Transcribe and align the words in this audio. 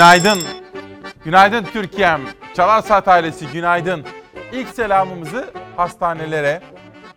Günaydın. 0.00 0.38
Günaydın 1.24 1.64
Türkiye'm. 1.64 2.20
Çalar 2.54 2.82
Saat 2.82 3.08
ailesi 3.08 3.46
günaydın. 3.46 4.04
İlk 4.52 4.68
selamımızı 4.68 5.50
hastanelere 5.76 6.62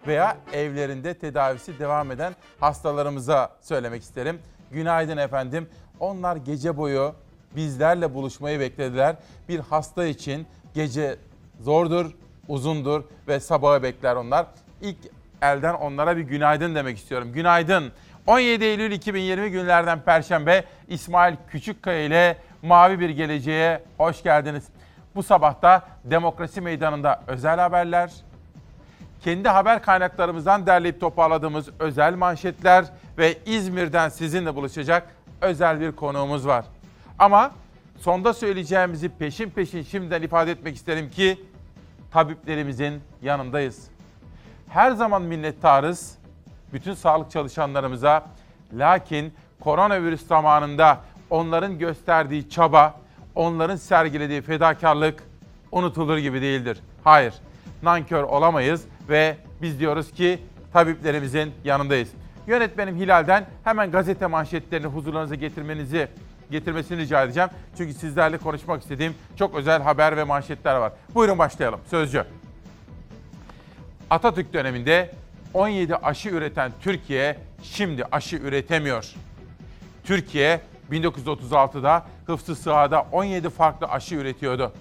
veya 0.08 0.38
evlerinde 0.54 1.14
tedavisi 1.14 1.80
devam 1.80 2.12
eden 2.12 2.36
hastalarımıza 2.60 3.50
söylemek 3.62 4.04
isterim. 4.04 4.40
Günaydın 4.72 5.18
efendim. 5.18 5.70
Onlar 6.00 6.36
gece 6.36 6.78
boyu 6.78 7.16
bizlerle 7.56 8.14
buluşmayı 8.14 8.60
beklediler. 8.60 9.16
Bir 9.50 9.60
hasta 9.60 10.06
için 10.06 10.48
gece 10.74 11.18
zordur, 11.62 12.12
uzundur 12.48 13.04
ve 13.28 13.40
sabahı 13.40 13.84
bekler 13.84 14.16
onlar. 14.16 14.46
İlk 14.82 14.98
elden 15.42 15.74
onlara 15.74 16.18
bir 16.18 16.22
günaydın 16.22 16.76
demek 16.76 16.98
istiyorum. 16.98 17.32
Günaydın. 17.34 17.92
17 18.28 18.66
Eylül 18.66 18.92
2020 18.92 19.52
günlerden 19.52 20.02
Perşembe 20.02 20.64
İsmail 20.88 21.36
Küçükkaya 21.50 22.04
ile 22.04 22.38
Mavi 22.64 23.00
Bir 23.00 23.10
Geleceğe 23.10 23.84
hoş 23.98 24.24
geldiniz. 24.24 24.64
Bu 25.16 25.24
sabahta 25.24 25.88
Demokrasi 26.04 26.62
Meydanı'nda 26.62 27.22
özel 27.28 27.60
haberler, 27.60 28.12
kendi 29.24 29.50
haber 29.50 29.82
kaynaklarımızdan 29.82 30.66
derleyip 30.66 31.02
toparladığımız 31.02 31.70
özel 31.80 32.16
manşetler 32.16 32.86
ve 33.18 33.38
İzmir'den 33.46 34.10
sizinle 34.10 34.56
buluşacak 34.56 35.08
özel 35.42 35.80
bir 35.80 35.92
konuğumuz 35.92 36.48
var. 36.48 36.66
Ama 37.20 37.52
sonda 38.00 38.34
söyleyeceğimizi 38.34 39.10
peşin 39.10 39.50
peşin 39.50 39.84
şimdiden 39.84 40.22
ifade 40.22 40.52
etmek 40.52 40.76
isterim 40.76 41.10
ki 41.10 41.46
tabiplerimizin 42.12 43.02
yanındayız. 43.22 43.88
Her 44.70 44.92
zaman 44.92 45.22
minnettarız 45.22 46.18
bütün 46.74 46.94
sağlık 46.94 47.32
çalışanlarımıza. 47.32 48.26
Lakin 48.74 49.34
koronavirüs 49.60 50.28
zamanında 50.28 51.00
onların 51.34 51.80
gösterdiği 51.80 52.50
çaba, 52.50 53.00
onların 53.36 53.76
sergilediği 53.76 54.42
fedakarlık 54.42 55.24
unutulur 55.72 56.18
gibi 56.18 56.42
değildir. 56.42 56.80
Hayır, 57.04 57.34
nankör 57.84 58.24
olamayız 58.24 58.84
ve 59.10 59.38
biz 59.62 59.80
diyoruz 59.80 60.12
ki 60.12 60.40
tabiplerimizin 60.74 61.52
yanındayız. 61.64 62.10
Yönetmenim 62.48 62.96
Hilal'den 62.96 63.46
hemen 63.64 63.92
gazete 63.92 64.28
manşetlerini 64.28 64.88
huzurlarınıza 64.88 65.36
getirmenizi 65.36 66.08
getirmesini 66.52 66.98
rica 66.98 67.24
edeceğim. 67.24 67.50
Çünkü 67.78 67.94
sizlerle 67.94 68.38
konuşmak 68.38 68.82
istediğim 68.82 69.14
çok 69.36 69.56
özel 69.56 69.82
haber 69.82 70.18
ve 70.18 70.24
manşetler 70.24 70.76
var. 70.76 70.94
Buyurun 71.16 71.38
başlayalım. 71.38 71.80
Sözcü. 71.90 72.24
Atatürk 74.10 74.54
döneminde 74.54 75.12
17 75.54 75.96
aşı 75.96 76.30
üreten 76.30 76.72
Türkiye 76.82 77.38
şimdi 77.64 78.04
aşı 78.12 78.36
üretemiyor. 78.36 79.14
Türkiye 80.04 80.62
1936'da 80.94 82.06
Hıfzı 82.26 82.56
Sıha'da 82.56 83.06
17 83.12 83.50
farklı 83.50 83.88
aşı 83.88 84.16
üretiyordu. 84.16 84.72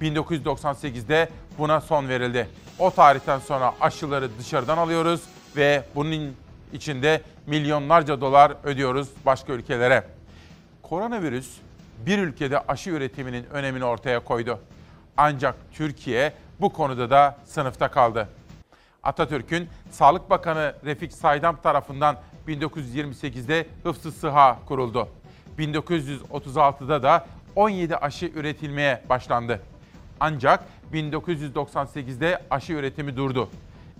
1998'de 0.00 1.28
buna 1.58 1.80
son 1.80 2.08
verildi. 2.08 2.48
O 2.78 2.90
tarihten 2.90 3.38
sonra 3.38 3.72
aşıları 3.80 4.38
dışarıdan 4.38 4.78
alıyoruz 4.78 5.22
ve 5.56 5.84
bunun 5.94 6.36
içinde 6.72 7.22
milyonlarca 7.46 8.20
dolar 8.20 8.52
ödüyoruz 8.64 9.08
başka 9.26 9.52
ülkelere. 9.52 10.04
Koronavirüs 10.82 11.56
bir 12.06 12.18
ülkede 12.18 12.58
aşı 12.58 12.90
üretiminin 12.90 13.44
önemini 13.44 13.84
ortaya 13.84 14.24
koydu. 14.24 14.58
Ancak 15.16 15.54
Türkiye 15.72 16.32
bu 16.60 16.72
konuda 16.72 17.10
da 17.10 17.38
sınıfta 17.44 17.90
kaldı. 17.90 18.28
Atatürk'ün 19.02 19.68
Sağlık 19.90 20.30
Bakanı 20.30 20.74
Refik 20.84 21.12
Saydam 21.12 21.56
tarafından 21.62 22.16
1928'de 22.48 23.66
Hıfzı 23.82 24.12
Sıha 24.12 24.58
kuruldu. 24.66 25.08
1936'da 25.58 27.02
da 27.02 27.26
17 27.56 27.96
aşı 27.96 28.26
üretilmeye 28.26 29.02
başlandı. 29.08 29.60
Ancak 30.20 30.64
1998'de 30.92 32.42
aşı 32.50 32.72
üretimi 32.72 33.16
durdu. 33.16 33.48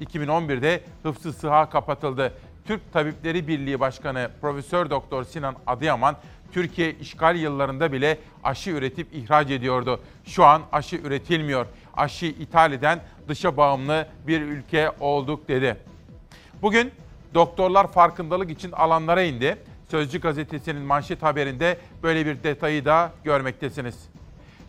2011'de 0.00 0.80
Hıfzı 1.02 1.32
Sıha 1.32 1.70
kapatıldı. 1.70 2.32
Türk 2.66 2.92
Tabipleri 2.92 3.48
Birliği 3.48 3.80
Başkanı 3.80 4.30
Profesör 4.40 4.90
Doktor 4.90 5.24
Sinan 5.24 5.56
Adıyaman 5.66 6.16
Türkiye 6.52 6.92
işgal 6.92 7.36
yıllarında 7.36 7.92
bile 7.92 8.18
aşı 8.44 8.70
üretip 8.70 9.14
ihraç 9.14 9.50
ediyordu. 9.50 10.00
Şu 10.24 10.44
an 10.44 10.62
aşı 10.72 10.96
üretilmiyor. 10.96 11.66
Aşı 11.96 12.26
ithal 12.26 12.72
eden 12.72 13.00
dışa 13.28 13.56
bağımlı 13.56 14.06
bir 14.26 14.40
ülke 14.40 14.90
olduk 15.00 15.48
dedi. 15.48 15.76
Bugün 16.62 16.92
doktorlar 17.34 17.92
farkındalık 17.92 18.50
için 18.50 18.72
alanlara 18.72 19.22
indi. 19.22 19.56
Sözcü 19.90 20.20
gazetesinin 20.20 20.82
manşet 20.82 21.22
haberinde 21.22 21.78
böyle 22.02 22.26
bir 22.26 22.42
detayı 22.42 22.84
da 22.84 23.12
görmektesiniz. 23.24 23.98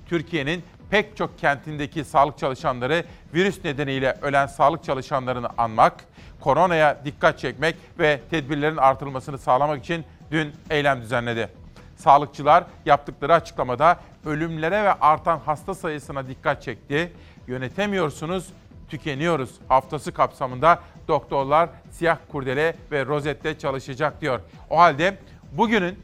Türkiye'nin 0.05 0.63
pek 0.89 1.17
çok 1.17 1.39
kentindeki 1.39 2.03
sağlık 2.03 2.37
çalışanları 2.37 3.03
virüs 3.33 3.63
nedeniyle 3.63 4.17
ölen 4.21 4.45
sağlık 4.45 4.83
çalışanlarını 4.83 5.47
anmak, 5.57 6.05
koronaya 6.39 7.01
dikkat 7.05 7.39
çekmek 7.39 7.75
ve 7.99 8.19
tedbirlerin 8.29 8.77
artırılmasını 8.77 9.37
sağlamak 9.37 9.83
için 9.83 10.05
dün 10.31 10.53
eylem 10.69 11.01
düzenledi. 11.01 11.49
Sağlıkçılar 11.95 12.63
yaptıkları 12.85 13.33
açıklamada 13.33 13.99
ölümlere 14.25 14.83
ve 14.83 14.93
artan 14.93 15.39
hasta 15.45 15.75
sayısına 15.75 16.27
dikkat 16.27 16.63
çekti. 16.63 17.11
Yönetemiyorsunuz, 17.47 18.47
tükeniyoruz 18.89 19.55
haftası 19.67 20.11
kapsamında 20.11 20.79
doktorlar 21.07 21.69
siyah 21.91 22.17
kurdele 22.31 22.75
ve 22.91 23.05
rozette 23.05 23.57
çalışacak 23.59 24.21
diyor. 24.21 24.39
O 24.69 24.77
halde 24.77 25.17
bugünün 25.51 25.99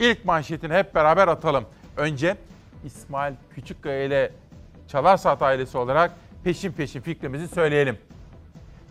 ilk 0.00 0.24
manşetini 0.24 0.74
hep 0.74 0.94
beraber 0.94 1.28
atalım. 1.28 1.64
Önce 1.96 2.36
İsmail 2.84 3.34
Küçükkaya 3.54 4.04
ile 4.04 4.32
Çalar 4.88 5.16
Saat 5.16 5.42
ailesi 5.42 5.78
olarak 5.78 6.10
peşin 6.44 6.72
peşin 6.72 7.00
fikrimizi 7.00 7.48
söyleyelim. 7.48 7.98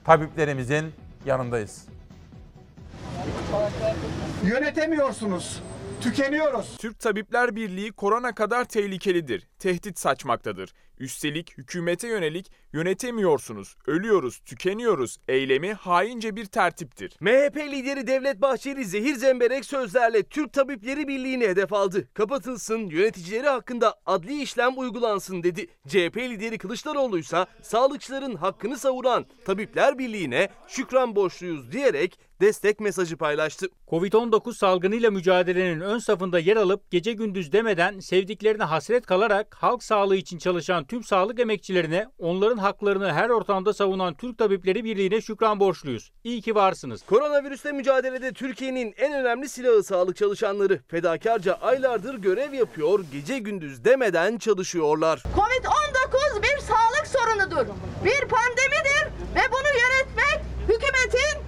Tabiplerimizin 0.04 0.94
yanındayız. 1.26 1.88
Yönetemiyorsunuz. 4.44 5.62
Tükeniyoruz. 6.02 6.78
Türk 6.78 7.00
Tabipler 7.00 7.56
Birliği 7.56 7.92
korona 7.92 8.36
kadar 8.36 8.66
tehlikelidir, 8.66 9.48
tehdit 9.64 10.00
saçmaktadır. 10.00 10.74
Üstelik 11.00 11.58
hükümete 11.58 12.08
yönelik 12.08 12.52
yönetemiyorsunuz, 12.74 13.76
ölüyoruz, 13.88 14.40
tükeniyoruz 14.40 15.18
eylemi 15.28 15.74
haince 15.74 16.36
bir 16.36 16.46
tertiptir. 16.46 17.14
MHP 17.20 17.58
lideri 17.58 18.08
Devlet 18.08 18.42
Bahçeli 18.42 18.86
zehir 18.86 19.16
zemberek 19.16 19.66
sözlerle 19.66 20.24
Türk 20.24 20.54
Tabipleri 20.54 21.08
Birliği'ni 21.08 21.48
hedef 21.48 21.74
aldı. 21.74 22.08
Kapatılsın, 22.14 22.78
yöneticileri 22.78 23.50
hakkında 23.50 23.96
adli 24.06 24.42
işlem 24.42 24.80
uygulansın 24.80 25.44
dedi. 25.44 25.68
CHP 25.88 26.18
lideri 26.18 26.58
Kılıçdaroğlu 26.58 27.20
ise 27.20 27.46
sağlıkçıların 27.62 28.36
hakkını 28.36 28.78
savuran 28.78 29.26
Tabipler 29.46 30.00
Birliği'ne 30.00 30.50
şükran 30.68 31.16
borçluyuz 31.16 31.72
diyerek 31.72 32.20
destek 32.42 32.80
mesajı 32.80 33.18
paylaştı. 33.18 33.68
Covid-19 33.88 34.54
salgınıyla 34.54 35.12
mücadelenin 35.12 35.80
ön 35.80 35.98
safında 35.98 36.40
yer 36.40 36.58
alıp 36.58 36.92
gece 36.92 37.14
gündüz 37.14 37.52
demeden 37.52 38.00
sevdiklerine 38.00 38.64
hasret 38.64 39.06
kalarak 39.06 39.53
halk 39.54 39.84
sağlığı 39.84 40.16
için 40.16 40.38
çalışan 40.38 40.86
tüm 40.86 41.04
sağlık 41.04 41.40
emekçilerine, 41.40 42.08
onların 42.20 42.58
haklarını 42.58 43.14
her 43.14 43.30
ortamda 43.30 43.74
savunan 43.74 44.14
Türk 44.14 44.38
Tabipleri 44.38 44.84
Birliği'ne 44.84 45.22
şükran 45.22 45.60
borçluyuz. 45.60 46.12
İyi 46.24 46.42
ki 46.42 46.56
varsınız. 46.56 47.02
Koronavirüsle 47.06 47.72
mücadelede 47.72 48.34
Türkiye'nin 48.34 48.94
en 48.98 49.14
önemli 49.14 49.50
silahı 49.50 49.84
sağlık 49.84 50.16
çalışanları. 50.18 50.82
Fedakarca 50.88 51.54
aylardır 51.54 52.16
görev 52.16 52.54
yapıyor, 52.54 53.00
gece 53.12 53.40
gündüz 53.40 53.86
demeden 53.86 54.38
çalışıyorlar. 54.38 55.24
Covid-19 55.36 56.44
bir 56.44 56.60
sağlık 56.60 57.08
sorunudur. 57.08 57.74
Bir 58.06 58.28
pandemidir 58.28 59.06
ve 59.36 59.42
bunu 59.52 59.68
yönetmek 59.68 60.40
hükümetin 60.64 61.43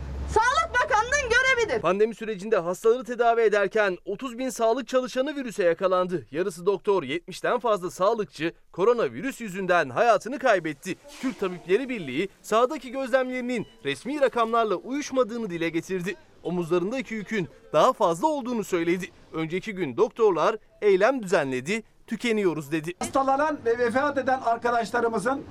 Görevidir. 1.65 1.81
Pandemi 1.81 2.15
sürecinde 2.15 2.57
hastaları 2.57 3.03
tedavi 3.03 3.41
ederken 3.41 3.97
30 4.05 4.37
bin 4.37 4.49
sağlık 4.49 4.87
çalışanı 4.87 5.35
virüse 5.35 5.63
yakalandı. 5.63 6.25
Yarısı 6.31 6.65
doktor, 6.65 7.03
70'ten 7.03 7.59
fazla 7.59 7.91
sağlıkçı 7.91 8.53
koronavirüs 8.71 9.41
yüzünden 9.41 9.89
hayatını 9.89 10.39
kaybetti. 10.39 10.95
Türk 11.21 11.39
Tabipleri 11.39 11.89
Birliği 11.89 12.29
sahadaki 12.41 12.91
gözlemlerinin 12.91 13.67
resmi 13.85 14.21
rakamlarla 14.21 14.75
uyuşmadığını 14.75 15.49
dile 15.49 15.69
getirdi. 15.69 16.15
Omuzlarındaki 16.43 17.13
yükün 17.13 17.47
daha 17.73 17.93
fazla 17.93 18.27
olduğunu 18.27 18.63
söyledi. 18.63 19.05
Önceki 19.33 19.73
gün 19.73 19.97
doktorlar 19.97 20.55
eylem 20.81 21.23
düzenledi, 21.23 21.83
tükeniyoruz 22.07 22.71
dedi. 22.71 22.93
Hastalanan 22.99 23.59
ve 23.65 23.77
vefat 23.77 24.17
eden 24.17 24.39
arkadaşlarımızın 24.41 25.43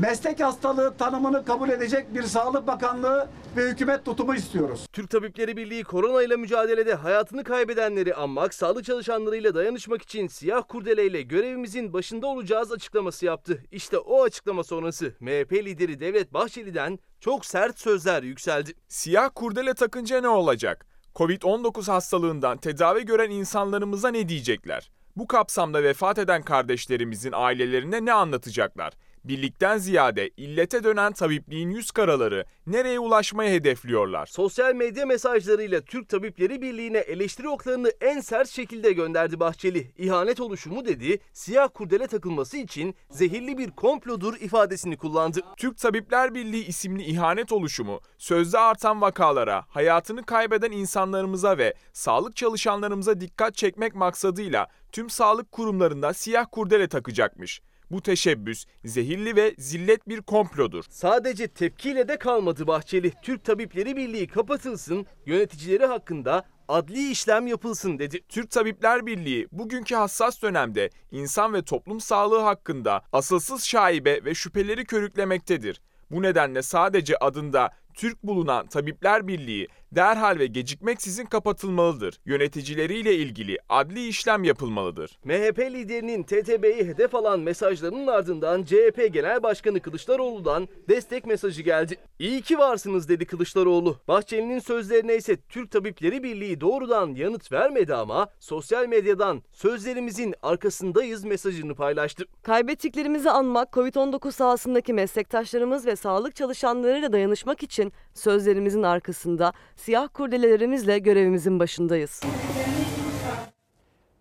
meslek 0.00 0.40
hastalığı 0.40 0.96
tanımını 0.96 1.44
kabul 1.44 1.68
edecek 1.68 2.14
bir 2.14 2.22
Sağlık 2.22 2.66
Bakanlığı 2.66 3.28
ve 3.56 3.70
hükümet 3.70 4.04
tutumu 4.04 4.34
istiyoruz. 4.34 4.86
Türk 4.92 5.10
Tabipleri 5.10 5.56
Birliği 5.56 5.84
korona 5.84 6.22
ile 6.22 6.36
mücadelede 6.36 6.94
hayatını 6.94 7.44
kaybedenleri 7.44 8.14
anmak, 8.14 8.54
sağlık 8.54 8.84
çalışanlarıyla 8.84 9.54
dayanışmak 9.54 10.02
için 10.02 10.28
siyah 10.28 10.62
kurdeleyle 10.68 11.22
görevimizin 11.22 11.92
başında 11.92 12.26
olacağız 12.26 12.72
açıklaması 12.72 13.26
yaptı. 13.26 13.62
İşte 13.72 13.98
o 13.98 14.22
açıklama 14.22 14.64
sonrası 14.64 15.14
MHP 15.20 15.52
lideri 15.52 16.00
Devlet 16.00 16.34
Bahçeli'den 16.34 16.98
çok 17.20 17.46
sert 17.46 17.78
sözler 17.78 18.22
yükseldi. 18.22 18.72
Siyah 18.88 19.30
kurdele 19.34 19.74
takınca 19.74 20.20
ne 20.20 20.28
olacak? 20.28 20.86
Covid-19 21.14 21.90
hastalığından 21.90 22.58
tedavi 22.58 23.04
gören 23.04 23.30
insanlarımıza 23.30 24.08
ne 24.08 24.28
diyecekler? 24.28 24.90
Bu 25.16 25.26
kapsamda 25.26 25.82
vefat 25.82 26.18
eden 26.18 26.42
kardeşlerimizin 26.42 27.32
ailelerine 27.34 28.04
ne 28.04 28.12
anlatacaklar? 28.12 28.92
Birlikten 29.24 29.78
ziyade 29.78 30.28
illete 30.36 30.84
dönen 30.84 31.12
tabipliğin 31.12 31.70
yüz 31.70 31.90
karaları 31.90 32.44
nereye 32.66 32.98
ulaşmayı 32.98 33.50
hedefliyorlar? 33.50 34.26
Sosyal 34.26 34.74
medya 34.74 35.06
mesajlarıyla 35.06 35.80
Türk 35.80 36.08
Tabipleri 36.08 36.62
Birliği'ne 36.62 36.98
eleştiri 36.98 37.48
oklarını 37.48 37.92
en 38.00 38.20
sert 38.20 38.48
şekilde 38.48 38.92
gönderdi 38.92 39.40
Bahçeli. 39.40 39.92
İhanet 39.98 40.40
oluşumu 40.40 40.84
dedi, 40.84 41.18
siyah 41.32 41.68
kurdele 41.74 42.06
takılması 42.06 42.56
için 42.56 42.94
zehirli 43.10 43.58
bir 43.58 43.70
komplodur 43.70 44.36
ifadesini 44.40 44.96
kullandı. 44.96 45.40
Türk 45.56 45.78
Tabipler 45.78 46.34
Birliği 46.34 46.64
isimli 46.66 47.02
ihanet 47.02 47.52
oluşumu, 47.52 48.00
sözde 48.18 48.58
artan 48.58 49.00
vakalara, 49.00 49.64
hayatını 49.68 50.26
kaybeden 50.26 50.72
insanlarımıza 50.72 51.58
ve 51.58 51.74
sağlık 51.92 52.36
çalışanlarımıza 52.36 53.20
dikkat 53.20 53.54
çekmek 53.54 53.94
maksadıyla 53.94 54.66
tüm 54.92 55.10
sağlık 55.10 55.52
kurumlarında 55.52 56.14
siyah 56.14 56.46
kurdele 56.52 56.88
takacakmış. 56.88 57.60
Bu 57.92 58.02
teşebbüs 58.02 58.64
zehirli 58.84 59.36
ve 59.36 59.54
zillet 59.58 60.08
bir 60.08 60.22
komplodur. 60.22 60.84
Sadece 60.90 61.48
tepkiyle 61.48 62.08
de 62.08 62.16
kalmadı 62.16 62.66
Bahçeli. 62.66 63.12
Türk 63.22 63.44
Tabipleri 63.44 63.96
Birliği 63.96 64.26
kapatılsın, 64.26 65.06
yöneticileri 65.26 65.86
hakkında 65.86 66.44
adli 66.68 67.10
işlem 67.10 67.46
yapılsın 67.46 67.98
dedi. 67.98 68.20
Türk 68.28 68.50
Tabipler 68.50 69.06
Birliği 69.06 69.48
bugünkü 69.52 69.94
hassas 69.94 70.42
dönemde 70.42 70.90
insan 71.10 71.54
ve 71.54 71.62
toplum 71.62 72.00
sağlığı 72.00 72.40
hakkında 72.40 73.02
asılsız 73.12 73.64
şaibe 73.64 74.24
ve 74.24 74.34
şüpheleri 74.34 74.84
körüklemektedir. 74.84 75.80
Bu 76.10 76.22
nedenle 76.22 76.62
sadece 76.62 77.16
adında 77.16 77.70
Türk 77.94 78.22
bulunan 78.22 78.66
Tabipler 78.66 79.28
Birliği 79.28 79.68
derhal 79.92 80.38
ve 80.38 80.46
gecikmeksizin 80.46 81.24
kapatılmalıdır. 81.24 82.18
Yöneticileriyle 82.26 83.14
ilgili 83.14 83.58
adli 83.68 84.08
işlem 84.08 84.44
yapılmalıdır. 84.44 85.18
MHP 85.24 85.58
liderinin 85.58 86.22
TTB'yi 86.22 86.84
hedef 86.88 87.14
alan 87.14 87.40
mesajlarının 87.40 88.06
ardından 88.06 88.64
CHP 88.64 89.08
Genel 89.12 89.42
Başkanı 89.42 89.80
Kılıçdaroğlu'dan 89.80 90.68
destek 90.88 91.26
mesajı 91.26 91.62
geldi. 91.62 91.96
İyi 92.18 92.42
ki 92.42 92.58
varsınız 92.58 93.08
dedi 93.08 93.26
Kılıçdaroğlu. 93.26 93.96
Bahçeli'nin 94.08 94.58
sözlerine 94.58 95.16
ise 95.16 95.36
Türk 95.48 95.70
Tabipleri 95.70 96.22
Birliği 96.22 96.60
doğrudan 96.60 97.14
yanıt 97.14 97.52
vermedi 97.52 97.94
ama 97.94 98.28
sosyal 98.40 98.86
medyadan 98.86 99.42
sözlerimizin 99.52 100.34
arkasındayız 100.42 101.24
mesajını 101.24 101.74
paylaştı. 101.74 102.24
Kaybettiklerimizi 102.42 103.30
anmak, 103.30 103.72
Covid-19 103.72 104.32
sahasındaki 104.32 104.92
meslektaşlarımız 104.92 105.86
ve 105.86 105.96
sağlık 105.96 106.36
çalışanlarıyla 106.36 107.12
dayanışmak 107.12 107.62
için 107.62 107.81
sözlerimizin 108.14 108.82
arkasında 108.82 109.52
siyah 109.76 110.08
kurdelelerimizle 110.14 110.98
görevimizin 110.98 111.60
başındayız. 111.60 112.22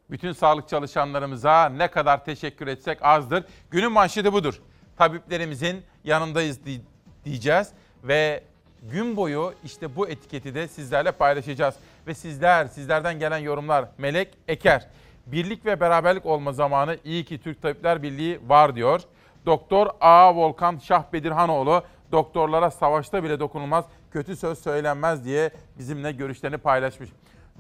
Bütün 0.09 0.31
sağlık 0.31 0.69
çalışanlarımıza 0.69 1.69
ne 1.69 1.87
kadar 1.87 2.25
teşekkür 2.25 2.67
etsek 2.67 2.97
azdır. 3.01 3.43
Günün 3.71 3.91
manşeti 3.91 4.33
budur. 4.33 4.61
Tabiplerimizin 4.97 5.81
yanındayız 6.03 6.65
di- 6.65 6.81
diyeceğiz 7.25 7.67
ve 8.03 8.43
gün 8.81 9.17
boyu 9.17 9.53
işte 9.63 9.95
bu 9.95 10.07
etiketi 10.07 10.55
de 10.55 10.67
sizlerle 10.67 11.11
paylaşacağız. 11.11 11.75
Ve 12.07 12.13
sizler, 12.13 12.67
sizlerden 12.67 13.19
gelen 13.19 13.37
yorumlar 13.37 13.85
Melek 13.97 14.37
Eker. 14.47 14.87
Birlik 15.25 15.65
ve 15.65 15.79
beraberlik 15.79 16.25
olma 16.25 16.53
zamanı 16.53 16.97
iyi 17.03 17.25
ki 17.25 17.41
Türk 17.41 17.61
Tabipler 17.61 18.03
Birliği 18.03 18.39
var 18.47 18.75
diyor. 18.75 19.01
Doktor 19.45 19.87
A. 20.01 20.35
Volkan 20.35 20.77
Şah 20.77 21.03
Bedirhanoğlu 21.13 21.83
doktorlara 22.11 22.71
savaşta 22.71 23.23
bile 23.23 23.39
dokunulmaz, 23.39 23.85
kötü 24.11 24.35
söz 24.35 24.59
söylenmez 24.59 25.25
diye 25.25 25.51
bizimle 25.77 26.11
görüşlerini 26.11 26.57
paylaşmış. 26.57 27.09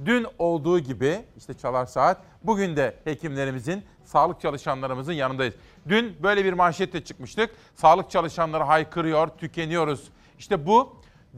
Dün 0.05 0.27
olduğu 0.39 0.79
gibi 0.79 1.19
işte 1.37 1.53
çalar 1.53 1.85
saat 1.85 2.17
bugün 2.43 2.75
de 2.75 2.95
hekimlerimizin, 3.03 3.83
sağlık 4.03 4.41
çalışanlarımızın 4.41 5.13
yanındayız. 5.13 5.53
Dün 5.87 6.15
böyle 6.23 6.45
bir 6.45 6.53
manşetle 6.53 7.03
çıkmıştık. 7.03 7.49
Sağlık 7.75 8.09
çalışanları 8.09 8.63
haykırıyor, 8.63 9.27
tükeniyoruz. 9.27 10.09
İşte 10.39 10.67
bu 10.67 10.95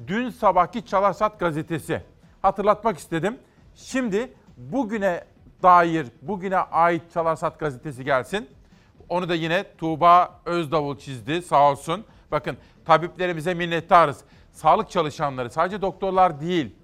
dün 0.08 0.30
sabahki 0.30 0.86
Çalar 0.86 1.14
Saat 1.14 1.40
gazetesi. 1.40 2.02
Hatırlatmak 2.42 2.98
istedim. 2.98 3.40
Şimdi 3.76 4.34
bugüne 4.58 5.24
dair, 5.64 6.08
bugüne 6.22 6.58
ait 6.58 7.02
Çalar 7.14 7.36
Saat 7.36 7.60
gazetesi 7.60 8.06
gelsin. 8.06 8.50
Onu 9.10 9.30
da 9.30 9.36
yine 9.36 9.66
Tuğba 9.78 10.42
Özdavul 10.46 10.98
çizdi 10.98 11.42
sağ 11.42 11.72
olsun. 11.72 12.06
Bakın 12.34 12.58
tabiplerimize 12.86 13.54
minnettarız. 13.54 14.22
Sağlık 14.52 14.90
çalışanları 14.90 15.50
sadece 15.50 15.82
doktorlar 15.82 16.42
değil. 16.42 16.76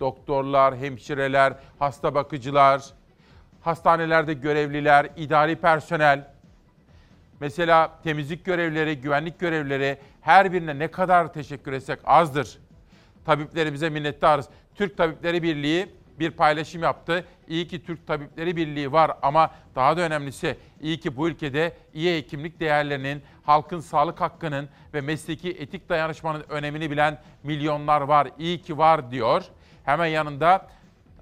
Doktorlar, 0.00 0.76
hemşireler, 0.76 1.54
hasta 1.78 2.14
bakıcılar, 2.14 2.82
hastanelerde 3.60 4.34
görevliler, 4.34 5.08
idari 5.16 5.56
personel, 5.56 6.30
mesela 7.40 7.98
temizlik 8.02 8.44
görevlileri, 8.44 9.00
güvenlik 9.00 9.38
görevlileri 9.38 9.98
her 10.20 10.52
birine 10.52 10.78
ne 10.78 10.90
kadar 10.90 11.32
teşekkür 11.32 11.72
etsek 11.72 11.98
azdır. 12.04 12.58
Tabiplerimize 13.24 13.90
minnettarız. 13.90 14.48
Türk 14.74 14.96
Tabipleri 14.96 15.42
Birliği 15.42 15.88
bir 16.18 16.30
paylaşım 16.30 16.82
yaptı. 16.82 17.24
İyi 17.48 17.68
ki 17.68 17.84
Türk 17.84 18.06
Tabipleri 18.06 18.56
Birliği 18.56 18.92
var 18.92 19.12
ama 19.22 19.50
daha 19.74 19.96
da 19.96 20.00
önemlisi 20.00 20.56
iyi 20.80 21.00
ki 21.00 21.16
bu 21.16 21.28
ülkede 21.28 21.76
iyi 21.94 22.16
hekimlik 22.16 22.60
değerlerinin, 22.60 23.22
halkın 23.42 23.80
sağlık 23.80 24.20
hakkının 24.20 24.68
ve 24.94 25.00
mesleki 25.00 25.50
etik 25.50 25.88
dayanışmanın 25.88 26.44
önemini 26.48 26.90
bilen 26.90 27.20
milyonlar 27.42 28.00
var. 28.00 28.28
İyi 28.38 28.62
ki 28.62 28.78
var 28.78 29.10
diyor. 29.10 29.44
Hemen 29.84 30.06
yanında 30.06 30.68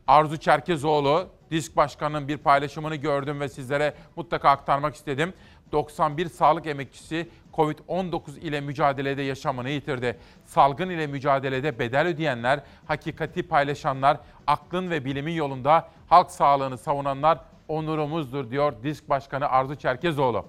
Arzu 0.07 0.37
Çerkezoğlu, 0.37 1.29
Disk 1.51 1.77
Başkanı'nın 1.77 2.29
bir 2.29 2.37
paylaşımını 2.37 2.97
gördüm 2.97 3.41
ve 3.41 3.49
sizlere 3.49 3.95
mutlaka 4.17 4.51
aktarmak 4.51 4.95
istedim. 4.95 5.33
91 5.73 6.29
sağlık 6.29 6.67
emekçisi 6.67 7.29
Covid-19 7.55 8.39
ile 8.39 8.61
mücadelede 8.61 9.23
yaşamını 9.23 9.71
yitirdi. 9.71 10.19
Salgın 10.45 10.91
ile 10.91 11.07
mücadelede 11.07 11.79
bedel 11.79 12.07
ödeyenler, 12.07 12.61
hakikati 12.87 13.43
paylaşanlar, 13.43 14.19
aklın 14.47 14.91
ve 14.91 15.05
bilimin 15.05 15.33
yolunda 15.33 15.89
halk 16.09 16.31
sağlığını 16.31 16.79
savunanlar 16.79 17.39
onurumuzdur 17.69 18.51
diyor 18.51 18.73
Disk 18.83 19.09
Başkanı 19.09 19.49
Arzu 19.49 19.77
Çerkezoğlu. 19.77 20.45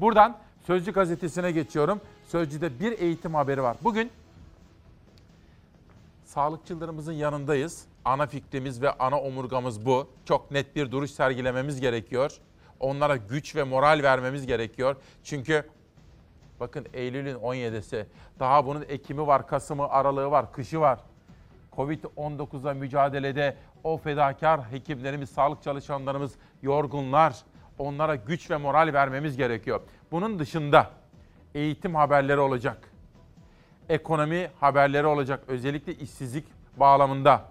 Buradan 0.00 0.36
Sözcü 0.66 0.92
gazetesine 0.92 1.52
geçiyorum. 1.52 2.00
Sözcü'de 2.26 2.80
bir 2.80 2.98
eğitim 2.98 3.34
haberi 3.34 3.62
var. 3.62 3.76
Bugün 3.84 4.10
sağlıkçılarımızın 6.24 7.12
yanındayız. 7.12 7.84
Ana 8.04 8.26
fikrimiz 8.26 8.82
ve 8.82 8.92
ana 8.92 9.20
omurgamız 9.20 9.86
bu. 9.86 10.08
Çok 10.24 10.50
net 10.50 10.76
bir 10.76 10.90
duruş 10.90 11.10
sergilememiz 11.10 11.80
gerekiyor. 11.80 12.38
Onlara 12.80 13.16
güç 13.16 13.56
ve 13.56 13.62
moral 13.62 14.00
vermemiz 14.02 14.46
gerekiyor. 14.46 14.96
Çünkü 15.24 15.64
bakın 16.60 16.86
Eylül'ün 16.92 17.34
17'si. 17.34 18.04
Daha 18.38 18.66
bunun 18.66 18.84
Ekim'i 18.88 19.26
var, 19.26 19.46
Kasım'ı, 19.46 19.88
Aralığı 19.88 20.30
var, 20.30 20.52
kışı 20.52 20.80
var. 20.80 20.98
Covid-19'la 21.72 22.74
mücadelede 22.74 23.56
o 23.84 23.96
fedakar 23.96 24.72
hekimlerimiz, 24.72 25.30
sağlık 25.30 25.62
çalışanlarımız 25.62 26.34
yorgunlar. 26.62 27.36
Onlara 27.78 28.14
güç 28.14 28.50
ve 28.50 28.56
moral 28.56 28.90
vermemiz 28.92 29.36
gerekiyor. 29.36 29.80
Bunun 30.10 30.38
dışında 30.38 30.90
eğitim 31.54 31.94
haberleri 31.94 32.40
olacak 32.40 32.90
ekonomi 33.90 34.50
haberleri 34.60 35.06
olacak 35.06 35.44
özellikle 35.48 35.94
işsizlik 35.94 36.44
bağlamında. 36.76 37.44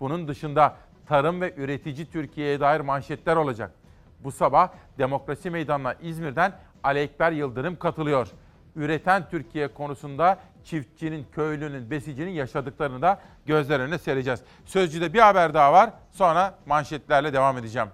Bunun 0.00 0.28
dışında 0.28 0.76
tarım 1.06 1.40
ve 1.40 1.54
üretici 1.56 2.10
Türkiye'ye 2.10 2.60
dair 2.60 2.80
manşetler 2.80 3.36
olacak. 3.36 3.70
Bu 4.20 4.32
sabah 4.32 4.68
Demokrasi 4.98 5.50
Meydanı'na 5.50 5.94
İzmir'den 5.94 6.52
Ali 6.84 6.98
Ekber 6.98 7.32
Yıldırım 7.32 7.78
katılıyor. 7.78 8.28
Üreten 8.76 9.28
Türkiye 9.30 9.68
konusunda 9.68 10.38
çiftçinin, 10.64 11.26
köylünün, 11.32 11.90
besicinin 11.90 12.30
yaşadıklarını 12.30 13.02
da 13.02 13.20
gözler 13.46 13.80
önüne 13.80 13.98
sereceğiz. 13.98 14.40
Sözcü'de 14.64 15.12
bir 15.12 15.18
haber 15.18 15.54
daha 15.54 15.72
var. 15.72 15.90
Sonra 16.10 16.58
manşetlerle 16.66 17.32
devam 17.32 17.58
edeceğim. 17.58 17.88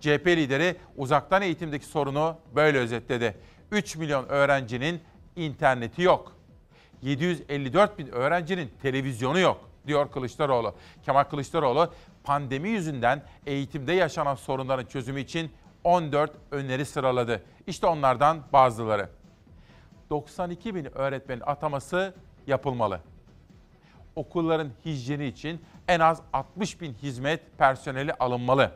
CHP 0.00 0.26
lideri 0.26 0.76
uzaktan 0.96 1.42
eğitimdeki 1.42 1.86
sorunu 1.86 2.36
böyle 2.54 2.78
özetledi. 2.78 3.36
3 3.70 3.96
milyon 3.96 4.28
öğrencinin 4.28 5.00
interneti 5.36 6.02
yok. 6.02 6.32
754 7.02 7.98
bin 7.98 8.06
öğrencinin 8.06 8.70
televizyonu 8.82 9.38
yok 9.38 9.60
diyor 9.86 10.10
Kılıçdaroğlu. 10.10 10.74
Kemal 11.04 11.24
Kılıçdaroğlu 11.24 11.92
pandemi 12.24 12.68
yüzünden 12.68 13.22
eğitimde 13.46 13.92
yaşanan 13.92 14.34
sorunların 14.34 14.84
çözümü 14.84 15.20
için 15.20 15.50
14 15.86 16.32
öneri 16.50 16.84
sıraladı. 16.86 17.42
İşte 17.66 17.86
onlardan 17.86 18.42
bazıları. 18.52 19.08
92 20.10 20.74
bin 20.74 20.98
öğretmenin 20.98 21.42
ataması 21.46 22.14
yapılmalı. 22.46 23.00
Okulların 24.16 24.70
hijyeni 24.84 25.26
için 25.26 25.64
en 25.88 26.00
az 26.00 26.22
60 26.32 26.80
bin 26.80 26.94
hizmet 26.94 27.58
personeli 27.58 28.12
alınmalı. 28.12 28.72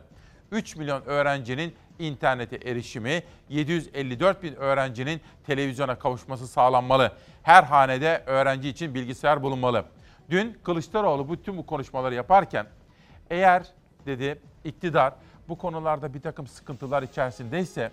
3 0.53 0.77
milyon 0.77 1.03
öğrencinin 1.03 1.75
internete 1.99 2.57
erişimi, 2.57 3.23
754 3.49 4.43
bin 4.43 4.55
öğrencinin 4.55 5.21
televizyona 5.47 5.99
kavuşması 5.99 6.49
sağlanmalı. 6.49 7.13
Her 7.43 7.63
hanede 7.63 8.23
öğrenci 8.27 8.69
için 8.69 8.95
bilgisayar 8.95 9.43
bulunmalı. 9.43 9.85
Dün 10.31 10.59
Kılıçdaroğlu 10.65 11.33
bütün 11.33 11.57
bu 11.57 11.67
konuşmaları 11.67 12.15
yaparken 12.15 12.67
eğer 13.31 13.67
dedi 14.07 14.39
iktidar 14.65 15.15
bu 15.51 15.59
konularda 15.59 16.15
bir 16.15 16.21
takım 16.21 16.47
sıkıntılar 16.47 17.03
içerisindeyse 17.03 17.91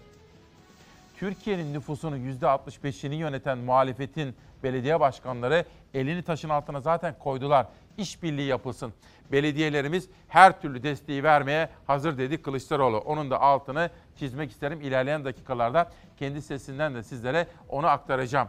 Türkiye'nin 1.16 1.74
nüfusunun 1.74 2.18
%65'ini 2.18 3.16
yöneten 3.16 3.58
muhalefetin 3.58 4.36
belediye 4.64 5.00
başkanları 5.00 5.66
elini 5.94 6.24
taşın 6.24 6.50
altına 6.50 6.82
zaten 6.82 7.16
koydular. 7.20 7.68
İşbirliği 7.98 8.48
yapılsın. 8.48 8.94
Belediyelerimiz 9.32 10.10
her 10.28 10.62
türlü 10.62 10.84
desteği 10.84 11.24
vermeye 11.24 11.70
hazır 11.88 12.18
dedi 12.18 12.42
Kılıçdaroğlu. 12.42 12.98
Onun 12.98 13.32
da 13.32 13.42
altını 13.42 13.90
çizmek 14.16 14.52
isterim. 14.52 14.82
İlerleyen 14.82 15.26
dakikalarda 15.26 15.92
kendi 16.18 16.42
sesinden 16.42 16.96
de 16.96 17.04
sizlere 17.04 17.48
onu 17.70 17.88
aktaracağım. 17.88 18.48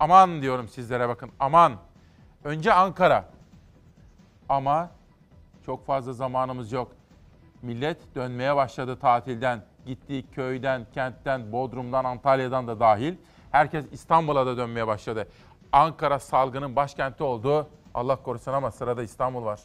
Aman 0.00 0.42
diyorum 0.42 0.68
sizlere 0.68 1.08
bakın 1.08 1.30
aman. 1.40 1.76
Önce 2.44 2.72
Ankara. 2.72 3.24
Ama 4.48 4.90
çok 5.66 5.86
fazla 5.86 6.12
zamanımız 6.12 6.72
yok. 6.72 6.95
Millet 7.66 8.14
dönmeye 8.14 8.56
başladı 8.56 8.96
tatilden. 9.00 9.62
Gittiği 9.86 10.26
köyden, 10.30 10.86
kentten, 10.94 11.52
Bodrum'dan, 11.52 12.04
Antalya'dan 12.04 12.68
da 12.68 12.80
dahil. 12.80 13.14
Herkes 13.50 13.84
İstanbul'a 13.92 14.46
da 14.46 14.56
dönmeye 14.56 14.86
başladı. 14.86 15.28
Ankara 15.72 16.18
salgının 16.18 16.76
başkenti 16.76 17.22
oldu. 17.22 17.68
Allah 17.94 18.16
korusun 18.16 18.52
ama 18.52 18.70
sırada 18.70 19.02
İstanbul 19.02 19.44
var. 19.44 19.60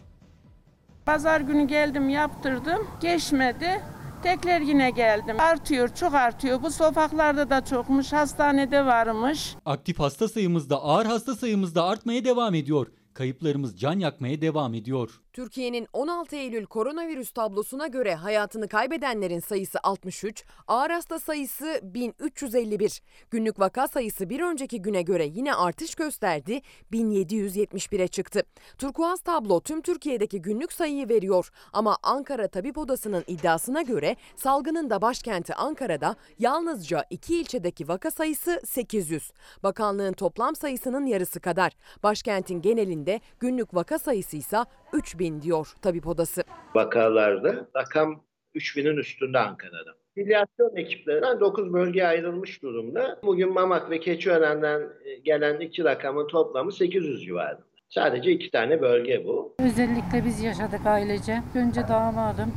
Pazar 1.05 1.41
günü 1.41 1.67
geldim 1.67 2.09
yaptırdım. 2.09 2.87
Geçmedi. 3.01 3.81
Tekrar 4.23 4.61
yine 4.61 4.91
geldim. 4.91 5.39
Artıyor, 5.39 5.89
çok 5.95 6.13
artıyor. 6.13 6.61
Bu 6.63 6.71
sokaklarda 6.71 7.49
da 7.49 7.65
çokmuş, 7.65 8.13
hastanede 8.13 8.85
varmış. 8.85 9.55
Aktif 9.65 9.99
hasta 9.99 10.27
sayımız 10.27 10.69
da 10.69 10.83
ağır 10.83 11.05
hasta 11.05 11.35
sayımız 11.35 11.75
da 11.75 11.85
artmaya 11.85 12.25
devam 12.25 12.53
ediyor. 12.55 12.87
Kayıplarımız 13.13 13.79
can 13.79 13.99
yakmaya 13.99 14.41
devam 14.41 14.73
ediyor. 14.73 15.20
Türkiye'nin 15.33 15.87
16 15.93 16.35
Eylül 16.35 16.65
koronavirüs 16.65 17.31
tablosuna 17.31 17.87
göre 17.87 18.15
hayatını 18.15 18.67
kaybedenlerin 18.67 19.39
sayısı 19.39 19.79
63, 19.83 20.45
ağır 20.67 20.89
hasta 20.89 21.19
sayısı 21.19 21.79
1351. 21.83 23.01
Günlük 23.31 23.59
vaka 23.59 23.87
sayısı 23.87 24.29
bir 24.29 24.39
önceki 24.39 24.81
güne 24.81 25.01
göre 25.01 25.25
yine 25.25 25.55
artış 25.55 25.95
gösterdi, 25.95 26.61
1771'e 26.93 28.07
çıktı. 28.07 28.43
Turkuaz 28.77 29.19
tablo 29.21 29.61
tüm 29.61 29.81
Türkiye'deki 29.81 30.41
günlük 30.41 30.73
sayıyı 30.73 31.09
veriyor 31.09 31.51
ama 31.73 31.97
Ankara 32.03 32.47
Tabip 32.47 32.77
Odası'nın 32.77 33.23
iddiasına 33.27 33.81
göre 33.81 34.15
salgının 34.35 34.89
da 34.89 35.01
başkenti 35.01 35.55
Ankara'da 35.55 36.15
yalnızca 36.39 37.05
iki 37.09 37.37
ilçedeki 37.39 37.87
vaka 37.87 38.11
sayısı 38.11 38.61
800. 38.65 39.31
Bakanlığın 39.63 40.13
toplam 40.13 40.55
sayısının 40.55 41.05
yarısı 41.05 41.39
kadar. 41.39 41.71
Başkentin 42.03 42.61
genelinde 42.61 43.21
günlük 43.39 43.73
vaka 43.73 43.99
sayısı 43.99 44.37
ise 44.37 44.57
3000 44.93 45.20
diyor 45.41 45.67
Tabip 45.81 46.07
Odası. 46.07 46.43
vakalarda 46.75 47.67
rakam 47.75 48.23
3000'in 48.55 48.97
üstünde 48.97 49.39
Ankara'da. 49.39 49.91
Filyasyon 50.15 50.75
ekiplerinden 50.75 51.39
9 51.39 51.73
bölgeye 51.73 52.07
ayrılmış 52.07 52.61
durumda. 52.63 53.19
Bugün 53.23 53.53
Mamak 53.53 53.89
ve 53.89 53.99
Keçiören'den 53.99 54.81
e, 55.05 55.15
gelen 55.15 55.59
iki 55.59 55.83
rakamın 55.83 56.27
toplamı 56.27 56.71
800 56.71 57.23
civarında. 57.25 57.61
Sadece 57.89 58.31
iki 58.31 58.51
tane 58.51 58.81
bölge 58.81 59.25
bu. 59.25 59.55
Özellikle 59.59 60.25
biz 60.25 60.43
yaşadık 60.43 60.85
ailece. 60.85 61.37
Önce 61.55 61.81
damadım, 61.87 62.53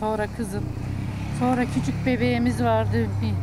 sonra 0.00 0.26
kızım, 0.36 0.64
sonra 1.40 1.62
küçük 1.64 1.94
bebeğimiz 2.06 2.64
vardı 2.64 2.96
bir, 3.22 3.34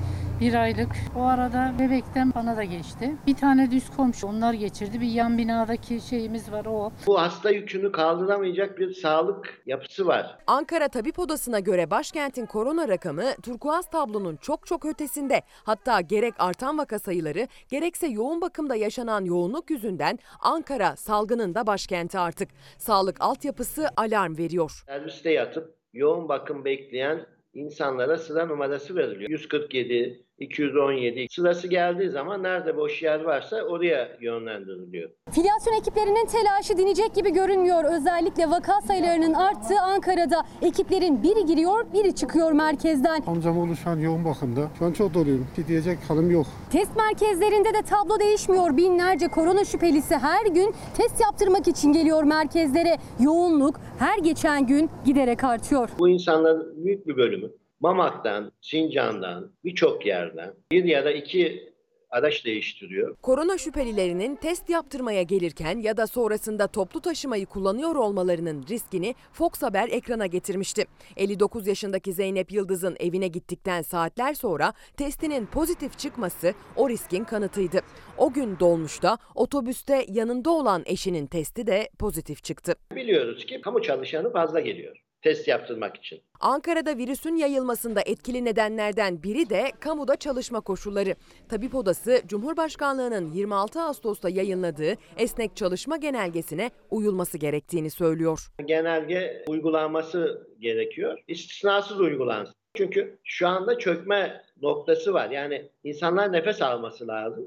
bir 0.41 0.53
aylık. 0.53 0.89
O 1.15 1.21
arada 1.23 1.73
bebekten 1.79 2.33
bana 2.35 2.57
da 2.57 2.63
geçti. 2.63 3.15
Bir 3.27 3.35
tane 3.35 3.71
düz 3.71 3.89
komşu 3.89 4.27
onlar 4.27 4.53
geçirdi. 4.53 5.01
Bir 5.01 5.07
yan 5.07 5.37
binadaki 5.37 6.01
şeyimiz 6.01 6.51
var 6.51 6.65
o. 6.65 6.91
Bu 7.07 7.21
hasta 7.21 7.49
yükünü 7.51 7.91
kaldıramayacak 7.91 8.79
bir 8.79 8.93
sağlık 8.93 9.61
yapısı 9.65 10.07
var. 10.07 10.37
Ankara 10.47 10.87
Tabip 10.87 11.19
Odası'na 11.19 11.59
göre 11.59 11.91
başkentin 11.91 12.45
korona 12.45 12.87
rakamı 12.87 13.23
turkuaz 13.43 13.89
tablonun 13.89 14.35
çok 14.35 14.67
çok 14.67 14.85
ötesinde. 14.85 15.41
Hatta 15.63 16.01
gerek 16.01 16.33
artan 16.39 16.77
vaka 16.77 16.99
sayıları 16.99 17.47
gerekse 17.69 18.07
yoğun 18.07 18.41
bakımda 18.41 18.75
yaşanan 18.75 19.25
yoğunluk 19.25 19.69
yüzünden 19.69 20.19
Ankara 20.39 20.95
salgının 20.95 21.55
da 21.55 21.67
başkenti 21.67 22.19
artık. 22.19 22.49
Sağlık 22.77 23.21
altyapısı 23.21 23.87
alarm 23.97 24.37
veriyor. 24.37 24.83
Serviste 24.85 25.31
yatıp 25.31 25.75
yoğun 25.93 26.29
bakım 26.29 26.65
bekleyen 26.65 27.25
insanlara 27.53 28.17
sıra 28.17 28.45
numarası 28.45 28.95
veriliyor. 28.95 29.29
147, 29.29 30.25
217 30.39 31.27
sırası 31.31 31.67
geldiği 31.67 32.09
zaman 32.09 32.43
nerede 32.43 32.77
boş 32.77 33.03
yer 33.03 33.19
varsa 33.23 33.61
oraya 33.61 34.09
yönlendiriliyor. 34.21 35.09
Filyasyon 35.31 35.73
ekiplerinin 35.73 36.25
telaşı 36.25 36.77
dinecek 36.77 37.15
gibi 37.15 37.33
görünmüyor. 37.33 37.83
Özellikle 37.83 38.49
vaka 38.49 38.81
sayılarının 38.81 39.33
arttığı 39.33 39.81
Ankara'da 39.81 40.43
ekiplerin 40.61 41.23
biri 41.23 41.45
giriyor, 41.45 41.93
biri 41.93 42.15
çıkıyor 42.15 42.51
merkezden. 42.51 43.23
Amcam 43.27 43.57
oğlu 43.59 43.75
şu 43.75 43.89
an 43.89 43.99
yoğun 43.99 44.25
bakımda. 44.25 44.69
Şu 44.79 44.85
an 44.85 44.91
çok 44.91 45.13
doluyum. 45.13 45.47
Bir 45.57 45.67
diyecek 45.67 45.97
halim 46.07 46.31
yok. 46.31 46.45
Test 46.71 46.95
merkezlerinde 46.95 47.73
de 47.73 47.81
tablo 47.81 48.19
değişmiyor. 48.19 48.77
Binlerce 48.77 49.27
korona 49.27 49.65
şüphelisi 49.65 50.15
her 50.17 50.45
gün 50.45 50.73
test 50.97 51.21
yaptırmak 51.21 51.67
için 51.67 51.93
geliyor 51.93 52.23
merkezlere. 52.23 52.97
Yoğunluk 53.19 53.79
her 53.99 54.17
geçen 54.17 54.67
gün 54.67 54.89
giderek 55.05 55.43
artıyor. 55.43 55.89
Bu 55.99 56.09
insanların 56.09 56.85
büyük 56.85 57.07
bir 57.07 57.17
bölümü 57.17 57.58
Mamak'tan, 57.79 58.51
Sincan'dan, 58.61 59.51
birçok 59.63 60.05
yerden 60.05 60.53
bir 60.71 60.83
ya 60.83 61.05
da 61.05 61.11
iki 61.11 61.69
araç 62.09 62.45
değiştiriyor. 62.45 63.15
Korona 63.21 63.57
şüphelilerinin 63.57 64.35
test 64.35 64.69
yaptırmaya 64.69 65.21
gelirken 65.21 65.79
ya 65.79 65.97
da 65.97 66.07
sonrasında 66.07 66.67
toplu 66.67 67.01
taşımayı 67.01 67.45
kullanıyor 67.45 67.95
olmalarının 67.95 68.65
riskini 68.69 69.15
Fox 69.33 69.51
Haber 69.61 69.89
ekrana 69.89 70.25
getirmişti. 70.25 70.85
59 71.17 71.67
yaşındaki 71.67 72.13
Zeynep 72.13 72.51
Yıldız'ın 72.51 72.95
evine 72.99 73.27
gittikten 73.27 73.81
saatler 73.81 74.33
sonra 74.33 74.73
testinin 74.97 75.45
pozitif 75.45 75.97
çıkması 75.97 76.53
o 76.75 76.89
riskin 76.89 77.23
kanıtıydı. 77.23 77.81
O 78.17 78.33
gün 78.33 78.59
dolmuşta 78.59 79.17
otobüste 79.35 80.05
yanında 80.07 80.49
olan 80.49 80.83
eşinin 80.85 81.27
testi 81.27 81.67
de 81.67 81.89
pozitif 81.99 82.43
çıktı. 82.43 82.75
Biliyoruz 82.95 83.45
ki 83.45 83.61
kamu 83.61 83.81
çalışanı 83.81 84.31
fazla 84.31 84.59
geliyor 84.59 85.08
test 85.21 85.47
yaptırmak 85.47 85.97
için. 85.97 86.21
Ankara'da 86.39 86.97
virüsün 86.97 87.35
yayılmasında 87.35 88.01
etkili 88.01 88.45
nedenlerden 88.45 89.23
biri 89.23 89.49
de 89.49 89.71
kamuda 89.79 90.15
çalışma 90.15 90.61
koşulları. 90.61 91.15
Tabip 91.49 91.75
Odası, 91.75 92.21
Cumhurbaşkanlığı'nın 92.27 93.31
26 93.31 93.81
Ağustos'ta 93.81 94.29
yayınladığı 94.29 94.93
esnek 95.17 95.55
çalışma 95.55 95.97
genelgesine 95.97 96.71
uyulması 96.89 97.37
gerektiğini 97.37 97.89
söylüyor. 97.89 98.47
Genelge 98.65 99.45
uygulanması 99.47 100.47
gerekiyor. 100.59 101.19
İstisnasız 101.27 101.99
uygulansın. 101.99 102.55
Çünkü 102.75 103.19
şu 103.23 103.47
anda 103.47 103.77
çökme 103.77 104.41
noktası 104.61 105.13
var. 105.13 105.29
Yani 105.29 105.69
insanlar 105.83 106.33
nefes 106.33 106.61
alması 106.61 107.07
lazım. 107.07 107.45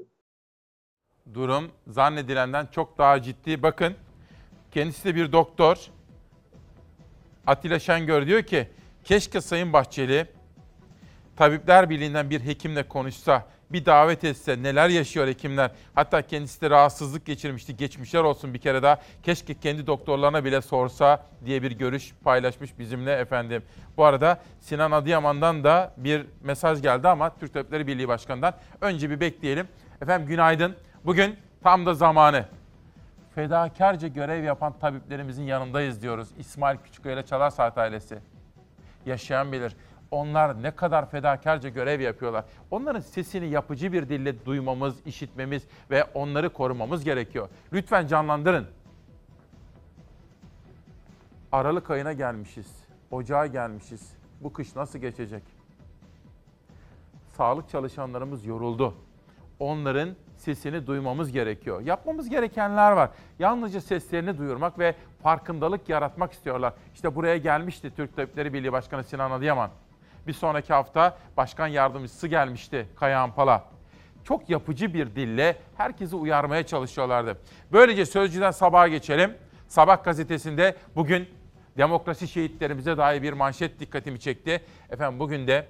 Durum 1.33 1.71
zannedilenden 1.87 2.65
çok 2.65 2.97
daha 2.97 3.21
ciddi. 3.21 3.63
Bakın 3.63 3.93
kendisi 4.71 5.05
de 5.05 5.15
bir 5.15 5.31
doktor. 5.31 5.77
Atilla 7.47 7.79
Şengör 7.79 8.27
diyor 8.27 8.43
ki 8.43 8.67
keşke 9.03 9.41
Sayın 9.41 9.73
Bahçeli 9.73 10.27
Tabipler 11.35 11.89
Birliği'nden 11.89 12.29
bir 12.29 12.45
hekimle 12.45 12.83
konuşsa, 12.83 13.45
bir 13.71 13.85
davet 13.85 14.23
etse 14.23 14.63
neler 14.63 14.89
yaşıyor 14.89 15.27
hekimler. 15.27 15.71
Hatta 15.95 16.21
kendisi 16.21 16.61
de 16.61 16.69
rahatsızlık 16.69 17.25
geçirmişti. 17.25 17.77
Geçmişler 17.77 18.23
olsun 18.23 18.53
bir 18.53 18.59
kere 18.59 18.83
daha. 18.83 19.01
Keşke 19.23 19.53
kendi 19.53 19.87
doktorlarına 19.87 20.45
bile 20.45 20.61
sorsa 20.61 21.25
diye 21.45 21.63
bir 21.63 21.71
görüş 21.71 22.13
paylaşmış 22.23 22.79
bizimle 22.79 23.13
efendim. 23.13 23.63
Bu 23.97 24.05
arada 24.05 24.41
Sinan 24.59 24.91
Adıyaman'dan 24.91 25.63
da 25.63 25.93
bir 25.97 26.25
mesaj 26.43 26.81
geldi 26.81 27.07
ama 27.07 27.35
Türk 27.39 27.53
Tabipleri 27.53 27.87
Birliği 27.87 28.07
Başkanı'ndan. 28.07 28.53
Önce 28.81 29.09
bir 29.09 29.19
bekleyelim. 29.19 29.67
Efendim 30.01 30.27
günaydın. 30.27 30.75
Bugün 31.05 31.35
tam 31.63 31.85
da 31.85 31.93
zamanı. 31.93 32.45
Fedakarca 33.35 34.07
görev 34.07 34.43
yapan 34.43 34.73
tabiplerimizin 34.79 35.43
yanındayız 35.43 36.01
diyoruz. 36.01 36.29
İsmail 36.37 36.77
Küçüköy 36.77 37.23
Çalar 37.23 37.49
Saat 37.49 37.77
ailesi. 37.77 38.19
Yaşayan 39.05 39.51
bilir. 39.51 39.75
Onlar 40.11 40.63
ne 40.63 40.71
kadar 40.71 41.09
fedakarca 41.09 41.69
görev 41.69 41.99
yapıyorlar. 41.99 42.45
Onların 42.71 42.99
sesini 42.99 43.47
yapıcı 43.47 43.93
bir 43.93 44.09
dille 44.09 44.45
duymamız, 44.45 44.95
işitmemiz 45.05 45.63
ve 45.91 46.03
onları 46.03 46.49
korumamız 46.49 47.03
gerekiyor. 47.03 47.49
Lütfen 47.73 48.07
canlandırın. 48.07 48.67
Aralık 51.51 51.91
ayına 51.91 52.13
gelmişiz. 52.13 52.67
Ocağa 53.11 53.45
gelmişiz. 53.47 54.13
Bu 54.41 54.53
kış 54.53 54.75
nasıl 54.75 54.99
geçecek? 54.99 55.43
Sağlık 57.37 57.69
çalışanlarımız 57.69 58.45
yoruldu. 58.45 58.95
Onların 59.59 60.15
sesini 60.43 60.87
duymamız 60.87 61.31
gerekiyor. 61.31 61.81
Yapmamız 61.81 62.29
gerekenler 62.29 62.91
var. 62.91 63.09
Yalnızca 63.39 63.81
seslerini 63.81 64.37
duyurmak 64.37 64.79
ve 64.79 64.95
farkındalık 65.23 65.89
yaratmak 65.89 66.33
istiyorlar. 66.33 66.73
İşte 66.93 67.15
buraya 67.15 67.37
gelmişti 67.37 67.91
Türk 67.95 68.15
Tabipleri 68.15 68.53
Birliği 68.53 68.71
Başkanı 68.71 69.03
Sinan 69.03 69.31
Adıyaman. 69.31 69.69
Bir 70.27 70.33
sonraki 70.33 70.73
hafta 70.73 71.17
Başkan 71.37 71.67
Yardımcısı 71.67 72.27
gelmişti 72.27 72.87
Kayahan 72.95 73.31
Pala. 73.31 73.63
Çok 74.23 74.49
yapıcı 74.49 74.93
bir 74.93 75.15
dille 75.15 75.57
herkesi 75.77 76.15
uyarmaya 76.15 76.65
çalışıyorlardı. 76.65 77.37
Böylece 77.71 78.05
Sözcü'den 78.05 78.51
sabaha 78.51 78.87
geçelim. 78.87 79.33
Sabah 79.67 80.03
gazetesinde 80.03 80.75
bugün 80.95 81.27
Demokrasi 81.77 82.27
şehitlerimize 82.27 82.97
dair 82.97 83.21
bir 83.21 83.33
manşet 83.33 83.79
dikkatimi 83.79 84.19
çekti. 84.19 84.61
Efendim 84.89 85.19
bugün 85.19 85.47
de 85.47 85.67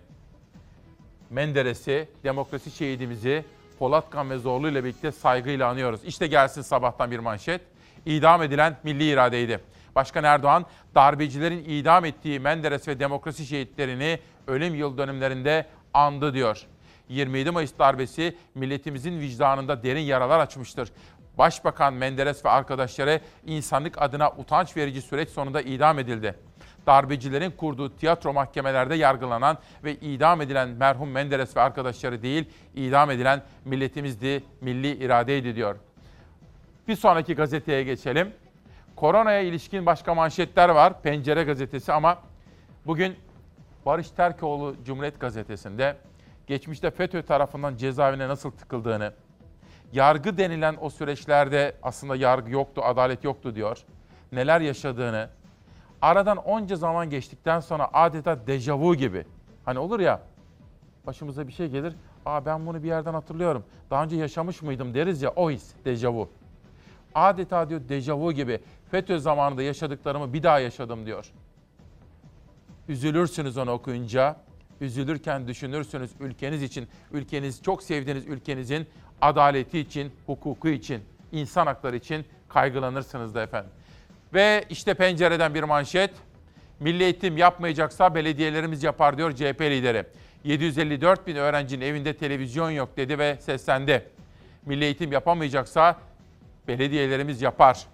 Menderes'i, 1.30 2.08
demokrasi 2.24 2.72
şehidimizi 2.72 3.46
Polatkan 3.84 4.30
ve 4.30 4.38
Zorlu 4.38 4.70
ile 4.70 4.84
birlikte 4.84 5.12
saygıyla 5.12 5.70
anıyoruz. 5.70 6.04
İşte 6.04 6.28
gelsin 6.28 6.62
sabahtan 6.62 7.12
bir 7.12 7.20
manşet. 7.20 7.62
İdam 8.06 8.42
edilen 8.44 8.78
milli 8.84 9.10
iradeydi. 9.10 9.60
Başkan 9.96 10.24
Erdoğan, 10.24 10.66
darbecilerin 10.96 11.66
idam 11.68 12.06
ettiği 12.06 12.40
Menderes 12.40 12.88
ve 12.88 13.00
demokrasi 13.00 13.46
şehitlerini 13.46 14.20
ölüm 14.48 14.76
yıl 14.76 14.98
dönümlerinde 14.98 15.66
andı 15.94 16.34
diyor. 16.34 16.68
27 17.10 17.52
Mayıs 17.52 17.72
darbesi 17.80 18.38
milletimizin 18.56 19.20
vicdanında 19.20 19.84
derin 19.84 20.02
yaralar 20.02 20.40
açmıştır. 20.40 20.90
Başbakan 21.38 21.94
Menderes 21.94 22.46
ve 22.46 22.50
arkadaşları 22.50 23.20
insanlık 23.46 24.02
adına 24.02 24.32
utanç 24.32 24.78
verici 24.78 25.02
süreç 25.02 25.30
sonunda 25.30 25.62
idam 25.62 26.00
edildi. 26.00 26.36
Darbecilerin 26.88 27.52
kurduğu 27.52 27.96
tiyatro 27.96 28.34
mahkemelerde 28.34 28.96
yargılanan 28.96 29.58
ve 29.84 29.96
idam 29.96 30.42
edilen 30.42 30.70
merhum 30.70 31.12
Menderes 31.12 31.58
ve 31.58 31.62
arkadaşları 31.62 32.22
değil, 32.22 32.50
idam 32.76 33.12
edilen 33.12 33.42
milletimizdi, 33.66 34.44
milli 34.62 35.06
iradeydi 35.06 35.56
diyor. 35.56 35.76
Bir 36.88 36.96
sonraki 36.96 37.36
gazeteye 37.36 37.84
geçelim. 37.84 38.34
Koronaya 38.96 39.40
ilişkin 39.42 39.86
başka 39.86 40.16
manşetler 40.16 40.70
var. 40.70 41.02
Pencere 41.02 41.44
gazetesi 41.44 41.94
ama 41.94 42.18
bugün 42.86 43.16
Barış 43.86 44.12
Terkoğlu 44.12 44.76
Cumhuriyet 44.86 45.20
Gazetesi'nde 45.20 45.98
geçmişte 46.48 46.92
FETÖ 46.92 47.22
tarafından 47.22 47.76
cezaevine 47.76 48.28
nasıl 48.28 48.52
tıkıldığını, 48.52 49.14
yargı 49.94 50.38
denilen 50.38 50.78
o 50.82 50.90
süreçlerde 50.90 51.76
aslında 51.84 52.16
yargı 52.16 52.52
yoktu, 52.52 52.82
adalet 52.86 53.24
yoktu 53.24 53.56
diyor. 53.56 53.78
Neler 54.32 54.62
yaşadığını, 54.62 55.30
aradan 56.04 56.38
onca 56.38 56.76
zaman 56.76 57.10
geçtikten 57.10 57.60
sonra 57.60 57.90
adeta 57.94 58.48
dejavu 58.48 58.96
gibi. 58.96 59.26
Hani 59.66 59.80
olur 59.80 60.00
ya 60.00 60.22
başımıza 61.06 61.48
bir 61.48 61.54
şey 61.54 61.68
gelir. 61.68 61.96
Aa 62.26 62.46
ben 62.46 62.66
bunu 62.66 62.84
bir 62.84 62.88
yerden 62.88 63.14
hatırlıyorum. 63.14 63.64
Daha 63.90 64.04
önce 64.04 64.16
yaşamış 64.16 64.62
mıydım 64.62 64.94
deriz 64.94 65.22
ya 65.22 65.34
o 65.36 65.52
his 65.52 65.74
dejavu. 65.86 66.30
Adeta 67.16 67.70
diyor 67.70 67.82
dejavu 67.90 68.32
gibi 68.32 68.60
FETÖ 68.92 69.20
zamanında 69.20 69.64
yaşadıklarımı 69.64 70.34
bir 70.34 70.44
daha 70.44 70.60
yaşadım 70.60 71.06
diyor. 71.06 71.32
Üzülürsünüz 72.88 73.58
onu 73.58 73.72
okuyunca. 73.72 74.36
Üzülürken 74.82 75.48
düşünürsünüz 75.48 76.12
ülkeniz 76.20 76.64
için, 76.64 76.88
ülkeniz 77.12 77.64
çok 77.64 77.84
sevdiğiniz 77.84 78.28
ülkenizin 78.28 78.88
adaleti 79.22 79.80
için, 79.80 80.12
hukuku 80.26 80.70
için, 80.70 81.02
insan 81.32 81.68
hakları 81.68 81.96
için 81.96 82.26
kaygılanırsınız 82.50 83.36
da 83.36 83.44
efendim. 83.44 83.72
Ve 84.34 84.66
işte 84.70 84.94
pencereden 84.94 85.54
bir 85.54 85.64
manşet. 85.64 86.12
Milli 86.80 87.04
eğitim 87.04 87.38
yapmayacaksa 87.38 88.16
belediyelerimiz 88.16 88.84
yapar 88.84 89.18
diyor 89.18 89.36
CHP 89.36 89.62
lideri. 89.62 90.06
754 90.44 91.28
bin 91.28 91.36
öğrencinin 91.36 91.86
evinde 91.86 92.14
televizyon 92.14 92.72
yok 92.72 92.98
dedi 92.98 93.20
ve 93.20 93.38
seslendi. 93.40 94.06
Milli 94.66 94.84
eğitim 94.84 95.12
yapamayacaksa 95.12 95.98
belediyelerimiz 96.68 97.42
yapar. 97.42 97.86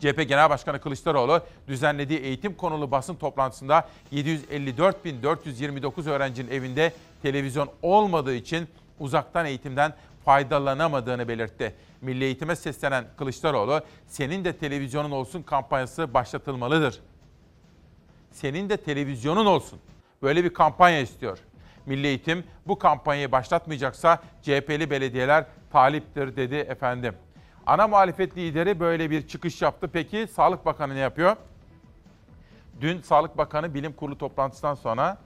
CHP 0.00 0.28
Genel 0.28 0.50
Başkanı 0.50 0.80
Kılıçdaroğlu 0.80 1.42
düzenlediği 1.68 2.18
eğitim 2.18 2.54
konulu 2.54 2.90
basın 2.90 3.14
toplantısında 3.14 3.88
754.429 4.12 6.10
öğrencinin 6.10 6.50
evinde 6.50 6.92
televizyon 7.22 7.70
olmadığı 7.82 8.34
için 8.34 8.68
uzaktan 9.00 9.46
eğitimden 9.46 9.94
faydalanamadığını 10.24 11.28
belirtti. 11.28 11.74
Milli 12.02 12.24
eğitime 12.24 12.56
seslenen 12.56 13.04
Kılıçdaroğlu, 13.18 13.80
senin 14.06 14.44
de 14.44 14.56
televizyonun 14.56 15.10
olsun 15.10 15.42
kampanyası 15.42 16.14
başlatılmalıdır. 16.14 17.00
Senin 18.32 18.68
de 18.68 18.76
televizyonun 18.76 19.46
olsun. 19.46 19.78
Böyle 20.22 20.44
bir 20.44 20.54
kampanya 20.54 21.00
istiyor. 21.00 21.38
Milli 21.86 22.06
Eğitim 22.06 22.44
bu 22.66 22.78
kampanyayı 22.78 23.32
başlatmayacaksa 23.32 24.22
CHP'li 24.42 24.90
belediyeler 24.90 25.44
taliptir 25.72 26.36
dedi 26.36 26.54
efendim. 26.54 27.14
Ana 27.66 27.88
muhalefet 27.88 28.36
lideri 28.36 28.80
böyle 28.80 29.10
bir 29.10 29.28
çıkış 29.28 29.62
yaptı. 29.62 29.90
Peki 29.92 30.26
Sağlık 30.26 30.66
Bakanı 30.66 30.94
ne 30.94 30.98
yapıyor? 30.98 31.36
Dün 32.80 33.00
Sağlık 33.00 33.38
Bakanı 33.38 33.74
bilim 33.74 33.92
kurulu 33.92 34.18
toplantısından 34.18 34.74
sonra 34.74 35.18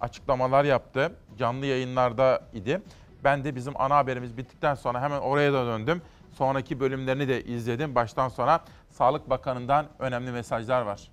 açıklamalar 0.00 0.64
yaptı. 0.64 1.12
Canlı 1.38 1.66
yayınlarda 1.66 2.42
idi. 2.52 2.82
Ben 3.24 3.44
de 3.44 3.56
bizim 3.56 3.80
ana 3.80 3.96
haberimiz 3.96 4.36
bittikten 4.36 4.74
sonra 4.74 5.00
hemen 5.02 5.20
oraya 5.20 5.52
da 5.52 5.66
döndüm. 5.66 6.02
Sonraki 6.32 6.80
bölümlerini 6.80 7.28
de 7.28 7.44
izledim. 7.44 7.94
Baştan 7.94 8.28
sona 8.28 8.64
Sağlık 8.90 9.30
Bakanı'ndan 9.30 9.88
önemli 9.98 10.30
mesajlar 10.30 10.82
var. 10.82 11.10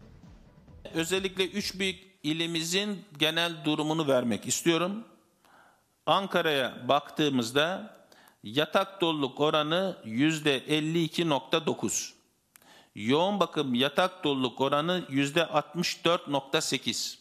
Özellikle 0.94 1.48
üç 1.48 1.80
büyük 1.80 2.00
ilimizin 2.24 3.06
genel 3.18 3.66
durumunu 3.66 4.08
vermek 4.08 4.48
istiyorum. 4.48 5.04
Ankara'ya 6.06 6.88
baktığımızda 6.88 7.96
yatak 8.44 9.02
doluluk 9.02 9.40
oranı 9.40 9.98
yüzde 10.06 10.60
52.9. 10.60 12.14
Yoğun 12.96 13.40
bakım 13.40 13.74
yatak 13.74 14.24
doluluk 14.24 14.62
oranı 14.62 15.06
yüzde 15.10 15.42
64.8. 15.42 17.18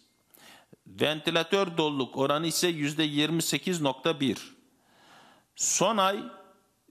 Ventilatör 0.87 1.76
doluluk 1.76 2.16
oranı 2.16 2.46
ise 2.46 2.68
yüzde 2.68 3.06
28.1. 3.06 4.38
Son 5.56 5.96
ay 5.96 6.18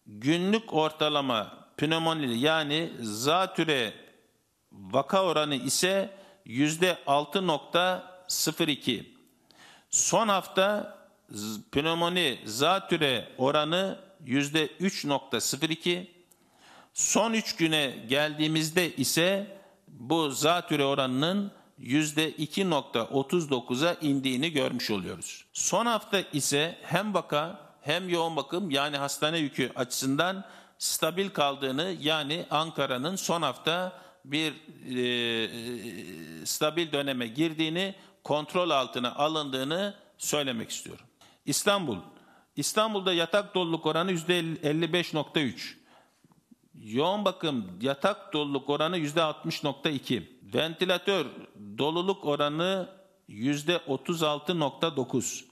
günlük 0.07 0.73
ortalama 0.73 1.67
pnömoni 1.77 2.39
yani 2.39 2.91
zatüre 3.01 3.93
vaka 4.71 5.23
oranı 5.23 5.55
ise 5.55 6.17
yüzde 6.45 6.97
6.02. 7.07 9.03
Son 9.89 10.27
hafta 10.27 10.97
pnömoni 11.71 12.39
zatüre 12.45 13.29
oranı 13.37 13.99
yüzde 14.25 14.67
3.02. 14.67 16.07
Son 16.93 17.33
3 17.33 17.55
güne 17.55 18.05
geldiğimizde 18.09 18.95
ise 18.95 19.57
bu 19.87 20.31
zatüre 20.31 20.85
oranının 20.85 21.51
yüzde 21.77 22.31
2.39'a 22.31 23.93
indiğini 23.93 24.51
görmüş 24.51 24.91
oluyoruz. 24.91 25.45
Son 25.53 25.85
hafta 25.85 26.19
ise 26.33 26.77
hem 26.81 27.13
vaka 27.13 27.66
hem 27.87 28.09
yoğun 28.09 28.35
bakım 28.35 28.69
yani 28.69 28.97
hastane 28.97 29.37
yükü 29.37 29.71
açısından 29.75 30.43
stabil 30.77 31.29
kaldığını 31.29 31.95
yani 31.99 32.45
Ankara'nın 32.49 33.15
son 33.15 33.41
hafta 33.41 34.01
bir 34.25 34.51
e, 34.51 36.45
stabil 36.45 36.91
döneme 36.91 37.27
girdiğini, 37.27 37.95
kontrol 38.23 38.69
altına 38.69 39.15
alındığını 39.15 39.95
söylemek 40.17 40.69
istiyorum. 40.69 41.05
İstanbul. 41.45 41.97
İstanbul'da 42.55 43.13
yatak 43.13 43.55
doluluk 43.55 43.85
oranı 43.85 44.11
%55.3. 44.11 45.75
Yoğun 46.73 47.25
bakım 47.25 47.79
yatak 47.81 48.33
doluluk 48.33 48.69
oranı 48.69 48.97
%60.2. 48.97 50.23
Ventilatör 50.53 51.25
doluluk 51.77 52.25
oranı 52.25 52.89
%36.9. 53.29 55.46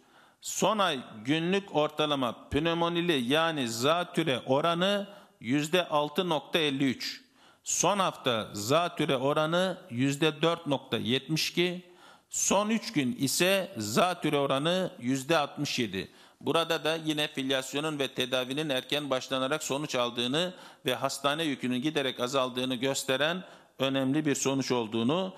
Son 0.45 0.77
ay 0.77 0.99
günlük 1.25 1.75
ortalama 1.75 2.49
pnömonili 2.49 3.33
yani 3.33 3.69
zatüre 3.69 4.39
oranı 4.45 5.07
%6.53. 5.41 7.19
Son 7.63 7.99
hafta 7.99 8.49
zatüre 8.53 9.17
oranı 9.17 9.77
%4.72. 9.91 11.81
Son 12.29 12.69
3 12.69 12.93
gün 12.93 13.15
ise 13.15 13.71
zatüre 13.77 14.37
oranı 14.37 14.91
%67. 15.01 16.07
Burada 16.41 16.83
da 16.83 16.95
yine 16.95 17.27
filyasyonun 17.27 17.99
ve 17.99 18.07
tedavinin 18.07 18.69
erken 18.69 19.09
başlanarak 19.09 19.63
sonuç 19.63 19.95
aldığını 19.95 20.53
ve 20.85 20.95
hastane 20.95 21.43
yükünün 21.43 21.81
giderek 21.81 22.19
azaldığını 22.19 22.75
gösteren 22.75 23.43
önemli 23.79 24.25
bir 24.25 24.35
sonuç 24.35 24.71
olduğunu, 24.71 25.33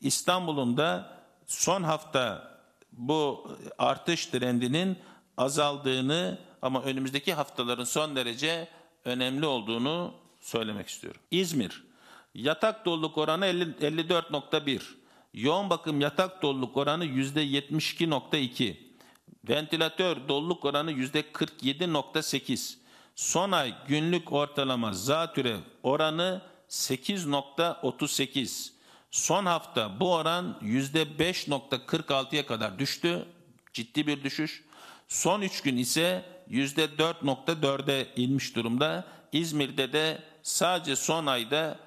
İstanbul'un 0.00 0.76
da 0.76 1.18
son 1.46 1.82
hafta 1.82 2.57
bu 2.98 3.50
artış 3.78 4.26
trendinin 4.26 4.98
azaldığını 5.36 6.38
ama 6.62 6.82
önümüzdeki 6.82 7.34
haftaların 7.34 7.84
son 7.84 8.16
derece 8.16 8.68
önemli 9.04 9.46
olduğunu 9.46 10.14
söylemek 10.40 10.88
istiyorum. 10.88 11.20
İzmir, 11.30 11.84
yatak 12.34 12.84
doluluk 12.84 13.18
oranı 13.18 13.46
54.1, 13.46 14.80
yoğun 15.34 15.70
bakım 15.70 16.00
yatak 16.00 16.42
doluluk 16.42 16.76
oranı 16.76 17.04
%72.2, 17.04 18.76
ventilatör 19.48 20.28
doluluk 20.28 20.64
oranı 20.64 20.92
%47.8, 20.92 22.74
son 23.14 23.52
ay 23.52 23.74
günlük 23.88 24.32
ortalama 24.32 24.92
zatüre 24.92 25.56
oranı 25.82 26.42
8.38, 26.68 28.77
son 29.10 29.46
hafta 29.46 30.00
bu 30.00 30.14
oran 30.14 30.58
%5.46'ya 30.62 32.46
kadar 32.46 32.78
düştü, 32.78 33.24
ciddi 33.72 34.06
bir 34.06 34.24
düşüş. 34.24 34.64
Son 35.08 35.40
3 35.40 35.60
gün 35.60 35.76
ise 35.76 36.24
%4.4'e 36.50 38.06
inmiş 38.16 38.56
durumda. 38.56 39.04
İzmir'de 39.32 39.92
de 39.92 40.22
sadece 40.42 40.96
son 40.96 41.26
ayda 41.26 41.78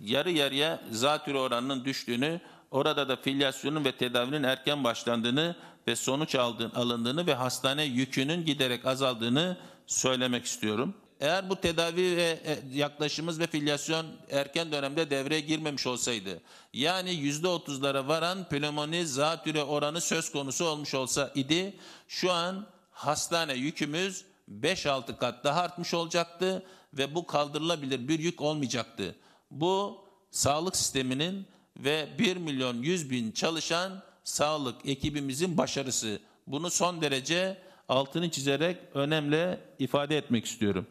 yarı 0.00 0.30
yarıya 0.30 0.80
zatürre 0.90 1.38
oranının 1.38 1.84
düştüğünü, 1.84 2.40
orada 2.70 3.08
da 3.08 3.16
filyasyonun 3.16 3.84
ve 3.84 3.92
tedavinin 3.92 4.42
erken 4.42 4.84
başlandığını 4.84 5.56
ve 5.88 5.96
sonuç 5.96 6.34
aldığın, 6.34 6.70
alındığını 6.70 7.26
ve 7.26 7.34
hastane 7.34 7.84
yükünün 7.84 8.44
giderek 8.44 8.86
azaldığını 8.86 9.56
söylemek 9.86 10.44
istiyorum. 10.44 10.94
Eğer 11.20 11.50
bu 11.50 11.56
tedavi 11.56 12.16
ve 12.16 12.40
e, 12.44 12.58
yaklaşımımız 12.72 13.40
ve 13.40 13.46
filyasyon 13.46 14.06
erken 14.30 14.72
dönemde 14.72 15.10
devreye 15.10 15.40
girmemiş 15.40 15.86
olsaydı, 15.86 16.40
yani 16.72 17.14
yüzde 17.14 17.48
otuzlara 17.48 18.08
varan 18.08 18.48
pnömoni 18.48 19.06
zatüre 19.06 19.62
oranı 19.62 20.00
söz 20.00 20.32
konusu 20.32 20.64
olmuş 20.64 20.94
olsa 20.94 21.32
idi, 21.34 21.76
şu 22.08 22.32
an 22.32 22.66
hastane 22.90 23.54
yükümüz 23.54 24.24
5-6 24.62 25.16
kat 25.16 25.44
daha 25.44 25.60
artmış 25.60 25.94
olacaktı 25.94 26.62
ve 26.94 27.14
bu 27.14 27.26
kaldırılabilir 27.26 28.08
bir 28.08 28.18
yük 28.18 28.40
olmayacaktı. 28.40 29.14
Bu 29.50 30.04
sağlık 30.30 30.76
sisteminin 30.76 31.46
ve 31.76 32.08
1 32.18 32.36
milyon 32.36 32.82
100 32.82 33.10
bin 33.10 33.32
çalışan 33.32 34.02
sağlık 34.24 34.86
ekibimizin 34.86 35.58
başarısı. 35.58 36.20
Bunu 36.46 36.70
son 36.70 37.02
derece 37.02 37.58
altını 37.88 38.30
çizerek 38.30 38.76
önemli 38.94 39.58
ifade 39.78 40.16
etmek 40.16 40.46
istiyorum. 40.46 40.86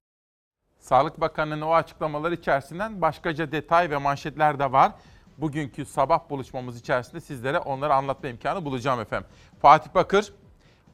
Sağlık 0.84 1.22
Bakanı'nın 1.22 1.62
o 1.62 1.74
açıklamaları 1.74 2.34
içerisinden 2.34 3.02
başkaca 3.02 3.52
detay 3.52 3.90
ve 3.90 3.98
manşetler 3.98 4.60
de 4.60 4.72
var. 4.72 4.92
Bugünkü 5.38 5.86
sabah 5.86 6.30
buluşmamız 6.30 6.80
içerisinde 6.80 7.22
sizlere 7.22 7.60
onları 7.60 7.94
anlatma 7.94 8.30
imkanı 8.30 8.66
bulacağım 8.66 9.00
efendim. 9.00 9.30
Fatih 9.62 9.96
Bakır, 9.96 10.34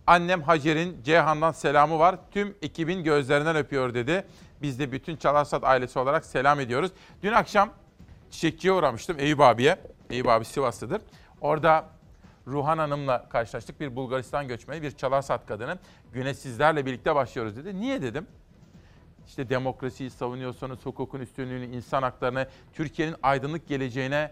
annem 0.07 0.41
Hacer'in 0.41 1.03
Ceyhan'dan 1.03 1.51
selamı 1.51 1.99
var. 1.99 2.15
Tüm 2.31 2.55
ekibin 2.61 3.03
gözlerinden 3.03 3.55
öpüyor 3.55 3.93
dedi. 3.93 4.25
Biz 4.61 4.79
de 4.79 4.91
bütün 4.91 5.15
Çalarsat 5.15 5.63
ailesi 5.63 5.99
olarak 5.99 6.25
selam 6.25 6.59
ediyoruz. 6.59 6.91
Dün 7.23 7.31
akşam 7.31 7.69
çiçekçiye 8.31 8.73
uğramıştım 8.73 9.19
Eyüp 9.19 9.41
abiye. 9.41 9.79
Eyüp 10.09 10.27
abi 10.27 10.45
Sivaslıdır. 10.45 11.01
Orada 11.41 11.85
Ruhan 12.47 12.77
Hanım'la 12.77 13.29
karşılaştık. 13.29 13.79
Bir 13.79 13.95
Bulgaristan 13.95 14.47
göçmeni, 14.47 14.81
bir 14.81 14.91
Çalarsat 14.91 15.45
kadını. 15.47 15.77
Güne 16.13 16.33
sizlerle 16.33 16.85
birlikte 16.85 17.15
başlıyoruz 17.15 17.57
dedi. 17.57 17.79
Niye 17.79 18.01
dedim? 18.01 18.27
İşte 19.29 19.49
demokrasiyi 19.49 20.09
savunuyorsanız, 20.09 20.85
hukukun 20.85 21.19
üstünlüğünü, 21.19 21.75
insan 21.75 22.03
haklarını, 22.03 22.47
Türkiye'nin 22.73 23.15
aydınlık 23.23 23.67
geleceğine 23.67 24.31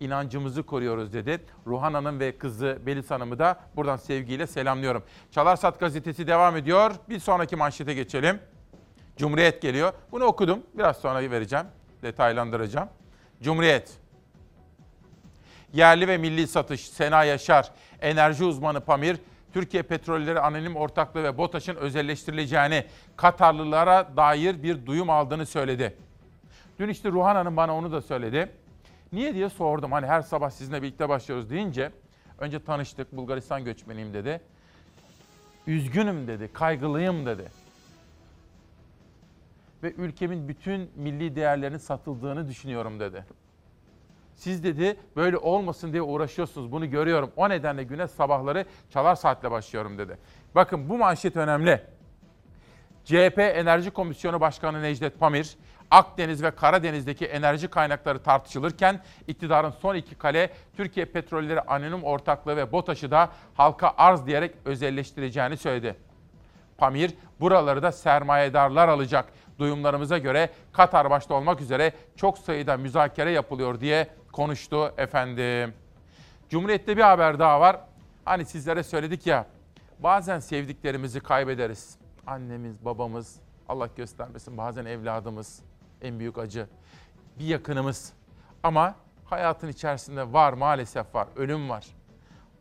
inancımızı 0.00 0.62
koruyoruz 0.62 1.12
dedi. 1.12 1.40
Ruhan 1.66 1.94
Hanım 1.94 2.20
ve 2.20 2.38
kızı 2.38 2.78
Belis 2.86 3.10
Hanım'ı 3.10 3.38
da 3.38 3.60
buradan 3.76 3.96
sevgiyle 3.96 4.46
selamlıyorum. 4.46 5.02
Çalarsat 5.30 5.80
gazetesi 5.80 6.26
devam 6.26 6.56
ediyor. 6.56 6.92
Bir 7.08 7.18
sonraki 7.18 7.56
manşete 7.56 7.94
geçelim. 7.94 8.38
Cumhuriyet 9.16 9.62
geliyor. 9.62 9.92
Bunu 10.12 10.24
okudum. 10.24 10.62
Biraz 10.74 10.96
sonra 10.96 11.30
vereceğim. 11.30 11.66
Detaylandıracağım. 12.02 12.88
Cumhuriyet. 13.42 13.90
Yerli 15.72 16.08
ve 16.08 16.18
milli 16.18 16.46
satış 16.46 16.88
Sena 16.88 17.24
Yaşar, 17.24 17.70
enerji 18.00 18.44
uzmanı 18.44 18.80
Pamir, 18.80 19.16
Türkiye 19.52 19.82
Petrolleri 19.82 20.40
Anonim 20.40 20.76
Ortaklığı 20.76 21.22
ve 21.22 21.38
BOTAŞ'ın 21.38 21.76
özelleştirileceğini, 21.76 22.84
Katarlılara 23.16 24.16
dair 24.16 24.62
bir 24.62 24.86
duyum 24.86 25.10
aldığını 25.10 25.46
söyledi. 25.46 25.96
Dün 26.78 26.88
işte 26.88 27.08
Ruhan 27.10 27.34
Hanım 27.34 27.56
bana 27.56 27.76
onu 27.76 27.92
da 27.92 28.02
söyledi. 28.02 28.50
Niye 29.12 29.34
diye 29.34 29.48
sordum. 29.48 29.92
Hani 29.92 30.06
her 30.06 30.22
sabah 30.22 30.50
sizinle 30.50 30.82
birlikte 30.82 31.08
başlıyoruz 31.08 31.50
deyince 31.50 31.90
önce 32.38 32.64
tanıştık 32.64 33.16
Bulgaristan 33.16 33.64
göçmeniyim 33.64 34.14
dedi. 34.14 34.40
Üzgünüm 35.66 36.26
dedi, 36.26 36.50
kaygılıyım 36.52 37.26
dedi. 37.26 37.44
Ve 39.82 39.92
ülkemin 39.92 40.48
bütün 40.48 40.90
milli 40.96 41.36
değerlerinin 41.36 41.78
satıldığını 41.78 42.48
düşünüyorum 42.48 43.00
dedi. 43.00 43.24
Siz 44.40 44.64
dedi 44.64 44.96
böyle 45.16 45.36
olmasın 45.36 45.92
diye 45.92 46.02
uğraşıyorsunuz. 46.02 46.72
Bunu 46.72 46.90
görüyorum. 46.90 47.30
O 47.36 47.48
nedenle 47.48 47.84
güne 47.84 48.08
sabahları 48.08 48.64
çalar 48.90 49.14
saatle 49.14 49.50
başlıyorum 49.50 49.98
dedi. 49.98 50.18
Bakın 50.54 50.88
bu 50.88 50.98
manşet 50.98 51.36
önemli. 51.36 51.82
CHP 53.04 53.38
Enerji 53.38 53.90
Komisyonu 53.90 54.40
Başkanı 54.40 54.82
Necdet 54.82 55.20
Pamir, 55.20 55.56
Akdeniz 55.90 56.42
ve 56.42 56.50
Karadeniz'deki 56.50 57.26
enerji 57.26 57.68
kaynakları 57.68 58.22
tartışılırken 58.22 59.00
iktidarın 59.26 59.70
son 59.70 59.94
iki 59.94 60.14
kale 60.14 60.50
Türkiye 60.76 61.06
Petrolleri 61.06 61.60
Anonim 61.60 62.04
Ortaklığı 62.04 62.56
ve 62.56 62.72
BOTAŞ'ı 62.72 63.10
da 63.10 63.28
halka 63.54 63.94
arz 63.98 64.26
diyerek 64.26 64.54
özelleştireceğini 64.64 65.56
söyledi. 65.56 65.96
Pamir 66.78 67.14
buraları 67.40 67.82
da 67.82 67.92
sermayedarlar 67.92 68.88
alacak. 68.88 69.32
Duyumlarımıza 69.58 70.18
göre 70.18 70.50
Katar 70.72 71.10
başta 71.10 71.34
olmak 71.34 71.60
üzere 71.60 71.92
çok 72.16 72.38
sayıda 72.38 72.76
müzakere 72.76 73.30
yapılıyor 73.30 73.80
diye 73.80 74.19
konuştu 74.32 74.94
efendim. 74.96 75.74
Cumhuriyet'te 76.48 76.96
bir 76.96 77.02
haber 77.02 77.38
daha 77.38 77.60
var. 77.60 77.80
Hani 78.24 78.44
sizlere 78.44 78.82
söyledik 78.82 79.26
ya 79.26 79.46
bazen 79.98 80.38
sevdiklerimizi 80.38 81.20
kaybederiz. 81.20 81.96
Annemiz, 82.26 82.84
babamız, 82.84 83.36
Allah 83.68 83.88
göstermesin 83.96 84.58
bazen 84.58 84.84
evladımız 84.84 85.62
en 86.02 86.18
büyük 86.18 86.38
acı. 86.38 86.66
Bir 87.38 87.44
yakınımız. 87.44 88.12
Ama 88.62 88.94
hayatın 89.24 89.68
içerisinde 89.68 90.32
var 90.32 90.52
maalesef 90.52 91.14
var. 91.14 91.28
Ölüm 91.36 91.70
var. 91.70 91.86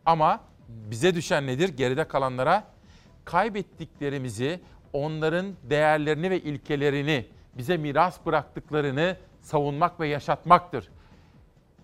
Ama 0.06 0.40
bize 0.68 1.16
düşen 1.16 1.48
nedir? 1.48 1.70
Geride 1.70 2.08
kalanlara 2.08 2.64
kaybettiklerimizi, 3.26 4.60
onların 4.94 5.56
değerlerini 5.64 6.30
ve 6.30 6.40
ilkelerini, 6.40 7.26
bize 7.58 7.78
miras 7.78 8.26
bıraktıklarını 8.26 9.18
savunmak 9.42 10.00
ve 10.00 10.08
yaşatmaktır. 10.08 10.90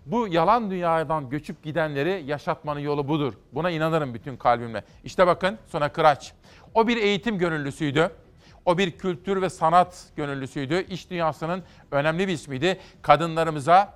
Bu 0.06 0.28
yalan 0.28 0.70
dünyadan 0.70 1.30
göçüp 1.30 1.62
gidenleri 1.62 2.24
yaşatmanın 2.26 2.80
yolu 2.80 3.08
budur. 3.08 3.34
Buna 3.52 3.70
inanırım 3.70 4.14
bütün 4.14 4.36
kalbimle. 4.36 4.84
İşte 5.04 5.26
bakın 5.26 5.58
Suna 5.66 5.88
Kıraç. 5.88 6.32
O 6.74 6.88
bir 6.88 6.96
eğitim 6.96 7.38
gönüllüsüydü. 7.38 8.10
O 8.64 8.78
bir 8.78 8.90
kültür 8.90 9.42
ve 9.42 9.50
sanat 9.50 10.04
gönüllüsüydü. 10.16 10.86
İş 10.88 11.10
dünyasının 11.10 11.62
önemli 11.90 12.28
bir 12.28 12.32
ismiydi. 12.32 12.80
Kadınlarımıza 13.02 13.94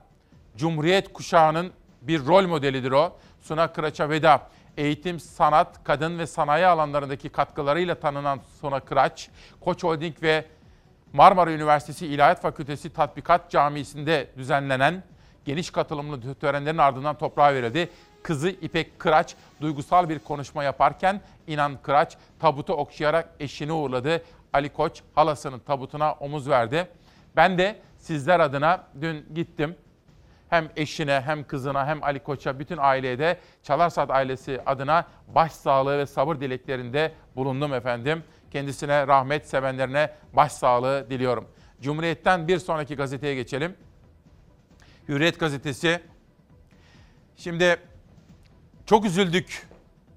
Cumhuriyet 0.56 1.12
kuşağının 1.12 1.72
bir 2.02 2.26
rol 2.26 2.46
modelidir 2.46 2.92
o. 2.92 3.16
Suna 3.40 3.72
Kıraç'a 3.72 4.10
veda. 4.10 4.48
Eğitim, 4.76 5.20
sanat, 5.20 5.84
kadın 5.84 6.18
ve 6.18 6.26
sanayi 6.26 6.66
alanlarındaki 6.66 7.28
katkılarıyla 7.28 7.94
tanınan 7.94 8.40
Suna 8.60 8.80
Kıraç, 8.80 9.30
Koç 9.60 9.84
Holding 9.84 10.22
ve 10.22 10.44
Marmara 11.12 11.52
Üniversitesi 11.52 12.06
İlahiyat 12.06 12.42
Fakültesi 12.42 12.90
Tatbikat 12.90 13.50
Camisi'nde 13.50 14.30
düzenlenen 14.36 15.02
geniş 15.44 15.70
katılımlı 15.70 16.34
törenlerin 16.34 16.78
ardından 16.78 17.18
toprağa 17.18 17.54
verildi. 17.54 17.88
Kızı 18.22 18.48
İpek 18.48 18.98
Kıraç 18.98 19.34
duygusal 19.60 20.08
bir 20.08 20.18
konuşma 20.18 20.64
yaparken 20.64 21.20
İnan 21.46 21.78
Kıraç 21.82 22.16
tabutu 22.38 22.72
okşayarak 22.72 23.28
eşini 23.40 23.72
uğurladı. 23.72 24.22
Ali 24.52 24.68
Koç 24.68 25.02
halasının 25.14 25.58
tabutuna 25.58 26.12
omuz 26.12 26.48
verdi. 26.48 26.88
Ben 27.36 27.58
de 27.58 27.78
sizler 27.98 28.40
adına 28.40 28.84
dün 29.00 29.26
gittim. 29.34 29.76
Hem 30.50 30.68
eşine 30.76 31.20
hem 31.20 31.44
kızına 31.44 31.86
hem 31.86 32.04
Ali 32.04 32.18
Koç'a 32.18 32.58
bütün 32.58 32.76
aileye 32.80 33.18
de 33.18 33.38
Çalarsat 33.62 34.10
ailesi 34.10 34.60
adına 34.66 35.04
başsağlığı 35.28 35.98
ve 35.98 36.06
sabır 36.06 36.40
dileklerinde 36.40 37.12
bulundum 37.36 37.74
efendim. 37.74 38.24
Kendisine 38.50 39.06
rahmet 39.06 39.48
sevenlerine 39.48 40.10
başsağlığı 40.32 41.10
diliyorum. 41.10 41.48
Cumhuriyet'ten 41.80 42.48
bir 42.48 42.58
sonraki 42.58 42.96
gazeteye 42.96 43.34
geçelim. 43.34 43.76
Hürriyet 45.10 45.40
gazetesi. 45.40 46.00
Şimdi 47.36 47.76
çok 48.86 49.04
üzüldük. 49.04 49.68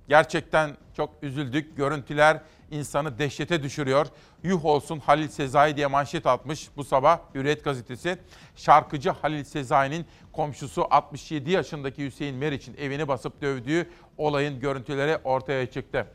Gerçekten 0.07 0.77
çok 0.97 1.09
üzüldük. 1.21 1.77
Görüntüler 1.77 2.41
insanı 2.71 3.19
dehşete 3.19 3.63
düşürüyor. 3.63 4.07
Yuh 4.43 4.65
olsun 4.65 4.99
Halil 4.99 5.27
Sezai 5.27 5.77
diye 5.77 5.87
manşet 5.87 6.25
atmış 6.27 6.69
bu 6.77 6.83
sabah 6.83 7.19
Hürriyet 7.35 7.63
gazetesi. 7.63 8.17
Şarkıcı 8.55 9.09
Halil 9.09 9.43
Sezai'nin 9.43 10.05
komşusu 10.31 10.87
67 10.89 11.51
yaşındaki 11.51 12.05
Hüseyin 12.05 12.35
Meriç'in 12.35 12.77
evini 12.77 13.07
basıp 13.07 13.41
dövdüğü 13.41 13.89
olayın 14.17 14.59
görüntüleri 14.59 15.17
ortaya 15.17 15.71
çıktı. 15.71 16.07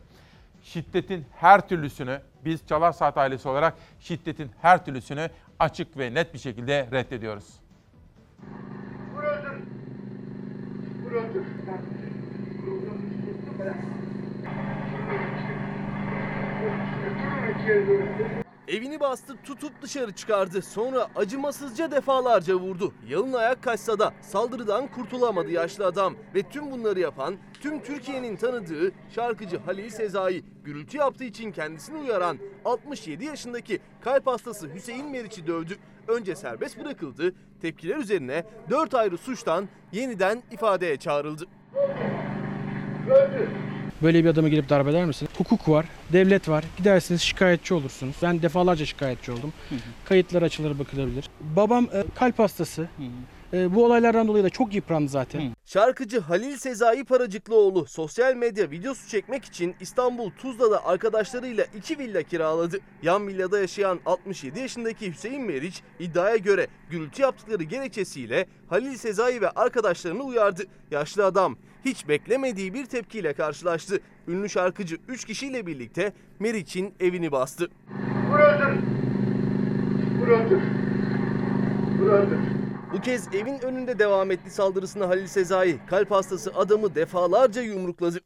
Şiddetin 0.62 1.26
her 1.36 1.68
türlüsünü 1.68 2.20
biz 2.44 2.66
Çalar 2.68 2.92
Saat 2.92 3.16
ailesi 3.16 3.48
olarak 3.48 3.74
şiddetin 4.00 4.50
her 4.62 4.84
türlüsünü 4.84 5.30
açık 5.58 5.98
ve 5.98 6.14
net 6.14 6.34
bir 6.34 6.38
şekilde 6.38 6.88
reddediyoruz. 6.92 7.67
Evini 18.68 19.00
bastı 19.00 19.36
tutup 19.44 19.82
dışarı 19.82 20.12
çıkardı. 20.12 20.62
Sonra 20.62 21.08
acımasızca 21.16 21.90
defalarca 21.90 22.54
vurdu. 22.54 22.92
Yalın 23.08 23.32
ayak 23.32 23.62
kaçsa 23.62 23.98
da 23.98 24.14
saldırıdan 24.22 24.86
kurtulamadı 24.86 25.50
yaşlı 25.50 25.86
adam. 25.86 26.14
Ve 26.34 26.42
tüm 26.42 26.70
bunları 26.70 27.00
yapan 27.00 27.36
tüm 27.60 27.82
Türkiye'nin 27.82 28.36
tanıdığı 28.36 28.92
şarkıcı 29.14 29.58
Halil 29.58 29.90
Sezai. 29.90 30.44
Gürültü 30.64 30.96
yaptığı 30.96 31.24
için 31.24 31.52
kendisini 31.52 31.98
uyaran 31.98 32.38
67 32.64 33.24
yaşındaki 33.24 33.80
kalp 34.00 34.26
hastası 34.26 34.74
Hüseyin 34.74 35.10
Meriç'i 35.10 35.46
dövdü. 35.46 35.76
Önce 36.08 36.36
serbest 36.36 36.80
bırakıldı. 36.80 37.34
Tepkiler 37.62 37.96
üzerine 37.96 38.44
4 38.70 38.94
ayrı 38.94 39.18
suçtan 39.18 39.68
yeniden 39.92 40.42
ifadeye 40.52 40.96
çağrıldı. 40.96 41.44
Böyle 44.02 44.24
bir 44.24 44.28
adama 44.28 44.48
gelip 44.48 44.68
darp 44.68 44.88
eder 44.88 45.04
misiniz? 45.04 45.32
Hukuk 45.38 45.68
var, 45.68 45.86
devlet 46.12 46.48
var. 46.48 46.64
Gidersiniz 46.76 47.20
şikayetçi 47.22 47.74
olursunuz. 47.74 48.16
Ben 48.22 48.42
defalarca 48.42 48.86
şikayetçi 48.86 49.32
oldum. 49.32 49.52
Kayıtlar 50.04 50.42
açılır 50.42 50.78
bakılabilir. 50.78 51.30
Babam 51.56 51.84
e, 51.84 52.04
kalp 52.14 52.38
hastası. 52.38 52.88
E, 53.52 53.74
bu 53.74 53.84
olaylardan 53.84 54.28
dolayı 54.28 54.44
da 54.44 54.50
çok 54.50 54.74
yıprandı 54.74 55.08
zaten. 55.08 55.42
Şarkıcı 55.64 56.20
Halil 56.20 56.56
Sezai 56.56 57.04
Paracıklıoğlu 57.04 57.86
sosyal 57.86 58.34
medya 58.34 58.70
videosu 58.70 59.08
çekmek 59.08 59.44
için 59.44 59.74
İstanbul 59.80 60.30
Tuzla'da 60.30 60.86
arkadaşlarıyla 60.86 61.64
iki 61.76 61.98
villa 61.98 62.22
kiraladı. 62.22 62.78
Yan 63.02 63.28
villada 63.28 63.58
yaşayan 63.58 64.00
67 64.06 64.60
yaşındaki 64.60 65.12
Hüseyin 65.12 65.42
Meriç 65.42 65.82
iddiaya 65.98 66.36
göre 66.36 66.66
gürültü 66.90 67.22
yaptıkları 67.22 67.62
gerekçesiyle 67.62 68.46
Halil 68.68 68.96
Sezai 68.96 69.40
ve 69.40 69.50
arkadaşlarını 69.50 70.22
uyardı. 70.22 70.62
Yaşlı 70.90 71.24
adam 71.24 71.56
hiç 71.84 72.08
beklemediği 72.08 72.74
bir 72.74 72.86
tepkiyle 72.86 73.32
karşılaştı. 73.32 74.00
Ünlü 74.28 74.48
şarkıcı 74.48 74.96
3 75.08 75.24
kişiyle 75.24 75.66
birlikte 75.66 76.12
Meriç'in 76.38 76.94
evini 77.00 77.32
bastı. 77.32 77.68
Vur 78.30 78.38
öldür. 78.38 78.80
Vur 80.20 80.28
öldür. 80.28 80.60
Vur 82.00 82.08
öldür. 82.08 82.67
Bu 82.92 83.00
kez 83.00 83.34
evin 83.34 83.58
önünde 83.58 83.98
devam 83.98 84.30
etti 84.30 84.50
saldırısına 84.50 85.08
Halil 85.08 85.26
Sezai. 85.26 85.78
Kalp 85.86 86.10
hastası 86.10 86.52
adamı 86.54 86.94
defalarca 86.94 87.62
yumrukladı. 87.62 88.20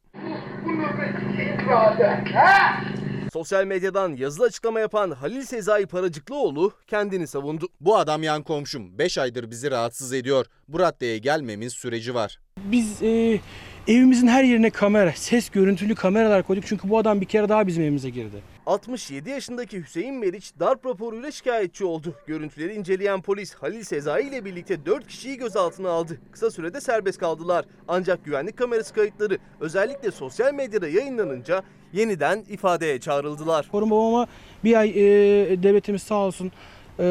Sosyal 3.33 3.65
medyadan 3.65 4.15
yazılı 4.15 4.45
açıklama 4.45 4.79
yapan 4.79 5.11
Halil 5.11 5.41
Sezai 5.41 5.85
Paracıklıoğlu 5.85 6.71
kendini 6.87 7.27
savundu. 7.27 7.67
Bu 7.81 7.97
adam 7.97 8.23
yan 8.23 8.43
komşum. 8.43 8.97
5 8.97 9.17
aydır 9.17 9.51
bizi 9.51 9.71
rahatsız 9.71 10.13
ediyor. 10.13 10.45
Bu 10.67 10.79
raddeye 10.79 11.17
gelmemin 11.17 11.67
süreci 11.67 12.15
var. 12.15 12.39
Biz 12.57 13.03
e, 13.03 13.39
evimizin 13.87 14.27
her 14.27 14.43
yerine 14.43 14.69
kamera, 14.69 15.11
ses 15.15 15.49
görüntülü 15.49 15.95
kameralar 15.95 16.43
koyduk. 16.43 16.63
Çünkü 16.67 16.89
bu 16.89 16.97
adam 16.97 17.21
bir 17.21 17.25
kere 17.25 17.49
daha 17.49 17.67
bizim 17.67 17.83
evimize 17.83 18.09
girdi. 18.09 18.52
67 18.65 19.29
yaşındaki 19.29 19.81
Hüseyin 19.83 20.15
Meriç 20.15 20.53
darp 20.59 20.85
raporuyla 20.85 21.31
şikayetçi 21.31 21.85
oldu. 21.85 22.15
Görüntüleri 22.27 22.73
inceleyen 22.73 23.21
polis 23.21 23.53
Halil 23.53 23.83
Sezai 23.83 24.27
ile 24.27 24.45
birlikte 24.45 24.85
4 24.85 25.07
kişiyi 25.07 25.37
gözaltına 25.37 25.89
aldı. 25.89 26.17
Kısa 26.31 26.51
sürede 26.51 26.81
serbest 26.81 27.19
kaldılar. 27.19 27.65
Ancak 27.87 28.25
güvenlik 28.25 28.57
kamerası 28.57 28.93
kayıtları 28.93 29.37
özellikle 29.59 30.11
sosyal 30.11 30.53
medyada 30.53 30.87
yayınlanınca 30.87 31.63
yeniden 31.93 32.43
ifadeye 32.49 32.99
çağrıldılar. 32.99 33.67
Koruma 33.71 33.95
babama 33.95 34.27
bir 34.63 34.75
ay 34.75 34.89
e, 34.89 35.63
devletimiz 35.63 36.03
sağ 36.03 36.15
olsun 36.15 36.51
e, 36.99 37.05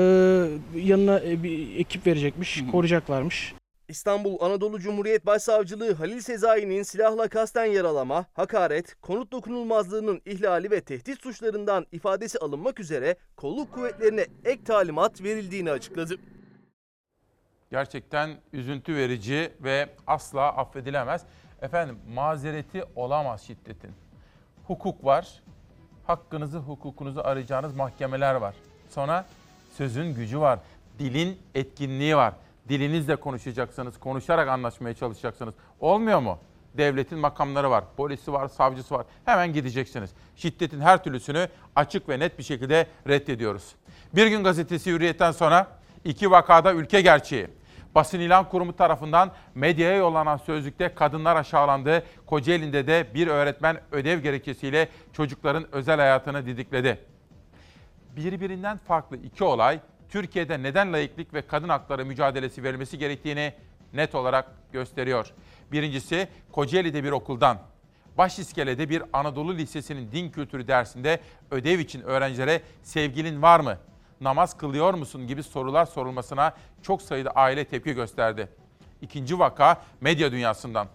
yanına 0.74 1.20
e, 1.20 1.42
bir 1.42 1.76
ekip 1.76 2.06
verecekmiş, 2.06 2.64
koruyacaklarmış. 2.72 3.54
İstanbul 3.92 4.40
Anadolu 4.40 4.81
Cumhuriyet 4.81 5.26
Başsavcılığı 5.26 5.94
Halil 5.94 6.20
Sezai'nin 6.20 6.83
silahla 6.83 7.28
kasten 7.28 7.64
yaralama, 7.64 8.26
hakaret, 8.35 9.00
konut 9.00 9.33
dokunulmazlığının 9.33 10.22
ihlali 10.26 10.70
ve 10.70 10.81
tehdit 10.81 11.22
suçlarından 11.22 11.87
ifadesi 11.92 12.38
alınmak 12.38 12.81
üzere 12.81 13.16
kolluk 13.37 13.72
kuvvetlerine 13.72 14.26
ek 14.44 14.64
talimat 14.64 15.22
verildiğini 15.22 15.70
açıkladı. 15.70 16.14
Gerçekten 17.70 18.31
üzüntü 18.52 18.96
verici 18.96 19.52
ve 19.61 19.88
asla 20.07 20.57
affedilemez. 20.57 21.22
Efendim 21.62 21.98
mazereti 22.14 22.85
olamaz 22.96 23.42
şiddetin. 23.42 23.90
Hukuk 24.66 25.05
var. 25.05 25.42
Hakkınızı, 26.07 26.59
hukukunuzu 26.59 27.20
arayacağınız 27.20 27.74
mahkemeler 27.74 28.35
var. 28.35 28.55
Sonra 28.90 29.26
sözün 29.76 30.14
gücü 30.14 30.40
var. 30.40 30.59
Dilin 30.98 31.38
etkinliği 31.55 32.16
var. 32.16 32.35
Dilinizle 32.68 33.16
konuşacaksınız, 33.16 33.98
konuşarak 33.98 34.48
anlaşmaya 34.48 34.94
çalışacaksınız. 34.94 35.55
Olmuyor 35.81 36.20
mu? 36.20 36.38
Devletin 36.77 37.18
makamları 37.18 37.70
var, 37.70 37.85
polisi 37.96 38.33
var, 38.33 38.48
savcısı 38.48 38.94
var. 38.94 39.07
Hemen 39.25 39.53
gideceksiniz. 39.53 40.11
Şiddetin 40.37 40.81
her 40.81 41.05
türlüsünü 41.05 41.48
açık 41.77 42.09
ve 42.09 42.18
net 42.18 42.38
bir 42.38 42.42
şekilde 42.42 42.87
reddediyoruz. 43.09 43.75
Bir 44.14 44.27
gün 44.27 44.44
gazetesi 44.44 44.92
Hürriyet'ten 44.92 45.33
sonra 45.33 45.66
iki 46.05 46.31
vakada 46.31 46.72
ülke 46.72 47.01
gerçeği. 47.01 47.48
Basın 47.94 48.20
ilan 48.20 48.48
kurumu 48.48 48.77
tarafından 48.77 49.33
medyaya 49.55 49.96
yollanan 49.96 50.37
sözlükte 50.37 50.94
kadınlar 50.94 51.37
aşağılandı. 51.37 52.03
Kocaeli'nde 52.27 52.87
de 52.87 53.07
bir 53.14 53.27
öğretmen 53.27 53.81
ödev 53.92 54.18
gerekçesiyle 54.18 54.88
çocukların 55.12 55.75
özel 55.75 55.96
hayatını 55.96 56.46
didikledi. 56.46 57.05
Birbirinden 58.16 58.79
farklı 58.79 59.16
iki 59.16 59.44
olay 59.44 59.81
Türkiye'de 60.12 60.62
neden 60.62 60.92
layıklık 60.92 61.35
ve 61.35 61.42
kadın 61.42 61.68
hakları 61.68 62.07
mücadelesi 62.07 62.62
verilmesi 62.62 62.98
gerektiğini 62.98 63.53
net 63.92 64.14
olarak 64.14 64.46
gösteriyor. 64.72 65.33
Birincisi 65.72 66.29
Kocaeli'de 66.53 67.05
bir 67.05 67.11
okuldan, 67.11 67.59
Başiskele'de 68.18 68.88
bir 68.88 69.03
Anadolu 69.12 69.55
Lisesi'nin 69.55 70.12
din 70.12 70.31
kültürü 70.31 70.68
dersinde 70.68 71.20
ödev 71.51 71.79
için 71.79 72.01
öğrencilere 72.01 72.62
sevgilin 72.83 73.42
var 73.42 73.61
mı, 73.61 73.79
namaz 74.20 74.57
kılıyor 74.57 74.94
musun 74.94 75.27
gibi 75.27 75.42
sorular 75.42 75.87
sorulmasına 75.87 76.55
çok 76.83 77.03
sayıda 77.03 77.31
aile 77.31 77.64
tepki 77.64 77.92
gösterdi. 77.92 78.48
İkinci 79.03 79.38
vaka 79.38 79.83
medya 80.01 80.33
dünyasından. 80.33 80.88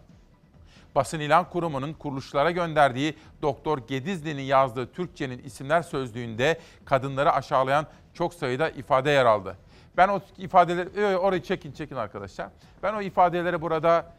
Basın 0.96 1.20
İlan 1.20 1.50
Kurumu'nun 1.50 1.94
kuruluşlara 1.94 2.52
gönderdiği 2.52 3.18
Doktor 3.42 3.78
Gedizli'nin 3.88 4.42
yazdığı 4.42 4.92
Türkçenin 4.92 5.44
isimler 5.44 5.82
sözlüğünde 5.82 6.60
kadınları 6.86 7.34
aşağılayan 7.34 7.88
çok 8.18 8.34
sayıda 8.34 8.70
ifade 8.70 9.12
yer 9.12 9.26
aldı. 9.26 9.58
Ben 9.98 10.08
o 10.08 10.22
ifadeleri, 10.38 11.18
orayı 11.18 11.44
çekin 11.44 11.72
çekin 11.72 11.96
arkadaşlar. 11.96 12.50
Ben 12.84 12.94
o 12.94 13.02
ifadeleri 13.02 13.62
burada 13.62 14.14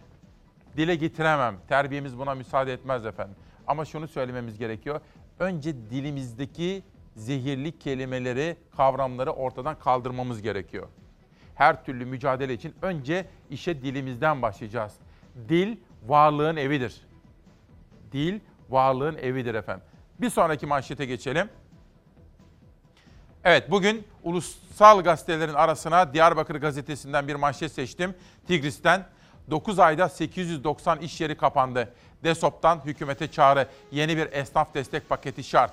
dile 0.76 0.94
getiremem. 0.94 1.56
Terbiyemiz 1.68 2.18
buna 2.18 2.34
müsaade 2.34 2.72
etmez 2.72 3.06
efendim. 3.06 3.36
Ama 3.66 3.84
şunu 3.84 4.08
söylememiz 4.08 4.58
gerekiyor. 4.58 5.00
Önce 5.38 5.74
dilimizdeki 5.90 6.82
zehirli 7.16 7.78
kelimeleri, 7.78 8.56
kavramları 8.76 9.30
ortadan 9.30 9.78
kaldırmamız 9.78 10.42
gerekiyor. 10.42 10.88
Her 11.54 11.84
türlü 11.84 12.04
mücadele 12.04 12.54
için 12.54 12.74
önce 12.82 13.26
işe 13.50 13.82
dilimizden 13.82 14.42
başlayacağız. 14.42 14.94
Dil 15.48 15.76
varlığın 16.06 16.56
evidir. 16.56 17.06
Dil 18.12 18.40
varlığın 18.70 19.16
evidir 19.16 19.54
efendim. 19.54 19.84
Bir 20.20 20.30
sonraki 20.30 20.66
manşete 20.66 21.06
geçelim. 21.06 21.48
Evet 23.44 23.70
bugün 23.70 24.06
ulusal 24.22 25.02
gazetelerin 25.02 25.54
arasına 25.54 26.14
Diyarbakır 26.14 26.54
gazetesinden 26.56 27.28
bir 27.28 27.34
manşet 27.34 27.72
seçtim. 27.72 28.14
Tigris'ten 28.46 29.06
9 29.50 29.78
ayda 29.78 30.08
890 30.08 30.98
iş 30.98 31.20
yeri 31.20 31.36
kapandı. 31.36 31.92
DESOP'tan 32.24 32.80
hükümete 32.84 33.30
çağrı. 33.30 33.68
Yeni 33.92 34.16
bir 34.16 34.32
esnaf 34.32 34.74
destek 34.74 35.08
paketi 35.08 35.44
şart. 35.44 35.72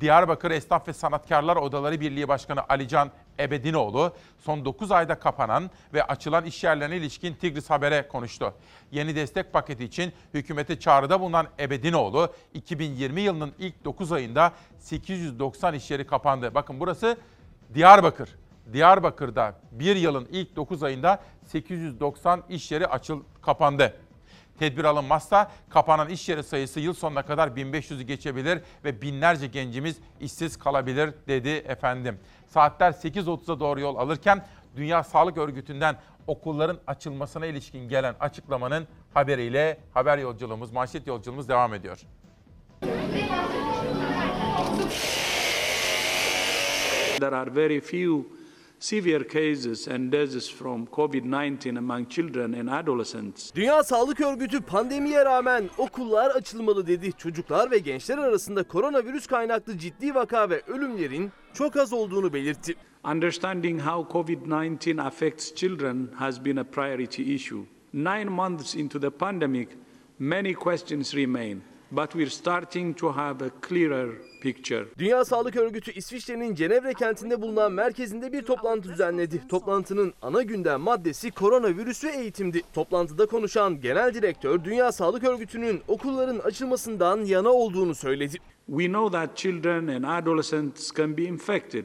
Diyarbakır 0.00 0.50
Esnaf 0.50 0.88
ve 0.88 0.92
Sanatkarlar 0.92 1.56
Odaları 1.56 2.00
Birliği 2.00 2.28
Başkanı 2.28 2.60
Alican 2.68 3.10
Ebedinoğlu 3.40 4.12
son 4.38 4.64
9 4.64 4.90
ayda 4.92 5.18
kapanan 5.18 5.70
ve 5.94 6.04
açılan 6.04 6.44
iş 6.44 6.64
yerlerine 6.64 6.96
ilişkin 6.96 7.34
Tigris 7.34 7.70
Haber'e 7.70 8.08
konuştu. 8.08 8.54
Yeni 8.92 9.16
destek 9.16 9.52
paketi 9.52 9.84
için 9.84 10.12
hükümete 10.34 10.80
çağrıda 10.80 11.20
bulunan 11.20 11.46
Ebedinoğlu 11.60 12.32
2020 12.54 13.20
yılının 13.20 13.52
ilk 13.58 13.84
9 13.84 14.12
ayında 14.12 14.52
890 14.78 15.74
iş 15.74 15.90
yeri 15.90 16.06
kapandı. 16.06 16.54
Bakın 16.54 16.80
burası 16.80 17.16
Diyarbakır. 17.74 18.36
Diyarbakır'da 18.72 19.54
bir 19.72 19.96
yılın 19.96 20.28
ilk 20.30 20.56
9 20.56 20.82
ayında 20.82 21.20
890 21.42 22.42
iş 22.48 22.72
yeri 22.72 22.86
açıl 22.86 23.22
kapandı. 23.42 23.96
Tedbir 24.58 24.84
alınmazsa 24.84 25.50
kapanan 25.68 26.08
iş 26.08 26.28
yeri 26.28 26.42
sayısı 26.42 26.80
yıl 26.80 26.94
sonuna 26.94 27.22
kadar 27.22 27.48
1500'ü 27.48 28.02
geçebilir 28.02 28.60
ve 28.84 29.02
binlerce 29.02 29.46
gencimiz 29.46 29.96
işsiz 30.20 30.58
kalabilir 30.58 31.14
dedi 31.28 31.48
efendim. 31.48 32.18
Saatler 32.48 32.92
8.30'a 32.92 33.60
doğru 33.60 33.80
yol 33.80 33.96
alırken 33.96 34.46
Dünya 34.76 35.02
Sağlık 35.02 35.38
Örgütü'nden 35.38 35.96
okulların 36.26 36.78
açılmasına 36.86 37.46
ilişkin 37.46 37.88
gelen 37.88 38.14
açıklamanın 38.20 38.88
haberiyle 39.14 39.78
haber 39.94 40.18
yolculuğumuz, 40.18 40.72
manşet 40.72 41.06
yolculuğumuz 41.06 41.48
devam 41.48 41.74
ediyor. 41.74 41.98
There 47.20 47.36
are 47.36 47.56
very 47.56 47.80
few 47.80 48.35
severe 48.78 49.24
cases 49.28 49.88
and 49.88 50.12
deaths 50.12 50.50
from 50.50 50.86
COVID-19 50.86 51.78
among 51.78 52.08
children 52.08 52.52
and 52.52 52.68
adolescents. 52.68 53.54
Dünya 53.54 53.82
Sağlık 53.82 54.20
Örgütü 54.20 54.60
pandemiye 54.60 55.24
rağmen 55.24 55.70
okullar 55.78 56.30
açılmalı 56.30 56.86
dedi. 56.86 57.12
Çocuklar 57.12 57.70
ve 57.70 57.78
gençler 57.78 58.18
arasında 58.18 58.62
koronavirüs 58.62 59.26
kaynaklı 59.26 59.78
ciddi 59.78 60.14
vaka 60.14 60.50
ve 60.50 60.62
ölümlerin 60.66 61.30
çok 61.54 61.76
az 61.76 61.92
olduğunu 61.92 62.32
belirtti. 62.32 62.74
Understanding 63.04 63.80
how 63.80 64.18
COVID-19 64.18 65.02
affects 65.02 65.54
children 65.54 66.08
has 66.14 66.44
been 66.44 66.56
a 66.56 66.64
priority 66.64 67.34
issue. 67.34 67.60
Nine 67.94 68.30
months 68.30 68.74
into 68.74 69.00
the 69.00 69.10
pandemic, 69.10 69.68
many 70.18 70.54
questions 70.54 71.14
remain, 71.14 71.62
but 71.90 72.10
we're 72.10 72.30
starting 72.30 72.96
to 72.96 73.12
have 73.12 73.44
a 73.44 73.50
clearer 73.68 74.08
picture. 74.40 74.86
Dünya 74.98 75.24
Sağlık 75.24 75.56
Örgütü 75.56 75.92
İsviçre'nin 75.92 76.54
Cenevre 76.54 76.94
kentinde 76.94 77.42
bulunan 77.42 77.72
merkezinde 77.72 78.32
bir 78.32 78.42
toplantı 78.42 78.88
düzenledi. 78.88 79.48
Toplantının 79.48 80.14
ana 80.22 80.42
gündem 80.42 80.80
maddesi 80.80 81.30
koronavirüs 81.30 82.04
ve 82.04 82.10
eğitimdi. 82.10 82.62
Toplantıda 82.74 83.26
konuşan 83.26 83.80
genel 83.80 84.14
direktör 84.14 84.64
Dünya 84.64 84.92
Sağlık 84.92 85.24
Örgütü'nün 85.24 85.82
okulların 85.88 86.38
açılmasından 86.38 87.24
yana 87.24 87.48
olduğunu 87.48 87.94
söyledi. 87.94 88.36
We 88.66 88.86
know 88.86 89.18
that 89.18 89.36
children 89.36 89.86
and 89.86 90.04
adolescents 90.04 90.90
can 90.96 91.16
be 91.16 91.22
infected 91.22 91.84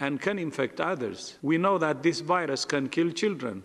and 0.00 0.20
can 0.20 0.38
infect 0.38 0.80
others. 0.80 1.32
We 1.40 1.56
know 1.56 1.78
that 1.78 2.02
this 2.02 2.22
virus 2.28 2.68
can 2.68 2.86
kill 2.86 3.14
children, 3.14 3.62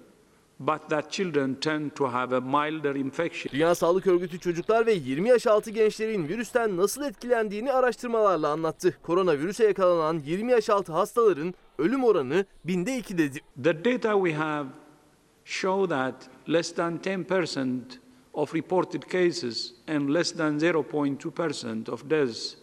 but 0.67 0.89
that 0.89 1.11
children 1.11 1.55
tend 1.55 1.95
to 1.95 2.07
have 2.07 2.35
a 2.35 2.41
milder 2.41 2.95
infection. 2.95 3.53
Dünya 3.53 3.75
Sağlık 3.75 4.07
Örgütü 4.07 4.39
çocuklar 4.39 4.85
ve 4.85 4.93
20 4.93 5.29
yaş 5.29 5.47
altı 5.47 5.71
gençlerin 5.71 6.27
virüsten 6.27 6.77
nasıl 6.77 7.03
etkilendiğini 7.03 7.71
araştırmalarla 7.71 8.49
anlattı. 8.49 8.97
Koronavirüse 9.03 9.63
yakalanan 9.63 10.21
20 10.25 10.51
yaş 10.51 10.69
altı 10.69 10.91
hastaların 10.91 11.53
ölüm 11.77 12.03
oranı 12.03 12.45
binde 12.65 12.97
2 12.97 13.17
dedi. 13.17 13.39
The 13.63 13.85
data 13.85 14.13
we 14.25 14.33
have 14.33 14.67
show 15.45 15.95
that 15.95 16.29
less 16.49 16.75
than 16.75 16.97
10% 16.97 17.79
of 18.33 18.55
reported 18.55 19.01
cases 19.01 19.73
and 19.87 20.13
less 20.13 20.31
than 20.31 20.59
0.2% 20.59 21.91
of 21.91 22.09
deaths 22.09 22.62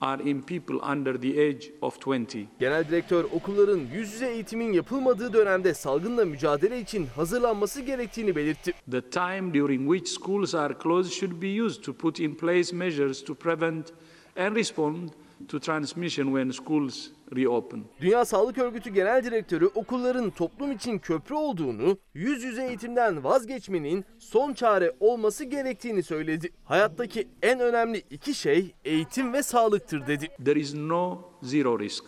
are 0.00 0.22
in 0.22 0.42
people 0.42 0.78
under 0.82 1.18
the 1.18 1.40
age 1.40 1.70
of 1.82 1.98
20. 2.06 2.48
Genel 2.58 2.88
direktör 2.88 3.24
okulların 3.24 3.80
yüz 3.92 4.12
yüze 4.12 4.26
eğitimin 4.26 4.72
yapılmadığı 4.72 5.32
dönemde 5.32 5.74
salgınla 5.74 6.24
mücadele 6.24 6.80
için 6.80 7.06
hazırlanması 7.06 7.80
gerektiğini 7.80 8.36
belirtti. 8.36 8.72
The 8.90 9.10
time 9.10 9.54
during 9.54 9.92
which 9.92 10.20
schools 10.20 10.54
are 10.54 10.74
closed 10.82 11.12
should 11.12 11.42
be 11.42 11.62
used 11.62 11.82
to 11.82 11.92
put 11.92 12.20
in 12.20 12.34
place 12.34 12.76
measures 12.76 13.24
to 13.24 13.34
prevent 13.34 13.92
and 14.36 14.56
respond 14.56 15.08
to 15.48 15.60
transmission 15.60 16.26
when 16.26 16.50
schools 16.50 17.08
reopen. 17.36 17.84
Dünya 18.00 18.24
Sağlık 18.24 18.58
Örgütü 18.58 18.90
Genel 18.90 19.24
Direktörü 19.24 19.66
okulların 19.66 20.30
toplum 20.30 20.72
için 20.72 20.98
köprü 20.98 21.34
olduğunu, 21.34 21.98
yüz 22.14 22.44
yüze 22.44 22.66
eğitimden 22.66 23.24
vazgeçmenin 23.24 24.04
son 24.18 24.52
çare 24.52 24.92
olması 25.00 25.44
gerektiğini 25.44 26.02
söyledi. 26.02 26.50
Hayattaki 26.64 27.28
en 27.42 27.60
önemli 27.60 28.02
iki 28.10 28.34
şey 28.34 28.74
eğitim 28.84 29.32
ve 29.32 29.42
sağlıktır 29.42 30.06
dedi. 30.06 30.28
There 30.44 30.60
is 30.60 30.74
no 30.74 31.18
zero 31.42 31.78
risk. 31.78 32.04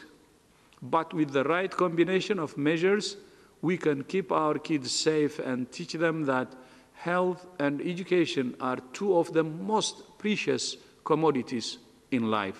But 0.82 1.10
with 1.10 1.32
the 1.32 1.44
right 1.44 1.78
combination 1.78 2.38
of 2.38 2.56
measures, 2.56 3.16
we 3.60 3.78
can 3.78 4.02
keep 4.02 4.32
our 4.32 4.58
kids 4.58 4.90
safe 4.90 5.44
and 5.46 5.66
teach 5.66 5.92
them 5.92 6.26
that 6.26 6.48
health 6.94 7.38
and 7.58 7.80
education 7.80 8.54
are 8.60 8.80
two 8.92 9.14
of 9.14 9.32
the 9.34 9.42
most 9.42 9.96
precious 10.18 10.78
commodities 11.04 11.78
in 12.10 12.30
life. 12.30 12.58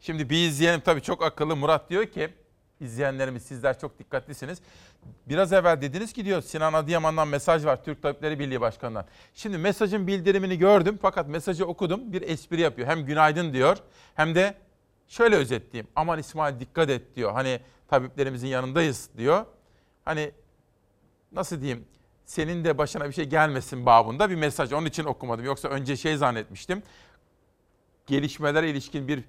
Şimdi 0.00 0.30
bir 0.30 0.48
izleyenim 0.48 0.80
tabii 0.80 1.02
çok 1.02 1.22
akıllı. 1.22 1.56
Murat 1.56 1.90
diyor 1.90 2.06
ki 2.06 2.30
izleyenlerimiz 2.80 3.42
sizler 3.42 3.78
çok 3.78 3.98
dikkatlisiniz. 3.98 4.58
Biraz 5.28 5.52
evvel 5.52 5.80
dediniz 5.80 6.12
ki 6.12 6.24
diyor 6.24 6.42
Sinan 6.42 6.72
Adıyaman'dan 6.72 7.28
mesaj 7.28 7.64
var 7.64 7.84
Türk 7.84 8.02
Tabipleri 8.02 8.38
Birliği 8.38 8.60
Başkanı'ndan. 8.60 9.04
Şimdi 9.34 9.58
mesajın 9.58 10.06
bildirimini 10.06 10.58
gördüm 10.58 10.98
fakat 11.02 11.28
mesajı 11.28 11.66
okudum 11.66 12.12
bir 12.12 12.22
espri 12.22 12.60
yapıyor. 12.60 12.88
Hem 12.88 13.04
günaydın 13.06 13.52
diyor 13.52 13.76
hem 14.14 14.34
de 14.34 14.54
şöyle 15.08 15.36
özetleyeyim. 15.36 15.88
Aman 15.96 16.18
İsmail 16.18 16.60
dikkat 16.60 16.90
et 16.90 17.16
diyor. 17.16 17.32
Hani 17.32 17.60
tabiplerimizin 17.88 18.48
yanındayız 18.48 19.10
diyor. 19.18 19.46
Hani 20.04 20.30
nasıl 21.32 21.60
diyeyim 21.60 21.84
senin 22.24 22.64
de 22.64 22.78
başına 22.78 23.08
bir 23.08 23.12
şey 23.12 23.24
gelmesin 23.24 23.86
babında 23.86 24.30
bir 24.30 24.34
mesaj. 24.34 24.72
Onun 24.72 24.86
için 24.86 25.04
okumadım. 25.04 25.44
Yoksa 25.44 25.68
önce 25.68 25.96
şey 25.96 26.16
zannetmiştim. 26.16 26.82
Gelişmelere 28.06 28.70
ilişkin 28.70 29.08
bir 29.08 29.24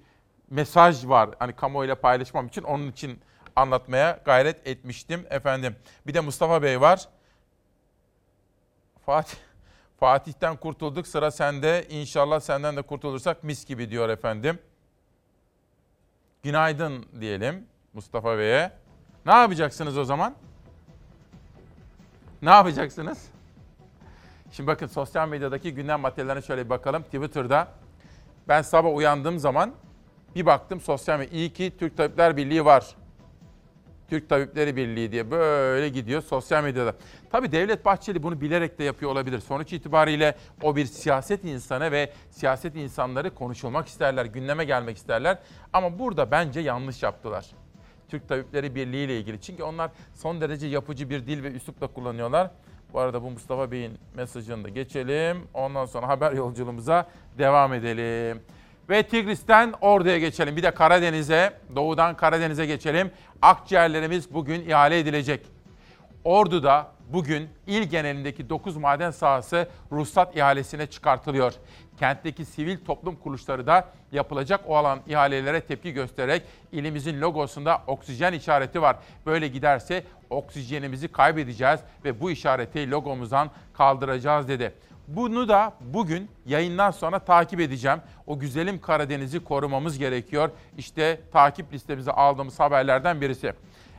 mesaj 0.52 1.06
var. 1.06 1.30
Hani 1.38 1.52
kamuoyuyla 1.52 1.94
paylaşmam 1.94 2.46
için 2.46 2.62
onun 2.62 2.88
için 2.88 3.20
anlatmaya 3.56 4.20
gayret 4.24 4.66
etmiştim 4.66 5.26
efendim. 5.30 5.76
Bir 6.06 6.14
de 6.14 6.20
Mustafa 6.20 6.62
Bey 6.62 6.80
var. 6.80 7.08
Fatih 9.06 9.36
Fatih'ten 10.00 10.56
kurtulduk 10.56 11.06
sıra 11.06 11.30
sende. 11.30 11.86
İnşallah 11.88 12.40
senden 12.40 12.76
de 12.76 12.82
kurtulursak 12.82 13.44
mis 13.44 13.64
gibi 13.66 13.90
diyor 13.90 14.08
efendim. 14.08 14.58
Günaydın 16.42 17.06
diyelim 17.20 17.66
Mustafa 17.92 18.38
Bey'e. 18.38 18.72
Ne 19.26 19.32
yapacaksınız 19.32 19.98
o 19.98 20.04
zaman? 20.04 20.34
Ne 22.42 22.50
yapacaksınız? 22.50 23.26
Şimdi 24.52 24.66
bakın 24.66 24.86
sosyal 24.86 25.28
medyadaki 25.28 25.74
gündem 25.74 26.00
maddelerine 26.00 26.42
şöyle 26.42 26.64
bir 26.64 26.70
bakalım. 26.70 27.02
Twitter'da 27.02 27.68
ben 28.48 28.62
sabah 28.62 28.94
uyandığım 28.94 29.38
zaman 29.38 29.74
bir 30.34 30.46
baktım 30.46 30.80
sosyal 30.80 31.18
medya. 31.18 31.38
İyi 31.38 31.52
ki 31.52 31.72
Türk 31.78 31.96
Tabipler 31.96 32.36
Birliği 32.36 32.64
var. 32.64 32.86
Türk 34.08 34.28
Tabipleri 34.28 34.76
Birliği 34.76 35.12
diye 35.12 35.30
böyle 35.30 35.88
gidiyor 35.88 36.22
sosyal 36.22 36.62
medyada. 36.62 36.94
Tabii 37.30 37.52
Devlet 37.52 37.84
Bahçeli 37.84 38.22
bunu 38.22 38.40
bilerek 38.40 38.78
de 38.78 38.84
yapıyor 38.84 39.10
olabilir. 39.10 39.40
Sonuç 39.40 39.72
itibariyle 39.72 40.34
o 40.62 40.76
bir 40.76 40.84
siyaset 40.84 41.44
insanı 41.44 41.92
ve 41.92 42.12
siyaset 42.30 42.76
insanları 42.76 43.34
konuşulmak 43.34 43.86
isterler, 43.86 44.24
gündeme 44.24 44.64
gelmek 44.64 44.96
isterler. 44.96 45.38
Ama 45.72 45.98
burada 45.98 46.30
bence 46.30 46.60
yanlış 46.60 47.02
yaptılar. 47.02 47.46
Türk 48.08 48.28
Tabipleri 48.28 48.74
Birliği 48.74 49.04
ile 49.04 49.18
ilgili. 49.18 49.40
Çünkü 49.40 49.62
onlar 49.62 49.90
son 50.14 50.40
derece 50.40 50.66
yapıcı 50.66 51.10
bir 51.10 51.26
dil 51.26 51.42
ve 51.42 51.52
üslupla 51.52 51.86
kullanıyorlar. 51.86 52.50
Bu 52.92 53.00
arada 53.00 53.22
bu 53.22 53.30
Mustafa 53.30 53.70
Bey'in 53.70 53.98
mesajını 54.16 54.64
da 54.64 54.68
geçelim. 54.68 55.48
Ondan 55.54 55.84
sonra 55.84 56.08
haber 56.08 56.32
yolculuğumuza 56.32 57.06
devam 57.38 57.72
edelim. 57.72 58.42
Ve 58.90 59.02
Tigris'ten 59.02 59.74
Ordu'ya 59.80 60.18
geçelim. 60.18 60.56
Bir 60.56 60.62
de 60.62 60.70
Karadeniz'e, 60.70 61.52
doğudan 61.76 62.16
Karadeniz'e 62.16 62.66
geçelim. 62.66 63.10
Akciğerlerimiz 63.42 64.34
bugün 64.34 64.68
ihale 64.68 64.98
edilecek. 64.98 65.46
Ordu'da 66.24 66.86
bugün 67.12 67.48
il 67.66 67.82
genelindeki 67.82 68.48
9 68.48 68.76
maden 68.76 69.10
sahası 69.10 69.68
ruhsat 69.92 70.36
ihalesine 70.36 70.86
çıkartılıyor. 70.86 71.52
Kentteki 71.98 72.44
sivil 72.44 72.78
toplum 72.84 73.16
kuruluşları 73.16 73.66
da 73.66 73.88
yapılacak 74.12 74.60
o 74.66 74.76
alan 74.76 75.00
ihalelere 75.06 75.60
tepki 75.60 75.92
göstererek 75.92 76.42
ilimizin 76.72 77.20
logosunda 77.20 77.82
oksijen 77.86 78.32
işareti 78.32 78.82
var. 78.82 78.96
Böyle 79.26 79.48
giderse 79.48 80.04
oksijenimizi 80.30 81.08
kaybedeceğiz 81.08 81.80
ve 82.04 82.20
bu 82.20 82.30
işareti 82.30 82.90
logomuzdan 82.90 83.50
kaldıracağız 83.74 84.48
dedi. 84.48 84.72
Bunu 85.16 85.48
da 85.48 85.72
bugün 85.80 86.28
yayından 86.46 86.90
sonra 86.90 87.18
takip 87.18 87.60
edeceğim. 87.60 87.98
O 88.26 88.38
güzelim 88.38 88.80
Karadeniz'i 88.80 89.44
korumamız 89.44 89.98
gerekiyor. 89.98 90.50
İşte 90.78 91.20
takip 91.32 91.72
listemize 91.72 92.10
aldığımız 92.10 92.60
haberlerden 92.60 93.20
birisi. 93.20 93.52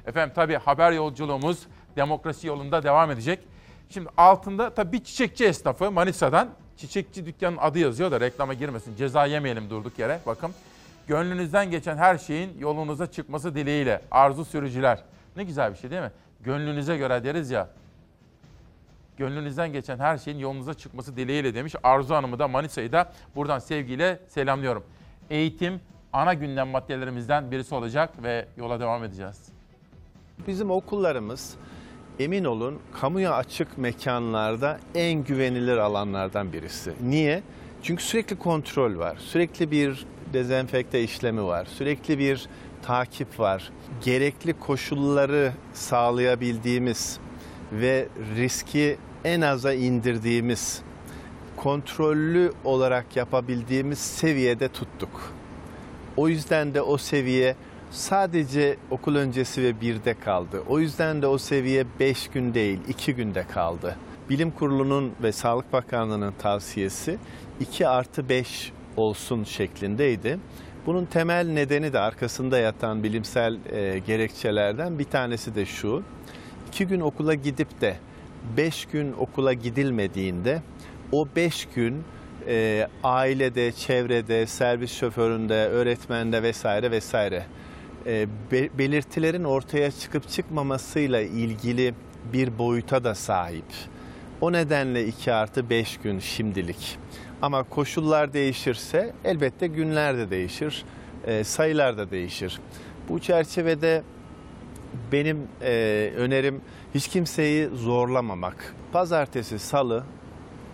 Efendim 0.06 0.34
tabii 0.36 0.56
haber 0.56 0.92
yolculuğumuz 0.92 1.68
demokrasi 1.96 2.48
yolunda 2.48 2.84
devam 2.84 3.12
edecek. 3.12 3.40
Şimdi 3.90 4.10
altında 4.18 4.74
tabii 4.74 4.92
bir 4.92 5.04
çiçekçi 5.04 5.46
esnafı 5.46 5.92
Manisa'dan. 5.92 6.50
Çiçekçi 6.78 7.26
dükkanın 7.26 7.58
adı 7.58 7.80
yazıyor 7.80 8.12
da 8.12 8.20
reklama 8.20 8.54
girmesin. 8.54 8.96
Ceza 8.96 9.26
yemeyelim 9.26 9.70
durduk 9.70 10.00
yere. 10.00 10.20
Bakın. 10.26 10.52
Gönlünüzden 11.08 11.72
geçen 11.72 11.98
her 11.98 12.18
şeyin 12.18 12.60
yolunuza 12.60 13.12
çıkması 13.12 13.56
dileğiyle. 13.56 14.02
Arzu 14.12 14.46
sürücüler. 14.46 15.04
Ne 15.36 15.44
güzel 15.44 15.74
bir 15.74 15.78
şey 15.78 15.92
değil 15.92 16.02
mi? 16.02 16.12
Gönlünüze 16.40 16.98
göre 16.98 17.24
deriz 17.24 17.52
ya. 17.52 17.70
Gönlünüzden 19.18 19.74
geçen 19.74 20.00
her 20.00 20.18
şeyin 20.18 20.38
yolunuza 20.38 20.74
çıkması 20.74 21.18
dileğiyle 21.18 21.56
demiş. 21.56 21.76
Arzu 21.84 22.16
Hanım'ı 22.16 22.40
da 22.40 22.48
Manisa'yı 22.48 22.92
da 22.92 23.12
buradan 23.36 23.60
sevgiyle 23.60 24.20
selamlıyorum. 24.28 24.84
Eğitim 25.30 25.82
ana 26.14 26.34
gündem 26.34 26.68
maddelerimizden 26.68 27.52
birisi 27.52 27.76
olacak 27.76 28.24
ve 28.24 28.48
yola 28.58 28.80
devam 28.80 29.04
edeceğiz. 29.04 29.42
Bizim 30.48 30.72
okullarımız 30.72 31.56
emin 32.20 32.44
olun 32.44 32.80
kamuya 33.02 33.34
açık 33.34 33.78
mekanlarda 33.78 34.80
en 34.96 35.24
güvenilir 35.24 35.78
alanlardan 35.78 36.54
birisi. 36.54 36.94
Niye? 37.02 37.44
Çünkü 37.84 38.04
sürekli 38.04 38.40
kontrol 38.40 38.98
var. 38.98 39.18
Sürekli 39.18 39.72
bir 39.72 40.06
dezenfekte 40.34 41.04
işlemi 41.04 41.44
var. 41.44 41.66
Sürekli 41.66 42.20
bir 42.20 42.48
takip 42.82 43.40
var. 43.40 43.72
Gerekli 44.04 44.54
koşulları 44.54 45.54
sağlayabildiğimiz 45.74 47.20
ve 47.82 48.08
riski 48.36 48.98
en 49.24 49.42
aza 49.42 49.74
indirdiğimiz, 49.74 50.82
kontrollü 51.56 52.54
olarak 52.64 53.16
yapabildiğimiz 53.16 54.00
seviyede 54.00 54.68
tuttuk. 54.68 55.34
O 56.18 56.28
yüzden 56.28 56.74
de 56.74 56.82
o 56.82 56.98
seviye 56.98 57.56
sadece 57.92 58.78
okul 58.92 59.16
öncesi 59.16 59.64
ve 59.64 59.82
birde 59.82 60.14
kaldı. 60.14 60.64
O 60.68 60.80
yüzden 60.80 61.22
de 61.22 61.28
o 61.28 61.38
seviye 61.38 61.86
5 62.00 62.28
gün 62.28 62.54
değil 62.54 62.80
2 62.88 63.16
günde 63.16 63.44
kaldı. 63.44 63.98
Bilim 64.30 64.52
Kurulu'nun 64.52 65.12
ve 65.24 65.32
Sağlık 65.32 65.74
Bakanlığı'nın 65.74 66.34
tavsiyesi 66.40 67.18
2 67.60 67.88
artı 67.88 68.30
5 68.30 68.72
olsun 68.98 69.44
şeklindeydi. 69.44 70.40
Bunun 70.86 71.06
temel 71.06 71.48
nedeni 71.48 71.94
de 71.94 72.00
arkasında 72.00 72.58
yatan 72.58 73.04
bilimsel 73.04 73.58
e, 73.72 74.00
gerekçelerden 74.00 75.00
bir 75.00 75.04
tanesi 75.04 75.56
de 75.56 75.66
şu. 75.66 76.04
2 76.74 76.88
gün 76.88 77.00
okula 77.02 77.34
gidip 77.34 77.82
de 77.82 77.98
5 78.58 78.86
gün 78.86 79.14
okula 79.20 79.54
gidilmediğinde 79.54 80.62
o 81.12 81.28
5 81.36 81.68
gün 81.76 82.04
e, 82.48 82.88
ailede, 83.04 83.72
çevrede, 83.72 84.46
servis 84.46 84.94
şoföründe, 84.94 85.54
öğretmende 85.54 86.44
vesaire 86.44 86.92
vesaire 86.92 87.46
e, 88.06 88.28
be- 88.52 88.78
belirtilerin 88.78 89.44
ortaya 89.44 89.92
çıkıp 89.92 90.30
çıkmamasıyla 90.30 91.22
ilgili 91.22 91.94
bir 92.34 92.58
boyuta 92.58 93.04
da 93.04 93.16
sahip. 93.16 93.66
O 94.42 94.52
nedenle 94.52 95.08
2 95.08 95.34
artı 95.34 95.70
5 95.70 95.98
gün 95.98 96.20
şimdilik. 96.20 96.98
Ama 97.42 97.64
koşullar 97.64 98.34
değişirse 98.34 99.14
elbette 99.24 99.68
günler 99.68 100.18
de 100.18 100.30
değişir, 100.30 100.86
e, 101.28 101.44
sayılar 101.44 101.98
da 101.98 102.12
değişir. 102.12 102.60
Bu 103.10 103.20
çerçevede 103.20 104.04
benim 105.12 105.48
e, 105.62 106.12
önerim 106.18 106.62
hiç 106.96 107.08
kimseyi 107.08 107.68
zorlamamak. 107.68 108.76
Pazartesi, 108.92 109.60
salı 109.60 110.04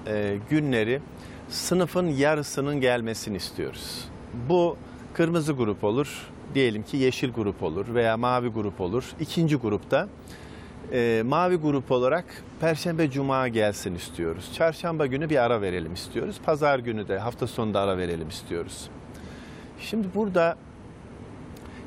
e, 0.08 0.38
günleri 0.50 1.02
sınıfın 1.50 2.08
yarısının 2.08 2.82
gelmesini 2.82 3.38
istiyoruz. 3.38 4.06
Bu 4.50 4.78
kırmızı 5.14 5.54
grup 5.54 5.84
olur, 5.84 6.30
diyelim 6.56 6.84
ki 6.84 6.98
yeşil 6.98 7.32
grup 7.32 7.64
olur 7.64 7.94
veya 7.94 8.18
mavi 8.18 8.48
grup 8.48 8.82
olur. 8.82 9.04
İkinci 9.20 9.56
grupta 9.56 10.08
e, 10.94 11.24
mavi 11.26 11.56
grup 11.56 11.92
olarak 11.92 12.26
Perşembe 12.62 13.12
Cuma 13.12 13.48
gelsin 13.48 13.96
istiyoruz. 13.96 14.52
Çarşamba 14.54 15.06
günü 15.06 15.30
bir 15.30 15.44
ara 15.44 15.62
verelim 15.62 15.94
istiyoruz. 15.94 16.36
Pazar 16.46 16.80
günü 16.80 17.08
de 17.08 17.20
hafta 17.20 17.48
sonunda 17.48 17.80
ara 17.80 17.98
verelim 17.98 18.30
istiyoruz. 18.30 18.90
Şimdi 19.80 20.08
burada 20.16 20.58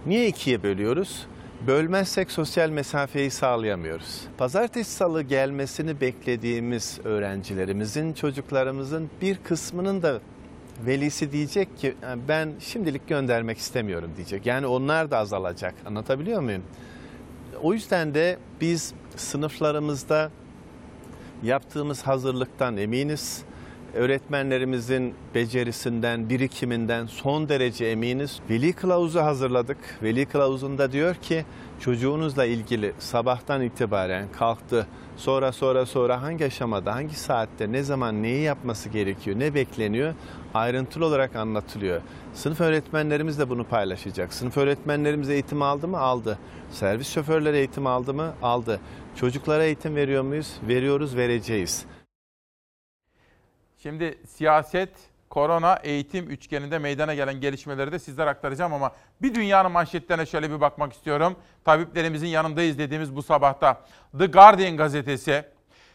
niye 0.07 0.27
ikiye 0.27 0.63
bölüyoruz? 0.63 1.27
Bölmezsek 1.67 2.31
sosyal 2.31 2.71
mesafeyi 2.71 3.31
sağlayamıyoruz. 3.31 4.21
Pazartesi 4.39 4.91
salı 4.91 5.23
gelmesini 5.23 6.01
beklediğimiz 6.01 7.01
öğrencilerimizin, 7.05 8.13
çocuklarımızın 8.13 9.11
bir 9.21 9.37
kısmının 9.37 10.03
da 10.03 10.21
velisi 10.87 11.33
diyecek 11.33 11.79
ki 11.79 11.95
ben 12.29 12.53
şimdilik 12.61 13.09
göndermek 13.09 13.59
istemiyorum 13.59 14.11
diyecek. 14.17 14.47
Yani 14.47 14.67
onlar 14.67 15.11
da 15.11 15.19
azalacak. 15.19 15.75
Anlatabiliyor 15.87 16.41
muyum? 16.41 16.63
O 17.63 17.73
yüzden 17.73 18.15
de 18.15 18.39
biz 18.61 18.95
sınıflarımızda 19.17 20.31
yaptığımız 21.43 22.03
hazırlıktan 22.03 22.77
eminiz. 22.77 23.43
Öğretmenlerimizin 23.95 25.15
becerisinden, 25.35 26.31
birikiminden 26.31 27.07
son 27.07 27.49
derece 27.49 27.85
eminiz. 27.87 28.41
Veli 28.51 28.73
kılavuzu 28.73 29.21
hazırladık. 29.21 29.79
Veli 30.03 30.27
kılavuzunda 30.27 30.93
diyor 30.93 31.15
ki 31.15 31.45
çocuğunuzla 31.81 32.45
ilgili 32.45 32.93
sabahtan 32.99 33.63
itibaren 33.63 34.29
kalktı. 34.39 34.87
Sonra 35.17 35.53
sonra 35.53 35.87
sonra 35.87 36.23
hangi 36.23 36.45
aşamada, 36.45 36.95
hangi 36.95 37.15
saatte, 37.15 37.73
ne 37.73 37.83
zaman 37.83 38.23
neyi 38.23 38.43
yapması 38.43 38.89
gerekiyor, 38.89 39.39
ne 39.39 39.55
bekleniyor 39.55 40.15
ayrıntılı 40.55 41.07
olarak 41.07 41.37
anlatılıyor. 41.37 42.01
Sınıf 42.35 42.61
öğretmenlerimiz 42.61 43.39
de 43.39 43.51
bunu 43.51 43.65
paylaşacak. 43.65 44.35
Sınıf 44.35 44.57
öğretmenlerimiz 44.57 45.31
eğitim 45.31 45.63
aldı 45.63 45.89
mı? 45.89 45.99
Aldı. 45.99 46.39
Servis 46.71 47.09
şoförleri 47.09 47.57
eğitim 47.57 47.87
aldı 47.87 48.15
mı? 48.15 48.33
Aldı. 48.43 48.81
Çocuklara 49.17 49.65
eğitim 49.65 49.97
veriyor 49.97 50.23
muyuz? 50.23 50.53
Veriyoruz, 50.69 51.17
vereceğiz. 51.17 51.87
Şimdi 53.83 54.19
siyaset, 54.27 54.91
korona, 55.31 55.75
eğitim 55.83 56.31
üçgeninde 56.31 56.79
meydana 56.79 57.15
gelen 57.15 57.41
gelişmeleri 57.41 57.93
de 57.93 57.99
sizlere 57.99 58.31
aktaracağım 58.31 58.73
ama 58.73 58.93
bir 59.23 59.35
dünyanın 59.35 59.73
manşetlerine 59.73 60.27
şöyle 60.27 60.51
bir 60.51 60.61
bakmak 60.61 60.93
istiyorum. 60.93 61.37
Tabiplerimizin 61.65 62.27
yanındayız 62.27 62.79
dediğimiz 62.79 63.17
bu 63.17 63.23
sabahta 63.23 63.81
The 64.19 64.27
Guardian 64.27 64.77
gazetesi 64.77 65.45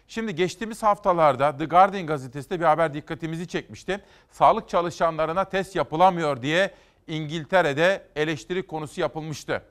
Şimdi 0.08 0.36
geçtiğimiz 0.36 0.84
haftalarda 0.84 1.58
The 1.58 1.66
Guardian 1.66 2.08
gazetesinde 2.08 2.60
bir 2.60 2.66
haber 2.66 2.94
dikkatimizi 2.94 3.48
çekmişti. 3.48 4.00
Sağlık 4.32 4.70
çalışanlarına 4.70 5.46
test 5.46 5.76
yapılamıyor 5.76 6.42
diye 6.42 6.72
İngiltere'de 7.08 8.04
eleştiri 8.16 8.68
konusu 8.68 9.02
yapılmıştı. 9.02 9.64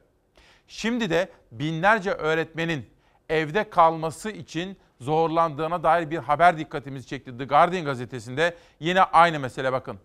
Şimdi 0.69 1.11
de 1.11 1.29
binlerce 1.53 2.11
öğretmenin 2.11 2.87
evde 3.29 3.71
kalması 3.71 4.31
için 4.31 4.79
zorlandığına 5.01 5.82
dair 5.82 6.11
bir 6.11 6.18
haber 6.18 6.59
dikkatimizi 6.59 7.07
çekti. 7.07 7.38
The 7.38 7.44
Guardian 7.44 7.84
gazetesinde 7.84 8.55
yine 8.80 9.03
aynı 9.03 9.40
mesele 9.40 9.72
bakın. 9.72 9.99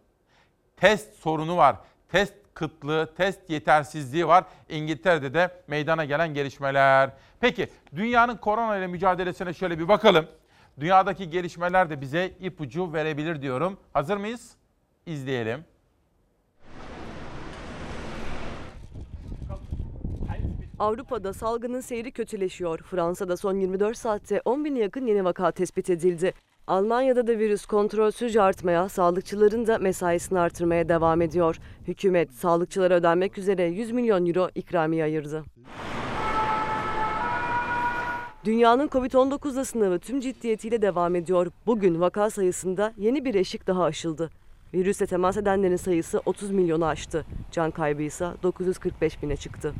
Test 0.78 1.16
sorunu 1.16 1.58
var. 1.58 1.76
Test 2.10 2.34
kıtlığı, 2.54 3.14
test 3.18 3.50
yetersizliği 3.50 4.28
var. 4.28 4.44
İngiltere'de 4.70 5.34
de 5.34 5.52
meydana 5.68 6.06
gelen 6.06 6.34
gelişmeler. 6.34 7.10
Peki 7.40 7.70
dünyanın 7.96 8.38
korona 8.38 8.78
ile 8.78 8.88
mücadelesine 8.88 9.54
şöyle 9.54 9.80
bir 9.80 9.88
bakalım. 9.88 10.28
Dünyadaki 10.80 11.30
gelişmeler 11.30 11.90
de 11.90 12.02
bize 12.02 12.32
ipucu 12.40 12.94
verebilir 12.94 13.42
diyorum. 13.42 13.80
Hazır 13.94 14.18
mıyız? 14.18 14.52
İzleyelim. 15.06 15.66
Avrupa'da 20.82 21.34
salgının 21.34 21.82
seyri 21.82 22.12
kötüleşiyor. 22.12 22.80
Fransa'da 22.80 23.38
son 23.38 23.56
24 23.56 23.98
saatte 23.98 24.42
10 24.46 24.66
bine 24.66 24.80
yakın 24.80 25.06
yeni 25.06 25.24
vaka 25.24 25.52
tespit 25.52 25.90
edildi. 25.90 26.34
Almanya'da 26.68 27.28
da 27.28 27.32
virüs 27.40 27.66
kontrolsüzce 27.66 28.42
artmaya, 28.42 28.90
sağlıkçıların 28.90 29.68
da 29.68 29.78
mesaisini 29.78 30.40
artırmaya 30.40 30.90
devam 30.90 31.22
ediyor. 31.22 31.60
Hükümet 31.88 32.32
sağlıkçılara 32.32 32.94
ödenmek 32.94 33.38
üzere 33.38 33.64
100 33.64 33.92
milyon 33.92 34.26
euro 34.26 34.50
ikramiye 34.56 35.04
ayırdı. 35.04 35.44
Dünyanın 38.46 38.88
Covid-19'da 38.88 39.66
sınavı 39.66 40.00
tüm 40.00 40.20
ciddiyetiyle 40.20 40.82
devam 40.82 41.16
ediyor. 41.16 41.48
Bugün 41.66 42.02
vaka 42.02 42.30
sayısında 42.30 42.94
yeni 42.98 43.26
bir 43.26 43.36
eşik 43.36 43.68
daha 43.68 43.84
aşıldı. 43.84 44.30
Virüse 44.74 45.06
temas 45.06 45.38
edenlerin 45.38 45.76
sayısı 45.76 46.22
30 46.26 46.52
milyonu 46.52 46.86
aştı. 46.86 47.26
Can 47.52 47.72
kaybı 47.72 48.02
ise 48.02 48.28
945 48.44 49.24
bine 49.24 49.38
çıktı. 49.38 49.74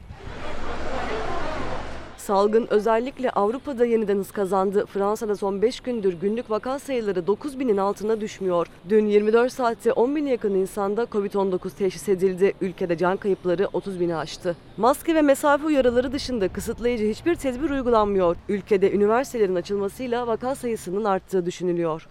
Salgın 2.22 2.68
özellikle 2.70 3.30
Avrupa'da 3.30 3.86
yeniden 3.86 4.18
hız 4.18 4.32
kazandı. 4.32 4.86
Fransa'da 4.86 5.36
son 5.36 5.62
5 5.62 5.80
gündür 5.80 6.14
günlük 6.14 6.50
vaka 6.50 6.80
sayıları 6.80 7.28
9 7.28 7.60
binin 7.60 7.78
altına 7.78 8.22
düşmüyor. 8.22 8.68
Dün 8.90 9.06
24 9.06 9.54
saatte 9.54 9.94
10 9.94 10.16
bine 10.16 10.30
yakın 10.30 10.56
insanda 10.56 11.04
Covid-19 11.04 11.70
teşhis 11.78 12.10
edildi. 12.10 12.54
Ülkede 12.62 12.98
can 12.98 13.18
kayıpları 13.18 13.68
30 13.74 14.00
bini 14.00 14.16
aştı. 14.16 14.56
Maske 14.78 15.16
ve 15.16 15.22
mesafe 15.22 15.66
uyarıları 15.66 16.12
dışında 16.12 16.48
kısıtlayıcı 16.48 17.06
hiçbir 17.06 17.36
tedbir 17.36 17.70
uygulanmıyor. 17.70 18.36
Ülkede 18.50 18.92
üniversitelerin 18.92 19.56
açılmasıyla 19.56 20.28
vaka 20.28 20.56
sayısının 20.56 21.04
arttığı 21.04 21.46
düşünülüyor. 21.46 22.08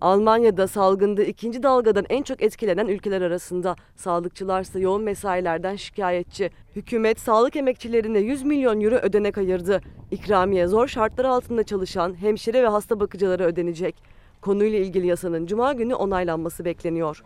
Almanya'da 0.00 0.68
salgında 0.68 1.22
ikinci 1.22 1.62
dalgadan 1.62 2.04
en 2.08 2.22
çok 2.22 2.42
etkilenen 2.42 2.86
ülkeler 2.86 3.22
arasında. 3.22 3.76
Sağlıkçılar 3.96 4.60
ise 4.60 4.80
yoğun 4.80 5.02
mesailerden 5.02 5.76
şikayetçi. 5.76 6.50
Hükümet 6.76 7.20
sağlık 7.20 7.56
emekçilerine 7.56 8.18
100 8.18 8.42
milyon 8.42 8.80
euro 8.80 8.94
ödenek 8.94 9.38
ayırdı. 9.38 9.80
İkramiye 10.10 10.66
zor 10.66 10.88
şartlar 10.88 11.24
altında 11.24 11.62
çalışan 11.62 12.20
hemşire 12.20 12.62
ve 12.62 12.68
hasta 12.68 13.00
bakıcılara 13.00 13.44
ödenecek. 13.44 13.96
Konuyla 14.40 14.78
ilgili 14.78 15.06
yasanın 15.06 15.46
cuma 15.46 15.72
günü 15.72 15.94
onaylanması 15.94 16.64
bekleniyor. 16.64 17.24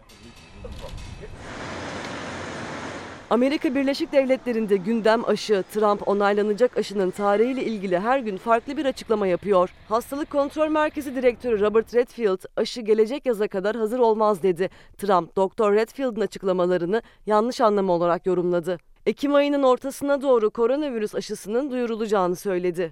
Amerika 3.30 3.74
Birleşik 3.74 4.12
Devletleri'nde 4.12 4.76
gündem 4.76 5.24
aşı, 5.28 5.64
Trump 5.74 6.08
onaylanacak 6.08 6.78
aşının 6.78 7.10
tarihiyle 7.10 7.64
ilgili 7.64 7.98
her 7.98 8.18
gün 8.18 8.36
farklı 8.36 8.76
bir 8.76 8.84
açıklama 8.84 9.26
yapıyor. 9.26 9.70
Hastalık 9.88 10.30
Kontrol 10.30 10.68
Merkezi 10.68 11.14
Direktörü 11.14 11.60
Robert 11.60 11.94
Redfield, 11.94 12.38
aşı 12.56 12.80
gelecek 12.80 13.26
yaza 13.26 13.48
kadar 13.48 13.76
hazır 13.76 13.98
olmaz 13.98 14.42
dedi. 14.42 14.70
Trump, 14.98 15.36
Doktor 15.36 15.72
Redfield'ın 15.72 16.20
açıklamalarını 16.20 17.02
yanlış 17.26 17.60
anlamı 17.60 17.92
olarak 17.92 18.26
yorumladı. 18.26 18.78
Ekim 19.06 19.34
ayının 19.34 19.62
ortasına 19.62 20.22
doğru 20.22 20.50
koronavirüs 20.50 21.14
aşısının 21.14 21.70
duyurulacağını 21.70 22.36
söyledi. 22.36 22.90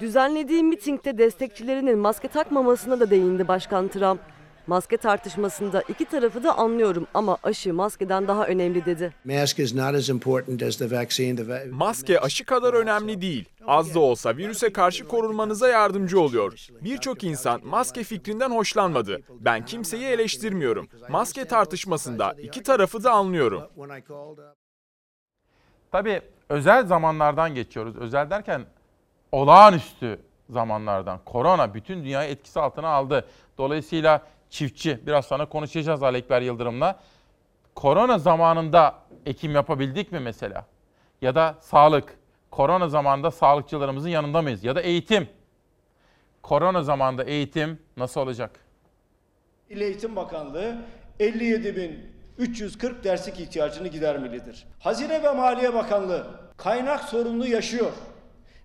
Düzenlediği 0.00 0.62
mitingde 0.64 1.18
destekçilerinin 1.18 1.98
maske 1.98 2.28
takmamasına 2.28 3.00
da 3.00 3.10
değindi 3.10 3.48
Başkan 3.48 3.88
Trump. 3.88 4.20
Maske 4.66 4.96
tartışmasında 4.96 5.82
iki 5.88 6.04
tarafı 6.04 6.44
da 6.44 6.58
anlıyorum 6.58 7.06
ama 7.14 7.36
aşı 7.42 7.74
maskeden 7.74 8.28
daha 8.28 8.46
önemli 8.46 8.84
dedi. 8.84 9.12
Mask 9.24 9.58
is 9.58 9.74
not 9.74 9.94
as 9.94 10.08
important 10.08 10.62
as 10.62 10.76
the 10.76 10.90
vaccine. 10.98 11.36
The 11.36 11.42
va- 11.42 11.70
Maske 11.70 12.20
aşı 12.20 12.44
kadar 12.46 12.74
önemli 12.74 13.20
değil. 13.20 13.48
Az 13.66 13.94
da 13.94 14.00
olsa 14.00 14.36
virüse 14.36 14.72
karşı 14.72 15.08
korunmanıza 15.08 15.68
yardımcı 15.68 16.20
oluyor. 16.20 16.66
Birçok 16.80 17.24
insan 17.24 17.60
maske 17.64 18.04
fikrinden 18.04 18.50
hoşlanmadı. 18.50 19.20
Ben 19.40 19.64
kimseyi 19.64 20.04
eleştirmiyorum. 20.04 20.88
Maske 21.08 21.44
tartışmasında 21.44 22.32
iki 22.42 22.62
tarafı 22.62 23.04
da 23.04 23.12
anlıyorum. 23.12 23.62
Tabii 25.92 26.20
özel 26.48 26.86
zamanlardan 26.86 27.54
geçiyoruz. 27.54 27.96
Özel 27.96 28.30
derken 28.30 28.64
olağanüstü 29.32 30.18
zamanlardan. 30.50 31.20
Korona 31.24 31.74
bütün 31.74 32.04
dünyayı 32.04 32.30
etkisi 32.30 32.60
altına 32.60 32.88
aldı. 32.88 33.26
Dolayısıyla 33.58 34.22
çiftçi, 34.52 35.06
biraz 35.06 35.26
sonra 35.26 35.46
konuşacağız 35.46 36.02
Ali 36.02 36.16
Ekber 36.16 36.42
Yıldırım'la. 36.42 37.00
Korona 37.74 38.18
zamanında 38.18 38.94
ekim 39.26 39.54
yapabildik 39.54 40.12
mi 40.12 40.20
mesela? 40.20 40.66
Ya 41.22 41.34
da 41.34 41.54
sağlık. 41.60 42.16
Korona 42.50 42.88
zamanında 42.88 43.30
sağlıkçılarımızın 43.30 44.08
yanında 44.08 44.42
mıyız? 44.42 44.64
Ya 44.64 44.76
da 44.76 44.80
eğitim. 44.80 45.28
Korona 46.42 46.82
zamanında 46.82 47.24
eğitim 47.24 47.78
nasıl 47.96 48.20
olacak? 48.20 48.50
İl 49.70 49.80
Eğitim 49.80 50.16
Bakanlığı 50.16 50.76
57.340 51.20 53.04
derslik 53.04 53.40
ihtiyacını 53.40 53.88
gidermelidir. 53.88 54.66
Hazine 54.78 55.22
ve 55.22 55.30
Maliye 55.30 55.74
Bakanlığı 55.74 56.26
kaynak 56.56 57.04
sorununu 57.04 57.46
yaşıyor 57.46 57.92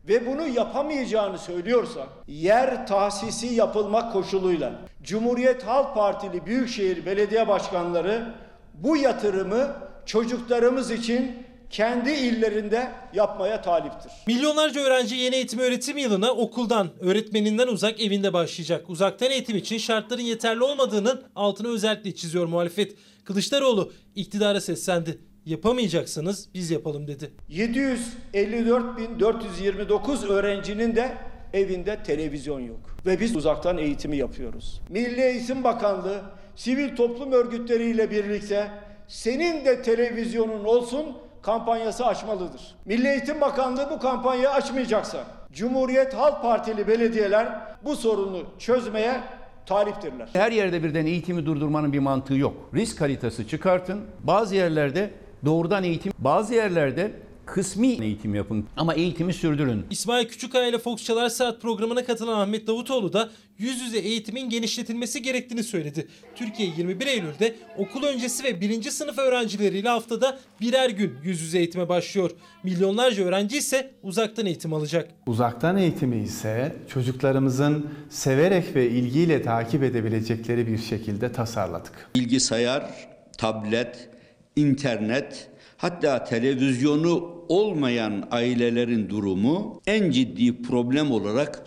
ve 0.07 0.25
bunu 0.25 0.47
yapamayacağını 0.47 1.37
söylüyorsa 1.37 2.07
yer 2.27 2.87
tahsisi 2.87 3.47
yapılmak 3.47 4.13
koşuluyla 4.13 4.71
Cumhuriyet 5.03 5.63
Halk 5.63 5.95
Partili 5.95 6.45
Büyükşehir 6.45 7.05
Belediye 7.05 7.47
Başkanları 7.47 8.33
bu 8.73 8.97
yatırımı 8.97 9.75
çocuklarımız 10.05 10.91
için 10.91 11.47
kendi 11.69 12.11
illerinde 12.11 12.91
yapmaya 13.13 13.61
taliptir. 13.61 14.11
Milyonlarca 14.27 14.81
öğrenci 14.81 15.15
yeni 15.15 15.35
eğitim 15.35 15.59
öğretim 15.59 15.97
yılına 15.97 16.31
okuldan, 16.31 16.89
öğretmeninden 16.99 17.67
uzak 17.67 18.01
evinde 18.01 18.33
başlayacak. 18.33 18.89
Uzaktan 18.89 19.31
eğitim 19.31 19.57
için 19.57 19.77
şartların 19.77 20.21
yeterli 20.21 20.63
olmadığının 20.63 21.23
altını 21.35 21.67
özellikle 21.67 22.15
çiziyor 22.15 22.45
muhalefet. 22.45 22.95
Kılıçdaroğlu 23.23 23.91
iktidara 24.15 24.61
seslendi. 24.61 25.19
Yapamayacaksanız 25.47 26.49
biz 26.53 26.71
yapalım 26.71 27.07
dedi. 27.07 27.31
754.429 27.49 30.27
öğrencinin 30.27 30.95
de 30.95 31.11
evinde 31.53 32.03
televizyon 32.03 32.59
yok. 32.59 32.79
Ve 33.05 33.19
biz 33.19 33.35
uzaktan 33.35 33.77
eğitimi 33.77 34.17
yapıyoruz. 34.17 34.81
Milli 34.89 35.21
Eğitim 35.21 35.63
Bakanlığı 35.63 36.21
sivil 36.55 36.95
toplum 36.95 37.31
örgütleriyle 37.31 38.11
birlikte 38.11 38.71
senin 39.07 39.65
de 39.65 39.81
televizyonun 39.81 40.63
olsun 40.63 41.05
kampanyası 41.41 42.05
açmalıdır. 42.05 42.75
Milli 42.85 43.07
Eğitim 43.07 43.41
Bakanlığı 43.41 43.89
bu 43.89 43.99
kampanyayı 43.99 44.49
açmayacaksa 44.49 45.25
Cumhuriyet 45.53 46.13
Halk 46.13 46.41
Partili 46.41 46.87
belediyeler 46.87 47.61
bu 47.85 47.95
sorunu 47.95 48.43
çözmeye 48.59 49.21
taliptirler. 49.65 50.29
Her 50.33 50.51
yerde 50.51 50.83
birden 50.83 51.05
eğitimi 51.05 51.45
durdurmanın 51.45 51.93
bir 51.93 51.99
mantığı 51.99 52.35
yok. 52.35 52.69
Risk 52.73 53.01
haritası 53.01 53.47
çıkartın. 53.47 54.01
Bazı 54.23 54.55
yerlerde 54.55 55.11
doğrudan 55.45 55.83
eğitim, 55.83 56.13
bazı 56.19 56.53
yerlerde 56.53 57.11
kısmi 57.47 57.87
eğitim 57.87 58.35
yapın 58.35 58.65
ama 58.77 58.93
eğitimi 58.93 59.33
sürdürün. 59.33 59.85
İsmail 59.89 60.27
Küçükkaya 60.27 60.67
ile 60.67 60.77
Fox 60.77 61.03
Çalar 61.03 61.29
Saat 61.29 61.61
programına 61.61 62.05
katılan 62.05 62.39
Ahmet 62.39 62.67
Davutoğlu 62.67 63.13
da 63.13 63.29
yüz 63.57 63.81
yüze 63.81 63.97
eğitimin 63.97 64.49
genişletilmesi 64.49 65.21
gerektiğini 65.21 65.63
söyledi. 65.63 66.07
Türkiye 66.35 66.69
21 66.77 67.07
Eylül'de 67.07 67.55
okul 67.77 68.03
öncesi 68.03 68.43
ve 68.43 68.61
birinci 68.61 68.91
sınıf 68.91 69.17
öğrencileriyle 69.17 69.89
haftada 69.89 70.39
birer 70.61 70.89
gün 70.89 71.13
yüz 71.23 71.41
yüze 71.41 71.57
eğitime 71.57 71.89
başlıyor. 71.89 72.31
Milyonlarca 72.63 73.23
öğrenci 73.23 73.57
ise 73.57 73.91
uzaktan 74.03 74.45
eğitim 74.45 74.73
alacak. 74.73 75.09
Uzaktan 75.27 75.77
eğitimi 75.77 76.23
ise 76.23 76.75
çocuklarımızın 76.93 77.89
severek 78.09 78.75
ve 78.75 78.89
ilgiyle 78.89 79.41
takip 79.41 79.83
edebilecekleri 79.83 80.67
bir 80.67 80.77
şekilde 80.77 81.31
tasarladık. 81.31 82.09
Bilgisayar, 82.15 82.93
tablet, 83.37 84.09
internet 84.57 85.49
hatta 85.77 86.23
televizyonu 86.23 87.43
olmayan 87.49 88.27
ailelerin 88.31 89.09
durumu 89.09 89.81
en 89.87 90.11
ciddi 90.11 90.61
problem 90.61 91.11
olarak 91.11 91.63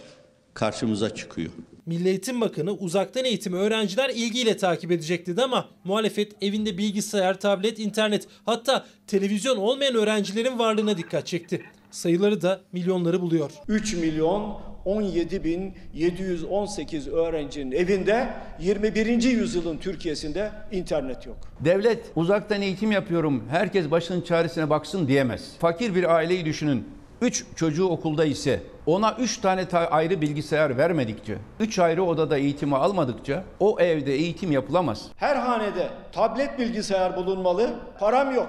karşımıza 0.54 1.14
çıkıyor. 1.14 1.50
Milli 1.86 2.08
Eğitim 2.08 2.40
Bakanı 2.40 2.72
uzaktan 2.72 3.24
eğitimi 3.24 3.56
öğrenciler 3.56 4.10
ilgiyle 4.10 4.56
takip 4.56 4.92
edecek 4.92 5.26
dedi 5.26 5.42
ama 5.42 5.68
muhalefet 5.84 6.32
evinde 6.42 6.78
bilgisayar, 6.78 7.40
tablet, 7.40 7.78
internet 7.78 8.26
hatta 8.46 8.86
televizyon 9.06 9.56
olmayan 9.56 9.94
öğrencilerin 9.94 10.58
varlığına 10.58 10.96
dikkat 10.96 11.26
çekti. 11.26 11.62
Sayıları 11.90 12.42
da 12.42 12.60
milyonları 12.72 13.20
buluyor. 13.20 13.50
3 13.68 13.94
milyon 13.94 14.69
17 14.84 15.44
bin 15.44 15.74
718 15.94 17.08
öğrencinin 17.08 17.72
evinde 17.72 18.28
21. 18.60 19.22
yüzyılın 19.22 19.78
Türkiye'sinde 19.78 20.50
internet 20.72 21.26
yok. 21.26 21.36
Devlet 21.60 22.04
uzaktan 22.16 22.62
eğitim 22.62 22.92
yapıyorum, 22.92 23.44
herkes 23.50 23.90
başının 23.90 24.20
çaresine 24.20 24.70
baksın 24.70 25.08
diyemez. 25.08 25.56
Fakir 25.58 25.94
bir 25.94 26.14
aileyi 26.14 26.44
düşünün. 26.44 26.88
3 27.22 27.44
çocuğu 27.56 27.88
okulda 27.88 28.24
ise 28.24 28.60
ona 28.86 29.16
3 29.20 29.38
tane 29.38 29.68
ta- 29.68 29.86
ayrı 29.86 30.20
bilgisayar 30.20 30.76
vermedikçe, 30.78 31.36
3 31.60 31.78
ayrı 31.78 32.02
odada 32.04 32.38
eğitimi 32.38 32.76
almadıkça 32.76 33.44
o 33.60 33.80
evde 33.80 34.12
eğitim 34.14 34.52
yapılamaz. 34.52 35.06
Her 35.16 35.36
hanede 35.36 35.88
tablet 36.12 36.58
bilgisayar 36.58 37.16
bulunmalı. 37.16 37.70
Param 37.98 38.34
yok. 38.34 38.48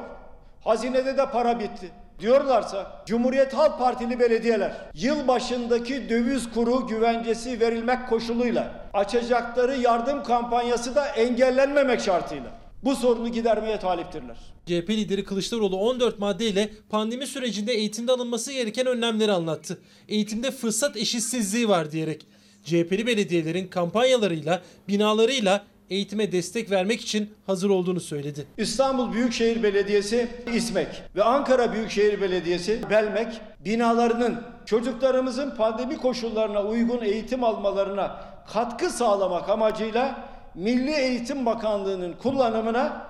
Hazinede 0.63 1.17
de 1.17 1.25
para 1.32 1.59
bitti. 1.59 1.89
Diyorlarsa 2.22 3.03
Cumhuriyet 3.05 3.53
Halk 3.53 3.80
Partili 3.80 4.19
belediyeler 4.19 4.72
yıl 4.93 5.28
başındaki 5.28 6.09
döviz 6.09 6.51
kuru 6.53 6.88
güvencesi 6.88 7.59
verilmek 7.59 8.09
koşuluyla 8.09 8.89
açacakları 8.93 9.78
yardım 9.78 10.24
kampanyası 10.24 10.95
da 10.95 11.07
engellenmemek 11.07 12.01
şartıyla 12.01 12.61
bu 12.84 12.95
sorunu 12.95 13.30
gidermeye 13.30 13.80
taliptirler. 13.80 14.38
CHP 14.65 14.89
lideri 14.89 15.24
Kılıçdaroğlu 15.24 15.78
14 15.78 16.19
maddeyle 16.19 16.69
pandemi 16.89 17.28
sürecinde 17.28 17.74
eğitimde 17.74 18.11
alınması 18.11 18.51
gereken 18.53 18.88
önlemleri 18.88 19.32
anlattı. 19.32 19.78
Eğitimde 20.09 20.51
fırsat 20.51 20.97
eşitsizliği 20.97 21.69
var 21.69 21.91
diyerek. 21.91 22.26
CHP'li 22.63 23.07
belediyelerin 23.07 23.67
kampanyalarıyla, 23.67 24.61
binalarıyla 24.88 25.63
eğitime 25.91 26.31
destek 26.31 26.71
vermek 26.71 27.01
için 27.01 27.33
hazır 27.45 27.69
olduğunu 27.69 27.99
söyledi. 27.99 28.45
İstanbul 28.57 29.13
Büyükşehir 29.13 29.63
Belediyesi 29.63 30.29
İSMEK 30.53 31.03
ve 31.15 31.23
Ankara 31.23 31.73
Büyükşehir 31.73 32.21
Belediyesi 32.21 32.89
Belmek 32.89 33.41
binalarının 33.65 34.43
çocuklarımızın 34.65 35.55
pandemi 35.55 35.97
koşullarına 35.97 36.63
uygun 36.63 37.01
eğitim 37.01 37.43
almalarına 37.43 38.25
katkı 38.53 38.89
sağlamak 38.89 39.49
amacıyla 39.49 40.29
Milli 40.55 40.91
Eğitim 40.91 41.45
Bakanlığı'nın 41.45 42.13
kullanımına 42.13 43.07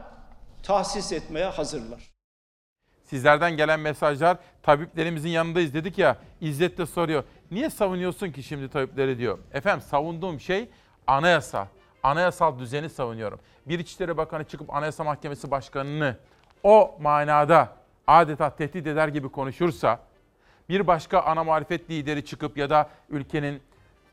tahsis 0.64 1.12
etmeye 1.12 1.46
hazırlar. 1.46 2.12
Sizlerden 3.04 3.58
gelen 3.58 3.80
mesajlar 3.80 4.38
tabiplerimizin 4.64 5.30
yanındayız 5.30 5.74
dedik 5.74 5.98
ya 5.98 6.18
İzzet 6.42 6.78
de 6.78 6.86
soruyor. 6.86 7.24
Niye 7.52 7.70
savunuyorsun 7.70 8.32
ki 8.32 8.44
şimdi 8.44 8.70
tabipleri 8.70 9.18
diyor. 9.18 9.40
Efendim 9.54 9.86
savunduğum 9.90 10.40
şey 10.40 10.70
anayasa. 11.08 11.68
Anayasal 12.04 12.60
düzeni 12.60 12.90
savunuyorum. 12.90 13.40
Bir 13.66 13.80
İçişleri 13.80 14.18
Bakanı 14.18 14.44
çıkıp 14.44 14.76
Anayasa 14.76 15.04
Mahkemesi 15.04 15.52
Başkanı'nı 15.52 16.16
o 16.64 16.96
manada 17.00 17.70
adeta 18.08 18.56
tehdit 18.56 18.88
eder 18.88 19.08
gibi 19.08 19.30
konuşursa 19.30 20.00
bir 20.70 20.88
başka 20.88 21.20
ana 21.20 21.44
muhalefet 21.44 21.90
lideri 21.90 22.26
çıkıp 22.26 22.58
ya 22.58 22.70
da 22.70 22.90
ülkenin 23.10 23.62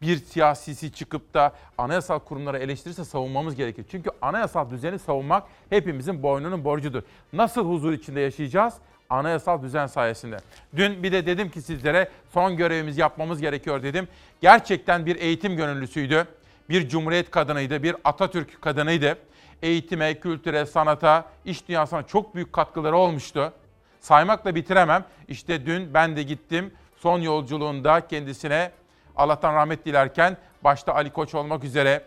bir 0.03 0.17
siyasisi 0.17 0.93
çıkıp 0.93 1.35
da 1.35 1.53
anayasal 1.79 2.19
kurumları 2.19 2.59
eleştirirse 2.59 3.05
savunmamız 3.05 3.55
gerekir. 3.55 3.87
Çünkü 3.91 4.11
anayasal 4.23 4.71
düzeni 4.71 4.99
savunmak 4.99 5.45
hepimizin 5.71 6.23
boynunun 6.23 6.65
borcudur. 6.65 7.03
Nasıl 7.33 7.69
huzur 7.69 7.93
içinde 7.93 8.21
yaşayacağız? 8.21 8.75
Anayasal 9.11 9.63
düzen 9.63 9.87
sayesinde. 9.87 10.37
Dün 10.77 11.03
bir 11.03 11.13
de 11.13 11.27
dedim 11.27 11.51
ki 11.51 11.63
sizlere 11.63 12.09
son 12.35 12.57
görevimiz 12.57 12.99
yapmamız 12.99 13.41
gerekiyor 13.41 13.83
dedim. 13.83 14.09
Gerçekten 14.41 15.07
bir 15.07 15.17
eğitim 15.17 15.57
gönüllüsüydü. 15.57 16.27
Bir 16.69 16.89
cumhuriyet 16.89 17.31
kadınıydı, 17.31 17.83
bir 17.83 17.97
Atatürk 18.05 18.63
kadınıydı. 18.63 19.19
Eğitime, 19.63 20.21
kültüre, 20.21 20.67
sanata, 20.67 21.25
iş 21.45 21.69
dünyasına 21.69 22.03
çok 22.03 22.35
büyük 22.35 22.53
katkıları 22.53 22.97
olmuştu. 22.97 23.53
Saymakla 24.01 24.55
bitiremem. 24.55 25.05
İşte 25.29 25.67
dün 25.67 25.95
ben 25.95 26.17
de 26.17 26.23
gittim. 26.23 26.73
Son 26.97 27.21
yolculuğunda 27.21 28.07
kendisine 28.07 28.71
Allah'tan 29.17 29.55
rahmet 29.55 29.85
dilerken 29.85 30.37
başta 30.65 30.95
Ali 30.95 31.11
Koç 31.11 31.35
olmak 31.35 31.65
üzere 31.65 32.03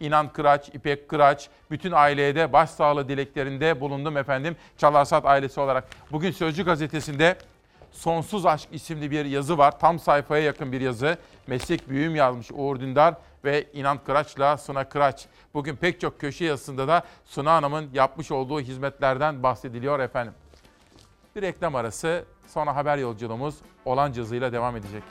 İnan 0.00 0.32
Kıraç, 0.32 0.68
İpek 0.68 1.08
Kıraç, 1.08 1.48
bütün 1.70 1.92
aileye 1.92 2.34
de 2.34 2.52
başsağlığı 2.52 3.08
dileklerinde 3.08 3.80
bulundum 3.80 4.16
efendim. 4.16 4.56
Çalarsat 4.78 5.24
ailesi 5.26 5.60
olarak. 5.60 5.88
Bugün 6.12 6.30
Sözcü 6.30 6.64
gazetesinde 6.64 7.36
Sonsuz 7.92 8.46
Aşk 8.46 8.68
isimli 8.72 9.10
bir 9.10 9.24
yazı 9.24 9.58
var. 9.58 9.78
Tam 9.78 9.98
sayfaya 9.98 10.44
yakın 10.44 10.72
bir 10.72 10.80
yazı. 10.80 11.18
Meslek 11.46 11.88
büyüğüm 11.88 12.16
yazmış 12.16 12.50
Uğur 12.52 12.80
Dündar 12.80 13.14
ve 13.44 13.66
İnan 13.72 14.04
Kıraç'la 14.04 14.56
Suna 14.56 14.88
Kıraç. 14.88 15.26
Bugün 15.54 15.76
pek 15.76 16.00
çok 16.00 16.20
köşe 16.20 16.44
yazısında 16.44 16.88
da 16.88 17.02
Suna 17.24 17.54
Hanım'ın 17.54 17.90
yapmış 17.92 18.30
olduğu 18.30 18.60
hizmetlerden 18.60 19.42
bahsediliyor 19.42 20.00
efendim. 20.00 20.34
Bir 21.36 21.42
reklam 21.42 21.74
arası 21.74 22.24
sonra 22.46 22.76
haber 22.76 22.98
yolculuğumuz 22.98 23.54
olan 23.84 24.12
hızıyla 24.12 24.52
devam 24.52 24.76
edecek. 24.76 25.02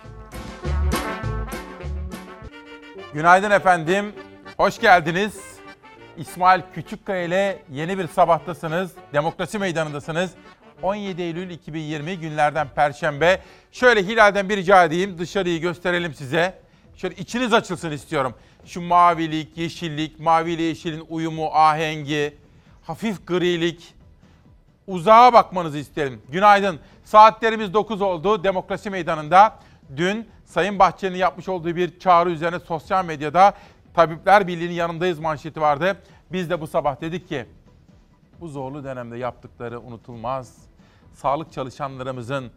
Günaydın 3.13 3.51
efendim. 3.51 4.13
Hoş 4.57 4.79
geldiniz. 4.79 5.59
İsmail 6.17 6.61
Küçükkaya 6.73 7.23
ile 7.23 7.63
yeni 7.71 7.97
bir 7.97 8.07
sabahtasınız. 8.07 8.91
Demokrasi 9.13 9.59
Meydanı'ndasınız. 9.59 10.31
17 10.81 11.21
Eylül 11.21 11.49
2020 11.49 12.19
günlerden 12.19 12.67
Perşembe. 12.75 13.41
Şöyle 13.71 14.03
Hilal'den 14.03 14.49
bir 14.49 14.57
rica 14.57 14.83
edeyim. 14.85 15.17
Dışarıyı 15.17 15.61
gösterelim 15.61 16.13
size. 16.13 16.68
Şöyle 17.01 17.15
içiniz 17.15 17.53
açılsın 17.53 17.91
istiyorum. 17.91 18.33
Şu 18.65 18.81
mavilik, 18.81 19.57
yeşillik, 19.57 20.19
mavi 20.19 20.51
ile 20.51 20.61
yeşilin 20.61 21.05
uyumu, 21.09 21.49
ahengi, 21.53 22.37
hafif 22.81 23.27
grilik. 23.27 23.93
Uzağa 24.87 25.33
bakmanızı 25.33 25.77
isterim. 25.77 26.21
Günaydın. 26.29 26.79
Saatlerimiz 27.03 27.73
9 27.73 28.01
oldu 28.01 28.43
Demokrasi 28.43 28.89
Meydanı'nda. 28.89 29.59
Dün 29.97 30.27
Sayın 30.45 30.79
Bahçeli'nin 30.79 31.17
yapmış 31.17 31.49
olduğu 31.49 31.75
bir 31.75 31.99
çağrı 31.99 32.31
üzerine 32.31 32.59
sosyal 32.59 33.05
medyada 33.05 33.53
Tabipler 33.93 34.47
Birliği'nin 34.47 34.73
yanındayız 34.73 35.19
manşeti 35.19 35.61
vardı. 35.61 35.97
Biz 36.31 36.49
de 36.49 36.61
bu 36.61 36.67
sabah 36.67 37.01
dedik 37.01 37.29
ki 37.29 37.45
bu 38.39 38.47
zorlu 38.47 38.83
dönemde 38.83 39.17
yaptıkları 39.17 39.79
unutulmaz. 39.79 40.57
Sağlık 41.13 41.51
çalışanlarımızın 41.51 42.51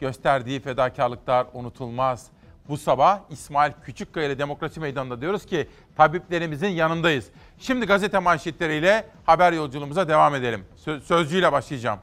gösterdiği 0.00 0.60
fedakarlıklar 0.60 1.46
unutulmaz. 1.52 2.30
Bu 2.68 2.76
sabah 2.76 3.20
İsmail 3.30 3.72
Küçükkaya 3.84 4.26
ile 4.26 4.38
Demokrasi 4.38 4.80
Meydanı'nda 4.80 5.20
diyoruz 5.20 5.46
ki 5.46 5.68
tabiplerimizin 5.96 6.68
yanındayız. 6.68 7.28
Şimdi 7.58 7.86
gazete 7.86 8.18
manşetleriyle 8.18 9.06
haber 9.26 9.52
yolculuğumuza 9.52 10.08
devam 10.08 10.34
edelim. 10.34 10.64
Sö- 10.86 11.00
Sözcüyle 11.00 11.52
başlayacağım. 11.52 11.98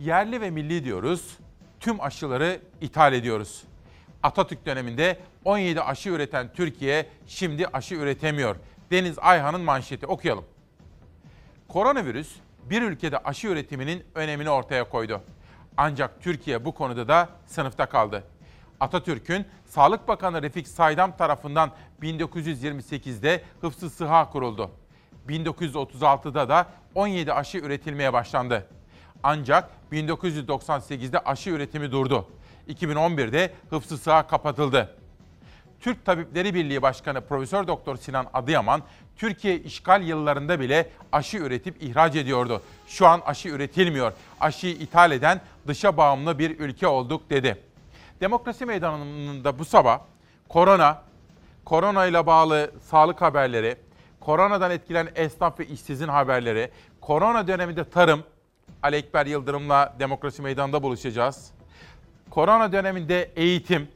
Yerli 0.00 0.40
ve 0.40 0.50
milli 0.50 0.84
diyoruz. 0.84 1.38
Tüm 1.80 2.00
aşıları 2.00 2.60
ithal 2.80 3.12
ediyoruz. 3.12 3.62
Atatürk 4.22 4.66
döneminde 4.66 5.18
17 5.44 5.80
aşı 5.80 6.10
üreten 6.10 6.52
Türkiye 6.52 7.06
şimdi 7.26 7.66
aşı 7.66 7.94
üretemiyor. 7.94 8.56
Deniz 8.90 9.18
Ayhan'ın 9.18 9.60
manşeti 9.60 10.06
okuyalım. 10.06 10.44
Koronavirüs 11.68 12.36
bir 12.70 12.82
ülkede 12.82 13.18
aşı 13.18 13.48
üretiminin 13.48 14.04
önemini 14.14 14.50
ortaya 14.50 14.88
koydu. 14.88 15.20
Ancak 15.76 16.22
Türkiye 16.22 16.64
bu 16.64 16.74
konuda 16.74 17.08
da 17.08 17.28
sınıfta 17.46 17.86
kaldı. 17.86 18.24
Atatürk'ün 18.80 19.46
Sağlık 19.66 20.08
Bakanı 20.08 20.42
Refik 20.42 20.68
Saydam 20.68 21.16
tarafından 21.16 21.70
1928'de 22.02 23.42
Hıfzı 23.60 23.90
Sıha 23.90 24.30
kuruldu. 24.30 24.70
1936'da 25.28 26.48
da 26.48 26.66
17 26.94 27.32
aşı 27.32 27.58
üretilmeye 27.58 28.12
başlandı. 28.12 28.66
Ancak 29.22 29.70
1998'de 29.92 31.18
aşı 31.18 31.50
üretimi 31.50 31.92
durdu. 31.92 32.26
2011'de 32.68 33.54
Hıfzı 33.70 33.98
Sıha 33.98 34.26
kapatıldı. 34.26 34.96
Türk 35.80 36.04
Tabipleri 36.04 36.54
Birliği 36.54 36.82
Başkanı 36.82 37.20
Profesör 37.20 37.66
Doktor 37.66 37.96
Sinan 37.96 38.26
Adıyaman, 38.34 38.82
Türkiye 39.16 39.58
işgal 39.58 40.02
yıllarında 40.02 40.60
bile 40.60 40.90
aşı 41.12 41.36
üretip 41.36 41.82
ihraç 41.82 42.16
ediyordu. 42.16 42.62
Şu 42.86 43.06
an 43.06 43.22
aşı 43.26 43.48
üretilmiyor. 43.48 44.12
Aşıyı 44.40 44.74
ithal 44.74 45.12
eden 45.12 45.40
dışa 45.66 45.96
bağımlı 45.96 46.38
bir 46.38 46.58
ülke 46.58 46.86
olduk 46.86 47.30
dedi. 47.30 47.69
Demokrasi 48.20 48.66
Meydanı'nda 48.66 49.58
bu 49.58 49.64
sabah 49.64 50.00
korona, 50.48 51.02
korona 51.64 52.06
ile 52.06 52.26
bağlı 52.26 52.70
sağlık 52.82 53.22
haberleri, 53.22 53.76
koronadan 54.20 54.70
etkilenen 54.70 55.12
esnaf 55.14 55.60
ve 55.60 55.66
işsizin 55.66 56.08
haberleri, 56.08 56.70
korona 57.00 57.48
döneminde 57.48 57.90
tarım, 57.90 58.24
Ali 58.82 58.96
Ekber 58.96 59.26
Yıldırım'la 59.26 59.96
Demokrasi 59.98 60.42
Meydanı'nda 60.42 60.82
buluşacağız. 60.82 61.50
Korona 62.30 62.72
döneminde 62.72 63.32
eğitim, 63.36 63.88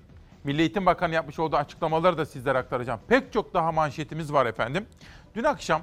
Milli 0.45 0.61
Eğitim 0.61 0.87
Bakanı 0.87 1.14
yapmış 1.14 1.39
olduğu 1.39 1.57
açıklamaları 1.57 2.18
da 2.18 2.27
sizlere 2.27 2.59
aktaracağım. 2.59 3.01
Pek 3.09 3.33
çok 3.33 3.55
daha 3.55 3.72
manşetimiz 3.72 4.33
var 4.33 4.47
efendim. 4.47 4.87
Dün 5.35 5.45
akşam 5.45 5.83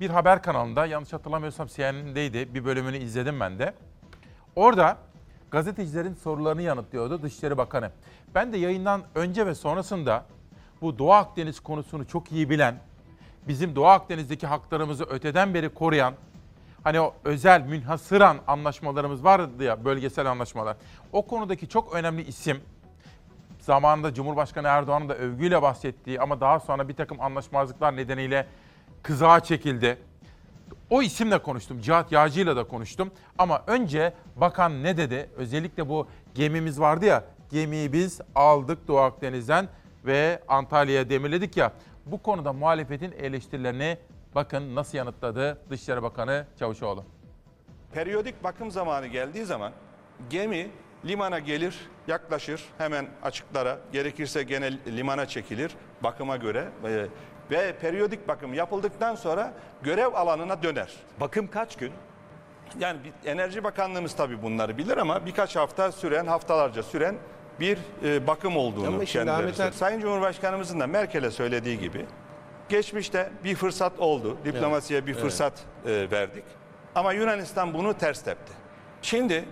bir 0.00 0.10
haber 0.10 0.42
kanalında 0.42 0.86
yanlış 0.86 1.12
hatırlamıyorsam 1.12 1.66
CNN'deydi. 1.66 2.54
Bir 2.54 2.64
bölümünü 2.64 2.96
izledim 2.98 3.40
ben 3.40 3.58
de. 3.58 3.74
Orada 4.56 4.98
gazetecilerin 5.50 6.14
sorularını 6.14 6.62
yanıtlıyordu 6.62 7.22
Dışişleri 7.22 7.58
Bakanı. 7.58 7.90
Ben 8.34 8.52
de 8.52 8.56
yayından 8.56 9.02
önce 9.14 9.46
ve 9.46 9.54
sonrasında 9.54 10.24
bu 10.80 10.98
Doğu 10.98 11.12
Akdeniz 11.12 11.60
konusunu 11.60 12.06
çok 12.06 12.32
iyi 12.32 12.50
bilen, 12.50 12.74
bizim 13.48 13.76
Doğu 13.76 13.86
Akdeniz'deki 13.86 14.46
haklarımızı 14.46 15.04
öteden 15.04 15.54
beri 15.54 15.74
koruyan, 15.74 16.14
hani 16.84 17.00
o 17.00 17.14
özel 17.24 17.60
münhasıran 17.60 18.38
anlaşmalarımız 18.46 19.24
vardı 19.24 19.64
ya 19.64 19.84
bölgesel 19.84 20.30
anlaşmalar. 20.30 20.76
O 21.12 21.26
konudaki 21.26 21.68
çok 21.68 21.94
önemli 21.94 22.22
isim 22.22 22.60
zamanında 23.60 24.14
Cumhurbaşkanı 24.14 24.66
Erdoğan'ın 24.68 25.08
da 25.08 25.14
övgüyle 25.14 25.62
bahsettiği 25.62 26.20
ama 26.20 26.40
daha 26.40 26.60
sonra 26.60 26.88
bir 26.88 26.94
takım 26.94 27.20
anlaşmazlıklar 27.20 27.96
nedeniyle 27.96 28.46
kızağa 29.02 29.40
çekildi. 29.40 29.98
O 30.90 31.02
isimle 31.02 31.38
konuştum. 31.38 31.80
Cihat 31.80 32.12
Yağcı'yla 32.12 32.56
da 32.56 32.64
konuştum. 32.64 33.10
Ama 33.38 33.62
önce 33.66 34.12
bakan 34.36 34.82
ne 34.82 34.96
dedi? 34.96 35.30
Özellikle 35.36 35.88
bu 35.88 36.06
gemimiz 36.34 36.80
vardı 36.80 37.04
ya. 37.04 37.24
Gemiyi 37.50 37.92
biz 37.92 38.20
aldık 38.34 38.88
Doğu 38.88 38.98
Akdeniz'den 38.98 39.68
ve 40.06 40.42
Antalya'ya 40.48 41.10
demirledik 41.10 41.56
ya. 41.56 41.72
Bu 42.06 42.22
konuda 42.22 42.52
muhalefetin 42.52 43.12
eleştirilerini 43.12 43.98
bakın 44.34 44.74
nasıl 44.74 44.98
yanıtladı 44.98 45.58
Dışişleri 45.70 46.02
Bakanı 46.02 46.46
Çavuşoğlu. 46.58 47.04
Periyodik 47.92 48.44
bakım 48.44 48.70
zamanı 48.70 49.06
geldiği 49.06 49.44
zaman 49.44 49.72
gemi 50.30 50.70
limana 51.04 51.38
gelir, 51.38 51.78
yaklaşır 52.08 52.64
hemen 52.78 53.06
açıklara, 53.22 53.78
gerekirse 53.92 54.42
gene 54.42 54.72
limana 54.86 55.26
çekilir 55.26 55.72
bakıma 56.02 56.36
göre 56.36 56.68
Ee, 56.84 57.06
ve 57.50 57.72
periyodik 57.80 58.28
bakım 58.28 58.54
yapıldıktan 58.54 59.14
sonra 59.14 59.52
görev 59.82 60.14
alanına 60.14 60.62
döner. 60.62 60.92
Bakım 61.20 61.46
kaç 61.50 61.76
gün? 61.76 61.92
Yani 62.78 62.98
bir- 63.04 63.30
Enerji 63.30 63.64
Bakanlığımız 63.64 64.14
tabii 64.16 64.42
bunları 64.42 64.78
bilir 64.78 64.96
ama 64.96 65.26
birkaç 65.26 65.56
hafta 65.56 65.92
süren, 65.92 66.26
haftalarca 66.26 66.82
süren 66.82 67.16
bir 67.60 67.78
e, 68.04 68.26
bakım 68.26 68.56
olduğunu 68.56 68.86
Ama 68.86 69.06
şimdi 69.06 69.12
kendileri 69.12 69.36
Ahmet 69.36 69.56
söylüyor. 69.56 69.74
Sayın 69.74 70.00
Cumhurbaşkanımızın 70.00 70.80
da 70.80 70.86
Merkel'e 70.86 71.30
söylediği 71.30 71.78
gibi 71.78 72.06
geçmişte 72.68 73.30
bir 73.44 73.54
fırsat 73.54 73.92
oldu. 74.00 74.38
Diplomasiye 74.44 75.06
bir 75.06 75.12
Evet. 75.12 75.22
fırsat 75.22 75.52
e, 75.86 76.10
verdik. 76.10 76.44
Ama 76.94 77.12
Yunanistan 77.12 77.74
bunu 77.74 77.94
ters 77.94 78.22
tepti. 78.22 78.52
Şimdi 79.02 79.44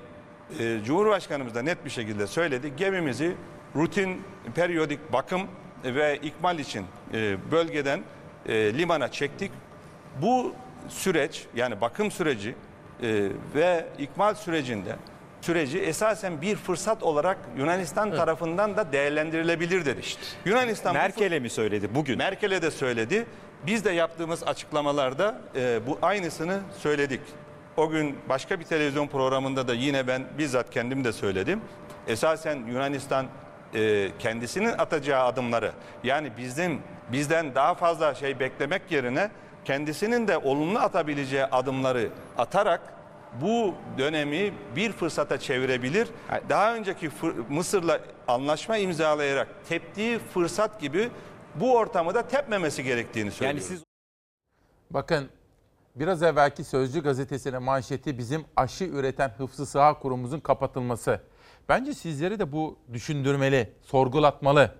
e, 0.58 0.78
Cumhurbaşkanımız 0.84 1.54
da 1.54 1.62
net 1.62 1.84
bir 1.84 1.90
şekilde 1.90 2.26
söyledi. 2.26 2.76
Gemimizi 2.76 3.36
rutin 3.76 4.22
periyodik 4.54 5.12
bakım 5.12 5.42
ve 5.84 6.18
ikmal 6.22 6.58
için 6.58 6.86
e, 7.14 7.36
bölgeden 7.50 8.00
e, 8.46 8.78
limana 8.78 9.08
çektik. 9.08 9.52
Bu 10.22 10.54
süreç 10.88 11.44
yani 11.56 11.80
bakım 11.80 12.10
süreci 12.10 12.54
e, 13.02 13.28
ve 13.54 13.86
ikmal 13.98 14.34
sürecinde 14.34 14.96
süreci 15.40 15.78
esasen 15.78 16.42
bir 16.42 16.56
fırsat 16.56 17.02
olarak 17.02 17.38
Yunanistan 17.56 18.10
tarafından 18.10 18.76
da 18.76 18.92
değerlendirilebilir 18.92 19.84
dedi. 19.84 20.00
Yunanistan 20.44 20.94
Merkel'e 20.94 21.38
mi 21.38 21.50
söyledi 21.50 21.94
bugün? 21.94 22.18
Merkel'e 22.18 22.62
de 22.62 22.70
söyledi. 22.70 23.26
Biz 23.66 23.84
de 23.84 23.90
yaptığımız 23.90 24.42
açıklamalarda 24.42 25.40
e, 25.56 25.86
bu 25.86 25.98
aynısını 26.02 26.60
söyledik. 26.78 27.20
O 27.76 27.88
gün 27.88 28.18
başka 28.28 28.60
bir 28.60 28.64
televizyon 28.64 29.06
programında 29.06 29.68
da 29.68 29.74
yine 29.74 30.06
ben 30.06 30.24
bizzat 30.38 30.70
kendim 30.70 31.04
de 31.04 31.12
söyledim. 31.12 31.60
Esasen 32.06 32.66
Yunanistan 32.66 33.26
e, 33.74 34.10
kendisinin 34.18 34.72
atacağı 34.78 35.24
adımları 35.24 35.72
yani 36.04 36.32
bizim 36.36 36.82
bizden 37.12 37.54
daha 37.54 37.74
fazla 37.74 38.14
şey 38.14 38.40
beklemek 38.40 38.82
yerine 38.90 39.30
kendisinin 39.64 40.28
de 40.28 40.38
olumlu 40.38 40.78
atabileceği 40.78 41.44
adımları 41.44 42.10
atarak 42.38 42.80
bu 43.40 43.74
dönemi 43.98 44.52
bir 44.76 44.92
fırsata 44.92 45.38
çevirebilir. 45.38 46.08
Daha 46.48 46.74
önceki 46.74 47.10
Mısır'la 47.48 48.00
anlaşma 48.28 48.76
imzalayarak 48.76 49.48
teptiği 49.68 50.18
fırsat 50.18 50.80
gibi 50.80 51.10
bu 51.54 51.76
ortamı 51.76 52.14
da 52.14 52.28
tepmemesi 52.28 52.84
gerektiğini 52.84 53.30
söylüyor. 53.30 53.54
Bakın 54.90 55.28
biraz 55.96 56.22
evvelki 56.22 56.64
Sözcü 56.64 57.02
gazetesinin 57.02 57.62
manşeti 57.62 58.18
bizim 58.18 58.44
aşı 58.56 58.84
üreten 58.84 59.28
Hıfzı 59.28 59.66
Sıha 59.66 59.98
Kurumumuzun 59.98 60.40
kapatılması. 60.40 61.20
Bence 61.68 61.94
sizleri 61.94 62.38
de 62.38 62.52
bu 62.52 62.78
düşündürmeli, 62.92 63.72
sorgulatmalı 63.82 64.74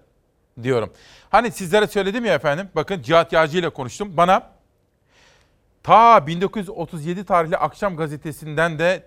diyorum. 0.63 0.93
Hani 1.31 1.51
sizlere 1.51 1.87
söyledim 1.87 2.25
ya 2.25 2.35
efendim, 2.35 2.69
bakın 2.75 3.03
Cihat 3.03 3.33
Yağcı 3.33 3.59
ile 3.59 3.71
konuştum. 3.71 4.17
Bana 4.17 4.51
ta 5.83 6.27
1937 6.27 7.25
tarihli 7.25 7.57
Akşam 7.57 7.97
gazetesinden 7.97 8.79
de 8.79 9.07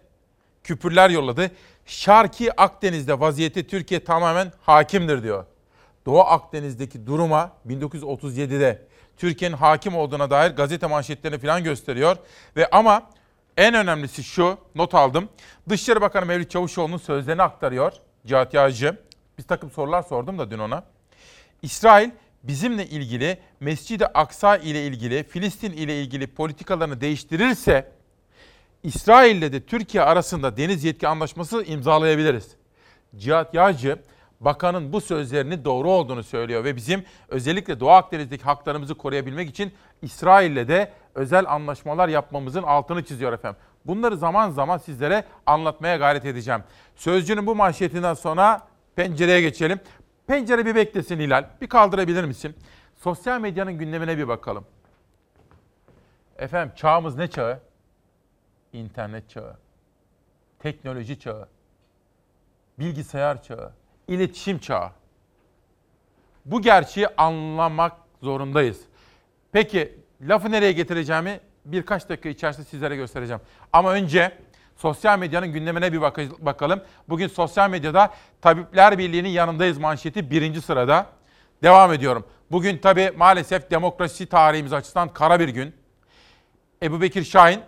küpürler 0.64 1.10
yolladı. 1.10 1.52
Şarki 1.86 2.62
Akdeniz'de 2.62 3.20
vaziyeti 3.20 3.68
Türkiye 3.68 4.04
tamamen 4.04 4.52
hakimdir 4.62 5.24
diyor. 5.24 5.46
Doğu 6.06 6.20
Akdeniz'deki 6.20 7.06
duruma 7.06 7.52
1937'de 7.68 8.82
Türkiye'nin 9.18 9.56
hakim 9.56 9.96
olduğuna 9.96 10.30
dair 10.30 10.52
gazete 10.52 10.88
manşetlerini 10.88 11.40
falan 11.40 11.64
gösteriyor. 11.64 12.18
Ve 12.56 12.70
ama 12.70 13.10
en 13.58 13.74
önemlisi 13.74 14.24
şu, 14.24 14.58
not 14.76 14.94
aldım. 14.96 15.30
Dışişleri 15.70 16.02
Bakanı 16.02 16.26
Mevlüt 16.26 16.52
Çavuşoğlu'nun 16.52 16.98
sözlerini 16.98 17.42
aktarıyor 17.42 17.94
Cihat 18.26 18.54
Yağcı. 18.54 18.98
Bir 19.38 19.44
takım 19.44 19.72
sorular 19.72 20.02
sordum 20.04 20.40
da 20.40 20.52
dün 20.52 20.60
ona. 20.60 20.84
İsrail 21.62 22.10
bizimle 22.44 22.86
ilgili 22.86 23.38
Mescid-i 23.60 24.06
Aksa 24.06 24.58
ile 24.58 24.86
ilgili, 24.86 25.24
Filistin 25.24 25.72
ile 25.72 26.02
ilgili 26.02 26.28
politikalarını 26.28 27.02
değiştirirse 27.02 27.92
İsrail 28.84 29.36
ile 29.36 29.54
de 29.54 29.66
Türkiye 29.66 30.04
arasında 30.04 30.58
deniz 30.58 30.84
yetki 30.84 31.08
anlaşması 31.08 31.64
imzalayabiliriz. 31.64 32.56
Cihat 33.16 33.54
Yağcı 33.54 34.00
bakanın 34.40 34.94
bu 34.94 35.02
sözlerinin 35.02 35.66
doğru 35.66 35.90
olduğunu 35.90 36.24
söylüyor 36.24 36.64
ve 36.64 36.76
bizim 36.76 37.04
özellikle 37.28 37.80
Doğu 37.80 37.90
Akdeniz'deki 37.90 38.44
haklarımızı 38.44 38.96
koruyabilmek 38.96 39.50
için 39.50 39.74
İsrail'le 40.02 40.68
de 40.68 40.92
özel 41.16 41.46
anlaşmalar 41.50 42.08
yapmamızın 42.08 42.64
altını 42.64 43.06
çiziyor 43.06 43.34
efendim. 43.34 43.62
Bunları 43.86 44.18
zaman 44.18 44.50
zaman 44.50 44.78
sizlere 44.78 45.24
anlatmaya 45.46 45.98
gayret 45.98 46.26
edeceğim. 46.26 46.64
Sözcünün 46.96 47.48
bu 47.48 47.56
manşetinden 47.56 48.14
sonra 48.14 48.68
pencereye 48.96 49.42
geçelim. 49.42 49.80
Pencere 50.28 50.66
bir 50.66 50.76
beklesin 50.76 51.20
Hilal. 51.20 51.46
Bir 51.62 51.68
kaldırabilir 51.68 52.24
misin? 52.24 52.56
Sosyal 52.96 53.40
medyanın 53.42 53.74
gündemine 53.74 54.18
bir 54.18 54.28
bakalım. 54.28 54.66
Efendim 56.38 56.74
çağımız 56.76 57.16
ne 57.16 57.28
çağı? 57.28 57.60
İnternet 58.74 59.30
çağı. 59.30 59.58
Teknoloji 60.60 61.20
çağı. 61.20 61.48
Bilgisayar 62.80 63.44
çağı. 63.44 63.74
iletişim 64.08 64.60
çağı. 64.60 64.92
Bu 66.46 66.62
gerçeği 66.62 67.08
anlamak 67.18 67.94
zorundayız. 68.22 68.82
Peki 69.52 70.01
lafı 70.22 70.52
nereye 70.52 70.72
getireceğimi 70.72 71.40
birkaç 71.66 72.10
dakika 72.10 72.30
içerisinde 72.30 72.66
sizlere 72.66 72.96
göstereceğim. 72.96 73.42
Ama 73.74 73.92
önce 73.92 74.32
sosyal 74.78 75.20
medyanın 75.20 75.48
gündemine 75.48 75.94
bir 75.94 76.02
bak- 76.02 76.46
bakalım. 76.46 76.82
Bugün 77.10 77.28
sosyal 77.28 77.70
medyada 77.70 78.14
Tabipler 78.42 78.98
Birliği'nin 78.98 79.30
yanındayız 79.30 79.78
manşeti 79.78 80.32
birinci 80.32 80.62
sırada. 80.62 81.06
Devam 81.64 81.94
ediyorum. 81.94 82.26
Bugün 82.52 82.78
tabi 82.78 83.12
maalesef 83.18 83.72
demokrasi 83.72 84.26
tarihimiz 84.26 84.74
açısından 84.74 85.10
kara 85.14 85.40
bir 85.40 85.50
gün. 85.50 85.76
Ebu 86.84 87.02
Bekir 87.02 87.24
Şahin, 87.24 87.62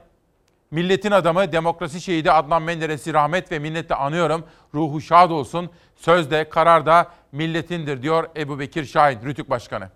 milletin 0.72 1.12
adamı, 1.12 1.52
demokrasi 1.52 2.02
şehidi 2.02 2.32
Adnan 2.32 2.62
Menderes'i 2.62 3.14
rahmet 3.14 3.52
ve 3.52 3.60
minnetle 3.60 3.96
anıyorum. 3.96 4.46
Ruhu 4.74 5.02
şad 5.02 5.32
olsun. 5.32 5.70
Sözde, 5.96 6.50
kararda 6.50 7.12
milletindir 7.32 8.02
diyor 8.02 8.30
Ebu 8.38 8.60
Bekir 8.60 8.86
Şahin, 8.86 9.26
Rütük 9.26 9.50
Başkanı. 9.50 9.90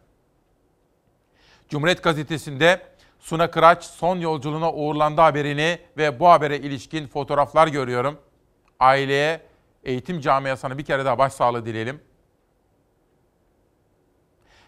Cumhuriyet 1.69 2.03
Gazetesi'nde 2.03 2.81
Suna 3.19 3.51
Kıraç 3.51 3.83
son 3.83 4.19
yolculuğuna 4.19 4.73
uğurlandı 4.73 5.21
haberini 5.21 5.79
ve 5.97 6.19
bu 6.19 6.29
habere 6.29 6.57
ilişkin 6.57 7.07
fotoğraflar 7.07 7.67
görüyorum. 7.67 8.19
Aileye, 8.79 9.41
eğitim 9.83 10.19
camiasına 10.19 10.77
bir 10.77 10.85
kere 10.85 11.05
daha 11.05 11.17
başsağlığı 11.17 11.65
dileyelim. 11.65 12.01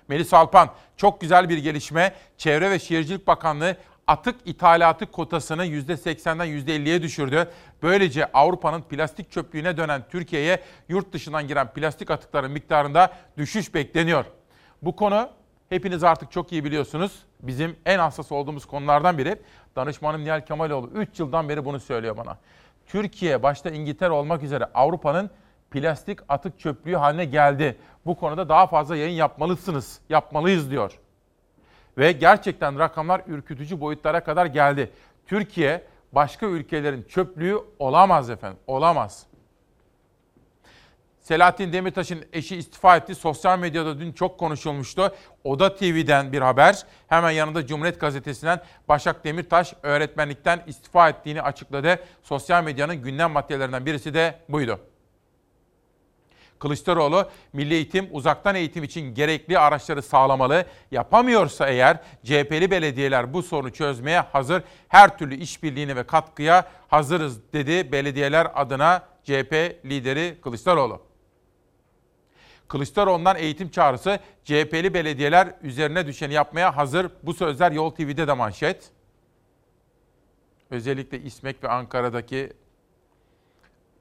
Melis 0.07 0.33
Alpan, 0.33 0.69
çok 0.97 1.21
güzel 1.21 1.49
bir 1.49 1.57
gelişme. 1.57 2.13
Çevre 2.37 2.71
ve 2.71 2.79
Şehircilik 2.79 3.27
Bakanlığı 3.27 3.77
atık 4.07 4.35
ithalatı 4.45 5.05
kotasını 5.05 5.65
%80'den 5.65 6.47
%50'ye 6.47 7.01
düşürdü. 7.01 7.49
Böylece 7.83 8.31
Avrupa'nın 8.31 8.81
plastik 8.81 9.31
çöplüğüne 9.31 9.77
dönen 9.77 10.03
Türkiye'ye 10.11 10.59
yurt 10.89 11.13
dışından 11.13 11.47
giren 11.47 11.73
plastik 11.73 12.11
atıkların 12.11 12.51
miktarında 12.51 13.13
düşüş 13.37 13.73
bekleniyor. 13.73 14.25
Bu 14.81 14.95
konu 14.95 15.29
hepiniz 15.69 16.03
artık 16.03 16.31
çok 16.31 16.51
iyi 16.51 16.63
biliyorsunuz. 16.63 17.23
Bizim 17.39 17.75
en 17.85 17.99
hassas 17.99 18.31
olduğumuz 18.31 18.65
konulardan 18.65 19.17
biri. 19.17 19.41
Danışmanım 19.75 20.23
Nihal 20.23 20.45
Kemaloğlu 20.45 20.87
3 20.87 21.19
yıldan 21.19 21.49
beri 21.49 21.65
bunu 21.65 21.79
söylüyor 21.79 22.17
bana. 22.17 22.37
Türkiye 22.87 23.43
başta 23.43 23.69
İngiltere 23.69 24.11
olmak 24.11 24.43
üzere 24.43 24.65
Avrupa'nın 24.73 25.29
plastik 25.71 26.19
atık 26.29 26.59
çöplüğü 26.59 26.95
haline 26.95 27.25
geldi. 27.25 27.77
Bu 28.05 28.15
konuda 28.15 28.49
daha 28.49 28.67
fazla 28.67 28.95
yayın 28.95 29.15
yapmalısınız, 29.15 29.99
yapmalıyız 30.09 30.71
diyor. 30.71 30.99
Ve 31.97 32.11
gerçekten 32.11 32.79
rakamlar 32.79 33.21
ürkütücü 33.27 33.81
boyutlara 33.81 34.23
kadar 34.23 34.45
geldi. 34.45 34.91
Türkiye 35.27 35.83
başka 36.11 36.45
ülkelerin 36.45 37.03
çöplüğü 37.03 37.57
olamaz 37.79 38.29
efendim, 38.29 38.59
olamaz. 38.67 39.25
Selahattin 41.29 41.73
Demirtaş'ın 41.73 42.25
eşi 42.33 42.55
istifa 42.55 42.97
etti. 42.97 43.15
Sosyal 43.15 43.59
medyada 43.59 43.99
dün 43.99 44.11
çok 44.11 44.39
konuşulmuştu. 44.39 45.15
Oda 45.43 45.75
TV'den 45.75 46.31
bir 46.31 46.41
haber. 46.41 46.85
Hemen 47.07 47.31
yanında 47.31 47.67
Cumhuriyet 47.67 47.99
Gazetesi'nden 47.99 48.61
Başak 48.87 49.23
Demirtaş 49.23 49.73
öğretmenlikten 49.83 50.63
istifa 50.67 51.09
ettiğini 51.09 51.41
açıkladı. 51.41 51.99
Sosyal 52.23 52.63
medyanın 52.63 52.95
gündem 52.95 53.31
maddelerinden 53.31 53.85
birisi 53.85 54.13
de 54.13 54.39
buydu. 54.49 54.79
Kılıçdaroğlu, 56.59 57.29
milli 57.53 57.73
eğitim, 57.73 58.07
uzaktan 58.11 58.55
eğitim 58.55 58.83
için 58.83 59.15
gerekli 59.15 59.59
araçları 59.59 60.01
sağlamalı. 60.01 60.65
Yapamıyorsa 60.91 61.67
eğer 61.67 61.97
CHP'li 62.23 62.71
belediyeler 62.71 63.33
bu 63.33 63.43
sorunu 63.43 63.73
çözmeye 63.73 64.19
hazır. 64.19 64.63
Her 64.87 65.17
türlü 65.17 65.35
işbirliğine 65.35 65.95
ve 65.95 66.03
katkıya 66.03 66.65
hazırız 66.87 67.53
dedi 67.53 67.91
belediyeler 67.91 68.47
adına 68.55 69.03
CHP 69.23 69.53
lideri 69.85 70.41
Kılıçdaroğlu. 70.41 71.08
Kılıçdaroğlu'ndan 72.69 73.35
eğitim 73.37 73.69
çağrısı 73.69 74.19
CHP'li 74.43 74.93
belediyeler 74.93 75.53
üzerine 75.61 76.07
düşeni 76.07 76.33
yapmaya 76.33 76.77
hazır. 76.77 77.11
Bu 77.23 77.33
sözler 77.33 77.71
Yol 77.71 77.89
TV'de 77.89 78.27
de 78.27 78.33
manşet. 78.33 78.91
Özellikle 80.69 81.21
İSMEK 81.21 81.63
ve 81.63 81.69
Ankara'daki 81.69 82.53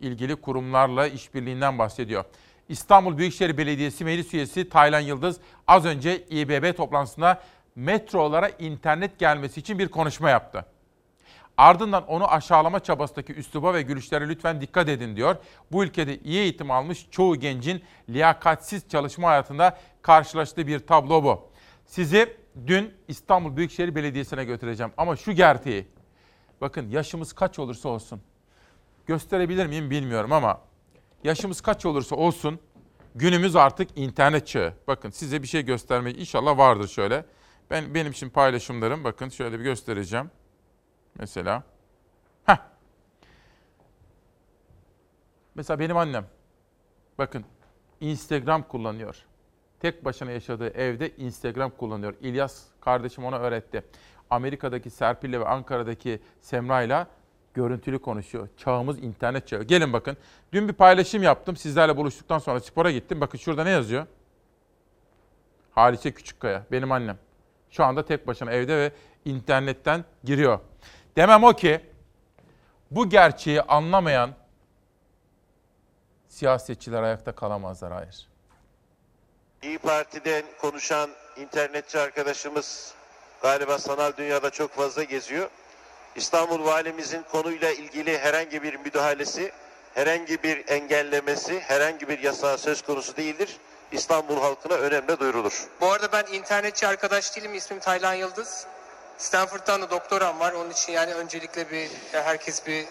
ilgili 0.00 0.36
kurumlarla 0.36 1.06
işbirliğinden 1.06 1.78
bahsediyor. 1.78 2.24
İstanbul 2.68 3.18
Büyükşehir 3.18 3.56
Belediyesi 3.56 4.04
Meclis 4.04 4.34
Üyesi 4.34 4.68
Taylan 4.68 5.00
Yıldız 5.00 5.40
az 5.66 5.84
önce 5.84 6.26
İBB 6.26 6.76
toplantısında 6.76 7.42
metrolara 7.76 8.48
internet 8.48 9.18
gelmesi 9.18 9.60
için 9.60 9.78
bir 9.78 9.88
konuşma 9.88 10.30
yaptı. 10.30 10.64
Ardından 11.59 12.06
onu 12.06 12.32
aşağılama 12.32 12.80
çabasındaki 12.80 13.34
üsluba 13.34 13.74
ve 13.74 13.82
gülüşlere 13.82 14.28
lütfen 14.28 14.61
dikkat 14.61 14.88
edin 14.88 15.16
diyor. 15.16 15.36
Bu 15.72 15.84
ülkede 15.84 16.18
iyi 16.18 16.38
eğitim 16.38 16.70
almış 16.70 17.06
çoğu 17.11 17.36
gencin 17.36 17.82
liyakatsiz 18.09 18.88
çalışma 18.88 19.28
hayatında 19.28 19.78
karşılaştığı 20.02 20.66
bir 20.66 20.78
tablo 20.78 21.24
bu. 21.24 21.50
Sizi 21.86 22.36
dün 22.66 22.94
İstanbul 23.09 23.56
Büyükşehir 23.56 23.94
Belediyesi'ne 23.94 24.44
götüreceğim 24.44 24.92
ama 24.96 25.16
şu 25.16 25.32
gerçeği. 25.32 25.88
Bakın 26.61 26.90
yaşımız 26.90 27.32
kaç 27.32 27.59
olursa 27.59 27.88
olsun. 27.88 28.20
Gösterebilir 29.06 29.66
miyim 29.66 29.90
bilmiyorum 29.90 30.32
ama 30.32 30.61
yaşımız 31.24 31.61
kaç 31.61 31.86
olursa 31.86 32.16
olsun 32.16 32.61
günümüz 33.14 33.56
artık 33.56 33.98
internet 33.98 34.46
çağı. 34.46 34.74
Bakın 34.86 35.11
size 35.11 35.42
bir 35.42 35.48
şey 35.48 35.62
göstermek 35.62 36.18
inşallah 36.18 36.59
vardır 36.59 36.88
şöyle. 36.88 37.24
Ben 37.70 37.94
benim 37.94 38.12
için 38.12 38.30
paylaşımlarım 38.30 39.04
bakın 39.04 39.28
şöyle 39.28 39.59
bir 39.59 39.64
göstereceğim. 39.64 40.30
Mesela. 41.18 41.62
Heh. 42.44 42.56
Mesela 45.54 45.78
benim 45.78 45.96
annem. 45.96 46.26
Bakın 47.18 47.44
Instagram 48.00 48.62
kullanıyor. 48.62 49.24
Tek 49.80 50.04
başına 50.04 50.30
yaşadığı 50.30 50.68
evde 50.68 51.16
Instagram 51.16 51.70
kullanıyor. 51.70 52.14
İlyas 52.20 52.64
kardeşim 52.80 53.24
ona 53.24 53.38
öğretti. 53.38 53.84
Amerika'daki 54.30 54.90
Serpil'le 54.90 55.32
ve 55.32 55.44
Ankara'daki 55.44 56.20
Semra'yla 56.40 57.06
görüntülü 57.54 57.98
konuşuyor. 57.98 58.48
Çağımız 58.56 58.98
internet 58.98 59.48
çağı. 59.48 59.62
Gelin 59.62 59.92
bakın. 59.92 60.16
Dün 60.52 60.68
bir 60.68 60.72
paylaşım 60.72 61.22
yaptım. 61.22 61.56
Sizlerle 61.56 61.96
buluştuktan 61.96 62.38
sonra 62.38 62.60
spora 62.60 62.90
gittim. 62.90 63.20
Bakın 63.20 63.38
şurada 63.38 63.64
ne 63.64 63.70
yazıyor? 63.70 64.06
Halice 65.70 66.12
Küçükkaya. 66.14 66.66
Benim 66.72 66.92
annem. 66.92 67.18
Şu 67.70 67.84
anda 67.84 68.04
tek 68.04 68.26
başına 68.26 68.52
evde 68.52 68.76
ve 68.76 68.92
internetten 69.24 70.04
giriyor. 70.24 70.58
Demem 71.18 71.44
o 71.44 71.52
ki 71.52 71.80
bu 72.90 73.08
gerçeği 73.08 73.62
anlamayan 73.62 74.34
siyasetçiler 76.28 77.02
ayakta 77.02 77.34
kalamazlar 77.34 77.92
hayır. 77.92 78.28
İyi 79.62 79.78
Parti'den 79.78 80.44
konuşan 80.60 81.10
internetçi 81.36 81.98
arkadaşımız 81.98 82.94
galiba 83.42 83.78
sanal 83.78 84.12
dünyada 84.16 84.50
çok 84.50 84.70
fazla 84.70 85.02
geziyor. 85.02 85.50
İstanbul 86.16 86.64
Valimizin 86.64 87.22
konuyla 87.22 87.70
ilgili 87.70 88.18
herhangi 88.18 88.62
bir 88.62 88.74
müdahalesi, 88.74 89.52
herhangi 89.94 90.42
bir 90.42 90.68
engellemesi, 90.68 91.60
herhangi 91.60 92.08
bir 92.08 92.18
yasağı 92.18 92.58
söz 92.58 92.82
konusu 92.82 93.16
değildir. 93.16 93.56
İstanbul 93.92 94.40
halkına 94.40 94.74
önemli 94.74 95.20
duyurulur. 95.20 95.68
Bu 95.80 95.86
arada 95.86 96.12
ben 96.12 96.32
internetçi 96.32 96.86
arkadaş 96.86 97.36
değilim. 97.36 97.54
İsmim 97.54 97.80
Taylan 97.80 98.14
Yıldız. 98.14 98.66
Stanford'dan 99.18 99.82
da 99.82 99.90
doktoram 99.90 100.40
var. 100.40 100.52
Onun 100.52 100.70
için 100.70 100.92
yani 100.92 101.14
öncelikle 101.14 101.70
bir 101.70 101.90
herkes 102.12 102.66
bir 102.66 102.86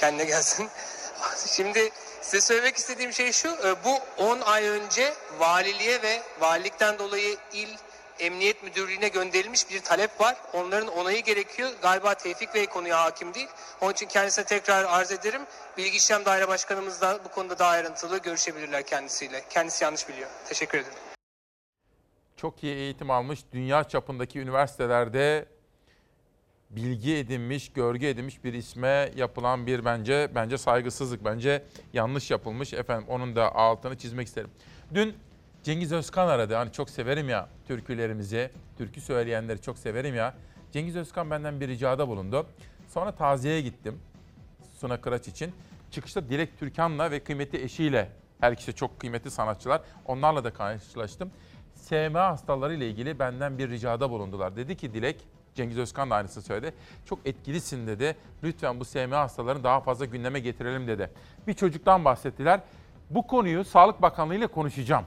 kendine 0.00 0.24
gelsin. 0.24 0.68
Şimdi 1.46 1.92
Size 2.26 2.40
söylemek 2.40 2.76
istediğim 2.76 3.12
şey 3.12 3.32
şu, 3.32 3.48
e, 3.48 3.84
bu 3.84 4.22
10 4.24 4.40
ay 4.40 4.68
önce 4.68 5.14
valiliğe 5.38 6.02
ve 6.02 6.22
valilikten 6.40 6.98
dolayı 6.98 7.36
il 7.52 7.68
emniyet 8.18 8.62
müdürlüğüne 8.62 9.08
gönderilmiş 9.08 9.70
bir 9.70 9.80
talep 9.80 10.20
var. 10.20 10.36
Onların 10.52 10.88
onayı 10.88 11.22
gerekiyor. 11.22 11.70
Galiba 11.82 12.14
Tevfik 12.14 12.54
Bey 12.54 12.66
konuya 12.66 13.04
hakim 13.04 13.34
değil. 13.34 13.48
Onun 13.80 13.92
için 13.92 14.06
kendisine 14.06 14.44
tekrar 14.44 14.84
arz 14.84 15.12
ederim. 15.12 15.42
Bilgi 15.78 15.96
İşlem 15.96 16.24
Daire 16.24 16.48
Başkanımız 16.48 17.00
da 17.00 17.18
bu 17.24 17.28
konuda 17.28 17.58
daha 17.58 17.70
ayrıntılı 17.70 18.18
görüşebilirler 18.18 18.86
kendisiyle. 18.86 19.44
Kendisi 19.50 19.84
yanlış 19.84 20.08
biliyor. 20.08 20.28
Teşekkür 20.48 20.78
ederim. 20.78 20.98
Çok 22.36 22.64
iyi 22.64 22.74
eğitim 22.74 23.10
almış, 23.10 23.40
dünya 23.52 23.84
çapındaki 23.84 24.40
üniversitelerde 24.40 25.48
bilgi 26.70 27.16
edinmiş, 27.16 27.72
görgü 27.72 28.06
edinmiş 28.06 28.44
bir 28.44 28.54
isme 28.54 29.12
yapılan 29.16 29.66
bir 29.66 29.84
bence 29.84 30.30
bence 30.34 30.58
saygısızlık, 30.58 31.24
bence 31.24 31.62
yanlış 31.92 32.30
yapılmış. 32.30 32.72
Efendim 32.72 33.08
onun 33.08 33.36
da 33.36 33.54
altını 33.54 33.98
çizmek 33.98 34.26
isterim. 34.26 34.50
Dün 34.94 35.14
Cengiz 35.62 35.92
Özkan 35.92 36.28
aradı. 36.28 36.54
Hani 36.54 36.72
çok 36.72 36.90
severim 36.90 37.28
ya 37.28 37.48
türkülerimizi, 37.68 38.50
türkü 38.78 39.00
söyleyenleri 39.00 39.60
çok 39.60 39.78
severim 39.78 40.14
ya. 40.14 40.34
Cengiz 40.72 40.96
Özkan 40.96 41.30
benden 41.30 41.60
bir 41.60 41.68
ricada 41.68 42.08
bulundu. 42.08 42.46
Sonra 42.88 43.12
taziyeye 43.12 43.60
gittim. 43.60 43.98
Suna 44.78 45.00
Kıraç 45.00 45.28
için. 45.28 45.52
Çıkışta 45.90 46.28
Dilek 46.28 46.58
Türkan'la 46.58 47.10
ve 47.10 47.20
kıymetli 47.20 47.62
eşiyle, 47.62 48.08
her 48.40 48.52
ikisi 48.52 48.74
çok 48.74 49.00
kıymetli 49.00 49.30
sanatçılar, 49.30 49.82
onlarla 50.04 50.44
da 50.44 50.52
karşılaştım. 50.52 51.30
SMA 51.74 52.28
hastaları 52.28 52.74
ile 52.74 52.88
ilgili 52.88 53.18
benden 53.18 53.58
bir 53.58 53.70
ricada 53.70 54.10
bulundular. 54.10 54.56
Dedi 54.56 54.76
ki 54.76 54.94
Dilek, 54.94 55.16
Cengiz 55.56 55.78
Özkan 55.78 56.10
da 56.10 56.14
aynısını 56.14 56.44
söyledi. 56.44 56.74
Çok 57.04 57.18
etkilisin 57.24 57.86
dedi. 57.86 58.16
Lütfen 58.42 58.80
bu 58.80 58.84
SMA 58.84 59.18
hastalarını 59.18 59.64
daha 59.64 59.80
fazla 59.80 60.04
gündeme 60.04 60.40
getirelim 60.40 60.86
dedi. 60.86 61.10
Bir 61.46 61.54
çocuktan 61.54 62.04
bahsettiler. 62.04 62.60
Bu 63.10 63.26
konuyu 63.26 63.64
Sağlık 63.64 64.02
Bakanlığı 64.02 64.34
ile 64.34 64.46
konuşacağım. 64.46 65.04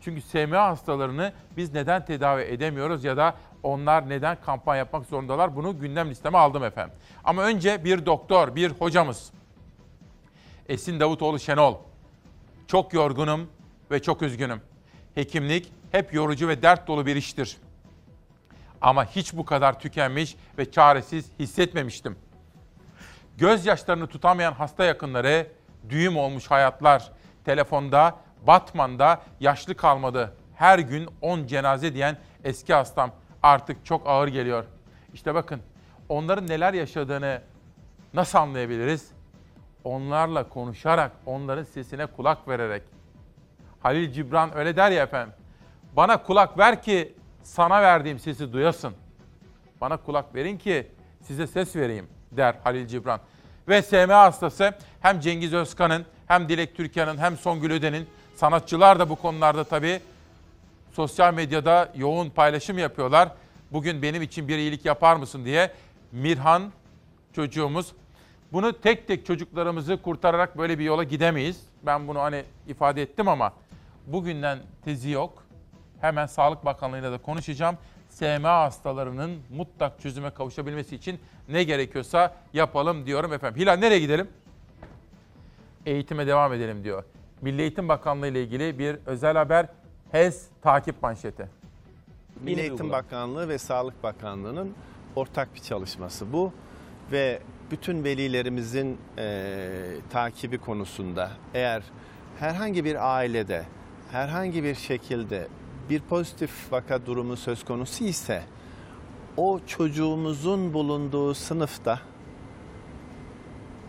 Çünkü 0.00 0.20
SMA 0.20 0.68
hastalarını 0.68 1.32
biz 1.56 1.74
neden 1.74 2.04
tedavi 2.04 2.42
edemiyoruz 2.42 3.04
ya 3.04 3.16
da 3.16 3.34
onlar 3.62 4.08
neden 4.08 4.36
kampanya 4.40 4.78
yapmak 4.78 5.06
zorundalar 5.06 5.56
bunu 5.56 5.80
gündem 5.80 6.10
listeme 6.10 6.38
aldım 6.38 6.64
efendim. 6.64 6.94
Ama 7.24 7.42
önce 7.42 7.84
bir 7.84 8.06
doktor, 8.06 8.54
bir 8.56 8.70
hocamız. 8.70 9.30
Esin 10.68 11.00
Davutoğlu 11.00 11.38
Şenol. 11.38 11.74
Çok 12.66 12.92
yorgunum 12.92 13.48
ve 13.90 14.02
çok 14.02 14.22
üzgünüm. 14.22 14.60
Hekimlik 15.14 15.72
hep 15.92 16.14
yorucu 16.14 16.48
ve 16.48 16.62
dert 16.62 16.88
dolu 16.88 17.06
bir 17.06 17.16
iştir. 17.16 17.56
Ama 18.80 19.04
hiç 19.04 19.36
bu 19.36 19.44
kadar 19.44 19.80
tükenmiş 19.80 20.36
ve 20.58 20.70
çaresiz 20.70 21.30
hissetmemiştim. 21.38 22.18
Gözyaşlarını 23.36 24.06
tutamayan 24.06 24.52
hasta 24.52 24.84
yakınları, 24.84 25.46
düğüm 25.88 26.16
olmuş 26.16 26.50
hayatlar, 26.50 27.12
telefonda, 27.44 28.16
Batman'da 28.46 29.22
yaşlı 29.40 29.74
kalmadı. 29.74 30.36
Her 30.54 30.78
gün 30.78 31.08
10 31.20 31.46
cenaze 31.46 31.94
diyen 31.94 32.16
eski 32.44 32.74
hastam 32.74 33.10
artık 33.42 33.86
çok 33.86 34.06
ağır 34.06 34.28
geliyor. 34.28 34.64
İşte 35.14 35.34
bakın 35.34 35.60
onların 36.08 36.48
neler 36.48 36.74
yaşadığını 36.74 37.42
nasıl 38.14 38.38
anlayabiliriz? 38.38 39.10
Onlarla 39.84 40.48
konuşarak, 40.48 41.12
onların 41.26 41.64
sesine 41.64 42.06
kulak 42.06 42.48
vererek. 42.48 42.82
Halil 43.80 44.12
Cibran 44.12 44.56
öyle 44.56 44.76
der 44.76 44.90
ya 44.90 45.02
efendim. 45.02 45.34
Bana 45.92 46.22
kulak 46.22 46.58
ver 46.58 46.82
ki 46.82 47.14
sana 47.46 47.82
verdiğim 47.82 48.18
sesi 48.18 48.52
duyasın. 48.52 48.94
Bana 49.80 49.96
kulak 49.96 50.34
verin 50.34 50.58
ki 50.58 50.86
size 51.22 51.46
ses 51.46 51.76
vereyim 51.76 52.06
der 52.32 52.54
Halil 52.64 52.86
Cibran. 52.86 53.20
Ve 53.68 53.82
SMA 53.82 54.22
hastası 54.22 54.74
hem 55.00 55.20
Cengiz 55.20 55.54
Özkan'ın 55.54 56.06
hem 56.26 56.48
Dilek 56.48 56.76
Türkan'ın 56.76 57.18
hem 57.18 57.36
Songül 57.36 57.70
Öden'in 57.70 58.06
sanatçılar 58.34 58.98
da 58.98 59.08
bu 59.08 59.16
konularda 59.16 59.64
tabii 59.64 60.00
sosyal 60.92 61.34
medyada 61.34 61.92
yoğun 61.96 62.30
paylaşım 62.30 62.78
yapıyorlar. 62.78 63.28
Bugün 63.72 64.02
benim 64.02 64.22
için 64.22 64.48
bir 64.48 64.58
iyilik 64.58 64.84
yapar 64.84 65.16
mısın 65.16 65.44
diye 65.44 65.72
Mirhan 66.12 66.72
çocuğumuz 67.32 67.92
bunu 68.52 68.80
tek 68.80 69.06
tek 69.06 69.26
çocuklarımızı 69.26 70.02
kurtararak 70.02 70.58
böyle 70.58 70.78
bir 70.78 70.84
yola 70.84 71.04
gidemeyiz. 71.04 71.60
Ben 71.82 72.08
bunu 72.08 72.20
hani 72.20 72.44
ifade 72.68 73.02
ettim 73.02 73.28
ama 73.28 73.52
bugünden 74.06 74.58
tezi 74.84 75.10
yok. 75.10 75.45
Hemen 76.06 76.26
Sağlık 76.26 76.64
Bakanlığı'yla 76.64 77.12
da 77.12 77.18
konuşacağım. 77.18 77.76
SMA 78.10 78.62
hastalarının 78.62 79.38
mutlak 79.50 80.00
çözüme 80.00 80.30
kavuşabilmesi 80.30 80.96
için 80.96 81.20
ne 81.48 81.64
gerekiyorsa 81.64 82.34
yapalım 82.52 83.06
diyorum 83.06 83.32
efendim. 83.32 83.60
Hilal 83.60 83.76
nereye 83.76 83.98
gidelim? 83.98 84.28
Eğitime 85.86 86.26
devam 86.26 86.52
edelim 86.52 86.84
diyor. 86.84 87.04
Milli 87.42 87.62
Eğitim 87.62 87.88
Bakanlığı 87.88 88.28
ile 88.28 88.42
ilgili 88.42 88.78
bir 88.78 88.96
özel 89.06 89.36
haber 89.36 89.66
HES 90.12 90.46
takip 90.62 91.02
manşeti. 91.02 91.48
Milli 92.40 92.60
Eğitim 92.60 92.90
Bakanlığı 92.90 93.48
ve 93.48 93.58
Sağlık 93.58 94.02
Bakanlığı'nın 94.02 94.74
ortak 95.16 95.54
bir 95.54 95.60
çalışması 95.60 96.32
bu 96.32 96.52
ve 97.12 97.40
bütün 97.70 98.04
velilerimizin 98.04 98.98
e, 99.18 99.96
takibi 100.10 100.58
konusunda 100.58 101.30
eğer 101.54 101.82
herhangi 102.38 102.84
bir 102.84 103.16
ailede 103.16 103.64
herhangi 104.12 104.64
bir 104.64 104.74
şekilde 104.74 105.48
bir 105.90 106.00
pozitif 106.00 106.72
vaka 106.72 107.06
durumu 107.06 107.36
söz 107.36 107.64
konusu 107.64 108.04
ise 108.04 108.42
o 109.36 109.60
çocuğumuzun 109.66 110.74
bulunduğu 110.74 111.34
sınıfta 111.34 112.00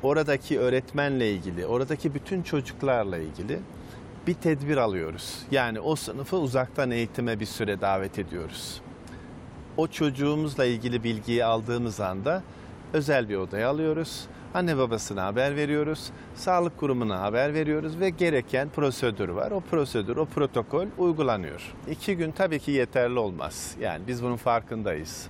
oradaki 0.03 0.59
öğretmenle 0.59 1.31
ilgili, 1.31 1.65
oradaki 1.65 2.13
bütün 2.13 2.41
çocuklarla 2.41 3.17
ilgili 3.17 3.59
bir 4.27 4.33
tedbir 4.33 4.77
alıyoruz. 4.77 5.39
Yani 5.51 5.79
o 5.79 5.95
sınıfı 5.95 6.37
uzaktan 6.37 6.91
eğitime 6.91 7.39
bir 7.39 7.45
süre 7.45 7.81
davet 7.81 8.19
ediyoruz. 8.19 8.81
O 9.77 9.87
çocuğumuzla 9.87 10.65
ilgili 10.65 11.03
bilgiyi 11.03 11.45
aldığımız 11.45 11.99
anda 11.99 12.43
özel 12.93 13.29
bir 13.29 13.35
odaya 13.35 13.69
alıyoruz. 13.69 14.27
Anne 14.53 14.77
babasına 14.77 15.25
haber 15.25 15.55
veriyoruz, 15.55 16.09
sağlık 16.35 16.77
kurumuna 16.77 17.21
haber 17.21 17.53
veriyoruz 17.53 17.99
ve 17.99 18.09
gereken 18.09 18.69
prosedür 18.69 19.29
var. 19.29 19.51
O 19.51 19.59
prosedür, 19.59 20.17
o 20.17 20.25
protokol 20.25 20.85
uygulanıyor. 20.97 21.73
İki 21.89 22.17
gün 22.17 22.31
tabii 22.31 22.59
ki 22.59 22.71
yeterli 22.71 23.19
olmaz. 23.19 23.75
Yani 23.79 24.07
biz 24.07 24.23
bunun 24.23 24.35
farkındayız. 24.35 25.27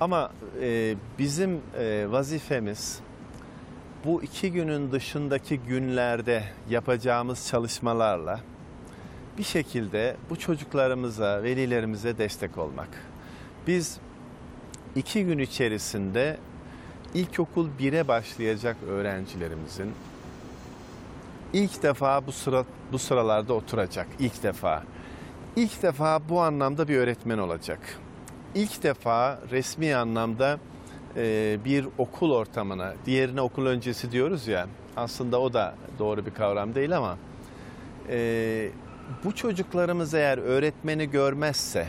Ama 0.00 0.30
e, 0.60 0.94
bizim 1.18 1.60
e, 1.78 2.06
vazifemiz 2.10 3.00
bu 4.04 4.22
iki 4.22 4.52
günün 4.52 4.92
dışındaki 4.92 5.58
günlerde 5.58 6.42
yapacağımız 6.70 7.48
çalışmalarla 7.48 8.40
bir 9.38 9.42
şekilde 9.42 10.16
bu 10.30 10.36
çocuklarımıza, 10.36 11.42
velilerimize 11.42 12.18
destek 12.18 12.58
olmak. 12.58 12.88
Biz 13.66 13.98
iki 14.96 15.24
gün 15.24 15.38
içerisinde 15.38 16.36
ilkokul 17.14 17.68
1'e 17.80 18.08
başlayacak 18.08 18.76
öğrencilerimizin 18.88 19.92
ilk 21.52 21.82
defa 21.82 22.26
bu 22.26 22.32
sıra 22.32 22.64
bu 22.92 22.98
sıralarda 22.98 23.54
oturacak 23.54 24.06
ilk 24.18 24.42
defa. 24.42 24.82
İlk 25.56 25.82
defa 25.82 26.28
bu 26.28 26.40
anlamda 26.40 26.88
bir 26.88 26.96
öğretmen 26.96 27.38
olacak. 27.38 27.80
İlk 28.54 28.82
defa 28.82 29.38
resmi 29.50 29.94
anlamda 29.94 30.58
e, 31.16 31.58
bir 31.64 31.86
okul 31.98 32.32
ortamına, 32.32 32.94
diğerine 33.06 33.40
okul 33.40 33.66
öncesi 33.66 34.12
diyoruz 34.12 34.48
ya, 34.48 34.66
aslında 34.96 35.40
o 35.40 35.52
da 35.52 35.74
doğru 35.98 36.26
bir 36.26 36.34
kavram 36.34 36.74
değil 36.74 36.96
ama 36.96 37.18
e, 38.08 38.68
bu 39.24 39.34
çocuklarımız 39.34 40.14
eğer 40.14 40.38
öğretmeni 40.38 41.10
görmezse, 41.10 41.88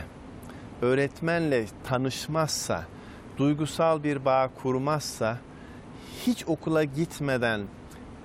öğretmenle 0.82 1.64
tanışmazsa, 1.88 2.84
duygusal 3.38 4.02
bir 4.02 4.24
bağ 4.24 4.50
kurmazsa, 4.62 5.38
hiç 6.26 6.44
okula 6.46 6.84
gitmeden 6.84 7.60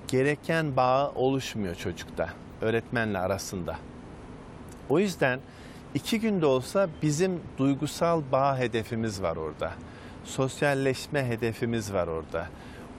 gereken 0.08 0.76
bağ 0.76 1.10
oluşmuyor 1.10 1.74
çocukta, 1.74 2.28
öğretmenle 2.60 3.18
arasında. 3.18 3.76
O 4.88 4.98
yüzden 4.98 5.40
iki 5.94 6.20
günde 6.20 6.46
olsa 6.46 6.88
bizim 7.02 7.40
duygusal 7.58 8.22
bağ 8.32 8.58
hedefimiz 8.58 9.22
var 9.22 9.36
orada 9.36 9.72
sosyalleşme 10.24 11.26
hedefimiz 11.28 11.92
var 11.92 12.06
orada. 12.06 12.46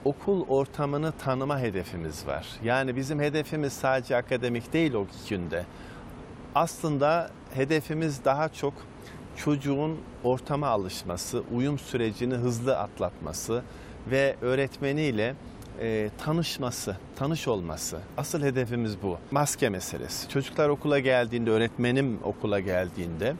Okul 0.04 0.48
ortamını 0.48 1.12
tanıma 1.12 1.60
hedefimiz 1.60 2.26
var. 2.26 2.46
Yani 2.64 2.96
bizim 2.96 3.20
hedefimiz 3.20 3.72
sadece 3.72 4.16
akademik 4.16 4.72
değil 4.72 4.94
o 4.94 5.06
günde. 5.28 5.64
Aslında 6.54 7.30
hedefimiz 7.54 8.24
daha 8.24 8.48
çok 8.48 8.74
çocuğun 9.36 9.98
ortama 10.24 10.66
alışması, 10.66 11.42
uyum 11.54 11.78
sürecini 11.78 12.34
hızlı 12.34 12.78
atlatması 12.78 13.62
ve 14.10 14.36
öğretmeniyle 14.40 15.34
e, 15.80 16.10
tanışması, 16.18 16.96
tanış 17.16 17.48
olması. 17.48 18.00
Asıl 18.16 18.42
hedefimiz 18.42 19.02
bu. 19.02 19.18
Maske 19.30 19.68
meselesi. 19.68 20.28
Çocuklar 20.28 20.68
okula 20.68 20.98
geldiğinde, 20.98 21.50
öğretmenim 21.50 22.18
okula 22.22 22.60
geldiğinde 22.60 23.34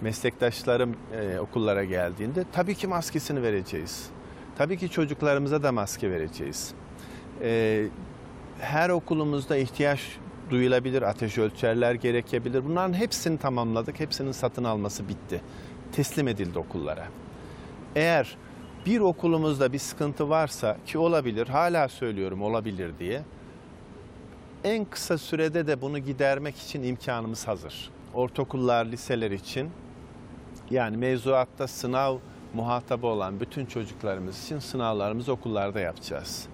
meslektaşlarım 0.00 0.96
e, 1.12 1.38
okullara 1.38 1.84
geldiğinde 1.84 2.44
tabii 2.52 2.74
ki 2.74 2.86
maskesini 2.86 3.42
vereceğiz. 3.42 4.06
Tabii 4.58 4.78
ki 4.78 4.90
çocuklarımıza 4.90 5.62
da 5.62 5.72
maske 5.72 6.10
vereceğiz. 6.10 6.74
E, 7.42 7.84
her 8.60 8.90
okulumuzda 8.90 9.56
ihtiyaç 9.56 10.00
duyulabilir, 10.52 11.02
ateş 11.02 11.38
ölçerler 11.38 11.94
gerekebilir. 11.94 12.64
Bunların 12.64 12.92
hepsini 12.92 13.38
tamamladık, 13.38 14.00
hepsinin 14.00 14.32
satın 14.32 14.64
alması 14.64 15.08
bitti. 15.08 15.40
Teslim 15.92 16.28
edildi 16.28 16.58
okullara. 16.58 17.04
Eğer 17.96 18.36
bir 18.86 19.00
okulumuzda 19.00 19.72
bir 19.72 19.78
sıkıntı 19.78 20.28
varsa 20.28 20.76
ki 20.86 20.98
olabilir, 20.98 21.48
hala 21.48 21.88
söylüyorum 21.88 22.42
olabilir 22.42 22.92
diye. 22.98 23.22
En 24.64 24.84
kısa 24.84 25.18
sürede 25.18 25.66
de 25.66 25.80
bunu 25.80 25.98
gidermek 25.98 26.58
için 26.58 26.82
imkanımız 26.82 27.48
hazır. 27.48 27.90
Ortaokullar, 28.14 28.86
liseler 28.86 29.30
için 29.30 29.70
yani 30.70 30.96
mevzuatta 30.96 31.68
sınav 31.68 32.16
muhatabı 32.54 33.06
olan 33.06 33.40
bütün 33.40 33.66
çocuklarımız 33.66 34.44
için 34.44 34.58
sınavlarımızı 34.58 35.32
okullarda 35.32 35.80
yapacağız. 35.80 36.46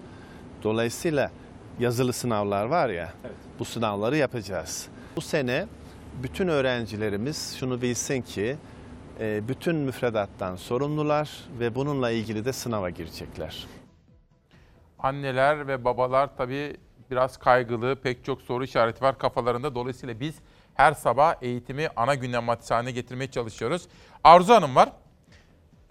Dolayısıyla 0.63 1.31
yazılı 1.79 2.13
sınavlar 2.13 2.65
var 2.65 2.89
ya, 2.89 3.13
bu 3.59 3.65
sınavları 3.65 4.17
yapacağız. 4.17 4.87
Bu 5.15 5.21
sene 5.21 5.67
bütün 6.23 6.47
öğrencilerimiz 6.47 7.55
şunu 7.59 7.81
bilsin 7.81 8.21
ki 8.21 8.57
e, 9.19 9.47
bütün 9.47 9.75
müfredattan 9.75 10.55
sorumlular 10.55 11.29
ve 11.59 11.75
bununla 11.75 12.11
ilgili 12.11 12.45
de 12.45 12.53
sınava 12.53 12.89
girecekler. 12.89 13.67
Anneler 14.99 15.67
ve 15.67 15.85
babalar 15.85 16.37
tabii 16.37 16.77
biraz 17.11 17.37
kaygılı, 17.37 17.95
pek 17.95 18.25
çok 18.25 18.41
soru 18.41 18.63
işareti 18.63 19.01
var 19.01 19.17
kafalarında. 19.17 19.75
Dolayısıyla 19.75 20.19
biz 20.19 20.35
her 20.73 20.93
sabah 20.93 21.35
eğitimi 21.41 21.87
ana 21.95 22.15
gündem 22.15 22.43
maddesi 22.43 22.73
haline 22.73 22.91
getirmeye 22.91 23.31
çalışıyoruz. 23.31 23.87
Arzu 24.23 24.53
Hanım 24.53 24.75
var. 24.75 24.89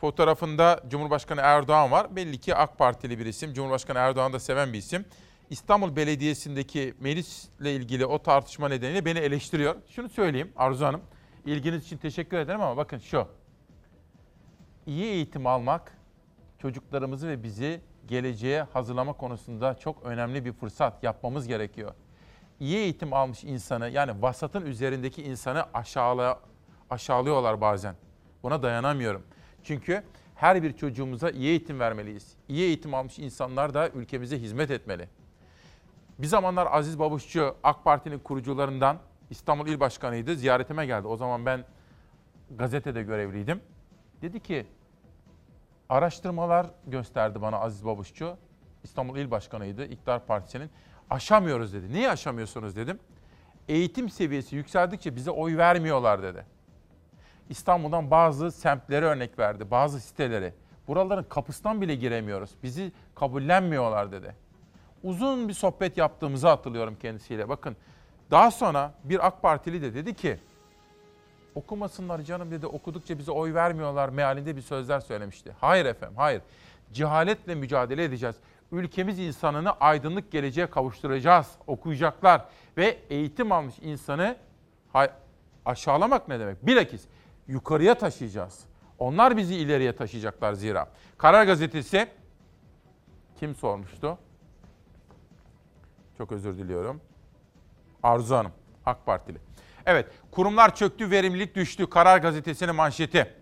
Fotoğrafında 0.01 0.81
Cumhurbaşkanı 0.89 1.41
Erdoğan 1.41 1.91
var. 1.91 2.17
Belli 2.17 2.39
ki 2.39 2.55
AK 2.55 2.79
Partili 2.79 3.19
bir 3.19 3.27
isim. 3.27 3.55
Cumhurbaşkanı 3.55 3.99
Erdoğan'ı 3.99 4.33
da 4.33 4.41
seven 4.41 4.73
bir 4.73 4.79
isim. 4.79 5.05
İstanbul 5.51 5.97
Belediyesi'ndeki 5.97 6.95
Melis'le 7.01 7.61
ilgili 7.61 8.07
o 8.07 8.23
tartışma 8.23 8.69
nedeniyle 8.69 9.05
beni 9.05 9.19
eleştiriyor. 9.19 9.77
Şunu 9.89 10.09
söyleyeyim 10.09 10.53
Arzu 10.57 10.85
Hanım. 10.85 11.01
İlginiz 11.47 11.85
için 11.85 11.97
teşekkür 11.97 12.37
ederim 12.37 12.61
ama 12.61 12.77
bakın 12.77 12.99
şu. 12.99 13.29
İyi 14.87 15.05
eğitim 15.05 15.47
almak 15.47 15.99
çocuklarımızı 16.59 17.29
ve 17.29 17.43
bizi 17.43 17.81
geleceğe 18.07 18.63
hazırlama 18.63 19.13
konusunda 19.13 19.79
çok 19.79 20.03
önemli 20.03 20.45
bir 20.45 20.53
fırsat 20.53 21.05
yapmamız 21.05 21.47
gerekiyor. 21.47 21.95
İyi 22.61 22.77
eğitim 22.77 23.13
almış 23.13 23.45
insanı 23.45 23.89
yani 23.89 24.23
vasatın 24.23 24.67
üzerindeki 24.67 25.23
insanı 25.23 25.65
aşağıla, 25.75 26.41
aşağılıyorlar 26.91 27.61
bazen. 27.61 27.95
Buna 28.43 28.63
dayanamıyorum. 28.63 29.23
Çünkü 29.63 30.03
her 30.35 30.63
bir 30.63 30.73
çocuğumuza 30.73 31.31
iyi 31.31 31.49
eğitim 31.49 31.81
vermeliyiz. 31.81 32.37
İyi 32.49 32.63
eğitim 32.63 32.95
almış 32.95 33.19
insanlar 33.19 33.75
da 33.75 33.89
ülkemize 33.89 34.39
hizmet 34.39 34.71
etmeli. 34.71 35.09
Bir 36.19 36.27
zamanlar 36.27 36.69
Aziz 36.71 36.99
Babuşçu 36.99 37.57
AK 37.63 37.85
Parti'nin 37.85 38.19
kurucularından 38.19 38.99
İstanbul 39.31 39.67
İl 39.67 39.81
Başkanı'ydı. 39.81 40.37
Ziyaretime 40.37 40.87
geldi. 40.87 41.07
O 41.07 41.17
zaman 41.17 41.47
ben 41.47 41.65
gazetede 42.51 43.03
görevliydim. 43.03 43.61
Dedi 44.23 44.41
ki 44.41 44.67
araştırmalar 45.89 46.67
gösterdi 46.87 47.43
bana 47.43 47.59
Aziz 47.59 47.85
Babuşçu. 47.85 48.37
İstanbul 48.85 49.17
İl 49.17 49.31
Başkanı'ydı 49.31 49.85
İktidar 49.85 50.27
Partisi'nin. 50.27 50.71
Aşamıyoruz 51.11 51.73
dedi. 51.75 51.93
Niye 51.93 52.11
aşamıyorsunuz 52.11 52.77
dedim. 52.77 52.99
Eğitim 53.69 54.11
seviyesi 54.11 54.57
yükseldikçe 54.57 55.17
bize 55.17 55.31
oy 55.31 55.57
vermiyorlar 55.57 56.23
dedi. 56.23 56.45
İstanbul'dan 57.49 58.11
bazı 58.11 58.53
semtlere 58.53 59.07
örnek 59.07 59.39
verdi, 59.39 59.71
bazı 59.71 60.01
siteleri. 60.01 60.55
Buraların 60.89 61.25
kapısından 61.25 61.81
bile 61.81 61.95
giremiyoruz. 61.95 62.51
Bizi 62.63 62.93
kabullenmiyorlar 63.15 64.13
dedi. 64.13 64.35
Uzun 65.09 65.49
bir 65.49 65.53
sohbet 65.53 65.97
yaptığımızı 65.97 66.49
hatırlıyorum 66.49 66.97
kendisiyle. 67.03 67.49
Bakın 67.49 67.77
daha 68.31 68.51
sonra 68.51 68.95
bir 69.05 69.27
AK 69.27 69.43
Partili 69.43 69.83
de 69.83 69.95
dedi 69.95 70.15
ki 70.15 70.39
okumasınlar 71.55 72.21
canım 72.23 72.51
dedi 72.51 72.67
okudukça 72.67 73.19
bize 73.19 73.33
oy 73.33 73.55
vermiyorlar 73.55 74.09
mealinde 74.09 74.57
bir 74.57 74.63
sözler 74.63 75.01
söylemişti. 75.01 75.53
Hayır 75.61 75.87
efendim 75.87 76.17
hayır. 76.17 76.43
Cehaletle 76.93 77.55
mücadele 77.55 78.05
edeceğiz. 78.05 78.37
Ülkemiz 78.73 79.19
insanını 79.19 79.73
aydınlık 79.73 80.33
geleceğe 80.33 80.67
kavuşturacağız. 80.67 81.51
Okuyacaklar 81.67 82.45
ve 82.77 82.99
eğitim 83.11 83.53
almış 83.53 83.75
insanı 83.83 84.37
aşağılamak 85.65 86.29
ne 86.29 86.41
demek? 86.41 86.67
Bilakis 86.67 87.05
yukarıya 87.47 87.95
taşıyacağız. 87.95 88.65
Onlar 88.99 89.37
bizi 89.37 89.55
ileriye 89.55 89.97
taşıyacaklar 89.97 90.53
zira. 90.53 90.89
Karar 91.19 91.45
Gazetesi 91.45 92.09
kim 93.41 93.55
sormuştu? 93.55 94.19
Çok 96.19 96.33
özür 96.33 96.59
diliyorum. 96.59 97.01
Arzu 98.03 98.35
Hanım, 98.35 98.53
AK 98.87 99.07
Partili. 99.07 99.39
Evet, 99.87 100.07
kurumlar 100.31 100.75
çöktü, 100.75 101.11
verimlilik 101.11 101.55
düştü. 101.55 101.91
Karar 101.91 102.19
Gazetesi'nin 102.19 102.75
manşeti. 102.75 103.35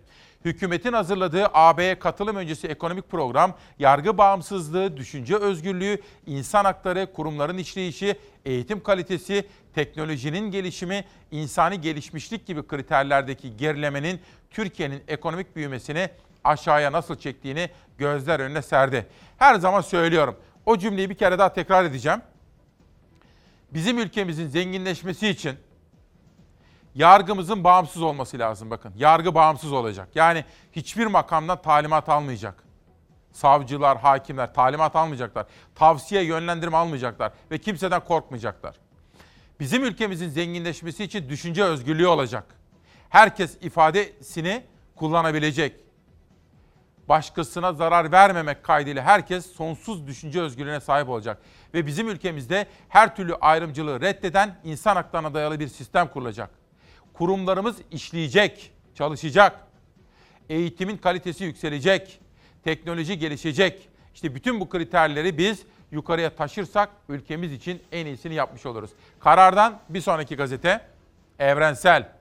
Hükümetin 0.45 0.93
hazırladığı 0.93 1.45
AB'ye 1.53 1.99
katılım 1.99 2.35
öncesi 2.35 2.67
ekonomik 2.67 3.09
program, 3.09 3.53
yargı 3.79 4.17
bağımsızlığı, 4.17 4.97
düşünce 4.97 5.35
özgürlüğü, 5.35 6.01
insan 6.25 6.65
hakları, 6.65 7.13
kurumların 7.13 7.57
işleyişi, 7.57 8.15
eğitim 8.45 8.83
kalitesi, 8.83 9.47
teknolojinin 9.75 10.51
gelişimi, 10.51 11.05
insani 11.31 11.81
gelişmişlik 11.81 12.45
gibi 12.47 12.67
kriterlerdeki 12.67 13.57
gerilemenin 13.57 14.21
Türkiye'nin 14.51 15.03
ekonomik 15.07 15.55
büyümesini 15.55 16.09
aşağıya 16.43 16.91
nasıl 16.91 17.15
çektiğini 17.15 17.69
gözler 17.97 18.39
önüne 18.39 18.61
serdi. 18.61 19.07
Her 19.37 19.55
zaman 19.55 19.81
söylüyorum. 19.81 20.35
O 20.65 20.77
cümleyi 20.77 21.09
bir 21.09 21.15
kere 21.15 21.39
daha 21.39 21.53
tekrar 21.53 21.83
edeceğim. 21.83 22.21
Bizim 23.73 23.99
ülkemizin 23.99 24.47
zenginleşmesi 24.47 25.27
için 25.27 25.57
yargımızın 26.95 27.63
bağımsız 27.63 28.01
olması 28.01 28.39
lazım 28.39 28.69
bakın. 28.69 28.93
Yargı 28.97 29.35
bağımsız 29.35 29.71
olacak. 29.71 30.09
Yani 30.15 30.45
hiçbir 30.71 31.05
makamdan 31.05 31.61
talimat 31.61 32.09
almayacak. 32.09 32.63
Savcılar, 33.31 33.97
hakimler 33.97 34.53
talimat 34.53 34.95
almayacaklar. 34.95 35.45
Tavsiye, 35.75 36.23
yönlendirme 36.23 36.77
almayacaklar 36.77 37.31
ve 37.51 37.57
kimseden 37.57 38.03
korkmayacaklar. 38.03 38.75
Bizim 39.59 39.83
ülkemizin 39.83 40.29
zenginleşmesi 40.29 41.03
için 41.03 41.29
düşünce 41.29 41.63
özgürlüğü 41.63 42.07
olacak. 42.07 42.43
Herkes 43.09 43.57
ifadesini 43.61 44.63
kullanabilecek. 44.95 45.86
Başkasına 47.09 47.73
zarar 47.73 48.11
vermemek 48.11 48.63
kaydıyla 48.63 49.03
herkes 49.03 49.45
sonsuz 49.53 50.07
düşünce 50.07 50.41
özgürlüğüne 50.41 50.79
sahip 50.79 51.09
olacak. 51.09 51.41
Ve 51.73 51.85
bizim 51.85 52.09
ülkemizde 52.09 52.67
her 52.89 53.15
türlü 53.15 53.35
ayrımcılığı 53.35 54.01
reddeden 54.01 54.55
insan 54.63 54.95
haklarına 54.95 55.33
dayalı 55.33 55.59
bir 55.59 55.67
sistem 55.67 56.07
kurulacak. 56.07 56.49
Kurumlarımız 57.13 57.75
işleyecek, 57.91 58.71
çalışacak. 58.95 59.59
Eğitimin 60.49 60.97
kalitesi 60.97 61.43
yükselecek. 61.43 62.19
Teknoloji 62.63 63.19
gelişecek. 63.19 63.89
İşte 64.13 64.35
bütün 64.35 64.59
bu 64.59 64.69
kriterleri 64.69 65.37
biz 65.37 65.63
yukarıya 65.91 66.35
taşırsak 66.35 66.89
ülkemiz 67.09 67.53
için 67.53 67.81
en 67.91 68.05
iyisini 68.05 68.33
yapmış 68.33 68.65
oluruz. 68.65 68.91
Karardan 69.19 69.79
bir 69.89 70.01
sonraki 70.01 70.35
gazete 70.35 70.81
Evrensel. 71.39 72.16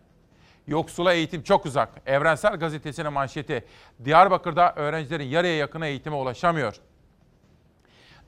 Yoksula 0.67 1.12
eğitim 1.12 1.43
çok 1.43 1.67
uzak. 1.67 1.89
Evrensel 2.07 2.57
Gazetesi'nin 2.57 3.12
manşeti. 3.12 3.64
Diyarbakır'da 4.05 4.75
öğrencilerin 4.77 5.25
yarıya 5.25 5.57
yakını 5.57 5.87
eğitime 5.87 6.17
ulaşamıyor. 6.17 6.77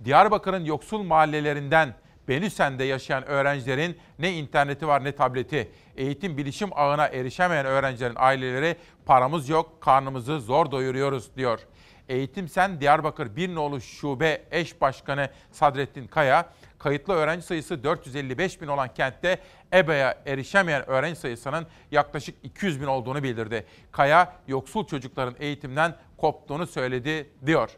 Diyarbakır'ın 0.04 0.64
yoksul 0.64 1.02
mahallelerinden 1.02 1.94
Benüsen'de 2.28 2.84
yaşayan 2.84 3.26
öğrencilerin 3.26 3.98
ne 4.18 4.32
interneti 4.32 4.88
var 4.88 5.04
ne 5.04 5.12
tableti. 5.12 5.70
Eğitim 5.96 6.36
bilişim 6.36 6.70
ağına 6.74 7.06
erişemeyen 7.06 7.66
öğrencilerin 7.66 8.16
aileleri 8.18 8.76
paramız 9.06 9.48
yok, 9.48 9.80
karnımızı 9.80 10.40
zor 10.40 10.70
doyuruyoruz 10.70 11.36
diyor. 11.36 11.60
Eğitim 12.08 12.48
Sen 12.48 12.80
Diyarbakır 12.80 13.36
Bir 13.36 13.54
Nolu 13.54 13.80
Şube 13.80 14.42
Eş 14.50 14.80
Başkanı 14.80 15.30
Sadrettin 15.52 16.06
Kaya, 16.06 16.48
kayıtlı 16.78 17.14
öğrenci 17.14 17.46
sayısı 17.46 17.84
455 17.84 18.60
bin 18.60 18.66
olan 18.66 18.94
kentte 18.94 19.38
EBA'ya 19.72 20.18
erişemeyen 20.26 20.88
öğrenci 20.90 21.20
sayısının 21.20 21.66
yaklaşık 21.90 22.34
200 22.42 22.80
bin 22.80 22.86
olduğunu 22.86 23.22
bildirdi. 23.22 23.66
Kaya, 23.92 24.32
yoksul 24.48 24.86
çocukların 24.86 25.36
eğitimden 25.40 25.94
koptuğunu 26.16 26.66
söyledi 26.66 27.30
diyor. 27.46 27.70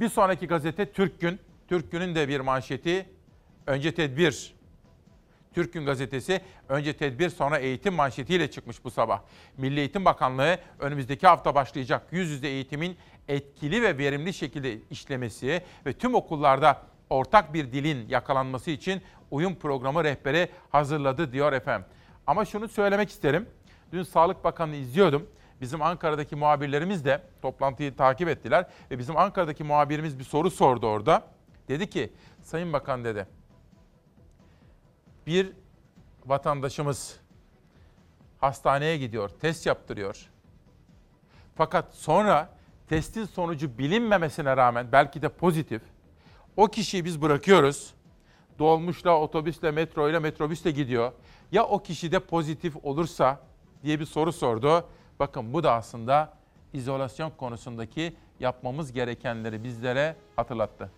Bir 0.00 0.08
sonraki 0.08 0.46
gazete 0.46 0.92
Türk 0.92 1.20
Gün. 1.20 1.40
Türk 1.68 1.92
Gün'ün 1.92 2.14
de 2.14 2.28
bir 2.28 2.40
manşeti 2.40 3.06
önce 3.66 3.94
tedbir. 3.94 4.54
Türk 5.54 5.72
Gün 5.72 5.86
gazetesi 5.86 6.40
önce 6.68 6.92
tedbir 6.96 7.30
sonra 7.30 7.58
eğitim 7.58 7.94
manşetiyle 7.94 8.50
çıkmış 8.50 8.84
bu 8.84 8.90
sabah. 8.90 9.20
Milli 9.58 9.80
Eğitim 9.80 10.04
Bakanlığı 10.04 10.58
önümüzdeki 10.78 11.26
hafta 11.26 11.54
başlayacak 11.54 12.06
yüz 12.10 12.30
yüze 12.30 12.48
eğitimin 12.48 12.96
etkili 13.28 13.82
ve 13.82 13.98
verimli 13.98 14.34
şekilde 14.34 14.78
işlemesi 14.90 15.62
ve 15.86 15.92
tüm 15.92 16.14
okullarda 16.14 16.82
ortak 17.10 17.54
bir 17.54 17.72
dilin 17.72 18.08
yakalanması 18.08 18.70
için 18.70 19.02
uyum 19.30 19.54
programı 19.54 20.04
rehberi 20.04 20.48
hazırladı 20.70 21.32
diyor 21.32 21.52
efendim. 21.52 21.88
Ama 22.26 22.44
şunu 22.44 22.68
söylemek 22.68 23.10
isterim. 23.10 23.48
Dün 23.92 24.02
Sağlık 24.02 24.44
Bakanı'nı 24.44 24.76
izliyordum. 24.76 25.26
Bizim 25.60 25.82
Ankara'daki 25.82 26.36
muhabirlerimiz 26.36 27.04
de 27.04 27.22
toplantıyı 27.42 27.96
takip 27.96 28.28
ettiler 28.28 28.66
ve 28.90 28.98
bizim 28.98 29.16
Ankara'daki 29.16 29.64
muhabirimiz 29.64 30.18
bir 30.18 30.24
soru 30.24 30.50
sordu 30.50 30.86
orada. 30.86 31.24
Dedi 31.68 31.90
ki, 31.90 32.12
Sayın 32.42 32.72
Bakan 32.72 33.04
dedi, 33.04 33.26
Bir 35.26 35.52
vatandaşımız 36.26 37.20
hastaneye 38.40 38.96
gidiyor, 38.98 39.28
test 39.28 39.66
yaptırıyor. 39.66 40.30
Fakat 41.54 41.94
sonra 41.94 42.50
testin 42.88 43.24
sonucu 43.24 43.78
bilinmemesine 43.78 44.56
rağmen 44.56 44.86
belki 44.92 45.22
de 45.22 45.28
pozitif. 45.28 45.82
O 46.56 46.66
kişiyi 46.66 47.04
biz 47.04 47.22
bırakıyoruz. 47.22 47.94
Dolmuşla, 48.58 49.20
otobüsle, 49.20 49.70
metroyla, 49.70 50.20
metrobüsle 50.20 50.70
gidiyor. 50.70 51.12
Ya 51.52 51.64
o 51.64 51.82
kişi 51.82 52.12
de 52.12 52.18
pozitif 52.18 52.76
olursa 52.82 53.40
diye 53.82 54.00
bir 54.00 54.04
soru 54.04 54.32
sordu. 54.32 54.88
Bakın 55.18 55.52
bu 55.52 55.62
da 55.62 55.72
aslında 55.72 56.34
izolasyon 56.72 57.30
konusundaki 57.30 58.16
yapmamız 58.40 58.92
gerekenleri 58.92 59.64
bizlere 59.64 60.16
hatırlattı. 60.36 60.90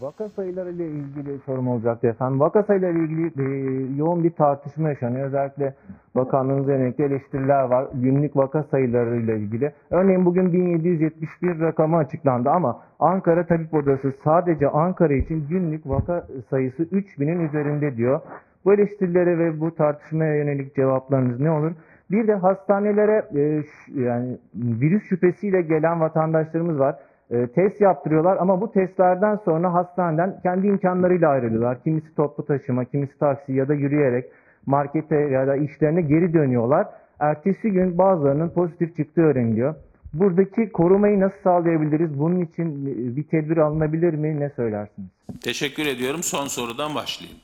Vaka 0.00 0.28
sayıları 0.28 0.70
ile 0.70 0.86
ilgili 0.86 1.38
sorum 1.38 1.68
olacaktı 1.68 2.06
efendim. 2.06 2.40
Vaka 2.40 2.62
sayıları 2.62 2.92
ile 2.92 3.02
ilgili 3.02 3.42
e, 3.42 3.96
yoğun 3.96 4.24
bir 4.24 4.30
tartışma 4.30 4.88
yaşanıyor. 4.88 5.26
Özellikle 5.26 5.74
bakanlığınıza 6.14 6.72
yönelik 6.72 7.00
eleştiriler 7.00 7.62
var. 7.62 7.86
Günlük 7.94 8.36
vaka 8.36 8.62
sayıları 8.62 9.16
ile 9.16 9.38
ilgili. 9.38 9.72
Örneğin 9.90 10.24
bugün 10.24 10.52
1771 10.52 11.60
rakamı 11.60 11.96
açıklandı 11.96 12.50
ama 12.50 12.80
Ankara 12.98 13.46
Tabip 13.46 13.74
Odası 13.74 14.12
sadece 14.24 14.68
Ankara 14.68 15.14
için 15.14 15.46
günlük 15.48 15.88
vaka 15.88 16.26
sayısı 16.50 16.82
3000'in 16.82 17.48
üzerinde 17.48 17.96
diyor. 17.96 18.20
Bu 18.64 18.74
eleştirilere 18.74 19.38
ve 19.38 19.60
bu 19.60 19.74
tartışmaya 19.74 20.36
yönelik 20.36 20.74
cevaplarınız 20.76 21.40
ne 21.40 21.50
olur? 21.50 21.72
Bir 22.10 22.28
de 22.28 22.34
hastanelere 22.34 23.24
e, 23.34 23.62
yani 24.02 24.38
virüs 24.54 25.02
şüphesiyle 25.08 25.62
gelen 25.62 26.00
vatandaşlarımız 26.00 26.78
var. 26.78 26.96
E, 27.34 27.46
test 27.46 27.80
yaptırıyorlar 27.80 28.36
ama 28.36 28.60
bu 28.60 28.72
testlerden 28.72 29.38
sonra 29.44 29.74
hastaneden 29.74 30.40
kendi 30.42 30.66
imkanlarıyla 30.66 31.28
ayrılıyorlar. 31.28 31.82
Kimisi 31.82 32.14
toplu 32.14 32.44
taşıma, 32.46 32.84
kimisi 32.84 33.18
taksi 33.18 33.52
ya 33.52 33.68
da 33.68 33.74
yürüyerek 33.74 34.24
markete 34.66 35.16
ya 35.16 35.46
da 35.46 35.56
işlerine 35.56 36.02
geri 36.02 36.34
dönüyorlar. 36.34 36.86
Ertesi 37.20 37.70
gün 37.70 37.98
bazılarının 37.98 38.48
pozitif 38.48 38.96
çıktığı 38.96 39.22
öğreniliyor. 39.22 39.74
Buradaki 40.14 40.72
korumayı 40.72 41.20
nasıl 41.20 41.38
sağlayabiliriz? 41.44 42.18
Bunun 42.18 42.40
için 42.40 42.86
e, 42.86 43.16
bir 43.16 43.22
tedbir 43.22 43.56
alınabilir 43.56 44.14
mi? 44.14 44.40
Ne 44.40 44.50
söylersiniz? 44.56 45.08
Teşekkür 45.40 45.86
ediyorum. 45.86 46.22
Son 46.22 46.46
sorudan 46.46 46.94
başlayayım. 46.94 47.40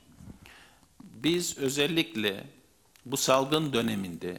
Biz 1.25 1.59
özellikle 1.63 2.31
bu 3.07 3.17
salgın 3.17 3.73
döneminde 3.73 4.35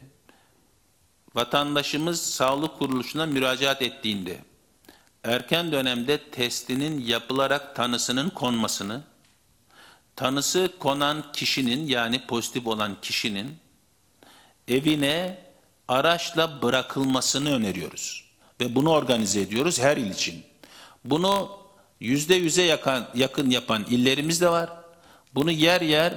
vatandaşımız 1.34 2.22
sağlık 2.22 2.78
kuruluşuna 2.78 3.26
müracaat 3.26 3.82
ettiğinde 3.82 4.32
erken 5.24 5.72
dönemde 5.72 6.18
testinin 6.30 7.00
yapılarak 7.06 7.76
tanısının 7.76 8.30
konmasını, 8.30 9.02
tanısı 10.16 10.72
konan 10.78 11.32
kişinin 11.32 11.86
yani 11.86 12.26
pozitif 12.26 12.66
olan 12.66 12.96
kişinin 13.02 13.56
evine 14.68 15.38
araçla 15.88 16.62
bırakılmasını 16.62 17.54
öneriyoruz. 17.54 18.24
Ve 18.60 18.74
bunu 18.74 18.90
organize 18.90 19.40
ediyoruz 19.40 19.80
her 19.80 19.96
il 19.96 20.10
için. 20.10 20.44
Bunu 21.04 21.50
yüzde 22.00 22.34
yüze 22.34 22.62
yakın, 22.62 23.04
yakın 23.14 23.50
yapan 23.50 23.84
illerimiz 23.84 24.40
de 24.40 24.48
var. 24.48 24.70
Bunu 25.34 25.50
yer 25.50 25.80
yer 25.80 26.14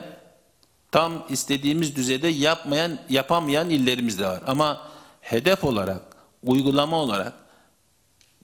tam 0.91 1.25
istediğimiz 1.29 1.95
düzeyde 1.95 2.27
yapmayan, 2.27 2.99
yapamayan 3.09 3.69
illerimiz 3.69 4.19
de 4.19 4.25
var. 4.25 4.43
Ama 4.47 4.87
hedef 5.21 5.63
olarak, 5.63 6.01
uygulama 6.43 6.97
olarak 6.97 7.44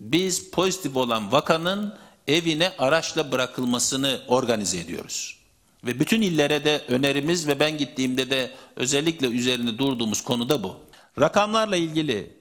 biz 0.01 0.51
pozitif 0.51 0.95
olan 0.95 1.31
vakanın 1.31 1.97
evine 2.27 2.73
araçla 2.77 3.31
bırakılmasını 3.31 4.21
organize 4.27 4.79
ediyoruz. 4.79 5.37
Ve 5.83 5.99
bütün 5.99 6.21
illere 6.21 6.65
de 6.65 6.85
önerimiz 6.87 7.47
ve 7.47 7.59
ben 7.59 7.77
gittiğimde 7.77 8.29
de 8.29 8.51
özellikle 8.75 9.27
üzerinde 9.27 9.77
durduğumuz 9.77 10.23
konu 10.23 10.49
da 10.49 10.63
bu. 10.63 10.79
Rakamlarla 11.19 11.75
ilgili 11.75 12.37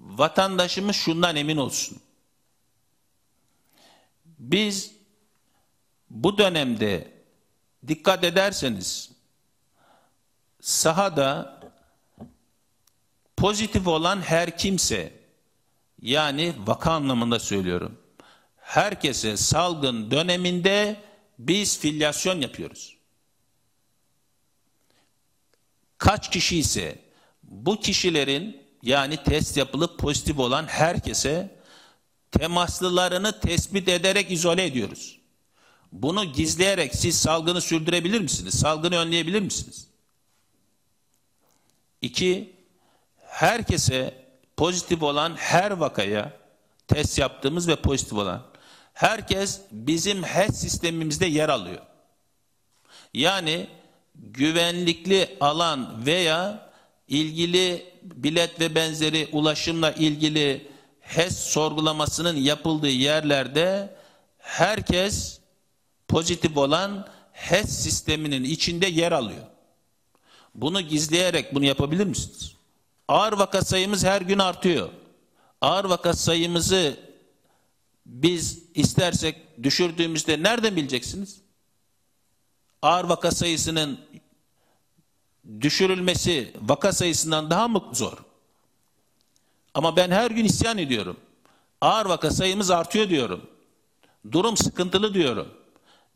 vatandaşımız 0.00 0.96
şundan 0.96 1.36
emin 1.36 1.56
olsun. 1.56 1.98
Biz 4.24 4.90
bu 6.10 6.38
dönemde 6.38 7.12
dikkat 7.88 8.24
ederseniz 8.24 9.10
sahada 10.60 11.60
pozitif 13.36 13.86
olan 13.86 14.20
her 14.20 14.58
kimse 14.58 15.15
yani 16.02 16.54
vaka 16.66 16.92
anlamında 16.92 17.38
söylüyorum. 17.38 17.98
Herkese 18.56 19.36
salgın 19.36 20.10
döneminde 20.10 21.00
biz 21.38 21.78
filyasyon 21.78 22.40
yapıyoruz. 22.40 22.96
Kaç 25.98 26.30
kişi 26.30 26.58
ise 26.58 26.98
bu 27.42 27.80
kişilerin 27.80 28.62
yani 28.82 29.22
test 29.22 29.56
yapılıp 29.56 29.98
pozitif 29.98 30.38
olan 30.38 30.66
herkese 30.66 31.56
temaslılarını 32.30 33.40
tespit 33.40 33.88
ederek 33.88 34.30
izole 34.30 34.64
ediyoruz. 34.64 35.20
Bunu 35.92 36.32
gizleyerek 36.32 36.94
siz 36.94 37.20
salgını 37.20 37.60
sürdürebilir 37.60 38.20
misiniz? 38.20 38.54
Salgını 38.54 38.96
önleyebilir 38.96 39.40
misiniz? 39.40 39.86
İki, 42.02 42.56
herkese 43.18 44.25
pozitif 44.56 45.02
olan 45.02 45.34
her 45.36 45.70
vakaya 45.70 46.32
test 46.88 47.18
yaptığımız 47.18 47.68
ve 47.68 47.76
pozitif 47.76 48.12
olan 48.12 48.42
herkes 48.94 49.60
bizim 49.70 50.22
HES 50.22 50.56
sistemimizde 50.56 51.26
yer 51.26 51.48
alıyor. 51.48 51.82
Yani 53.14 53.66
güvenlikli 54.14 55.36
alan 55.40 56.06
veya 56.06 56.70
ilgili 57.08 57.92
bilet 58.02 58.60
ve 58.60 58.74
benzeri 58.74 59.28
ulaşımla 59.32 59.92
ilgili 59.92 60.68
HES 61.00 61.38
sorgulamasının 61.38 62.36
yapıldığı 62.36 62.88
yerlerde 62.88 63.96
herkes 64.38 65.40
pozitif 66.08 66.56
olan 66.56 67.08
HES 67.32 67.82
sisteminin 67.82 68.44
içinde 68.44 68.86
yer 68.86 69.12
alıyor. 69.12 69.46
Bunu 70.54 70.80
gizleyerek 70.80 71.54
bunu 71.54 71.64
yapabilir 71.64 72.06
misiniz? 72.06 72.55
Ağır 73.08 73.32
vaka 73.32 73.62
sayımız 73.62 74.04
her 74.04 74.20
gün 74.20 74.38
artıyor. 74.38 74.90
Ağır 75.60 75.84
vaka 75.84 76.12
sayımızı 76.14 77.00
biz 78.06 78.62
istersek 78.74 79.62
düşürdüğümüzde 79.62 80.42
nereden 80.42 80.76
bileceksiniz? 80.76 81.40
Ağır 82.82 83.04
vaka 83.04 83.30
sayısının 83.30 84.00
düşürülmesi 85.60 86.52
vaka 86.60 86.92
sayısından 86.92 87.50
daha 87.50 87.68
mı 87.68 87.82
zor? 87.92 88.18
Ama 89.74 89.96
ben 89.96 90.10
her 90.10 90.30
gün 90.30 90.44
isyan 90.44 90.78
ediyorum. 90.78 91.16
Ağır 91.80 92.06
vaka 92.06 92.30
sayımız 92.30 92.70
artıyor 92.70 93.08
diyorum. 93.08 93.50
Durum 94.32 94.56
sıkıntılı 94.56 95.14
diyorum. 95.14 95.48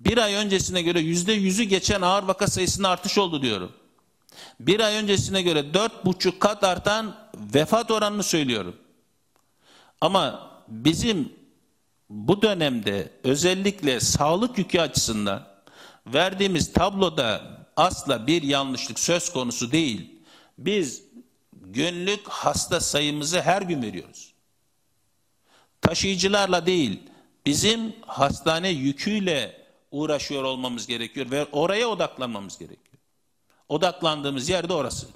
Bir 0.01 0.19
ay 0.19 0.35
öncesine 0.35 0.83
göre 0.83 1.01
yüzde 1.01 1.33
yüzü 1.33 1.63
geçen 1.63 2.01
ağır 2.03 2.23
vaka 2.23 2.47
sayısında 2.47 2.89
artış 2.89 3.19
oldu 3.19 3.43
diyorum. 3.43 3.73
Bir 4.61 4.81
ay 4.81 4.97
öncesine 4.97 5.43
göre 5.43 5.75
dört 5.75 6.05
buçuk 6.05 6.41
kat 6.41 6.65
artan 6.65 7.17
vefat 7.55 7.91
oranını 7.91 8.23
söylüyorum. 8.23 8.77
Ama 10.01 10.51
bizim 10.69 11.33
bu 12.11 12.43
dönemde 12.43 13.11
özellikle 13.25 14.01
sağlık 14.01 14.59
yükü 14.59 14.81
açısından 14.81 15.47
verdiğimiz 16.07 16.73
tabloda 16.73 17.43
asla 17.77 18.27
bir 18.27 18.43
yanlışlık 18.43 18.99
söz 18.99 19.33
konusu 19.33 19.73
değil. 19.73 20.21
Biz 20.59 21.03
günlük 21.53 22.29
hasta 22.29 22.81
sayımızı 22.81 23.41
her 23.41 23.63
gün 23.63 23.83
veriyoruz. 23.83 24.33
Taşıyıcılarla 25.81 26.67
değil, 26.67 27.01
bizim 27.47 27.93
hastane 28.07 28.69
yüküyle 28.69 29.67
uğraşıyor 29.91 30.43
olmamız 30.43 30.87
gerekiyor 30.87 31.31
ve 31.31 31.45
oraya 31.45 31.89
odaklanmamız 31.89 32.59
gerekiyor. 32.59 32.90
Odaklandığımız 33.71 34.49
yer 34.49 34.69
de 34.69 34.73
orası. 34.73 35.07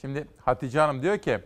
Şimdi 0.00 0.28
Hatice 0.44 0.80
Hanım 0.80 1.02
diyor 1.02 1.18
ki 1.18 1.38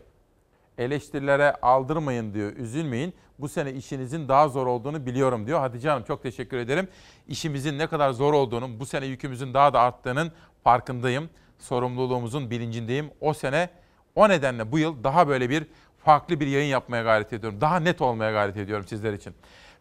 eleştirilere 0.78 1.52
aldırmayın 1.62 2.34
diyor, 2.34 2.52
üzülmeyin. 2.52 3.14
Bu 3.38 3.48
sene 3.48 3.72
işinizin 3.72 4.28
daha 4.28 4.48
zor 4.48 4.66
olduğunu 4.66 5.06
biliyorum 5.06 5.46
diyor. 5.46 5.60
Hatice 5.60 5.88
Hanım 5.88 6.04
çok 6.04 6.22
teşekkür 6.22 6.56
ederim. 6.56 6.88
İşimizin 7.28 7.78
ne 7.78 7.86
kadar 7.86 8.10
zor 8.10 8.32
olduğunun, 8.32 8.80
bu 8.80 8.86
sene 8.86 9.06
yükümüzün 9.06 9.54
daha 9.54 9.72
da 9.72 9.80
arttığının 9.80 10.32
farkındayım. 10.64 11.30
Sorumluluğumuzun 11.58 12.50
bilincindeyim. 12.50 13.10
O 13.20 13.34
sene 13.34 13.70
o 14.14 14.28
nedenle 14.28 14.72
bu 14.72 14.78
yıl 14.78 15.04
daha 15.04 15.28
böyle 15.28 15.50
bir 15.50 15.66
farklı 16.04 16.40
bir 16.40 16.46
yayın 16.46 16.70
yapmaya 16.70 17.02
gayret 17.02 17.32
ediyorum. 17.32 17.60
Daha 17.60 17.80
net 17.80 18.00
olmaya 18.00 18.32
gayret 18.32 18.56
ediyorum 18.56 18.86
sizler 18.88 19.12
için. 19.12 19.34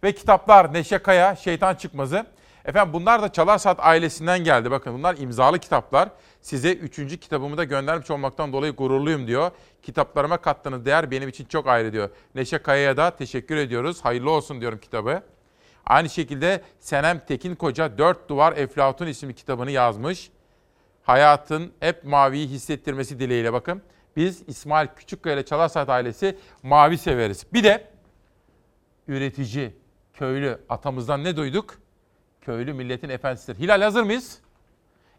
Ve 0.03 0.15
kitaplar 0.15 0.73
Neşe 0.73 0.98
Kaya, 0.98 1.35
Şeytan 1.35 1.76
Çıkmazı. 1.76 2.26
Efendim 2.65 2.94
bunlar 2.94 3.22
da 3.22 3.31
Çalar 3.31 3.57
Saat 3.57 3.80
ailesinden 3.80 4.44
geldi. 4.44 4.72
Bakın 4.72 4.94
bunlar 4.94 5.18
imzalı 5.18 5.60
kitaplar. 5.60 6.10
Size 6.41 6.73
üçüncü 6.73 7.18
kitabımı 7.18 7.57
da 7.57 7.64
göndermiş 7.64 8.11
olmaktan 8.11 8.53
dolayı 8.53 8.76
gururluyum 8.76 9.27
diyor. 9.27 9.52
Kitaplarıma 9.81 10.38
kattığınız 10.38 10.85
değer 10.85 11.11
benim 11.11 11.30
için 11.30 11.45
çok 11.45 11.68
ayrı 11.68 11.94
diyor. 11.94 12.10
Neşe 12.35 12.57
Kaya'ya 12.57 12.98
da 12.98 13.15
teşekkür 13.15 13.57
ediyoruz. 13.57 14.06
Hayırlı 14.06 14.31
olsun 14.31 14.61
diyorum 14.61 14.80
kitabı. 14.80 15.23
Aynı 15.85 16.10
şekilde 16.10 16.61
Senem 16.80 17.19
Tekin 17.19 17.56
Koca 17.56 17.98
Dört 17.98 18.30
Duvar 18.30 18.53
Eflatun 18.57 19.07
isimli 19.07 19.35
kitabını 19.35 19.72
yazmış. 19.72 20.31
Hayatın 21.03 21.72
hep 21.80 22.03
maviyi 22.03 22.48
hissettirmesi 22.48 23.19
dileğiyle 23.19 23.53
bakın. 23.53 23.81
Biz 24.15 24.44
İsmail 24.48 24.88
Küçükkaya 24.95 25.35
ile 25.35 25.45
Çalarsat 25.45 25.90
ailesi 25.90 26.38
mavi 26.64 26.98
severiz. 26.98 27.45
Bir 27.53 27.64
de 27.64 27.88
üretici, 29.07 29.73
köylü 30.14 30.60
atamızdan 30.69 31.23
ne 31.23 31.35
duyduk? 31.38 31.82
Köylü 32.45 32.74
milletin 32.74 33.10
efendisidir. 33.10 33.60
Hilal 33.60 33.82
hazır 33.82 34.03
mıyız? 34.03 34.38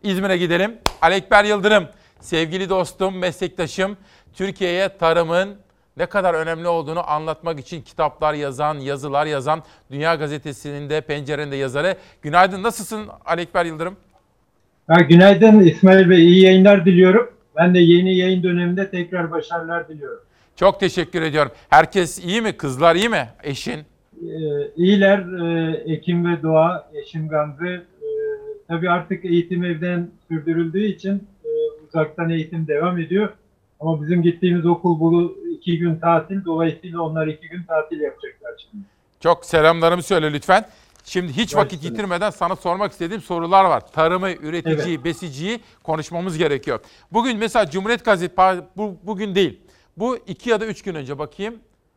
İzmir'e 0.02 0.36
gidelim. 0.36 0.78
Alekber 1.02 1.44
Yıldırım, 1.44 1.88
sevgili 2.20 2.68
dostum, 2.68 3.18
meslektaşım, 3.18 3.96
Türkiye'ye 4.34 4.96
tarımın 4.98 5.56
ne 5.96 6.06
kadar 6.06 6.34
önemli 6.34 6.68
olduğunu 6.68 7.10
anlatmak 7.10 7.60
için 7.60 7.82
kitaplar 7.82 8.34
yazan, 8.34 8.74
yazılar 8.78 9.26
yazan, 9.26 9.62
Dünya 9.90 10.14
Gazetesi'nin 10.14 10.90
de 10.90 11.00
pencerende 11.00 11.56
yazarı. 11.56 11.96
Günaydın, 12.22 12.62
nasılsın 12.62 13.08
Alekber 13.24 13.64
Yıldırım? 13.64 13.96
Ha, 14.88 15.00
günaydın 15.00 15.60
İsmail 15.60 16.10
Bey, 16.10 16.26
iyi 16.26 16.42
yayınlar 16.42 16.84
diliyorum. 16.84 17.30
Ben 17.56 17.74
de 17.74 17.78
yeni 17.78 18.16
yayın 18.16 18.42
döneminde 18.42 18.90
tekrar 18.90 19.30
başarılar 19.30 19.88
diliyorum. 19.88 20.20
Çok 20.56 20.80
teşekkür 20.80 21.22
ediyorum. 21.22 21.52
Herkes 21.70 22.18
iyi 22.24 22.40
mi? 22.40 22.56
Kızlar 22.56 22.96
iyi 22.96 23.08
mi? 23.08 23.28
Eşin? 23.42 23.84
Ee, 24.22 24.70
iyiler, 24.76 25.18
e, 25.18 25.72
Ekim 25.92 26.26
ve 26.32 26.42
Doğa, 26.42 26.90
eşim 26.94 27.28
Gamze. 27.28 27.68
E, 27.68 28.08
tabii 28.68 28.90
artık 28.90 29.24
eğitim 29.24 29.64
evden 29.64 30.10
sürdürüldüğü 30.28 30.84
için 30.84 31.28
e, 31.44 31.48
uzaktan 31.88 32.30
eğitim 32.30 32.66
devam 32.66 32.98
ediyor. 32.98 33.28
Ama 33.80 34.02
bizim 34.02 34.22
gittiğimiz 34.22 34.66
okul 34.66 35.00
bu 35.00 35.38
iki 35.50 35.78
gün 35.78 35.96
tatil, 35.96 36.44
dolayısıyla 36.44 37.00
onlar 37.00 37.26
iki 37.26 37.48
gün 37.48 37.62
tatil 37.62 38.00
yapacaklar 38.00 38.52
şimdi. 38.70 38.84
Çok 39.20 39.44
selamlarımı 39.44 40.02
söyle 40.02 40.32
lütfen. 40.32 40.66
Şimdi 41.04 41.32
hiç 41.32 41.56
vakit 41.56 41.84
yitirmeden 41.84 42.30
sana 42.30 42.56
sormak 42.56 42.92
istediğim 42.92 43.22
sorular 43.22 43.64
var. 43.64 43.92
Tarımı, 43.92 44.30
üreticiyi, 44.30 44.94
Evet. 44.94 45.04
besiciyi 45.04 45.60
konuşmamız 45.82 46.38
gerekiyor. 46.38 46.80
Bugün 47.12 47.38
mesela 47.38 47.70
Cumhuriyet 47.70 48.04
Gazetesi, 48.04 48.36
pa- 48.40 48.64
bu, 48.76 48.96
bugün 49.02 49.34
değil. 49.34 49.60
Bu 49.96 50.18
iki 50.26 50.50
ya 50.50 50.60
da 50.60 50.66
üç 50.66 50.82
gün 50.82 50.94
önce 50.94 51.18
bakayım. 51.18 51.54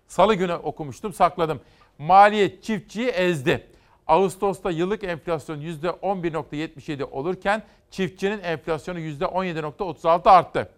Salı 0.08 0.36
günü 0.36 0.54
okumuştum, 0.54 1.14
sakladım. 1.14 1.60
Maliyet 1.98 2.64
çiftçiyi 2.64 3.08
ezdi. 3.08 3.68
Ağustos'ta 4.08 4.72
yıllık 4.72 5.04
enflasyon 5.04 5.62
%11.77 5.62 7.04
olurken 7.04 7.64
çiftçinin 7.92 8.40
enflasyonu 8.40 9.00
%17.36 9.00 10.30
arttı. 10.30 10.70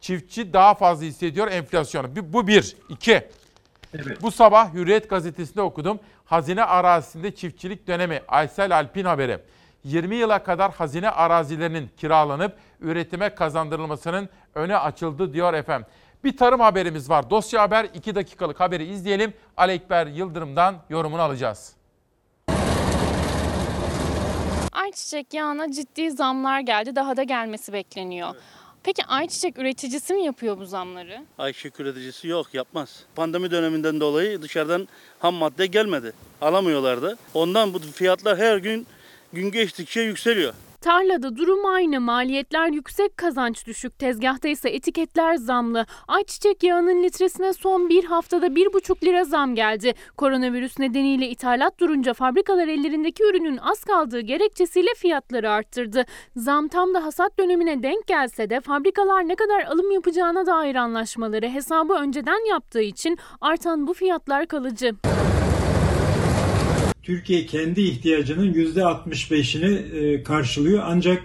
Çiftçi 0.00 0.52
daha 0.52 0.74
fazla 0.74 1.04
hissediyor 1.04 1.48
enflasyonu. 1.48 2.08
Bu 2.22 2.46
bir. 2.46 2.76
İki. 2.88 3.22
Bu 4.22 4.30
sabah 4.30 4.74
Hürriyet 4.74 5.10
gazetesinde 5.10 5.62
okudum. 5.62 6.00
Hazine 6.24 6.64
arazisinde 6.64 7.34
çiftçilik 7.34 7.86
dönemi 7.86 8.22
Aysel 8.28 8.76
Alpin 8.76 9.04
haberi. 9.04 9.38
20 9.84 10.16
yıla 10.16 10.42
kadar 10.42 10.72
hazine 10.72 11.10
arazilerinin 11.10 11.90
kiralanıp 11.96 12.56
üretime 12.80 13.34
kazandırılmasının 13.34 14.28
öne 14.54 14.76
açıldı 14.76 15.32
diyor 15.32 15.54
efendim. 15.54 15.86
Bir 16.24 16.36
tarım 16.36 16.60
haberimiz 16.60 17.10
var. 17.10 17.30
Dosya 17.30 17.62
haber 17.62 17.84
2 17.94 18.14
dakikalık 18.14 18.60
haberi 18.60 18.84
izleyelim. 18.84 19.32
Alekber 19.56 20.06
Yıldırım'dan 20.06 20.76
yorumunu 20.90 21.22
alacağız. 21.22 21.72
Ayçiçek 24.72 25.34
yağına 25.34 25.72
ciddi 25.72 26.10
zamlar 26.10 26.60
geldi. 26.60 26.96
Daha 26.96 27.16
da 27.16 27.22
gelmesi 27.22 27.72
bekleniyor. 27.72 28.34
Peki 28.82 29.04
ayçiçek 29.04 29.58
üreticisi 29.58 30.14
mi 30.14 30.24
yapıyor 30.24 30.58
bu 30.58 30.66
zamları? 30.66 31.24
Ayçiçek 31.38 31.80
üreticisi 31.80 32.28
yok 32.28 32.54
yapmaz. 32.54 33.04
Pandemi 33.16 33.50
döneminden 33.50 34.00
dolayı 34.00 34.42
dışarıdan 34.42 34.88
ham 35.18 35.34
madde 35.34 35.66
gelmedi. 35.66 36.12
Alamıyorlardı. 36.40 37.16
Ondan 37.34 37.74
bu 37.74 37.78
fiyatlar 37.78 38.38
her 38.38 38.56
gün 38.56 38.86
gün 39.32 39.50
geçtikçe 39.50 40.00
yükseliyor. 40.00 40.54
Tarlada 40.88 41.36
durum 41.36 41.66
aynı. 41.66 42.00
Maliyetler 42.00 42.68
yüksek, 42.68 43.16
kazanç 43.16 43.66
düşük. 43.66 43.98
Tezgahta 43.98 44.48
ise 44.48 44.70
etiketler 44.70 45.34
zamlı. 45.34 45.86
Ayçiçek 46.08 46.62
yağının 46.62 47.02
litresine 47.02 47.52
son 47.52 47.88
bir 47.88 48.04
haftada 48.04 48.46
1,5 48.46 49.04
lira 49.04 49.24
zam 49.24 49.54
geldi. 49.54 49.94
Koronavirüs 50.16 50.78
nedeniyle 50.78 51.28
ithalat 51.28 51.80
durunca 51.80 52.14
fabrikalar 52.14 52.68
ellerindeki 52.68 53.24
ürünün 53.24 53.56
az 53.56 53.84
kaldığı 53.84 54.20
gerekçesiyle 54.20 54.90
fiyatları 54.96 55.50
arttırdı. 55.50 56.04
Zam 56.36 56.68
tam 56.68 56.94
da 56.94 57.04
hasat 57.04 57.38
dönemine 57.38 57.82
denk 57.82 58.06
gelse 58.06 58.50
de 58.50 58.60
fabrikalar 58.60 59.28
ne 59.28 59.34
kadar 59.34 59.62
alım 59.62 59.90
yapacağına 59.90 60.46
dair 60.46 60.74
anlaşmaları 60.74 61.48
hesabı 61.48 61.92
önceden 61.92 62.50
yaptığı 62.50 62.82
için 62.82 63.18
artan 63.40 63.86
bu 63.86 63.94
fiyatlar 63.94 64.46
kalıcı. 64.46 64.92
Türkiye 67.08 67.46
kendi 67.46 67.80
ihtiyacının 67.80 68.52
%65'ini 68.54 69.96
e, 69.96 70.22
karşılıyor 70.22 70.82
ancak 70.86 71.22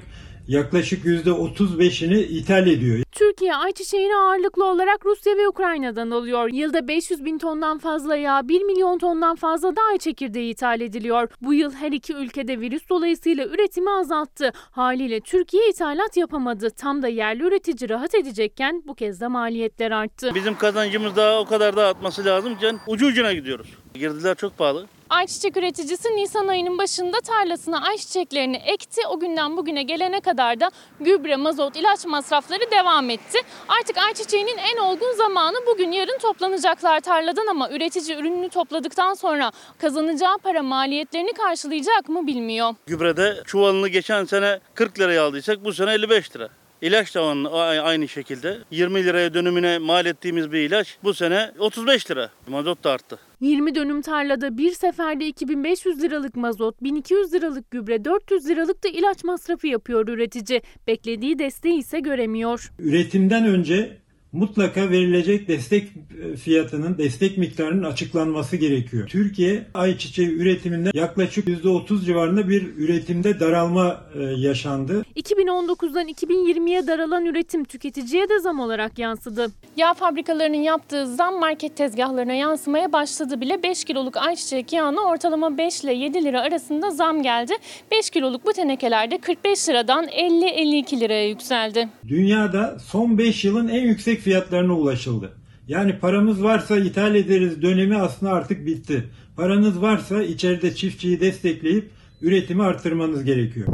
yaklaşık 0.48 1.06
%35'ini 1.06 2.20
ithal 2.20 2.68
ediyor. 2.68 3.04
Türkiye 3.12 3.56
ayçiçeğini 3.56 4.16
ağırlıklı 4.16 4.66
olarak 4.66 5.06
Rusya 5.06 5.38
ve 5.38 5.48
Ukrayna'dan 5.48 6.12
alıyor. 6.12 6.50
Yılda 6.54 6.88
500 6.88 7.26
bin 7.26 7.38
tondan 7.38 7.78
fazla 7.78 8.16
yağ, 8.16 8.48
1 8.48 8.62
milyon 8.62 8.98
tondan 8.98 9.36
fazla 9.36 9.76
da 9.76 9.82
ay 9.92 9.98
çekirdeği 9.98 10.52
ithal 10.52 10.82
ediliyor. 10.82 11.30
Bu 11.42 11.54
yıl 11.54 11.72
her 11.72 11.92
iki 11.92 12.14
ülkede 12.14 12.60
virüs 12.60 12.90
dolayısıyla 12.90 13.46
üretimi 13.46 13.92
azalttı. 13.92 14.52
Haliyle 14.56 15.20
Türkiye 15.20 15.70
ithalat 15.70 16.18
yapamadı. 16.18 16.70
Tam 16.70 17.02
da 17.02 17.08
yerli 17.08 17.44
üretici 17.44 17.90
rahat 17.90 18.16
edecekken 18.16 18.84
bu 18.88 18.96
kez 18.96 19.22
de 19.22 19.28
maliyetler 19.28 19.92
arttı. 19.92 20.32
Bizim 20.36 20.58
kazancımız 20.58 21.16
daha 21.16 21.40
o 21.40 21.46
kadar 21.46 21.76
da 21.76 21.88
artması 21.88 22.26
lazımken 22.26 22.80
ucu 22.88 23.06
ucuna 23.08 23.34
gidiyoruz. 23.34 23.68
Girdiler 23.94 24.36
çok 24.36 24.58
pahalı. 24.58 24.86
Ayçiçek 25.14 25.58
üreticisi 25.58 26.16
Nisan 26.16 26.48
ayının 26.48 26.78
başında 26.78 27.18
tarlasına 27.20 27.82
ayçiçeklerini 27.82 28.56
ekti. 28.56 29.02
O 29.08 29.20
günden 29.20 29.58
bugüne 29.58 29.84
gelene 29.84 30.20
kadar 30.20 30.60
da 30.60 30.72
gübre, 31.00 31.36
mazot, 31.36 31.76
ilaç 31.76 32.06
masrafları 32.06 32.72
devam 32.72 33.10
etti. 33.10 33.40
Artık 33.68 33.98
ayçiçeğinin 33.98 34.58
en 34.58 34.78
olgun 34.78 35.12
zamanı 35.18 35.56
bugün 35.68 35.92
yarın 35.92 36.18
toplanacaklar 36.18 37.00
tarladan 37.00 37.48
ama 37.48 37.70
üretici 37.72 38.18
ürününü 38.18 38.50
topladıktan 38.50 39.14
sonra 39.14 39.52
kazanacağı 39.78 40.38
para 40.38 40.64
maliyetlerini 40.64 41.34
karşılayacak 41.34 42.10
mı 42.10 42.28
bilmiyor. 42.28 42.76
Gübrede 42.88 43.42
çuvalını 43.46 43.88
geçen 43.88 44.26
sene 44.26 44.60
40 44.74 45.00
liraya 45.00 45.24
aldıysak 45.24 45.64
bu 45.66 45.74
sene 45.74 45.94
55 45.94 46.36
lira. 46.36 46.50
İlaç 46.84 47.16
da 47.16 47.24
onun- 47.24 47.46
aynı 47.84 48.08
şekilde. 48.08 48.58
20 48.72 49.04
liraya 49.06 49.34
dönümüne 49.34 49.78
mal 49.78 50.06
ettiğimiz 50.06 50.52
bir 50.52 50.60
ilaç 50.60 50.98
bu 51.04 51.14
sene 51.14 51.52
35 51.60 52.12
lira. 52.12 52.30
Mazot 52.48 52.84
da 52.84 52.92
arttı. 52.92 53.20
20 53.42 53.76
dönüm 53.76 54.02
tarlada 54.02 54.58
bir 54.58 54.72
seferde 54.72 55.28
2500 55.28 56.02
liralık 56.04 56.36
mazot, 56.36 56.82
1200 56.84 57.34
liralık 57.34 57.72
gübre, 57.72 58.06
400 58.06 58.50
liralık 58.50 58.84
da 58.84 58.88
ilaç 58.88 59.24
masrafı 59.24 59.68
yapıyor 59.68 60.08
üretici. 60.08 60.62
Beklediği 60.88 61.40
desteği 61.40 61.80
ise 61.80 62.00
göremiyor. 62.00 62.72
Üretimden 62.80 63.46
önce 63.46 63.98
mutlaka 64.34 64.90
verilecek 64.90 65.48
destek 65.48 65.88
e, 66.24 66.36
fiyatının, 66.36 66.98
destek 66.98 67.38
miktarının 67.38 67.84
açıklanması 67.84 68.58
gerekiyor. 68.58 69.08
Türkiye 69.08 69.66
ayçiçeği 69.74 70.30
üretiminde 70.30 70.92
yaklaşık 70.94 71.48
%30 71.48 72.06
civarında 72.06 72.50
bir 72.50 72.78
üretimde 72.78 73.40
daralma 73.40 74.04
e, 74.16 74.24
yaşandı. 74.24 75.06
2019'dan 75.16 76.08
2020'ye 76.08 76.88
daralan 76.88 77.26
üretim 77.26 77.64
tüketiciye 77.64 78.30
de 78.30 78.40
zam 78.40 78.60
olarak 78.60 79.00
yansıdı. 79.00 79.52
Yağ 79.78 79.94
fabrikalarının 79.94 80.58
yaptığı 80.58 81.16
zam 81.16 81.40
market 81.40 81.78
tezgahlarına 81.78 82.34
yansımaya 82.34 82.94
başladı 82.94 83.42
bile. 83.42 83.64
5 83.64 83.84
kiloluk 83.84 84.18
ayçiçek 84.18 84.74
yağına 84.74 85.02
ortalama 85.02 85.58
5 85.58 85.84
ile 85.84 85.94
7 85.94 86.24
lira 86.24 86.42
arasında 86.42 86.92
zam 86.92 87.24
geldi. 87.24 87.54
5 87.92 88.10
kiloluk 88.10 88.46
bu 88.46 88.54
tenekelerde 88.54 89.18
45 89.18 89.70
liradan 89.70 90.06
50-52 90.06 91.00
liraya 91.00 91.28
yükseldi. 91.28 91.90
Dünyada 92.08 92.78
son 92.80 93.18
5 93.18 93.46
yılın 93.46 93.68
en 93.68 93.82
yüksek 93.82 94.23
fiyatlarına 94.24 94.74
ulaşıldı. 94.74 95.34
Yani 95.68 96.00
paramız 96.00 96.44
varsa 96.44 96.78
ithal 96.78 97.16
ederiz 97.16 97.62
dönemi 97.62 97.98
aslında 97.98 98.32
artık 98.32 98.66
bitti. 98.66 99.10
Paranız 99.36 99.82
varsa 99.82 100.24
içeride 100.24 100.76
çiftçiyi 100.76 101.22
destekleyip 101.22 101.92
üretimi 102.22 102.64
arttırmanız 102.64 103.24
gerekiyor. 103.24 103.68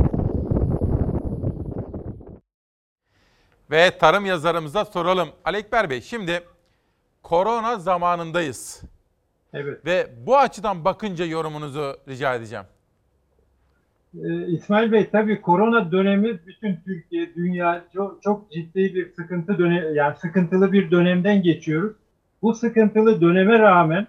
Ve 3.72 3.98
tarım 3.98 4.26
yazarımıza 4.26 4.86
soralım. 4.86 5.30
Alekber 5.46 5.90
Bey 5.90 6.02
şimdi 6.02 6.44
korona 7.24 7.80
zamanındayız. 7.80 8.82
Evet. 9.54 9.86
Ve 9.86 10.14
bu 10.26 10.38
açıdan 10.38 10.86
bakınca 10.86 11.26
yorumunuzu 11.26 11.98
rica 12.08 12.36
edeceğim. 12.36 12.66
Ee, 14.18 14.48
İsmail 14.48 14.92
Bey 14.92 15.10
tabii 15.10 15.42
korona 15.42 15.92
dönemi 15.92 16.40
bütün 16.48 16.76
Türkiye, 16.86 17.36
dünya 17.36 17.86
çok, 17.94 18.22
çok 18.22 18.52
ciddi 18.52 18.96
bir 18.96 19.10
sıkıntı 19.10 19.58
dönem, 19.58 19.96
yani 19.96 20.16
sıkıntılı 20.16 20.72
bir 20.74 20.92
dönemden 20.92 21.44
geçiyoruz. 21.44 21.96
Bu 22.42 22.54
sıkıntılı 22.54 23.22
döneme 23.22 23.60
rağmen 23.60 24.08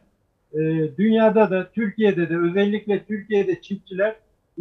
e, 0.53 0.59
dünyada 0.99 1.51
da 1.51 1.71
Türkiye'de 1.73 2.29
de 2.29 2.37
özellikle 2.37 3.05
Türkiye'de 3.05 3.61
çiftçiler 3.61 4.17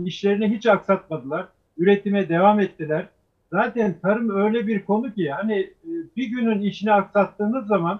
işlerini 0.05 0.55
hiç 0.55 0.65
aksatmadılar. 0.65 1.47
Üretime 1.77 2.29
devam 2.29 2.59
ettiler. 2.59 3.07
Zaten 3.51 3.95
tarım 4.01 4.29
öyle 4.45 4.67
bir 4.67 4.85
konu 4.85 5.13
ki 5.13 5.29
hani 5.31 5.59
e, 5.59 5.91
bir 6.17 6.27
günün 6.27 6.61
işini 6.61 6.93
aksattığınız 6.93 7.67
zaman 7.67 7.99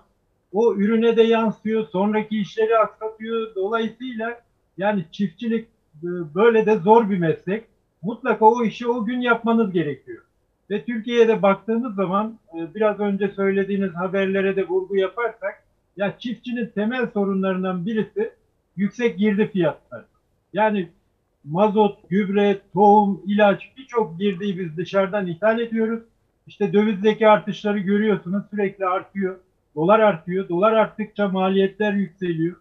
o 0.54 0.76
ürüne 0.76 1.18
de 1.18 1.24
yansıyor, 1.24 1.88
sonraki 1.88 2.40
işleri 2.40 2.78
aksatıyor. 2.78 3.56
Dolayısıyla 3.56 4.42
Yani 4.78 5.06
çiftçilik 5.12 5.68
böyle 6.36 6.66
de 6.66 6.76
zor 6.76 7.10
bir 7.10 7.18
meslek. 7.18 7.64
Mutlaka 8.02 8.46
o 8.46 8.64
işi 8.64 8.88
o 8.88 9.06
gün 9.06 9.22
yapmanız 9.22 9.72
gerekiyor. 9.72 10.24
Ve 10.70 10.86
Türkiye'de 10.86 11.42
baktığımız 11.42 11.96
zaman 11.96 12.40
e, 12.58 12.76
biraz 12.76 13.00
önce 13.00 13.28
söylediğiniz 13.28 13.96
haberlere 13.96 14.56
de 14.56 14.68
vurgu 14.68 14.96
yaparsak 14.96 15.64
ya 15.98 16.18
çiftçinin 16.20 16.68
temel 16.76 17.08
sorunlarından 17.08 17.86
birisi 17.86 18.32
yüksek 18.76 19.18
girdi 19.18 19.50
fiyatları. 19.54 20.06
Yani 20.54 20.90
mazot, 21.44 22.10
gübre, 22.10 22.60
tohum, 22.74 23.22
ilaç 23.26 23.72
birçok 23.78 24.20
girdiği 24.20 24.60
biz 24.60 24.78
dışarıdan 24.78 25.28
ithal 25.28 25.60
ediyoruz. 25.60 26.04
İşte 26.48 26.74
dövizdeki 26.74 27.28
artışları 27.28 27.80
görüyorsunuz 27.80 28.44
sürekli 28.52 28.86
artıyor. 28.86 29.36
Dolar 29.76 30.00
artıyor. 30.00 30.50
Dolar 30.50 30.74
arttıkça 30.74 31.28
maliyetler 31.28 31.94
yükseliyor. 31.94 32.56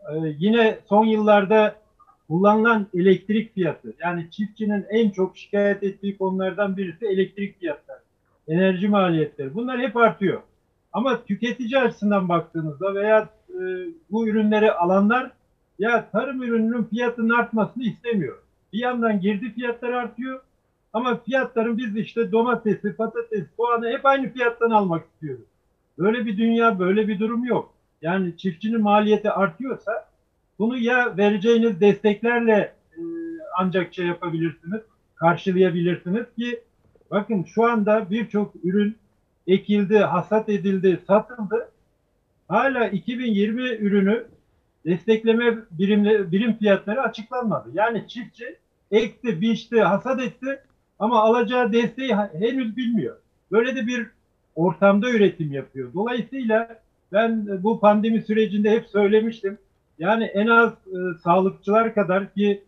Ee, 0.00 0.34
yine 0.38 0.78
son 0.88 1.04
yıllarda 1.04 1.81
kullanılan 2.32 2.86
elektrik 2.94 3.54
fiyatı. 3.54 3.94
Yani 4.00 4.30
çiftçinin 4.30 4.86
en 4.90 5.10
çok 5.10 5.36
şikayet 5.36 5.82
ettiği 5.82 6.18
konulardan 6.18 6.76
birisi 6.76 7.06
elektrik 7.06 7.60
fiyatları. 7.60 7.98
Enerji 8.48 8.88
maliyetleri. 8.88 9.54
Bunlar 9.54 9.80
hep 9.80 9.96
artıyor. 9.96 10.40
Ama 10.92 11.24
tüketici 11.24 11.78
açısından 11.78 12.28
baktığınızda 12.28 12.94
veya 12.94 13.28
e, 13.48 13.60
bu 14.10 14.28
ürünleri 14.28 14.72
alanlar 14.72 15.30
ya 15.78 16.10
tarım 16.10 16.42
ürününün 16.42 16.84
fiyatının 16.84 17.38
artmasını 17.38 17.82
istemiyor. 17.84 18.38
Bir 18.72 18.78
yandan 18.78 19.20
girdi 19.20 19.52
fiyatları 19.54 19.96
artıyor 19.96 20.40
ama 20.92 21.16
fiyatların 21.16 21.78
biz 21.78 21.96
işte 21.96 22.32
domatesi, 22.32 22.96
patates, 22.96 23.46
soğanı 23.56 23.88
hep 23.88 24.06
aynı 24.06 24.32
fiyattan 24.32 24.70
almak 24.70 25.04
istiyoruz. 25.06 25.44
Böyle 25.98 26.26
bir 26.26 26.38
dünya, 26.38 26.78
böyle 26.78 27.08
bir 27.08 27.20
durum 27.20 27.44
yok. 27.44 27.74
Yani 28.02 28.36
çiftçinin 28.36 28.80
maliyeti 28.80 29.30
artıyorsa 29.30 30.11
bunu 30.58 30.78
ya 30.78 31.16
vereceğiniz 31.16 31.80
desteklerle 31.80 32.72
e, 32.92 33.00
ancak 33.58 33.94
şey 33.94 34.06
yapabilirsiniz, 34.06 34.80
karşılayabilirsiniz 35.14 36.26
ki 36.38 36.60
bakın 37.10 37.44
şu 37.44 37.64
anda 37.64 38.10
birçok 38.10 38.52
ürün 38.64 38.96
ekildi, 39.46 39.98
hasat 39.98 40.48
edildi, 40.48 41.00
satıldı. 41.06 41.68
Hala 42.48 42.88
2020 42.88 43.62
ürünü 43.62 44.26
destekleme 44.86 45.58
birimle, 45.70 46.32
birim 46.32 46.56
fiyatları 46.56 47.02
açıklanmadı. 47.02 47.68
Yani 47.74 48.08
çiftçi 48.08 48.56
ekti, 48.90 49.40
biçti, 49.40 49.82
hasat 49.82 50.20
etti 50.20 50.60
ama 50.98 51.20
alacağı 51.20 51.72
desteği 51.72 52.14
henüz 52.14 52.76
bilmiyor. 52.76 53.16
Böyle 53.52 53.76
de 53.76 53.86
bir 53.86 54.06
ortamda 54.54 55.10
üretim 55.10 55.52
yapıyor. 55.52 55.94
Dolayısıyla 55.94 56.80
ben 57.12 57.62
bu 57.62 57.80
pandemi 57.80 58.22
sürecinde 58.22 58.70
hep 58.70 58.86
söylemiştim. 58.86 59.58
Yani 60.02 60.24
en 60.24 60.46
az 60.46 60.72
e, 60.72 61.18
sağlıkçılar 61.24 61.94
kadar 61.94 62.34
ki 62.34 62.62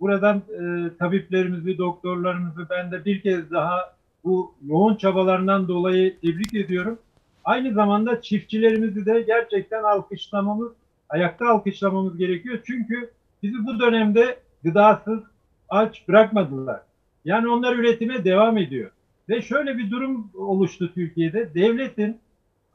buradan 0.00 0.36
e, 0.36 0.96
tabiplerimizi, 0.98 1.78
doktorlarımızı 1.78 2.66
ben 2.70 2.92
de 2.92 3.04
bir 3.04 3.20
kez 3.20 3.50
daha 3.50 3.94
bu 4.24 4.54
yoğun 4.66 4.96
çabalarından 4.96 5.68
dolayı 5.68 6.20
tebrik 6.20 6.54
ediyorum. 6.54 6.98
Aynı 7.44 7.74
zamanda 7.74 8.22
çiftçilerimizi 8.22 9.06
de 9.06 9.20
gerçekten 9.26 9.82
alkışlamamız, 9.82 10.72
ayakta 11.08 11.48
alkışlamamız 11.48 12.16
gerekiyor. 12.16 12.58
Çünkü 12.66 13.10
bizi 13.42 13.66
bu 13.66 13.80
dönemde 13.80 14.38
gıdasız, 14.64 15.20
aç 15.68 16.08
bırakmadılar. 16.08 16.80
Yani 17.24 17.48
onlar 17.48 17.76
üretime 17.76 18.24
devam 18.24 18.58
ediyor. 18.58 18.90
Ve 19.28 19.42
şöyle 19.42 19.78
bir 19.78 19.90
durum 19.90 20.30
oluştu 20.34 20.92
Türkiye'de. 20.94 21.54
Devletin 21.54 22.20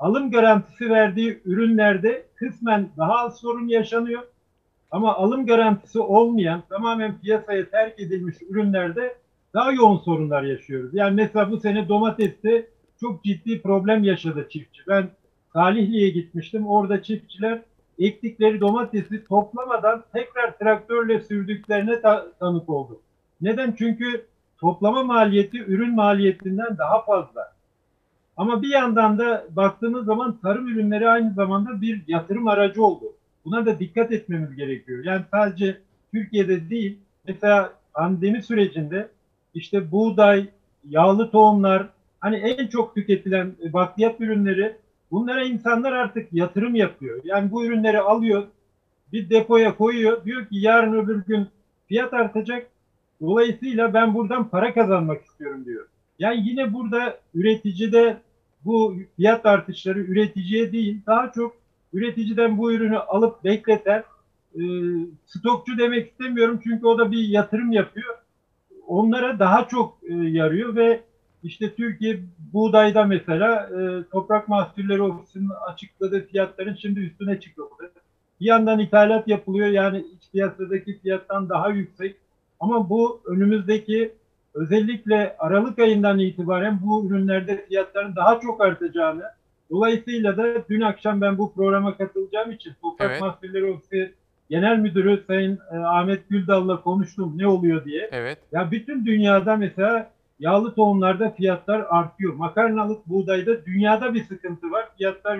alım 0.02 0.32
garantisi 0.32 0.90
verdiği 0.90 1.42
ürünlerde 1.46 2.26
kısmen 2.36 2.90
daha 2.98 3.20
az 3.20 3.40
sorun 3.40 3.68
yaşanıyor. 3.68 4.24
Ama 4.92 5.16
alım 5.16 5.46
garantisi 5.46 6.00
olmayan 6.00 6.64
tamamen 6.70 7.20
piyasaya 7.20 7.70
terk 7.70 8.00
edilmiş 8.00 8.36
ürünlerde 8.50 9.16
daha 9.54 9.72
yoğun 9.72 9.98
sorunlar 9.98 10.44
yaşıyoruz. 10.44 10.90
Yani 10.94 11.16
mesela 11.16 11.52
bu 11.52 11.58
sene 11.60 11.90
domateste 11.90 12.68
çok 13.00 13.24
ciddi 13.24 13.62
problem 13.62 14.04
yaşadı 14.04 14.48
çiftçi. 14.50 14.82
Ben 14.88 15.10
Salihli'ye 15.54 16.10
gitmiştim. 16.10 16.68
Orada 16.68 17.04
çiftçiler 17.04 17.62
ektikleri 18.00 18.60
domatesi 18.62 19.26
toplamadan 19.26 20.04
tekrar 20.14 20.58
traktörle 20.58 21.22
sürdüklerine 21.22 22.02
ta- 22.02 22.28
tanık 22.40 22.70
oldu. 22.70 23.00
Neden? 23.42 23.76
Çünkü 23.78 24.26
toplama 24.60 25.04
maliyeti 25.04 25.58
ürün 25.58 25.96
maliyetinden 25.96 26.78
daha 26.78 27.02
fazla. 27.06 27.52
Ama 28.42 28.62
bir 28.62 28.70
yandan 28.70 29.18
da 29.18 29.46
baktığınız 29.50 30.06
zaman 30.06 30.38
tarım 30.42 30.68
ürünleri 30.68 31.10
aynı 31.10 31.34
zamanda 31.34 31.82
bir 31.82 32.02
yatırım 32.08 32.48
aracı 32.48 32.84
oldu. 32.84 33.06
Buna 33.46 33.66
da 33.66 33.80
dikkat 33.80 34.12
etmemiz 34.12 34.56
gerekiyor. 34.56 35.06
Yani 35.06 35.22
sadece 35.32 35.78
Türkiye'de 36.14 36.70
değil, 36.70 36.98
mesela 37.28 37.74
pandemi 37.94 38.44
sürecinde 38.44 39.08
işte 39.54 39.92
buğday, 39.92 40.50
yağlı 40.90 41.32
tohumlar, 41.32 41.90
hani 42.20 42.36
en 42.36 42.68
çok 42.68 42.96
tüketilen 42.96 43.52
bakliyat 43.74 44.22
ürünleri 44.22 44.76
bunlara 45.12 45.44
insanlar 45.44 45.92
artık 45.92 46.34
yatırım 46.34 46.76
yapıyor. 46.76 47.22
Yani 47.24 47.52
bu 47.52 47.66
ürünleri 47.66 48.00
alıyor, 48.00 48.44
bir 49.14 49.30
depoya 49.30 49.78
koyuyor. 49.78 50.26
Diyor 50.26 50.46
ki 50.46 50.58
yarın 50.58 50.94
öbür 50.94 51.26
gün 51.26 51.48
fiyat 51.88 52.14
artacak. 52.14 52.68
Dolayısıyla 53.22 53.94
ben 53.94 54.14
buradan 54.14 54.50
para 54.50 54.74
kazanmak 54.74 55.26
istiyorum 55.26 55.66
diyor. 55.66 55.86
Yani 56.20 56.50
yine 56.50 56.74
burada 56.74 57.18
üreticide 57.34 58.18
bu 58.66 58.96
fiyat 59.16 59.46
artışları 59.46 60.00
üreticiye 60.00 60.72
değil 60.72 61.02
daha 61.08 61.32
çok 61.32 61.56
üreticiden 61.94 62.58
bu 62.58 62.74
ürünü 62.74 62.98
alıp 62.98 63.44
bekleten 63.44 64.04
e, 64.56 64.62
stokçu 65.26 65.78
demek 65.78 66.12
istemiyorum 66.12 66.60
çünkü 66.64 66.86
o 66.86 66.98
da 66.98 67.12
bir 67.12 67.28
yatırım 67.28 67.72
yapıyor. 67.72 68.16
Onlara 68.88 69.40
daha 69.40 69.68
çok 69.68 69.98
e, 70.04 70.14
yarıyor 70.14 70.76
ve 70.76 71.02
işte 71.44 71.76
Türkiye 71.76 72.20
buğdayda 72.54 73.04
mesela 73.04 73.70
e, 73.70 74.04
Toprak 74.12 74.48
Mahsulleri 74.48 75.02
Ofisi'nin 75.02 75.50
açıkladığı 75.68 76.28
fiyatların 76.28 76.76
şimdi 76.76 77.00
üstüne 77.00 77.40
çıkıyor. 77.40 77.68
Bir 78.42 78.46
yandan 78.46 78.80
ithalat 78.80 79.28
yapılıyor 79.28 79.68
yani 79.68 79.98
iç 79.98 80.32
piyasadaki 80.32 81.00
fiyattan 81.00 81.50
daha 81.50 81.70
yüksek. 81.70 82.16
Ama 82.60 82.90
bu 82.90 83.22
önümüzdeki 83.26 84.12
özellikle 84.54 85.36
Aralık 85.40 85.80
ayından 85.80 86.20
itibaren 86.20 86.80
bu 86.84 87.08
ürünlerde 87.08 87.66
fiyatların 87.66 88.16
daha 88.16 88.40
çok 88.40 88.62
artacağını, 88.62 89.24
dolayısıyla 89.70 90.38
da 90.38 90.70
dün 90.70 90.82
akşam 90.82 91.22
ben 91.22 91.38
bu 91.38 91.54
programa 91.54 91.98
katılacağım 91.98 92.52
için 92.52 92.74
Toprak 92.82 93.12
Evet. 93.12 93.22
Mahsulleri 93.22 93.66
Ofisi 93.66 94.14
Genel 94.50 94.78
Müdürü 94.78 95.24
Sayın 95.28 95.60
e, 95.72 95.78
Ahmet 95.78 96.30
Güldal'la 96.30 96.82
konuştum 96.82 97.34
ne 97.38 97.48
oluyor 97.48 97.86
diye. 97.86 98.10
Evet. 98.12 98.38
Ya 98.52 98.72
bütün 98.72 99.06
dünyada 99.06 99.56
mesela 99.56 100.12
yağlı 100.40 100.76
tohumlarda 100.76 101.30
fiyatlar 101.30 101.86
artıyor. 101.90 102.34
Makarnalık 102.34 103.08
buğdayda 103.08 103.66
dünyada 103.66 104.14
bir 104.14 104.24
sıkıntı 104.24 104.72
var. 104.72 104.86
Fiyatlar 104.98 105.40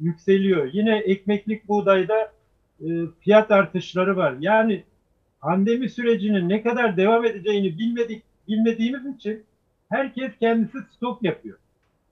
yükseliyor. 0.00 0.68
Yine 0.72 0.98
ekmeklik 0.98 1.68
buğdayda 1.68 2.32
e, 2.80 2.86
fiyat 3.20 3.50
artışları 3.50 4.16
var. 4.16 4.34
Yani 4.40 4.84
pandemi 5.40 5.90
sürecinin 5.90 6.48
ne 6.48 6.62
kadar 6.62 6.96
devam 6.96 7.24
edeceğini 7.24 7.78
bilmedik 7.78 8.22
bilmediğimiz 8.48 9.16
için 9.16 9.44
herkes 9.88 10.30
kendisi 10.40 10.78
stok 10.96 11.22
yapıyor. 11.22 11.58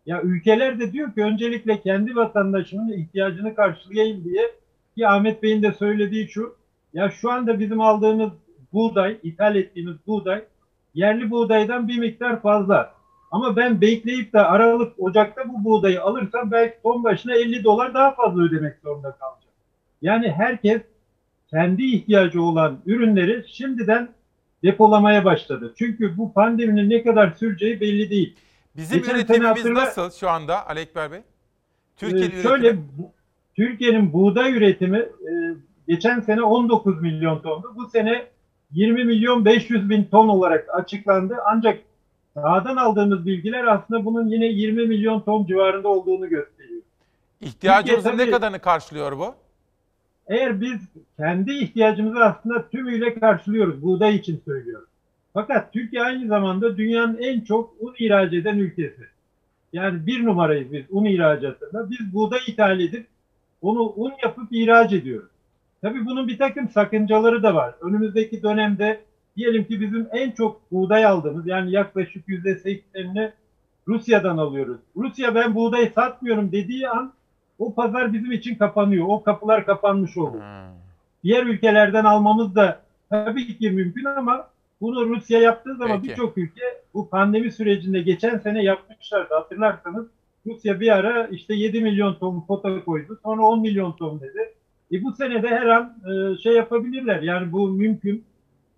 Ya 0.06 0.22
ülkeler 0.22 0.80
de 0.80 0.92
diyor 0.92 1.14
ki 1.14 1.22
öncelikle 1.22 1.80
kendi 1.80 2.16
vatandaşının 2.16 2.92
ihtiyacını 2.92 3.54
karşılayayım 3.54 4.24
diye 4.24 4.50
ki 4.96 5.08
Ahmet 5.08 5.42
Bey'in 5.42 5.62
de 5.62 5.72
söylediği 5.72 6.28
şu. 6.28 6.56
Ya 6.92 7.10
şu 7.10 7.30
anda 7.30 7.60
bizim 7.60 7.80
aldığımız 7.80 8.30
buğday, 8.72 9.18
ithal 9.22 9.56
ettiğimiz 9.56 9.96
buğday 10.06 10.44
yerli 10.94 11.30
buğdaydan 11.30 11.88
bir 11.88 11.98
miktar 11.98 12.42
fazla. 12.42 12.94
Ama 13.30 13.56
ben 13.56 13.80
bekleyip 13.80 14.32
de 14.32 14.40
Aralık, 14.40 14.92
Ocak'ta 14.98 15.48
bu 15.48 15.64
buğdayı 15.64 16.02
alırsam 16.02 16.50
belki 16.50 16.82
ton 16.82 17.04
başına 17.04 17.34
50 17.34 17.64
dolar 17.64 17.94
daha 17.94 18.14
fazla 18.14 18.42
ödemek 18.42 18.74
zorunda 18.82 19.10
kalacağım. 19.10 19.54
Yani 20.02 20.30
herkes 20.30 20.82
kendi 21.50 21.84
ihtiyacı 21.84 22.42
olan 22.42 22.78
ürünleri 22.86 23.44
şimdiden 23.48 24.08
depolamaya 24.66 25.24
başladı. 25.24 25.74
Çünkü 25.78 26.16
bu 26.18 26.32
pandeminin 26.32 26.90
ne 26.90 27.02
kadar 27.02 27.30
süreceği 27.30 27.80
belli 27.80 28.10
değil. 28.10 28.36
Bizim 28.76 28.98
Geçen 28.98 29.14
üretimimiz 29.14 29.48
hatırla- 29.48 29.74
nasıl 29.84 30.10
şu 30.10 30.30
anda 30.30 30.68
Alekber 30.68 31.12
Bey? 31.12 31.20
Türkiye'nin 31.96 32.42
şöyle 32.42 32.66
üretimi. 32.66 32.84
bu- 32.98 33.10
Türkiye'nin 33.56 34.12
buğday 34.12 34.52
üretimi 34.52 34.98
e, 34.98 35.30
geçen 35.88 36.20
sene 36.20 36.42
19 36.42 37.02
milyon 37.02 37.38
tondu. 37.42 37.72
Bu 37.76 37.86
sene 37.90 38.26
20 38.72 39.04
milyon 39.04 39.44
500 39.44 39.90
bin 39.90 40.04
ton 40.04 40.28
olarak 40.28 40.74
açıklandı. 40.74 41.36
Ancak 41.46 41.78
sahadan 42.34 42.76
aldığımız 42.76 43.26
bilgiler 43.26 43.64
aslında 43.64 44.04
bunun 44.04 44.28
yine 44.28 44.46
20 44.46 44.86
milyon 44.86 45.20
ton 45.20 45.46
civarında 45.46 45.88
olduğunu 45.88 46.28
gösteriyor. 46.28 46.82
İhtiyacımızın 47.40 48.10
Türkiye 48.10 48.26
ne 48.26 48.30
kadarını 48.30 48.58
karşılıyor 48.58 49.18
bu? 49.18 49.34
Eğer 50.28 50.60
biz 50.60 50.80
kendi 51.16 51.52
ihtiyacımızı 51.52 52.24
aslında 52.24 52.68
tümüyle 52.68 53.14
karşılıyoruz. 53.14 53.82
Buğday 53.82 54.16
için 54.16 54.42
söylüyorum. 54.44 54.88
Fakat 55.34 55.72
Türkiye 55.72 56.02
aynı 56.02 56.28
zamanda 56.28 56.76
dünyanın 56.76 57.18
en 57.18 57.40
çok 57.40 57.74
un 57.80 57.94
ihraç 57.98 58.32
eden 58.32 58.58
ülkesi. 58.58 59.06
Yani 59.72 60.06
bir 60.06 60.24
numarayız 60.24 60.72
biz 60.72 60.84
un 60.90 61.04
ihracatında. 61.04 61.90
Biz 61.90 62.14
buğday 62.14 62.40
ithal 62.46 62.80
edip 62.80 63.06
onu 63.62 63.92
un 63.96 64.12
yapıp 64.22 64.48
ihraç 64.50 64.92
ediyoruz. 64.92 65.30
Tabii 65.82 66.06
bunun 66.06 66.28
bir 66.28 66.38
takım 66.38 66.68
sakıncaları 66.68 67.42
da 67.42 67.54
var. 67.54 67.74
Önümüzdeki 67.80 68.42
dönemde 68.42 69.00
diyelim 69.36 69.64
ki 69.64 69.80
bizim 69.80 70.08
en 70.12 70.30
çok 70.30 70.72
buğday 70.72 71.04
aldığımız 71.04 71.46
yani 71.46 71.72
yaklaşık 71.72 72.28
%80'ini 72.28 73.30
Rusya'dan 73.88 74.36
alıyoruz. 74.36 74.78
Rusya 74.96 75.34
ben 75.34 75.54
buğday 75.54 75.92
satmıyorum 75.94 76.52
dediği 76.52 76.88
an 76.88 77.12
o 77.58 77.74
pazar 77.74 78.12
bizim 78.12 78.32
için 78.32 78.54
kapanıyor. 78.54 79.06
O 79.08 79.22
kapılar 79.22 79.66
kapanmış 79.66 80.16
olur. 80.16 80.40
Diğer 81.24 81.46
ülkelerden 81.46 82.04
almamız 82.04 82.54
da 82.54 82.80
tabii 83.10 83.58
ki 83.58 83.70
mümkün 83.70 84.04
ama 84.04 84.48
bunu 84.80 85.08
Rusya 85.08 85.38
yaptığı 85.38 85.76
zaman 85.76 86.02
birçok 86.02 86.38
ülke 86.38 86.82
bu 86.94 87.08
pandemi 87.08 87.52
sürecinde 87.52 88.00
geçen 88.00 88.38
sene 88.38 88.62
yapmışlardı. 88.62 89.34
Hatırlarsanız 89.34 90.06
Rusya 90.46 90.80
bir 90.80 90.88
ara 90.88 91.26
işte 91.26 91.54
7 91.54 91.80
milyon 91.80 92.14
ton 92.14 92.40
kota 92.40 92.84
koydu. 92.84 93.18
Sonra 93.22 93.42
10 93.42 93.60
milyon 93.60 93.92
ton 93.92 94.20
dedi. 94.20 94.54
E 94.92 95.02
bu 95.02 95.12
sene 95.12 95.42
de 95.42 95.48
her 95.48 95.66
an 95.66 95.96
e, 96.10 96.36
şey 96.36 96.52
yapabilirler. 96.52 97.22
Yani 97.22 97.52
bu 97.52 97.68
mümkün. 97.68 98.24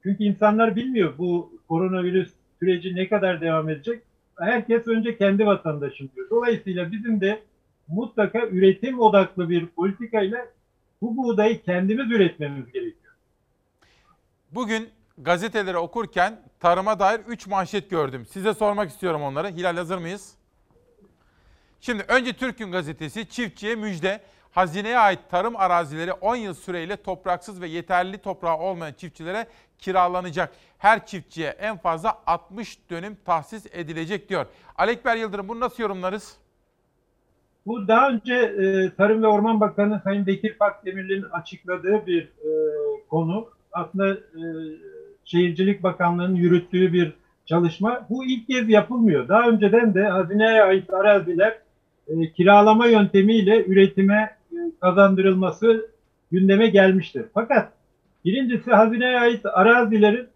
Çünkü 0.02 0.24
insanlar 0.24 0.76
bilmiyor 0.76 1.12
bu 1.18 1.52
koronavirüs 1.68 2.30
süreci 2.60 2.96
ne 2.96 3.08
kadar 3.08 3.40
devam 3.40 3.68
edecek. 3.68 4.02
Herkes 4.38 4.86
önce 4.86 5.16
kendi 5.16 5.46
vatandaşım 5.46 6.10
diyor. 6.16 6.30
Dolayısıyla 6.30 6.92
bizim 6.92 7.20
de 7.20 7.40
mutlaka 7.88 8.46
üretim 8.46 9.00
odaklı 9.00 9.48
bir 9.48 9.66
politikayla 9.66 10.46
bu 11.02 11.16
buğdayı 11.16 11.62
kendimiz 11.62 12.10
üretmemiz 12.10 12.72
gerekiyor. 12.72 13.14
Bugün 14.50 14.88
gazeteleri 15.18 15.76
okurken 15.78 16.40
tarıma 16.60 16.98
dair 16.98 17.20
3 17.20 17.46
manşet 17.46 17.90
gördüm. 17.90 18.26
Size 18.30 18.54
sormak 18.54 18.90
istiyorum 18.90 19.22
onları. 19.22 19.48
Hilal 19.48 19.76
hazır 19.76 19.98
mıyız? 19.98 20.34
Şimdi 21.80 22.04
önce 22.08 22.32
Türk 22.32 22.58
Gün 22.58 22.72
Gazetesi 22.72 23.28
çiftçiye 23.28 23.74
müjde. 23.74 24.20
Hazineye 24.50 24.98
ait 24.98 25.18
tarım 25.30 25.56
arazileri 25.56 26.12
10 26.12 26.36
yıl 26.36 26.54
süreyle 26.54 26.96
topraksız 26.96 27.60
ve 27.60 27.68
yeterli 27.68 28.18
toprağı 28.18 28.58
olmayan 28.58 28.92
çiftçilere 28.92 29.46
kiralanacak. 29.78 30.52
Her 30.78 31.06
çiftçiye 31.06 31.48
en 31.48 31.78
fazla 31.78 32.22
60 32.26 32.90
dönüm 32.90 33.18
tahsis 33.24 33.66
edilecek 33.72 34.28
diyor. 34.28 34.46
Alekber 34.76 35.16
Yıldırım 35.16 35.48
bunu 35.48 35.60
nasıl 35.60 35.82
yorumlarız? 35.82 36.36
Bu 37.68 37.88
daha 37.88 38.10
önce 38.10 38.34
e, 38.34 38.90
Tarım 38.96 39.22
ve 39.22 39.26
Orman 39.26 39.60
Bakanı 39.60 40.00
Sayın 40.04 40.26
Bekir 40.26 40.54
Pakdemirli'nin 40.58 41.22
açıkladığı 41.22 42.06
bir 42.06 42.22
e, 42.22 42.50
konu. 43.10 43.48
Aslında 43.72 44.12
e, 44.12 44.42
Şehircilik 45.24 45.82
Bakanlığı'nın 45.82 46.34
yürüttüğü 46.34 46.92
bir 46.92 47.12
çalışma. 47.46 48.06
Bu 48.10 48.24
ilk 48.24 48.46
kez 48.46 48.68
yapılmıyor. 48.68 49.28
Daha 49.28 49.48
önceden 49.48 49.94
de 49.94 50.08
hazineye 50.08 50.62
ait 50.62 50.94
araziler 50.94 51.58
e, 52.08 52.32
kiralama 52.32 52.86
yöntemiyle 52.86 53.64
üretime 53.64 54.36
e, 54.52 54.56
kazandırılması 54.80 55.90
gündeme 56.32 56.66
gelmiştir. 56.66 57.24
Fakat 57.34 57.72
birincisi 58.24 58.70
hazineye 58.70 59.18
ait 59.18 59.46
arazilerin 59.46 60.26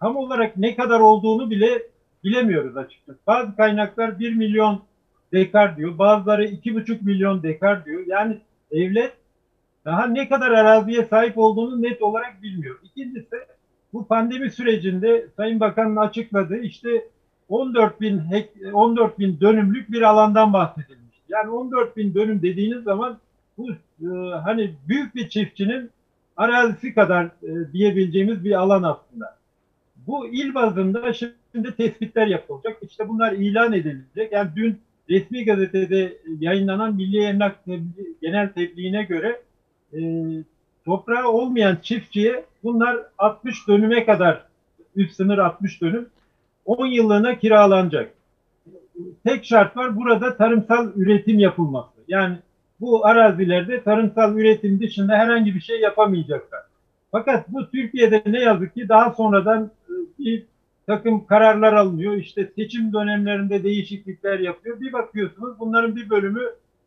tam 0.00 0.16
olarak 0.16 0.56
ne 0.56 0.76
kadar 0.76 1.00
olduğunu 1.00 1.50
bile 1.50 1.82
bilemiyoruz 2.24 2.76
açıkçası. 2.76 3.18
Bazı 3.26 3.56
kaynaklar 3.56 4.18
1 4.18 4.34
milyon 4.34 4.89
dekar 5.32 5.76
diyor. 5.76 5.98
Bazıları 5.98 6.44
2,5 6.44 7.04
milyon 7.04 7.42
dekar 7.42 7.84
diyor. 7.84 8.02
Yani 8.06 8.38
devlet 8.72 9.12
daha 9.84 10.06
ne 10.06 10.28
kadar 10.28 10.50
araziye 10.50 11.04
sahip 11.04 11.38
olduğunu 11.38 11.82
net 11.82 12.02
olarak 12.02 12.42
bilmiyor. 12.42 12.78
İkincisi 12.84 13.36
bu 13.92 14.06
pandemi 14.06 14.50
sürecinde 14.50 15.26
Sayın 15.36 15.60
Bakan'ın 15.60 15.96
açıkladığı 15.96 16.58
işte 16.58 17.04
14 17.48 18.00
bin, 18.00 18.18
hek- 18.18 18.74
14 18.74 19.18
bin 19.18 19.40
dönümlük 19.40 19.92
bir 19.92 20.02
alandan 20.02 20.52
bahsedilmiş. 20.52 21.16
Yani 21.28 21.50
14 21.50 21.96
bin 21.96 22.14
dönüm 22.14 22.42
dediğiniz 22.42 22.84
zaman 22.84 23.18
bu 23.58 23.70
e, 23.70 24.06
hani 24.44 24.74
büyük 24.88 25.14
bir 25.14 25.28
çiftçinin 25.28 25.90
arazisi 26.36 26.94
kadar 26.94 27.24
e, 27.24 27.72
diyebileceğimiz 27.72 28.44
bir 28.44 28.52
alan 28.52 28.82
aslında. 28.82 29.36
Bu 30.06 30.26
il 30.26 30.54
bazında 30.54 31.12
şimdi 31.12 31.76
tespitler 31.76 32.26
yapılacak. 32.26 32.78
İşte 32.82 33.08
bunlar 33.08 33.32
ilan 33.32 33.72
edilecek. 33.72 34.32
Yani 34.32 34.50
dün 34.56 34.80
resmi 35.10 35.44
gazetede 35.44 36.16
yayınlanan 36.40 36.94
Milli 36.94 37.22
Emlak 37.22 37.64
Genel 38.22 38.52
Tebliğine 38.52 39.02
göre 39.02 39.40
e, 39.92 40.00
toprağı 40.84 41.28
olmayan 41.28 41.78
çiftçiye 41.82 42.44
bunlar 42.64 42.96
60 43.18 43.68
dönüme 43.68 44.04
kadar 44.04 44.44
üst 44.96 45.16
sınır 45.16 45.38
60 45.38 45.80
dönüm 45.80 46.08
10 46.64 46.86
yıllığına 46.86 47.38
kiralanacak. 47.38 48.14
Tek 49.24 49.44
şart 49.44 49.76
var 49.76 49.96
burada 49.96 50.36
tarımsal 50.36 50.92
üretim 50.96 51.38
yapılması. 51.38 52.00
Yani 52.08 52.36
bu 52.80 53.06
arazilerde 53.06 53.82
tarımsal 53.82 54.36
üretim 54.36 54.80
dışında 54.80 55.12
herhangi 55.12 55.54
bir 55.54 55.60
şey 55.60 55.80
yapamayacaklar. 55.80 56.60
Fakat 57.12 57.48
bu 57.48 57.70
Türkiye'de 57.70 58.22
ne 58.26 58.40
yazık 58.40 58.74
ki 58.74 58.88
daha 58.88 59.10
sonradan 59.10 59.70
e, 59.88 59.92
bir 60.18 60.44
takım 60.90 61.26
kararlar 61.26 61.72
alınıyor. 61.72 62.14
İşte 62.14 62.50
seçim 62.56 62.92
dönemlerinde 62.92 63.64
değişiklikler 63.64 64.38
yapıyor. 64.38 64.80
Bir 64.80 64.92
bakıyorsunuz 64.92 65.58
bunların 65.58 65.96
bir 65.96 66.10
bölümü 66.10 66.42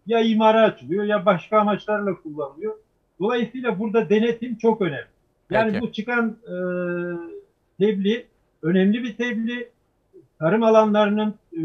ya 0.07 0.19
imara 0.19 0.61
açılıyor 0.61 1.03
ya 1.03 1.25
başka 1.25 1.59
amaçlarla 1.59 2.15
kullanılıyor. 2.15 2.73
Dolayısıyla 3.19 3.79
burada 3.79 4.09
denetim 4.09 4.55
çok 4.55 4.81
önemli. 4.81 5.07
Yani 5.49 5.71
Peki. 5.71 5.81
bu 5.81 5.91
çıkan 5.91 6.37
e, 6.43 6.55
tebliğ 7.79 8.25
önemli 8.63 9.03
bir 9.03 9.17
tebliğ. 9.17 9.67
Tarım 10.39 10.63
alanlarının 10.63 11.35
e, 11.57 11.63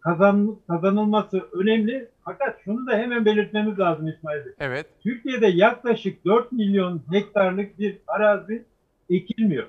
kazan, 0.00 0.56
kazanılması 0.68 1.42
önemli. 1.52 2.08
Fakat 2.24 2.60
şunu 2.64 2.86
da 2.86 2.96
hemen 2.96 3.24
belirtmemiz 3.24 3.78
lazım 3.78 4.08
İsmail 4.08 4.44
Bey. 4.44 4.52
Evet. 4.58 4.86
Türkiye'de 5.02 5.46
yaklaşık 5.46 6.24
4 6.24 6.52
milyon 6.52 7.02
hektarlık 7.10 7.78
bir 7.78 7.96
arazi 8.06 8.64
ekilmiyor. 9.10 9.66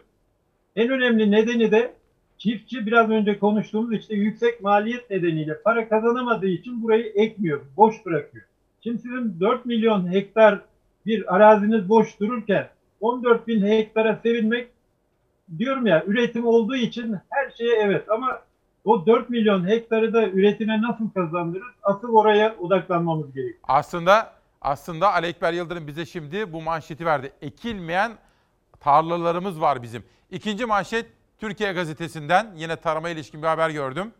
En 0.76 0.90
önemli 0.90 1.32
nedeni 1.32 1.72
de 1.72 1.94
çiftçi 2.38 2.86
biraz 2.86 3.10
önce 3.10 3.40
konuştuğumuz 3.40 3.94
işte 3.94 4.16
yüksek 4.16 4.62
maliyet 4.62 5.10
nedeniyle 5.10 5.62
para 5.62 5.90
kazanamadığı 5.90 6.48
için 6.48 6.84
burayı 6.84 7.12
ekmiyor, 7.16 7.62
boş 7.78 8.06
bırakıyor. 8.06 8.46
Şimdi 8.84 8.98
sizin 8.98 9.40
4 9.40 9.66
milyon 9.66 10.12
hektar 10.12 10.62
bir 11.06 11.36
araziniz 11.36 11.90
boş 11.90 12.20
dururken 12.20 12.70
14 13.02 13.48
bin 13.48 13.66
hektara 13.68 14.20
sevinmek 14.24 14.68
diyorum 15.58 15.86
ya 15.86 16.04
üretim 16.08 16.48
olduğu 16.48 16.76
için 16.76 17.16
her 17.30 17.50
şeye 17.50 17.76
evet 17.76 18.10
ama 18.10 18.42
o 18.86 19.06
4 19.06 19.30
milyon 19.30 19.68
hektarı 19.68 20.14
da 20.14 20.28
üretime 20.28 20.82
nasıl 20.82 21.10
kazandırırız? 21.10 21.76
Asıl 21.84 22.14
oraya 22.14 22.56
odaklanmamız 22.56 23.34
gerekiyor. 23.34 23.60
Aslında 23.64 24.34
aslında 24.62 25.14
Ali 25.14 25.28
Ekber 25.28 25.54
Yıldırım 25.54 25.88
bize 25.88 26.06
şimdi 26.06 26.54
bu 26.54 26.62
manşeti 26.62 27.06
verdi. 27.06 27.32
Ekilmeyen 27.42 28.12
tarlalarımız 28.86 29.62
var 29.62 29.84
bizim. 29.84 30.04
İkinci 30.32 30.66
manşet 30.66 31.06
Türkiye 31.40 31.74
Gazetesi'nden 31.74 32.54
yine 32.56 32.76
tarıma 32.76 33.10
ilişkin 33.10 33.42
bir 33.42 33.48
haber 33.48 33.70
gördüm. 33.70 34.14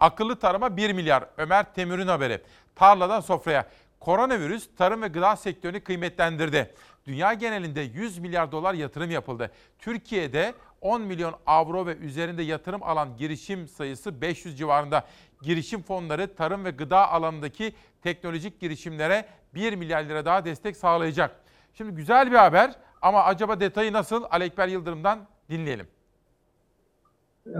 Akıllı 0.00 0.38
tarıma 0.38 0.76
1 0.76 0.92
milyar. 0.92 1.24
Ömer 1.36 1.74
Temür'ün 1.74 2.06
haberi. 2.06 2.42
Tarladan 2.74 3.20
sofraya. 3.20 3.68
Koronavirüs 4.00 4.68
tarım 4.78 5.02
ve 5.02 5.08
gıda 5.08 5.36
sektörünü 5.36 5.80
kıymetlendirdi. 5.80 6.74
Dünya 7.06 7.32
genelinde 7.32 7.80
100 7.80 8.18
milyar 8.18 8.52
dolar 8.52 8.74
yatırım 8.74 9.10
yapıldı. 9.10 9.50
Türkiye'de 9.78 10.54
10 10.80 11.02
milyon 11.02 11.34
avro 11.46 11.86
ve 11.86 11.96
üzerinde 11.96 12.42
yatırım 12.42 12.82
alan 12.82 13.16
girişim 13.16 13.68
sayısı 13.68 14.20
500 14.20 14.58
civarında. 14.58 15.06
Girişim 15.42 15.82
fonları 15.82 16.34
tarım 16.34 16.64
ve 16.64 16.70
gıda 16.70 17.10
alanındaki 17.10 17.72
teknolojik 18.02 18.60
girişimlere 18.60 19.28
1 19.54 19.72
milyar 19.72 20.04
lira 20.04 20.24
daha 20.24 20.44
destek 20.44 20.76
sağlayacak. 20.76 21.40
Şimdi 21.74 21.94
güzel 21.94 22.30
bir 22.30 22.36
haber 22.36 22.74
ama 23.02 23.24
acaba 23.24 23.60
detayı 23.60 23.92
nasıl? 23.92 24.24
Ali 24.30 24.44
Ekber 24.44 24.68
Yıldırım'dan 24.68 25.18
dinleyelim. 25.50 25.86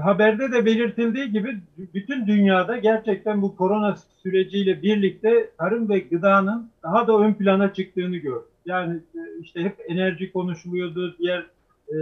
haberde 0.03 0.53
de 0.53 0.65
belirtildiği 0.67 1.33
gibi 1.33 1.61
bütün 1.79 2.27
dünyada 2.27 2.77
gerçekten 2.77 3.43
bu 3.43 3.57
korona 3.57 3.97
süreciyle 4.23 4.83
birlikte 4.83 5.51
tarım 5.59 5.89
ve 5.89 5.99
gıdanın 5.99 6.71
daha 6.83 7.07
da 7.07 7.19
ön 7.19 7.35
plana 7.35 7.73
çıktığını 7.73 8.17
gördük. 8.17 8.49
Yani 8.67 9.01
e, 9.15 9.21
işte 9.41 9.65
hep 9.65 9.77
enerji 9.89 10.33
konuşuluyordu, 10.33 11.17
diğer 11.19 11.47
e, 11.89 11.97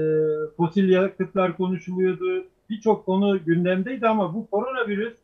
fosil 0.57 0.89
yakıtlar 0.89 1.57
konuşuluyordu. 1.57 2.45
Birçok 2.71 3.07
konu 3.07 3.45
gündemdeydi 3.45 4.09
ama 4.09 4.35
bu 4.35 4.51
koronavirüs 4.51 5.15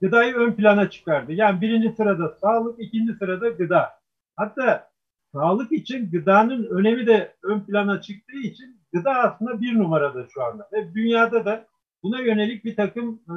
gıdayı 0.00 0.34
ön 0.34 0.52
plana 0.52 0.90
çıkardı. 0.90 1.32
Yani 1.32 1.60
birinci 1.60 1.92
sırada 1.96 2.28
sağlık, 2.28 2.80
ikinci 2.80 3.12
sırada 3.12 3.48
gıda. 3.48 3.90
Hatta 4.36 4.91
sağlık 5.32 5.72
için 5.72 6.10
gıdanın 6.10 6.64
önemi 6.64 7.06
de 7.06 7.34
ön 7.42 7.60
plana 7.60 8.00
çıktığı 8.00 8.38
için 8.38 8.80
gıda 8.92 9.10
aslında 9.10 9.60
bir 9.60 9.78
numarada 9.78 10.26
şu 10.34 10.42
anda. 10.42 10.68
Ve 10.72 10.94
dünyada 10.94 11.44
da 11.44 11.66
buna 12.02 12.20
yönelik 12.20 12.64
bir 12.64 12.76
takım 12.76 13.20
e, 13.28 13.34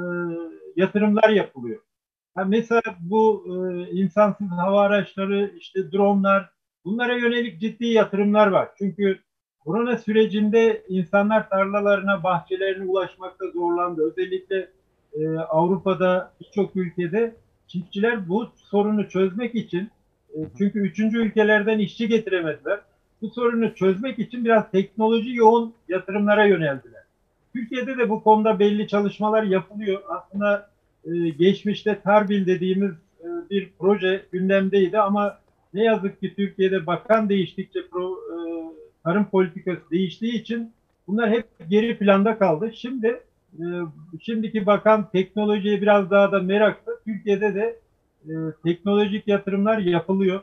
yatırımlar 0.76 1.28
yapılıyor. 1.28 1.80
Ha 2.34 2.44
mesela 2.44 2.82
bu 3.00 3.44
e, 3.48 3.90
insansız 3.90 4.50
hava 4.50 4.82
araçları, 4.82 5.52
işte 5.58 5.92
dronlar, 5.92 6.50
bunlara 6.84 7.16
yönelik 7.16 7.60
ciddi 7.60 7.86
yatırımlar 7.86 8.46
var. 8.46 8.68
Çünkü 8.78 9.18
korona 9.58 9.98
sürecinde 9.98 10.84
insanlar 10.88 11.50
tarlalarına, 11.50 12.22
bahçelerine 12.22 12.84
ulaşmakta 12.90 13.46
zorlandı. 13.50 14.10
Özellikle 14.10 14.70
e, 15.12 15.38
Avrupa'da 15.38 16.32
birçok 16.40 16.76
ülkede 16.76 17.34
çiftçiler 17.66 18.28
bu 18.28 18.48
sorunu 18.56 19.08
çözmek 19.08 19.54
için 19.54 19.90
çünkü 20.58 20.80
üçüncü 20.80 21.18
ülkelerden 21.18 21.78
işçi 21.78 22.08
getiremediler. 22.08 22.80
Bu 23.22 23.30
sorunu 23.30 23.74
çözmek 23.74 24.18
için 24.18 24.44
biraz 24.44 24.70
teknoloji 24.70 25.34
yoğun 25.34 25.74
yatırımlara 25.88 26.44
yöneldiler. 26.44 27.02
Türkiye'de 27.52 27.98
de 27.98 28.08
bu 28.08 28.22
konuda 28.22 28.58
belli 28.58 28.88
çalışmalar 28.88 29.42
yapılıyor. 29.42 30.02
Aslında 30.08 30.70
e, 31.04 31.28
geçmişte 31.28 32.00
Tarbil 32.00 32.46
dediğimiz 32.46 32.92
e, 33.20 33.28
bir 33.50 33.70
proje 33.78 34.22
gündemdeydi 34.32 34.98
ama 34.98 35.38
ne 35.74 35.84
yazık 35.84 36.20
ki 36.20 36.34
Türkiye'de 36.34 36.86
bakan 36.86 37.28
değiştikçe 37.28 37.80
pro, 37.90 38.12
e, 38.12 38.36
tarım 39.04 39.24
politikası 39.24 39.90
değiştiği 39.90 40.32
için 40.40 40.72
bunlar 41.08 41.30
hep 41.30 41.46
geri 41.68 41.98
planda 41.98 42.38
kaldı. 42.38 42.70
Şimdi 42.74 43.20
şimdiki 44.20 44.66
bakan 44.66 45.10
teknolojiye 45.10 45.82
biraz 45.82 46.10
daha 46.10 46.32
da 46.32 46.42
meraklı. 46.42 47.00
Türkiye'de 47.04 47.54
de 47.54 47.76
e, 48.28 48.34
teknolojik 48.64 49.28
yatırımlar 49.28 49.78
yapılıyor. 49.78 50.40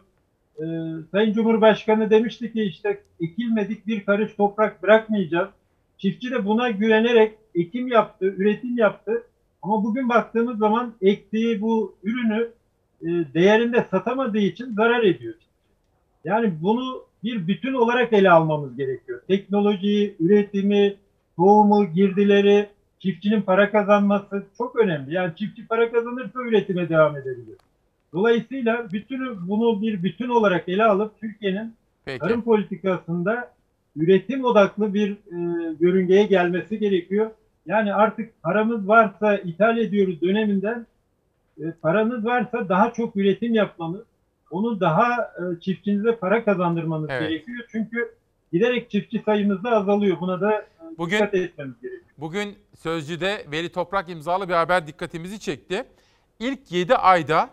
E, 0.57 0.65
Sayın 1.11 1.33
Cumhurbaşkanı 1.33 2.09
demişti 2.09 2.53
ki 2.53 2.63
işte 2.63 3.01
ekilmedik 3.21 3.87
bir 3.87 4.05
karış 4.05 4.33
toprak 4.35 4.83
bırakmayacağız. 4.83 5.49
Çiftçi 5.97 6.31
de 6.31 6.45
buna 6.45 6.69
güvenerek 6.69 7.33
ekim 7.55 7.87
yaptı, 7.87 8.25
üretim 8.25 8.77
yaptı. 8.77 9.23
Ama 9.61 9.83
bugün 9.83 10.09
baktığımız 10.09 10.57
zaman 10.57 10.93
ektiği 11.01 11.61
bu 11.61 11.95
ürünü 12.03 12.49
e, 13.01 13.07
değerinde 13.33 13.87
satamadığı 13.91 14.39
için 14.39 14.73
zarar 14.73 15.03
ediyor. 15.03 15.33
Yani 16.23 16.53
bunu 16.61 17.03
bir 17.23 17.47
bütün 17.47 17.73
olarak 17.73 18.13
ele 18.13 18.31
almamız 18.31 18.77
gerekiyor. 18.77 19.21
Teknolojiyi, 19.27 20.15
üretimi, 20.19 20.95
tohumu, 21.35 21.85
girdileri, 21.85 22.69
çiftçinin 22.99 23.41
para 23.41 23.71
kazanması 23.71 24.45
çok 24.57 24.75
önemli. 24.75 25.13
Yani 25.13 25.33
çiftçi 25.35 25.67
para 25.67 25.91
kazanırsa 25.91 26.41
üretime 26.41 26.89
devam 26.89 27.17
edebilir. 27.17 27.57
Dolayısıyla 28.13 28.91
bütünü 28.91 29.35
bunu 29.47 29.81
bir 29.81 30.03
bütün 30.03 30.29
olarak 30.29 30.69
ele 30.69 30.83
alıp 30.85 31.19
Türkiye'nin 31.19 31.75
Peki. 32.05 32.19
tarım 32.19 32.41
politikasında 32.41 33.51
üretim 33.95 34.43
odaklı 34.45 34.93
bir 34.93 35.11
e, 35.11 35.73
görüngeye 35.79 36.23
gelmesi 36.25 36.79
gerekiyor. 36.79 37.31
Yani 37.65 37.93
artık 37.93 38.43
paramız 38.43 38.87
varsa 38.87 39.37
ithal 39.37 39.77
ediyoruz 39.77 40.21
döneminden 40.21 40.85
e, 41.59 41.71
paranız 41.81 42.25
varsa 42.25 42.69
daha 42.69 42.93
çok 42.93 43.15
üretim 43.15 43.53
yapmanız, 43.53 44.01
onu 44.51 44.79
daha 44.79 45.13
e, 45.13 45.59
çiftçinize 45.61 46.15
para 46.15 46.45
kazandırmanız 46.45 47.09
Evet. 47.09 47.29
gerekiyor. 47.29 47.57
Çünkü 47.71 48.13
giderek 48.51 48.89
çiftçi 48.91 49.21
sayımız 49.25 49.63
da 49.63 49.71
azalıyor. 49.71 50.17
Buna 50.19 50.41
da 50.41 50.53
e, 50.53 50.65
Bugün- 50.97 51.15
dikkat 51.15 51.33
etmemiz 51.33 51.81
gerekiyor. 51.81 52.03
Bugün 52.17 52.55
Sözcü'de 52.79 53.45
Veli 53.51 53.69
Toprak 53.69 54.09
imzalı 54.09 54.49
bir 54.49 54.53
haber 54.53 54.87
dikkatimizi 54.87 55.39
çekti. 55.39 55.83
İlk 56.39 56.71
7 56.71 56.95
ayda 56.95 57.49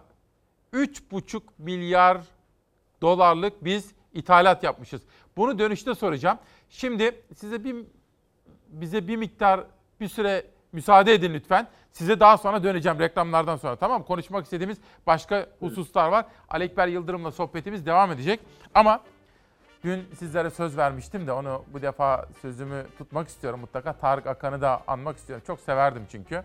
3,5 0.73 1.43
milyar 1.59 2.19
dolarlık 3.03 3.65
biz 3.65 3.93
ithalat 4.13 4.63
yapmışız. 4.63 5.03
Bunu 5.37 5.59
dönüşte 5.59 5.95
soracağım. 5.95 6.39
Şimdi 6.69 7.23
size 7.37 7.65
bir 7.65 7.77
bize 8.69 9.09
bir 9.09 9.17
miktar 9.17 9.65
bir 10.01 10.09
süre 10.09 10.47
müsaade 10.73 11.15
edin 11.15 11.35
lütfen. 11.35 11.67
Size 11.93 12.21
daha 12.21 12.39
sonra 12.39 12.63
döneceğim 12.65 12.99
reklamlardan 12.99 13.57
sonra 13.57 13.77
tamam 13.77 14.01
mı? 14.01 14.07
Konuşmak 14.07 14.45
istediğimiz 14.45 14.79
başka 15.07 15.47
hususlar 15.61 16.09
var. 16.09 16.27
Alekber 16.49 16.89
Yıldırım'la 16.89 17.31
sohbetimiz 17.31 17.87
devam 17.87 18.13
edecek. 18.13 18.41
Ama 18.75 19.01
dün 19.85 20.05
sizlere 20.19 20.51
söz 20.51 20.77
vermiştim 20.77 21.27
de 21.27 21.33
onu 21.33 21.65
bu 21.73 21.83
defa 21.83 22.29
sözümü 22.43 22.87
tutmak 22.99 23.29
istiyorum 23.29 23.61
mutlaka. 23.61 23.93
Tarık 23.93 24.27
Akan'ı 24.27 24.61
da 24.61 24.83
anmak 24.87 25.17
istiyorum. 25.17 25.45
Çok 25.47 25.61
severdim 25.61 26.03
çünkü. 26.11 26.43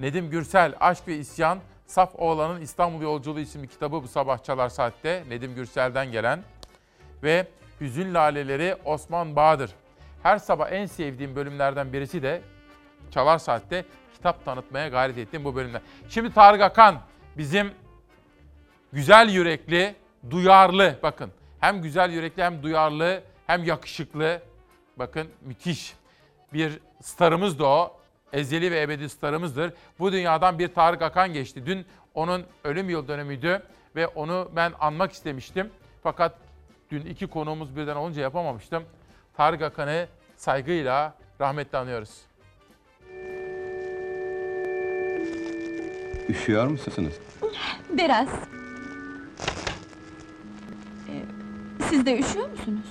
Nedim 0.00 0.30
Gürsel, 0.30 0.74
Aşk 0.80 1.08
ve 1.08 1.16
İsyan, 1.16 1.58
Saf 1.86 2.12
Oğlan'ın 2.14 2.60
İstanbul 2.60 3.02
Yolculuğu 3.02 3.40
isimli 3.40 3.68
kitabı 3.68 4.02
bu 4.02 4.08
sabah 4.08 4.44
Çalar 4.44 4.68
Saat'te. 4.68 5.24
Nedim 5.28 5.54
Gürsel'den 5.54 6.12
gelen 6.12 6.42
ve 7.22 7.46
Hüzün 7.80 8.14
Laleleri 8.14 8.76
Osman 8.84 9.36
Bahadır. 9.36 9.70
Her 10.22 10.38
sabah 10.38 10.72
en 10.72 10.86
sevdiğim 10.86 11.36
bölümlerden 11.36 11.92
birisi 11.92 12.22
de 12.22 12.42
Çalar 13.10 13.38
Saat'te 13.38 13.84
kitap 14.14 14.44
tanıtmaya 14.44 14.88
gayret 14.88 15.18
ettiğim 15.18 15.44
bu 15.44 15.56
bölümler. 15.56 15.82
Şimdi 16.08 16.34
Tarık 16.34 16.60
Akan 16.60 17.00
bizim 17.38 17.72
güzel 18.92 19.28
yürekli, 19.28 19.94
duyarlı 20.30 20.98
bakın. 21.02 21.32
Hem 21.60 21.82
güzel 21.82 22.10
yürekli 22.10 22.42
hem 22.42 22.62
duyarlı 22.62 23.22
hem 23.46 23.64
yakışıklı. 23.64 24.42
Bakın 24.96 25.28
müthiş 25.42 25.94
bir 26.52 26.80
starımız 27.02 27.58
da 27.58 27.66
o. 27.66 28.03
Ezeli 28.34 28.70
ve 28.70 28.82
ebedi 28.82 29.08
starımızdır. 29.08 29.72
Bu 29.98 30.12
dünyadan 30.12 30.58
bir 30.58 30.68
Tarık 30.74 31.02
Akan 31.02 31.32
geçti. 31.32 31.66
Dün 31.66 31.86
onun 32.14 32.44
ölüm 32.64 32.90
yıl 32.90 33.08
dönümüydü 33.08 33.62
ve 33.96 34.06
onu 34.06 34.50
ben 34.56 34.72
anmak 34.80 35.12
istemiştim. 35.12 35.70
Fakat 36.02 36.34
dün 36.90 37.06
iki 37.06 37.26
konuğumuz 37.26 37.76
birden 37.76 37.96
olunca 37.96 38.22
yapamamıştım. 38.22 38.84
Tarık 39.36 39.62
Akan'ı 39.62 40.06
saygıyla 40.36 41.14
rahmetle 41.40 41.78
anıyoruz. 41.78 42.10
Üşüyor 46.28 46.66
musunuz? 46.66 47.14
Biraz. 47.90 48.28
Ee, 51.08 51.22
Siz 51.90 52.06
de 52.06 52.18
üşüyor 52.18 52.48
musunuz? 52.50 52.86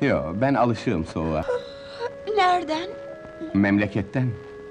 Yo, 0.00 0.22
ben 0.34 0.54
alışığım 0.54 1.04
soğuğa. 1.04 1.44
Nereden? 2.36 2.88
Memleketten. 3.54 4.28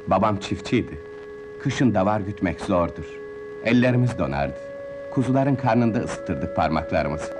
Babam 0.08 0.38
çiftçiydi. 0.38 1.00
Kışın 1.64 1.94
davar 1.94 2.20
gütmek 2.20 2.62
zordur. 2.62 3.06
Ellerimiz 3.66 4.18
donardı. 4.18 4.58
Kuzuların 5.14 5.56
karnında 5.56 6.00
ısıtırdık 6.00 6.56
parmaklarımızı. 6.56 7.34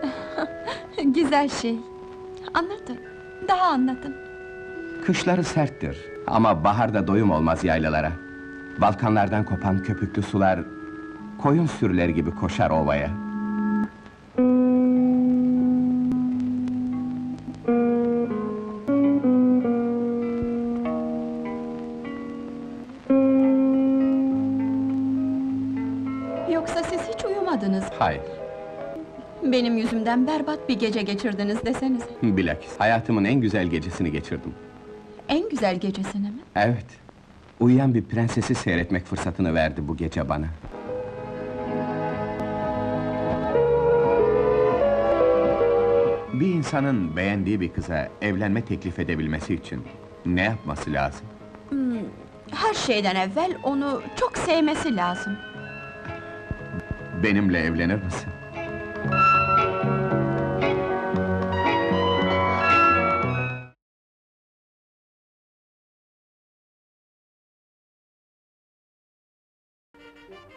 Güzel 1.06 1.50
şey. 1.50 1.80
Anlatın. 2.54 2.98
Daha 3.48 3.66
anlatın. 3.66 4.16
Kışları 5.06 5.44
serttir 5.44 5.98
ama 6.28 6.64
baharda 6.64 7.08
doyum 7.08 7.32
olmaz 7.32 7.64
yaylalara. 7.64 8.12
Balkanlardan 8.82 9.46
kopan 9.46 9.84
köpüklü 9.84 10.22
sular 10.22 10.60
koyun 11.42 11.66
sürüleri 11.66 12.14
gibi 12.14 12.32
koşar 12.32 12.70
ovaya. 12.72 13.23
Benim 30.14 30.22
yüzümden 30.22 30.40
berbat 30.40 30.70
bir 30.70 30.80
gece 30.80 31.02
geçirdiniz 31.02 31.66
desenize. 31.66 32.06
bilakis 32.24 32.80
hayatımın 32.80 33.26
en 33.26 33.42
güzel 33.42 33.68
gecesini 33.68 34.12
geçirdim. 34.12 34.54
En 35.30 35.50
güzel 35.50 35.80
gecesini 35.80 36.28
mi? 36.28 36.40
Evet, 36.56 36.86
uyuyan 37.60 37.94
bir 37.94 38.04
prensesi 38.04 38.56
seyretmek 38.56 39.06
fırsatını 39.06 39.54
verdi 39.54 39.88
bu 39.88 39.98
gece 39.98 40.30
bana. 40.30 40.46
Bir 46.34 46.48
insanın 46.48 47.16
beğendiği 47.16 47.62
bir 47.62 47.74
kıza 47.74 48.10
evlenme 48.22 48.62
teklif 48.62 49.00
edebilmesi 49.00 49.54
için 49.54 49.82
ne 50.26 50.44
yapması 50.44 50.94
lazım? 50.94 51.26
Hmm, 51.70 51.98
her 52.52 52.74
şeyden 52.74 53.16
evvel 53.16 53.58
onu 53.64 54.02
çok 54.16 54.38
sevmesi 54.38 54.96
lazım. 54.96 55.38
Benimle 57.24 57.60
evlenir 57.60 58.04
misin? 58.04 58.33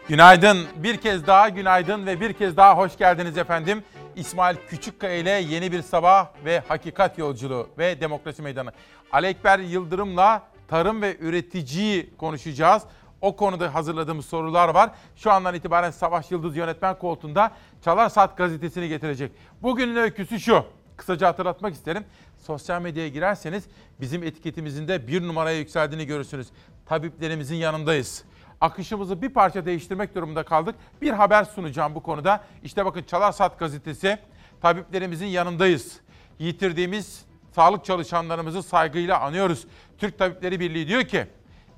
Günaydın. 0.09 0.67
Bir 0.75 0.97
kez 0.97 1.27
daha 1.27 1.49
günaydın 1.49 2.05
ve 2.05 2.21
bir 2.21 2.33
kez 2.33 2.57
daha 2.57 2.77
hoş 2.77 2.97
geldiniz 2.97 3.37
efendim. 3.37 3.83
İsmail 4.15 4.55
Küçükkaya 4.69 5.17
ile 5.17 5.29
yeni 5.29 5.71
bir 5.71 5.81
sabah 5.81 6.27
ve 6.45 6.63
hakikat 6.67 7.17
yolculuğu 7.17 7.69
ve 7.77 8.01
demokrasi 8.01 8.41
meydanı. 8.41 8.71
Ali 9.11 9.27
Ekber 9.27 9.59
Yıldırım'la 9.59 10.43
tarım 10.67 11.01
ve 11.01 11.17
üreticiyi 11.19 12.17
konuşacağız. 12.17 12.83
O 13.21 13.35
konuda 13.35 13.73
hazırladığımız 13.73 14.25
sorular 14.25 14.69
var. 14.69 14.89
Şu 15.15 15.31
andan 15.31 15.55
itibaren 15.55 15.91
Savaş 15.91 16.31
Yıldız 16.31 16.57
yönetmen 16.57 16.99
koltuğunda 16.99 17.51
Çalar 17.85 18.09
Saat 18.09 18.37
gazetesini 18.37 18.89
getirecek. 18.89 19.31
Bugünün 19.61 19.95
öyküsü 19.95 20.39
şu. 20.39 20.65
Kısaca 20.97 21.27
hatırlatmak 21.27 21.73
isterim. 21.73 22.03
Sosyal 22.37 22.81
medyaya 22.81 23.09
girerseniz 23.09 23.63
bizim 24.01 24.23
etiketimizin 24.23 24.87
de 24.87 25.07
bir 25.07 25.27
numaraya 25.27 25.57
yükseldiğini 25.57 26.05
görürsünüz. 26.05 26.47
Tabiplerimizin 26.85 27.55
yanındayız 27.55 28.23
akışımızı 28.61 29.21
bir 29.21 29.29
parça 29.29 29.65
değiştirmek 29.65 30.15
durumunda 30.15 30.43
kaldık. 30.43 30.75
Bir 31.01 31.11
haber 31.11 31.43
sunacağım 31.43 31.95
bu 31.95 32.03
konuda. 32.03 32.43
İşte 32.63 32.85
bakın 32.85 33.03
Çalar 33.03 33.31
Saat 33.31 33.59
gazetesi 33.59 34.19
tabiplerimizin 34.61 35.25
yanındayız. 35.25 35.99
Yitirdiğimiz 36.39 37.25
sağlık 37.51 37.85
çalışanlarımızı 37.85 38.63
saygıyla 38.63 39.19
anıyoruz. 39.19 39.67
Türk 39.97 40.17
Tabipleri 40.17 40.59
Birliği 40.59 40.87
diyor 40.87 41.03
ki 41.03 41.27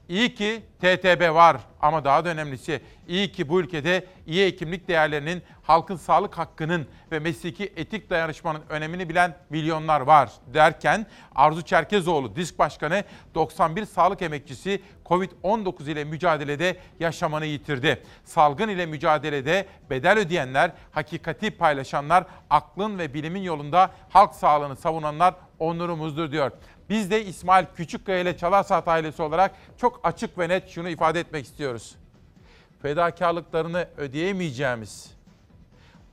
İyi 0.09 0.35
ki 0.35 0.63
TTB 0.79 1.33
var 1.33 1.57
ama 1.81 2.05
daha 2.05 2.25
da 2.25 2.29
önemlisi 2.29 2.81
iyi 3.07 3.31
ki 3.31 3.49
bu 3.49 3.59
ülkede 3.59 4.05
iyi 4.27 4.45
hekimlik 4.45 4.87
değerlerinin, 4.87 5.43
halkın 5.63 5.95
sağlık 5.95 6.37
hakkının 6.37 6.87
ve 7.11 7.19
mesleki 7.19 7.73
etik 7.75 8.09
dayanışmanın 8.09 8.61
önemini 8.69 9.09
bilen 9.09 9.37
milyonlar 9.49 10.01
var 10.01 10.31
derken 10.53 11.05
Arzu 11.35 11.61
Çerkezoğlu 11.61 12.35
Disk 12.35 12.59
Başkanı 12.59 13.03
91 13.35 13.85
sağlık 13.85 14.21
emekçisi 14.21 14.81
Covid-19 15.05 15.91
ile 15.91 16.03
mücadelede 16.03 16.77
yaşamını 16.99 17.45
yitirdi. 17.45 18.03
Salgın 18.23 18.69
ile 18.69 18.85
mücadelede 18.85 19.65
bedel 19.89 20.17
ödeyenler, 20.17 20.71
hakikati 20.91 21.51
paylaşanlar, 21.51 22.25
aklın 22.49 22.99
ve 22.99 23.13
bilimin 23.13 23.41
yolunda 23.41 23.91
halk 24.09 24.33
sağlığını 24.35 24.75
savunanlar 24.75 25.35
onurumuzdur 25.59 26.31
diyor. 26.31 26.51
Biz 26.89 27.11
de 27.11 27.25
İsmail 27.25 27.65
Küçükkaya 27.75 28.19
ile 28.19 28.37
Çalarsaat 28.37 28.87
ailesi 28.87 29.21
olarak 29.21 29.55
çok 29.77 29.99
açık 30.03 30.37
ve 30.37 30.49
net 30.49 30.69
şunu 30.69 30.89
ifade 30.89 31.19
etmek 31.19 31.45
istiyoruz. 31.45 31.95
Fedakarlıklarını 32.81 33.87
ödeyemeyeceğimiz, 33.97 35.11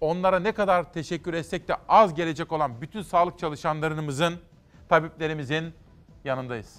onlara 0.01 0.39
ne 0.39 0.53
kadar 0.53 0.93
teşekkür 0.93 1.35
etsek 1.35 1.69
de 1.69 1.77
az 1.89 2.15
gelecek 2.15 2.53
olan 2.53 2.81
bütün 2.81 3.03
sağlık 3.03 3.39
çalışanlarımızın, 3.39 4.35
tabiplerimizin 4.89 5.73
yanındayız. 6.25 6.75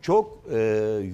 Çok 0.00 0.38
e, 0.52 0.58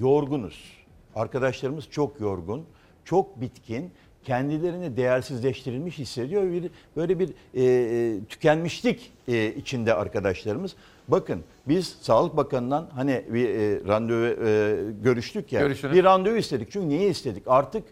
yorgunuz. 0.01 0.83
Arkadaşlarımız 1.15 1.91
çok 1.91 2.21
yorgun, 2.21 2.67
çok 3.05 3.41
bitkin, 3.41 3.93
kendilerini 4.25 4.97
değersizleştirilmiş 4.97 5.99
hissediyor. 5.99 6.43
Bir, 6.43 6.71
böyle 6.97 7.19
bir 7.19 7.31
e, 7.55 7.65
e, 7.65 8.25
tükenmişlik 8.25 9.13
e, 9.29 9.55
içinde 9.55 9.95
arkadaşlarımız. 9.95 10.77
Bakın 11.09 11.45
biz 11.69 11.97
Sağlık 12.01 12.37
Bakanı'ndan 12.37 12.89
hani 12.95 13.25
bir 13.29 13.49
e, 13.49 13.89
randevu 13.89 14.47
e, 14.47 14.77
görüştük 15.03 15.53
ya. 15.53 15.61
Görüşünüz. 15.61 15.95
Bir 15.95 16.05
randevu 16.05 16.37
istedik. 16.37 16.73
Çünkü 16.73 16.89
niye 16.89 17.09
istedik? 17.09 17.43
Artık 17.47 17.85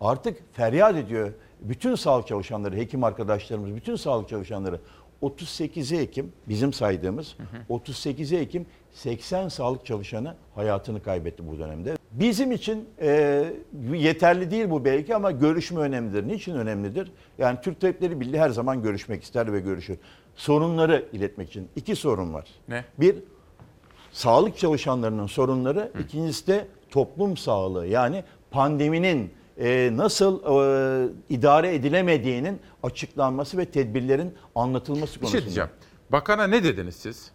artık 0.00 0.38
feryat 0.52 0.96
ediyor 0.96 1.32
bütün 1.60 1.94
sağlık 1.94 2.26
çalışanları, 2.26 2.76
hekim 2.76 3.04
arkadaşlarımız, 3.04 3.74
bütün 3.74 3.96
sağlık 3.96 4.28
çalışanları 4.28 4.80
38 5.20 5.92
Ekim 5.92 6.32
bizim 6.48 6.72
saydığımız 6.72 7.36
38 7.68 8.32
Ekim 8.32 8.66
80 8.92 9.48
sağlık 9.48 9.86
çalışanı 9.86 10.34
hayatını 10.54 11.02
kaybetti 11.02 11.48
bu 11.48 11.58
dönemde. 11.58 11.96
Bizim 12.12 12.52
için 12.52 12.88
e, 13.00 13.44
yeterli 13.94 14.50
değil 14.50 14.70
bu 14.70 14.84
belki 14.84 15.14
ama 15.14 15.30
görüşme 15.30 15.80
önemlidir. 15.80 16.28
Niçin 16.28 16.54
önemlidir? 16.54 17.12
Yani 17.38 17.58
Türk 17.62 17.80
Tabipleri 17.80 18.20
Birliği 18.20 18.40
her 18.40 18.50
zaman 18.50 18.82
görüşmek 18.82 19.22
ister 19.22 19.52
ve 19.52 19.60
görüşür. 19.60 19.98
Sorunları 20.36 21.04
iletmek 21.12 21.48
için 21.48 21.68
iki 21.76 21.96
sorun 21.96 22.34
var. 22.34 22.48
Ne? 22.68 22.84
Bir, 22.98 23.16
sağlık 24.12 24.58
çalışanlarının 24.58 25.26
sorunları, 25.26 25.92
ikincisi 26.04 26.46
de 26.46 26.68
toplum 26.90 27.36
sağlığı. 27.36 27.86
Yani 27.86 28.24
pandeminin 28.50 29.30
e, 29.58 29.90
nasıl 29.92 30.40
e, 30.42 31.08
idare 31.28 31.74
edilemediğinin 31.74 32.60
açıklanması 32.82 33.58
ve 33.58 33.64
tedbirlerin 33.64 34.34
anlatılması 34.54 35.14
Bir 35.14 35.20
konusunda. 35.20 35.40
şey 35.40 35.46
diyeceğim. 35.46 35.70
Bakana 36.10 36.46
ne 36.46 36.64
dediniz 36.64 36.96
siz? 36.96 37.30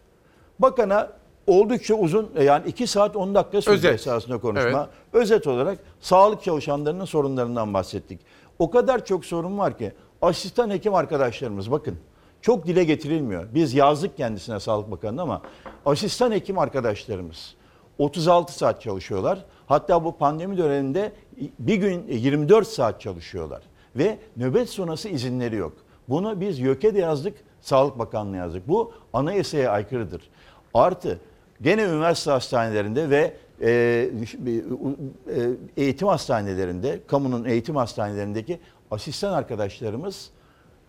Bakana 0.60 1.10
oldukça 1.48 1.94
uzun 1.95 2.30
e, 2.36 2.44
yani 2.44 2.68
2 2.68 2.88
saat 2.88 3.15
10 3.15 3.36
dakika 3.36 3.61
sürdü 3.61 3.76
Özet. 3.76 3.94
esasında 3.94 4.38
konuşma. 4.38 4.69
Evet. 5.14 5.23
Özet 5.23 5.48
olarak 5.48 5.80
sağlık 5.99 6.44
çalışanlarının 6.44 7.06
sorunlarından 7.06 7.73
bahsettik. 7.73 8.19
O 8.60 8.72
kadar 8.72 9.06
çok 9.06 9.26
sorun 9.26 9.57
var 9.57 9.78
ki 9.78 9.91
asistan 10.22 10.69
hekim 10.69 10.95
arkadaşlarımız 10.95 11.72
bakın 11.72 11.98
çok 12.41 12.68
dile 12.68 12.84
getirilmiyor. 12.84 13.47
Biz 13.53 13.73
yazdık 13.73 14.18
kendisine 14.18 14.59
Sağlık 14.59 14.91
Bakanı'na 14.91 15.22
ama 15.22 15.41
asistan 15.85 16.31
hekim 16.31 16.59
arkadaşlarımız 16.59 17.55
36 17.97 18.53
saat 18.53 18.81
çalışıyorlar. 18.81 19.45
Hatta 19.68 20.03
bu 20.05 20.18
pandemi 20.18 20.57
döneminde 20.57 21.11
bir 21.59 21.76
gün 21.76 22.07
24 22.07 22.68
saat 22.68 23.01
çalışıyorlar. 23.01 23.61
Ve 23.95 24.18
nöbet 24.38 24.69
sonrası 24.69 25.09
izinleri 25.09 25.55
yok. 25.55 25.73
Bunu 26.09 26.41
biz 26.41 26.59
YÖK'e 26.59 26.95
de 26.95 26.99
yazdık, 26.99 27.38
Sağlık 27.61 27.99
Bakanlığı'na 27.99 28.38
yazdık. 28.38 28.68
Bu 28.68 28.93
anayasaya 29.13 29.72
aykırıdır. 29.72 30.30
Artı 30.73 31.19
gene 31.61 31.84
üniversite 31.84 32.31
hastanelerinde 32.31 33.09
ve 33.09 33.34
e, 33.61 33.69
e, 33.69 35.49
eğitim 35.77 36.07
hastanelerinde, 36.07 36.99
kamunun 37.07 37.45
eğitim 37.45 37.76
hastanelerindeki 37.76 38.59
asistan 38.91 39.34
arkadaşlarımız 39.34 40.30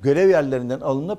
görev 0.00 0.28
yerlerinden 0.28 0.80
alınıp 0.80 1.18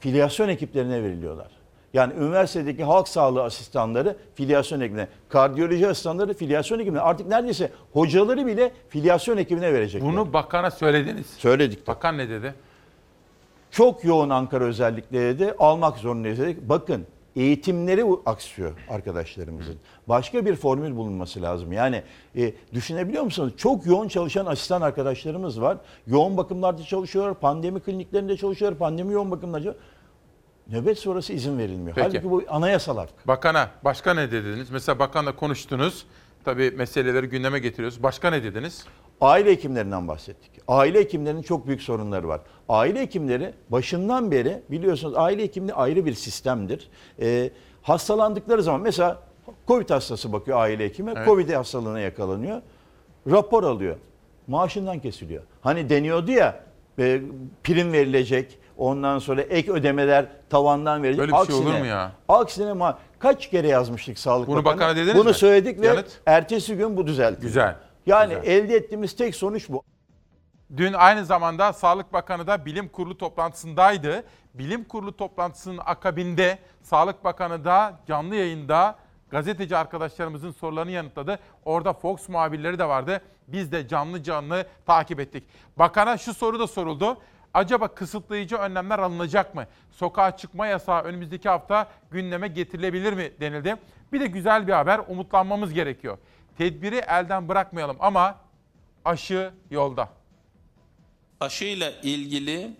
filyasyon 0.00 0.48
ekiplerine 0.48 1.02
veriliyorlar. 1.02 1.48
Yani 1.92 2.12
üniversitedeki 2.14 2.84
halk 2.84 3.08
sağlığı 3.08 3.42
asistanları 3.42 4.16
filyasyon 4.34 4.80
ekibine, 4.80 5.08
kardiyoloji 5.28 5.88
asistanları 5.88 6.34
filyasyon 6.34 6.78
ekibine, 6.78 7.00
artık 7.00 7.26
neredeyse 7.26 7.70
hocaları 7.92 8.46
bile 8.46 8.72
filyasyon 8.88 9.36
ekibine 9.36 9.72
verecekler. 9.72 10.08
Bunu 10.08 10.32
bakana 10.32 10.70
söylediniz. 10.70 11.26
Söyledik. 11.26 11.86
Bakan 11.86 12.18
ne 12.18 12.28
dedi? 12.28 12.54
Çok 13.70 14.04
yoğun 14.04 14.30
Ankara 14.30 14.64
özellikleri 14.64 15.38
de 15.38 15.54
almak 15.58 15.98
zorundayız 15.98 16.38
dedik. 16.38 16.68
Bakın 16.68 17.06
eğitimleri 17.36 18.04
aksıyor 18.26 18.72
arkadaşlarımızın. 18.88 19.76
Başka 20.08 20.46
bir 20.46 20.56
formül 20.56 20.96
bulunması 20.96 21.42
lazım. 21.42 21.72
Yani 21.72 22.02
e, 22.36 22.52
düşünebiliyor 22.72 23.22
musunuz? 23.22 23.52
Çok 23.56 23.86
yoğun 23.86 24.08
çalışan 24.08 24.46
asistan 24.46 24.82
arkadaşlarımız 24.82 25.60
var. 25.60 25.78
Yoğun 26.06 26.36
bakımlarda 26.36 26.82
çalışıyorlar, 26.82 27.34
pandemi 27.34 27.80
kliniklerinde 27.80 28.36
çalışıyorlar, 28.36 28.78
pandemi 28.78 29.12
yoğun 29.12 29.30
bakımlarda 29.30 29.74
Nöbet 30.70 30.98
sonrası 30.98 31.32
izin 31.32 31.58
verilmiyor. 31.58 31.94
Peki. 31.94 32.08
Halbuki 32.08 32.30
bu 32.30 32.42
anayasal 32.48 32.96
hak. 32.96 33.08
Bakana, 33.28 33.70
başka 33.84 34.14
ne 34.14 34.32
dediniz? 34.32 34.70
Mesela 34.70 34.98
bakanla 34.98 35.36
konuştunuz. 35.36 36.06
Tabii 36.44 36.70
meseleleri 36.70 37.26
gündeme 37.26 37.58
getiriyoruz. 37.58 38.02
Başka 38.02 38.30
ne 38.30 38.42
dediniz? 38.42 38.84
Aile 39.20 39.50
hekimlerinden 39.50 40.08
bahsettik. 40.08 40.50
Aile 40.68 40.98
hekimlerinin 40.98 41.42
çok 41.42 41.66
büyük 41.66 41.82
sorunları 41.82 42.28
var. 42.28 42.40
Aile 42.68 43.00
hekimleri 43.00 43.54
başından 43.68 44.30
beri 44.30 44.62
biliyorsunuz 44.70 45.14
aile 45.16 45.42
hekimliği 45.42 45.74
ayrı 45.74 46.06
bir 46.06 46.14
sistemdir. 46.14 46.88
Ee, 47.20 47.50
hastalandıkları 47.82 48.62
zaman 48.62 48.80
mesela 48.80 49.18
Covid 49.68 49.90
hastası 49.90 50.32
bakıyor 50.32 50.58
aile 50.58 50.84
hekimi. 50.84 51.12
Evet. 51.16 51.26
Covid 51.26 51.50
hastalığına 51.50 52.00
yakalanıyor. 52.00 52.62
Rapor 53.30 53.64
alıyor. 53.64 53.96
Maaşından 54.46 54.98
kesiliyor. 54.98 55.42
Hani 55.60 55.88
deniyordu 55.90 56.30
ya 56.30 56.60
e, 56.98 57.22
prim 57.64 57.92
verilecek. 57.92 58.58
Ondan 58.78 59.18
sonra 59.18 59.42
ek 59.42 59.72
ödemeler 59.72 60.26
tavandan 60.50 61.02
verilecek. 61.02 61.20
Böyle 61.34 61.42
bir 61.42 61.46
şey 61.52 61.54
olur 61.56 61.78
mu 61.78 61.86
ya? 61.86 62.12
Aksine 62.28 62.70
ma- 62.70 62.94
kaç 63.18 63.50
kere 63.50 63.68
yazmıştık 63.68 64.18
Sağlık 64.18 64.48
Bunu 64.48 64.64
dediniz 64.66 65.14
Bunu 65.14 65.28
mi? 65.28 65.34
söyledik 65.34 65.80
ve 65.80 65.86
Yanıt? 65.86 66.20
ertesi 66.26 66.76
gün 66.76 66.96
bu 66.96 67.06
düzeltildi. 67.06 67.40
Güzel. 67.46 67.76
Yani 68.10 68.34
Güzel. 68.34 68.50
elde 68.52 68.76
ettiğimiz 68.76 69.16
tek 69.16 69.34
sonuç 69.34 69.68
bu. 69.68 69.82
Dün 70.76 70.92
aynı 70.92 71.24
zamanda 71.24 71.72
Sağlık 71.72 72.12
Bakanı 72.12 72.46
da 72.46 72.66
bilim 72.66 72.88
kurulu 72.88 73.18
toplantısındaydı. 73.18 74.24
Bilim 74.54 74.84
kurulu 74.84 75.16
toplantısının 75.16 75.80
akabinde 75.84 76.58
Sağlık 76.82 77.24
Bakanı 77.24 77.64
da 77.64 78.00
canlı 78.06 78.34
yayında 78.34 78.98
gazeteci 79.30 79.76
arkadaşlarımızın 79.76 80.50
sorularını 80.50 80.90
yanıtladı. 80.90 81.38
Orada 81.64 81.92
Fox 81.92 82.28
muhabirleri 82.28 82.78
de 82.78 82.88
vardı. 82.88 83.20
Biz 83.48 83.72
de 83.72 83.88
canlı 83.88 84.22
canlı 84.22 84.66
takip 84.86 85.20
ettik. 85.20 85.44
Bakana 85.76 86.16
şu 86.16 86.34
soru 86.34 86.58
da 86.60 86.66
soruldu. 86.66 87.16
Acaba 87.54 87.88
kısıtlayıcı 87.88 88.56
önlemler 88.56 88.98
alınacak 88.98 89.54
mı? 89.54 89.66
Sokağa 89.90 90.36
çıkma 90.36 90.66
yasağı 90.66 91.02
önümüzdeki 91.02 91.48
hafta 91.48 91.88
gündeme 92.10 92.48
getirilebilir 92.48 93.12
mi 93.12 93.32
denildi. 93.40 93.76
Bir 94.12 94.20
de 94.20 94.26
güzel 94.26 94.66
bir 94.66 94.72
haber, 94.72 95.00
umutlanmamız 95.08 95.72
gerekiyor. 95.72 96.18
Tedbiri 96.60 96.96
elden 96.96 97.48
bırakmayalım 97.48 97.96
ama 98.00 98.38
aşı 99.04 99.52
yolda. 99.70 100.08
Aşıyla 101.40 101.90
ilgili 102.02 102.76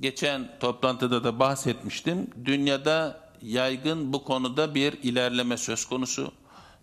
geçen 0.00 0.58
toplantıda 0.60 1.24
da 1.24 1.38
bahsetmiştim. 1.38 2.30
Dünyada 2.44 3.20
yaygın 3.42 4.12
bu 4.12 4.24
konuda 4.24 4.74
bir 4.74 4.92
ilerleme 4.92 5.56
söz 5.56 5.84
konusu. 5.84 6.32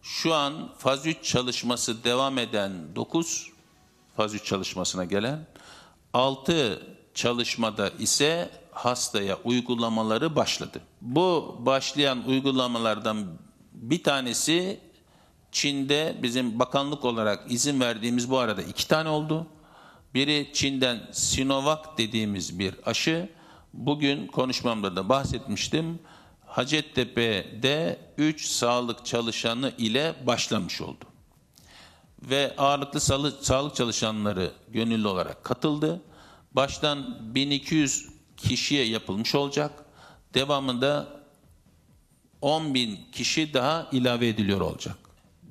Şu 0.01 0.34
an 0.34 0.69
faz 0.77 1.05
3 1.05 1.23
çalışması 1.23 2.03
devam 2.03 2.38
eden 2.38 2.72
9 2.95 3.51
faz 4.17 4.34
3 4.34 4.45
çalışmasına 4.45 5.05
gelen 5.05 5.47
6 6.13 6.81
çalışmada 7.13 7.89
ise 7.89 8.49
hastaya 8.72 9.38
uygulamaları 9.43 10.35
başladı. 10.35 10.81
Bu 11.01 11.55
başlayan 11.59 12.27
uygulamalardan 12.27 13.27
bir 13.73 14.03
tanesi 14.03 14.85
Çin'de 15.56 16.15
bizim 16.23 16.60
bakanlık 16.60 17.06
olarak 17.06 17.52
izin 17.52 17.80
verdiğimiz 17.80 18.30
bu 18.30 18.38
arada 18.38 18.61
iki 18.61 18.88
tane 18.88 19.10
oldu. 19.10 19.48
Biri 20.14 20.49
Çin'den 20.53 21.10
Sinovac 21.11 21.80
dediğimiz 21.98 22.60
bir 22.60 22.76
aşı. 22.86 23.30
Bugün 23.73 24.27
konuşmamda 24.27 24.95
da 24.95 25.10
bahsetmiştim. 25.10 25.99
Hacettepe'de 26.45 27.99
3 28.18 28.48
sağlık 28.48 29.06
çalışanı 29.06 29.72
ile 29.77 30.15
başlamış 30.27 30.82
oldu. 30.82 31.06
Ve 32.22 32.53
ağırlıklı 32.57 32.99
sağlık 33.41 33.76
çalışanları 33.76 34.52
gönüllü 34.69 35.07
olarak 35.07 35.44
katıldı. 35.44 36.02
Baştan 36.52 37.18
1200 37.36 38.10
kişiye 38.38 38.86
yapılmış 38.86 39.36
olacak. 39.36 39.72
Devamında 40.34 41.07
10 42.41 42.73
bin 42.73 42.99
kişi 43.11 43.53
daha 43.53 43.88
ilave 43.91 44.27
ediliyor 44.27 44.61
olacak. 44.61 45.05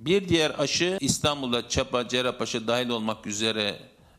Bir 0.05 0.28
diğer 0.28 0.59
aşı 0.59 0.98
İstanbul'da 1.01 1.68
Çapa, 1.68 2.09
Cerrahpaşa 2.09 2.66
dahil 2.66 2.89
olmak 2.89 3.26
üzere 3.26 3.78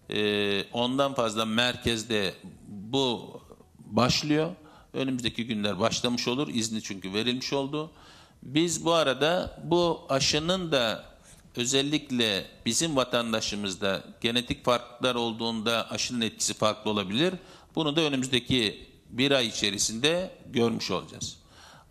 e, 0.09 0.63
ondan 0.73 1.13
fazla 1.13 1.45
merkezde 1.45 2.33
bu 2.67 3.41
başlıyor. 3.77 4.51
Önümüzdeki 4.93 5.47
günler 5.47 5.79
başlamış 5.79 6.27
olur. 6.27 6.47
İzni 6.47 6.81
çünkü 6.81 7.13
verilmiş 7.13 7.53
oldu. 7.53 7.91
Biz 8.43 8.85
bu 8.85 8.93
arada 8.93 9.59
bu 9.63 10.01
aşının 10.09 10.71
da 10.71 11.05
özellikle 11.55 12.45
bizim 12.65 12.95
vatandaşımızda 12.95 14.03
genetik 14.21 14.65
farklılıklar 14.65 15.15
olduğunda 15.15 15.91
aşının 15.91 16.21
etkisi 16.21 16.53
farklı 16.53 16.91
olabilir. 16.91 17.33
Bunu 17.75 17.95
da 17.95 18.01
önümüzdeki 18.01 18.87
bir 19.09 19.31
ay 19.31 19.47
içerisinde 19.47 20.31
görmüş 20.45 20.91
olacağız. 20.91 21.37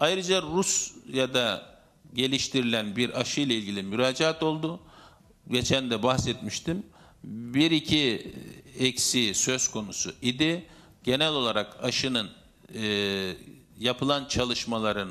Ayrıca 0.01 0.43
Rusya'da 0.43 1.74
geliştirilen 2.15 2.97
bir 2.97 3.21
aşı 3.21 3.41
ile 3.41 3.55
ilgili 3.55 3.83
müracaat 3.83 4.43
oldu. 4.43 4.81
Geçen 5.51 5.91
de 5.91 6.03
bahsetmiştim. 6.03 6.87
Bir 7.25 7.71
iki 7.71 8.33
eksi 8.79 9.35
söz 9.35 9.69
konusu 9.69 10.13
idi. 10.23 10.67
Genel 11.05 11.33
olarak 11.33 11.85
aşının 11.85 12.31
e, 12.75 13.33
yapılan 13.81 14.25
çalışmaların 14.25 15.11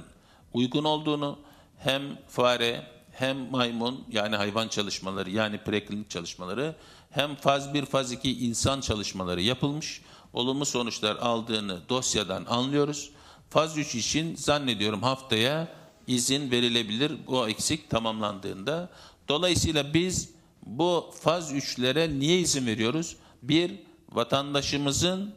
uygun 0.54 0.84
olduğunu 0.84 1.40
hem 1.78 2.02
fare 2.28 2.88
hem 3.12 3.52
maymun 3.52 4.04
yani 4.12 4.36
hayvan 4.36 4.68
çalışmaları 4.68 5.30
yani 5.30 5.58
preklinik 5.58 6.10
çalışmaları 6.10 6.76
hem 7.10 7.36
faz 7.36 7.74
1 7.74 7.86
faz 7.86 8.12
2 8.12 8.46
insan 8.46 8.82
çalışmaları 8.82 9.42
yapılmış. 9.42 10.02
Olumlu 10.34 10.66
sonuçlar 10.66 11.16
aldığını 11.16 11.90
dosyadan 11.90 12.46
anlıyoruz. 12.46 13.12
Faz 13.50 13.78
3 13.78 13.96
için 13.96 14.36
zannediyorum 14.36 15.04
haftaya 15.04 15.68
izin 16.08 16.52
verilebilir 16.52 17.12
bu 17.28 17.50
eksik 17.50 17.90
tamamlandığında. 17.90 18.90
Dolayısıyla 19.28 19.94
biz 19.94 20.30
bu 20.66 21.12
faz 21.22 21.52
3'lere 21.52 22.20
niye 22.20 22.40
izin 22.40 22.68
veriyoruz? 22.68 23.16
Bir, 23.42 23.72
vatandaşımızın 24.12 25.34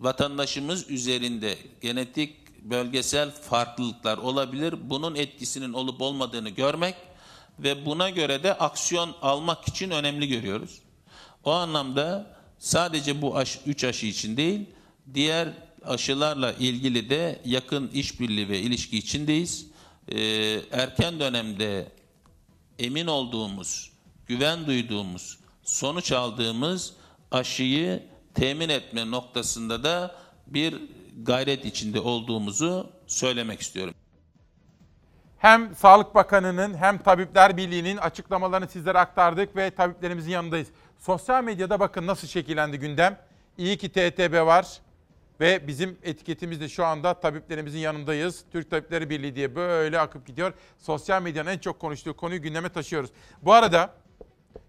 vatandaşımız 0.00 0.90
üzerinde 0.90 1.58
genetik 1.80 2.44
bölgesel 2.62 3.30
farklılıklar 3.30 4.18
olabilir. 4.18 4.74
Bunun 4.82 5.14
etkisinin 5.14 5.72
olup 5.72 6.02
olmadığını 6.02 6.48
görmek 6.48 6.94
ve 7.58 7.86
buna 7.86 8.10
göre 8.10 8.42
de 8.42 8.54
aksiyon 8.54 9.14
almak 9.22 9.68
için 9.68 9.90
önemli 9.90 10.28
görüyoruz. 10.28 10.78
O 11.44 11.50
anlamda 11.50 12.36
sadece 12.58 13.22
bu 13.22 13.36
aşı, 13.36 13.58
üç 13.66 13.84
aşı 13.84 14.06
için 14.06 14.36
değil, 14.36 14.60
diğer 15.14 15.48
aşılarla 15.84 16.52
ilgili 16.52 17.10
de 17.10 17.40
yakın 17.44 17.88
işbirliği 17.88 18.48
ve 18.48 18.60
ilişki 18.60 18.98
içindeyiz. 18.98 19.66
Ee, 20.08 20.60
erken 20.72 21.20
dönemde 21.20 21.92
emin 22.78 23.06
olduğumuz, 23.06 23.92
güven 24.26 24.66
duyduğumuz, 24.66 25.38
sonuç 25.62 26.12
aldığımız 26.12 26.94
aşıyı 27.30 28.02
temin 28.34 28.68
etme 28.68 29.10
noktasında 29.10 29.84
da 29.84 30.16
bir 30.46 30.82
gayret 31.22 31.64
içinde 31.64 32.00
olduğumuzu 32.00 32.90
söylemek 33.06 33.60
istiyorum. 33.60 33.94
Hem 35.38 35.74
Sağlık 35.74 36.14
Bakanı'nın 36.14 36.74
hem 36.74 36.98
Tabipler 36.98 37.56
Birliği'nin 37.56 37.96
açıklamalarını 37.96 38.68
sizlere 38.68 38.98
aktardık 38.98 39.56
ve 39.56 39.70
tabiplerimizin 39.70 40.30
yanındayız. 40.30 40.68
Sosyal 40.98 41.44
medyada 41.44 41.80
bakın 41.80 42.06
nasıl 42.06 42.28
şekillendi 42.28 42.78
gündem. 42.78 43.18
İyi 43.58 43.78
ki 43.78 43.88
TTB 43.88 44.46
var 44.46 44.66
ve 45.40 45.66
bizim 45.66 45.98
etiketimiz 46.02 46.60
de 46.60 46.68
şu 46.68 46.84
anda 46.84 47.20
tabiplerimizin 47.20 47.78
yanındayız. 47.78 48.44
Türk 48.52 48.70
Tabipleri 48.70 49.10
Birliği 49.10 49.36
diye 49.36 49.56
böyle 49.56 50.00
akıp 50.00 50.26
gidiyor. 50.26 50.52
Sosyal 50.78 51.22
medyanın 51.22 51.50
en 51.50 51.58
çok 51.58 51.80
konuştuğu 51.80 52.16
konuyu 52.16 52.42
gündeme 52.42 52.68
taşıyoruz. 52.68 53.10
Bu 53.42 53.52
arada 53.52 53.94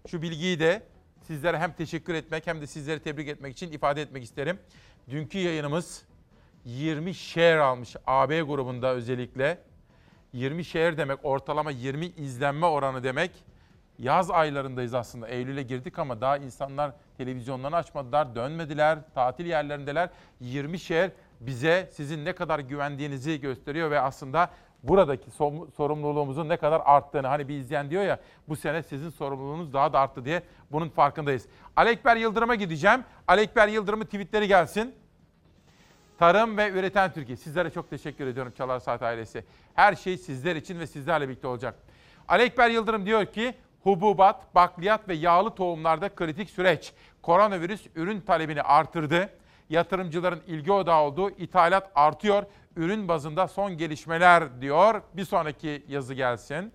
şu 0.08 0.22
bilgiyi 0.22 0.60
de 0.60 0.82
sizlere 1.22 1.58
hem 1.58 1.72
teşekkür 1.72 2.14
etmek 2.14 2.46
hem 2.46 2.60
de 2.60 2.66
sizleri 2.66 3.00
tebrik 3.00 3.28
etmek 3.28 3.52
için 3.52 3.72
ifade 3.72 4.02
etmek 4.02 4.24
isterim. 4.24 4.58
Dünkü 5.10 5.38
yayınımız 5.38 6.02
20 6.64 7.14
share 7.14 7.60
almış 7.60 7.96
AB 8.06 8.40
grubunda 8.40 8.94
özellikle. 8.94 9.58
20 10.32 10.64
share 10.64 10.96
demek 10.96 11.18
ortalama 11.22 11.70
20 11.70 12.06
izlenme 12.06 12.66
oranı 12.66 13.02
demek. 13.04 13.30
Yaz 13.98 14.30
aylarındayız 14.30 14.94
aslında. 14.94 15.28
Eylül'e 15.28 15.62
girdik 15.62 15.98
ama 15.98 16.20
daha 16.20 16.36
insanlar 16.36 16.92
televizyonlarını 17.16 17.76
açmadılar, 17.76 18.34
dönmediler, 18.34 18.98
tatil 19.14 19.46
yerlerindeler. 19.46 20.10
20 20.40 20.78
share 20.78 21.12
bize 21.40 21.90
sizin 21.92 22.24
ne 22.24 22.32
kadar 22.32 22.58
güvendiğinizi 22.58 23.40
gösteriyor 23.40 23.90
ve 23.90 24.00
aslında 24.00 24.50
buradaki 24.82 25.30
sorumluluğumuzun 25.76 26.48
ne 26.48 26.56
kadar 26.56 26.82
arttığını 26.84 27.26
hani 27.26 27.48
bir 27.48 27.58
izleyen 27.58 27.90
diyor 27.90 28.02
ya 28.02 28.20
bu 28.48 28.56
sene 28.56 28.82
sizin 28.82 29.10
sorumluluğunuz 29.10 29.72
daha 29.72 29.92
da 29.92 30.00
arttı 30.00 30.24
diye 30.24 30.42
bunun 30.72 30.88
farkındayız. 30.88 31.46
Alekber 31.76 32.16
Yıldırım'a 32.16 32.54
gideceğim. 32.54 33.04
Alekber 33.28 33.68
Yıldırım'ın 33.68 34.04
tweetleri 34.04 34.48
gelsin. 34.48 34.94
Tarım 36.18 36.56
ve 36.56 36.70
Üreten 36.70 37.12
Türkiye. 37.12 37.36
Sizlere 37.36 37.70
çok 37.70 37.90
teşekkür 37.90 38.26
ediyorum 38.26 38.52
Çalar 38.56 38.80
Saat 38.80 39.02
ailesi. 39.02 39.44
Her 39.74 39.94
şey 39.94 40.18
sizler 40.18 40.56
için 40.56 40.78
ve 40.78 40.86
sizlerle 40.86 41.28
birlikte 41.28 41.46
olacak. 41.46 41.74
Alekber 42.28 42.70
Yıldırım 42.70 43.06
diyor 43.06 43.26
ki 43.26 43.54
hububat, 43.86 44.54
bakliyat 44.54 45.08
ve 45.08 45.14
yağlı 45.14 45.54
tohumlarda 45.54 46.14
kritik 46.14 46.50
süreç. 46.50 46.92
Koronavirüs 47.22 47.86
ürün 47.94 48.20
talebini 48.20 48.62
artırdı. 48.62 49.30
Yatırımcıların 49.70 50.42
ilgi 50.46 50.72
odağı 50.72 51.02
olduğu 51.02 51.30
ithalat 51.30 51.90
artıyor. 51.94 52.42
Ürün 52.76 53.08
bazında 53.08 53.48
son 53.48 53.76
gelişmeler 53.76 54.60
diyor. 54.60 55.02
Bir 55.14 55.24
sonraki 55.24 55.84
yazı 55.88 56.14
gelsin. 56.14 56.72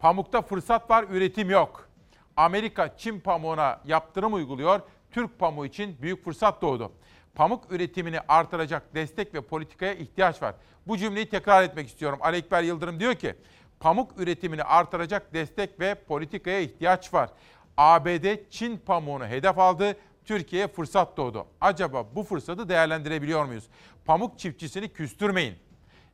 Pamukta 0.00 0.42
fırsat 0.42 0.90
var, 0.90 1.04
üretim 1.10 1.50
yok. 1.50 1.88
Amerika 2.36 2.96
Çin 2.96 3.20
pamuğuna 3.20 3.80
yaptırım 3.84 4.34
uyguluyor. 4.34 4.80
Türk 5.10 5.38
pamuğu 5.38 5.66
için 5.66 5.96
büyük 6.02 6.24
fırsat 6.24 6.62
doğdu 6.62 6.92
pamuk 7.36 7.72
üretimini 7.72 8.20
artıracak 8.28 8.94
destek 8.94 9.34
ve 9.34 9.40
politikaya 9.40 9.94
ihtiyaç 9.94 10.42
var. 10.42 10.54
Bu 10.86 10.96
cümleyi 10.98 11.28
tekrar 11.28 11.62
etmek 11.62 11.88
istiyorum. 11.88 12.18
Ali 12.22 12.36
Ekber 12.36 12.62
Yıldırım 12.62 13.00
diyor 13.00 13.14
ki, 13.14 13.34
pamuk 13.80 14.20
üretimini 14.20 14.62
artıracak 14.62 15.34
destek 15.34 15.80
ve 15.80 15.94
politikaya 15.94 16.60
ihtiyaç 16.60 17.14
var. 17.14 17.30
ABD 17.76 18.50
Çin 18.50 18.78
pamuğunu 18.78 19.26
hedef 19.26 19.58
aldı. 19.58 19.96
Türkiye'ye 20.24 20.68
fırsat 20.68 21.16
doğdu. 21.16 21.46
Acaba 21.60 22.06
bu 22.14 22.22
fırsatı 22.22 22.68
değerlendirebiliyor 22.68 23.44
muyuz? 23.44 23.64
Pamuk 24.04 24.38
çiftçisini 24.38 24.88
küstürmeyin. 24.88 25.54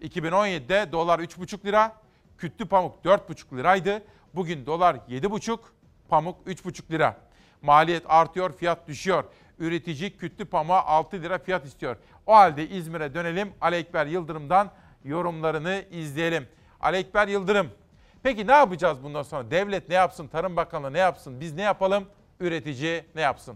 2017'de 0.03 0.93
dolar 0.93 1.19
3,5 1.19 1.65
lira, 1.65 1.97
kütlü 2.39 2.67
pamuk 2.67 3.05
4,5 3.05 3.57
liraydı. 3.57 4.03
Bugün 4.35 4.67
dolar 4.67 4.95
7,5, 4.95 5.59
pamuk 6.09 6.47
3,5 6.47 6.91
lira. 6.91 7.17
Maliyet 7.63 8.03
artıyor, 8.09 8.57
fiyat 8.57 8.89
düşüyor 8.89 9.25
üretici 9.63 10.17
kütlü 10.17 10.45
pamuğa 10.45 10.85
6 10.87 11.23
lira 11.23 11.39
fiyat 11.39 11.67
istiyor. 11.67 11.97
O 12.27 12.35
halde 12.35 12.69
İzmir'e 12.69 13.15
dönelim. 13.15 13.53
Ali 13.61 13.77
Ekber 13.77 14.07
Yıldırım'dan 14.07 14.71
yorumlarını 15.05 15.85
izleyelim. 15.91 16.49
Ali 16.83 16.97
Ekber 16.97 17.29
Yıldırım, 17.29 17.67
peki 18.23 18.47
ne 18.47 18.53
yapacağız 18.53 18.99
bundan 19.05 19.23
sonra? 19.23 19.51
Devlet 19.51 19.89
ne 19.89 19.95
yapsın? 19.95 20.27
Tarım 20.27 20.57
Bakanlığı 20.57 20.93
ne 20.93 20.99
yapsın? 20.99 21.41
Biz 21.41 21.55
ne 21.55 21.63
yapalım? 21.63 22.05
Üretici 22.41 23.05
ne 23.15 23.21
yapsın? 23.21 23.55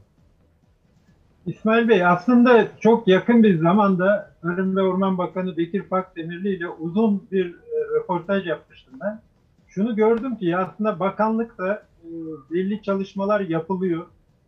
İsmail 1.46 1.88
Bey 1.88 2.06
aslında 2.06 2.68
çok 2.80 3.08
yakın 3.08 3.42
bir 3.42 3.58
zamanda 3.58 4.34
Tarım 4.42 4.76
ve 4.76 4.82
Orman 4.82 5.18
Bakanı 5.18 5.56
Bekir 5.56 5.82
Pakdemirli 5.82 6.56
ile 6.56 6.68
uzun 6.68 7.28
bir 7.32 7.46
e, 7.46 7.98
röportaj 7.98 8.46
yapmıştım 8.46 8.94
ben. 9.02 9.20
Şunu 9.68 9.96
gördüm 9.96 10.36
ki 10.36 10.56
aslında 10.56 11.00
bakanlıkta 11.00 11.82
e, 12.04 12.08
belli 12.50 12.82
çalışmalar 12.82 13.40
yapılıyor 13.40 14.06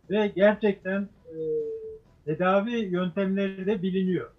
ve 0.09 0.27
gerçekten 0.35 1.01
e, 1.01 1.35
tedavi 2.25 2.71
yöntemleri 2.71 3.65
de 3.65 3.81
biliniyor. 3.81 4.29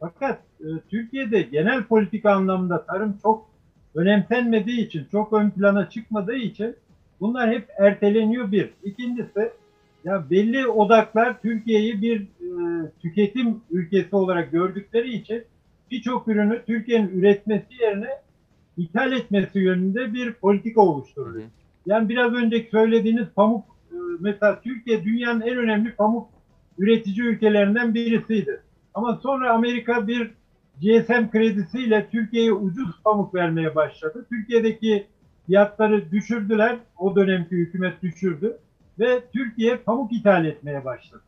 Fakat 0.00 0.38
e, 0.60 0.66
Türkiye'de 0.90 1.42
genel 1.42 1.84
politik 1.84 2.26
anlamda 2.26 2.86
tarım 2.86 3.18
çok 3.22 3.49
önemsenmediği 3.94 4.86
için, 4.86 5.06
çok 5.12 5.32
ön 5.32 5.50
plana 5.50 5.90
çıkmadığı 5.90 6.36
için 6.36 6.76
bunlar 7.20 7.50
hep 7.50 7.68
erteleniyor 7.78 8.52
bir. 8.52 8.70
İkincisi 8.84 9.52
ya 10.04 10.30
belli 10.30 10.66
odaklar 10.66 11.40
Türkiye'yi 11.42 12.02
bir 12.02 12.20
e, 12.20 12.90
tüketim 13.02 13.60
ülkesi 13.70 14.16
olarak 14.16 14.52
gördükleri 14.52 15.12
için 15.14 15.44
birçok 15.90 16.28
ürünü 16.28 16.62
Türkiye'nin 16.66 17.08
üretmesi 17.08 17.82
yerine 17.82 18.08
ithal 18.76 19.12
etmesi 19.12 19.58
yönünde 19.58 20.14
bir 20.14 20.32
politika 20.32 20.80
oluşturuyor. 20.80 21.44
Yani 21.86 22.08
biraz 22.08 22.32
önceki 22.32 22.70
söylediğiniz 22.70 23.26
pamuk 23.36 23.64
e, 23.92 23.96
mesela 24.20 24.60
Türkiye 24.60 25.04
dünyanın 25.04 25.40
en 25.40 25.56
önemli 25.56 25.94
pamuk 25.94 26.28
üretici 26.78 27.26
ülkelerinden 27.26 27.94
birisiydi. 27.94 28.60
Ama 28.94 29.20
sonra 29.22 29.52
Amerika 29.52 30.08
bir 30.08 30.30
GSM 30.80 31.30
kredisiyle 31.30 32.08
Türkiye'ye 32.10 32.52
ucuz 32.52 33.02
pamuk 33.04 33.34
vermeye 33.34 33.74
başladı. 33.74 34.26
Türkiye'deki 34.28 35.06
fiyatları 35.46 36.10
düşürdüler. 36.10 36.76
O 36.98 37.16
dönemki 37.16 37.56
hükümet 37.56 38.02
düşürdü. 38.02 38.58
Ve 38.98 39.20
Türkiye 39.32 39.76
pamuk 39.76 40.12
ithal 40.12 40.44
etmeye 40.44 40.84
başladı. 40.84 41.22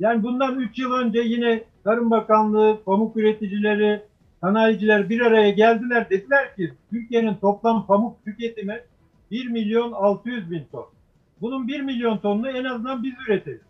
Yani 0.00 0.22
bundan 0.22 0.60
3 0.60 0.78
yıl 0.78 0.92
önce 0.92 1.20
yine 1.20 1.64
Tarım 1.84 2.10
Bakanlığı, 2.10 2.78
pamuk 2.84 3.16
üreticileri, 3.16 4.02
sanayiciler 4.40 5.08
bir 5.08 5.20
araya 5.20 5.50
geldiler. 5.50 6.10
Dediler 6.10 6.56
ki 6.56 6.72
Türkiye'nin 6.90 7.34
toplam 7.34 7.86
pamuk 7.86 8.24
tüketimi 8.24 8.80
1 9.30 9.48
milyon 9.48 9.92
600 9.92 10.50
bin 10.50 10.64
ton. 10.72 10.86
Bunun 11.40 11.68
1 11.68 11.80
milyon 11.80 12.18
tonunu 12.18 12.50
en 12.50 12.64
azından 12.64 13.02
biz 13.02 13.14
üretelim. 13.28 13.60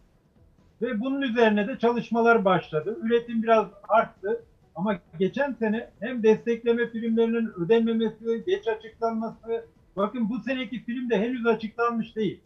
Ve 0.82 1.00
bunun 1.00 1.22
üzerine 1.22 1.68
de 1.68 1.78
çalışmalar 1.78 2.44
başladı. 2.44 2.98
Üretim 3.02 3.42
biraz 3.42 3.66
arttı. 3.88 4.44
Ama 4.74 4.98
geçen 5.18 5.52
sene 5.52 5.90
hem 6.00 6.22
destekleme 6.22 6.90
primlerinin 6.90 7.52
ödenmemesi, 7.56 8.44
geç 8.46 8.68
açıklanması, 8.68 9.66
bakın 9.96 10.28
bu 10.30 10.40
seneki 10.40 10.84
prim 10.84 11.10
de 11.10 11.18
henüz 11.18 11.46
açıklanmış 11.46 12.16
değil. 12.16 12.40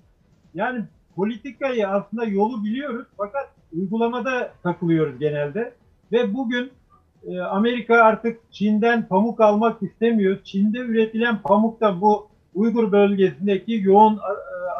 Yani 0.54 0.84
politikayı 1.16 1.88
aslında 1.88 2.24
yolu 2.24 2.64
biliyoruz 2.64 3.06
fakat 3.16 3.54
uygulamada 3.72 4.52
takılıyoruz 4.62 5.18
genelde. 5.18 5.74
Ve 6.12 6.34
bugün 6.34 6.70
e, 7.26 7.40
Amerika 7.40 7.96
artık 7.96 8.52
Çin'den 8.52 9.08
pamuk 9.08 9.40
almak 9.40 9.82
istemiyor. 9.82 10.38
Çin'de 10.44 10.78
üretilen 10.78 11.42
pamuk 11.42 11.80
da 11.80 12.00
bu 12.00 12.28
Uygur 12.58 12.92
bölgesindeki 12.92 13.80
yoğun 13.84 14.14
e, 14.16 14.32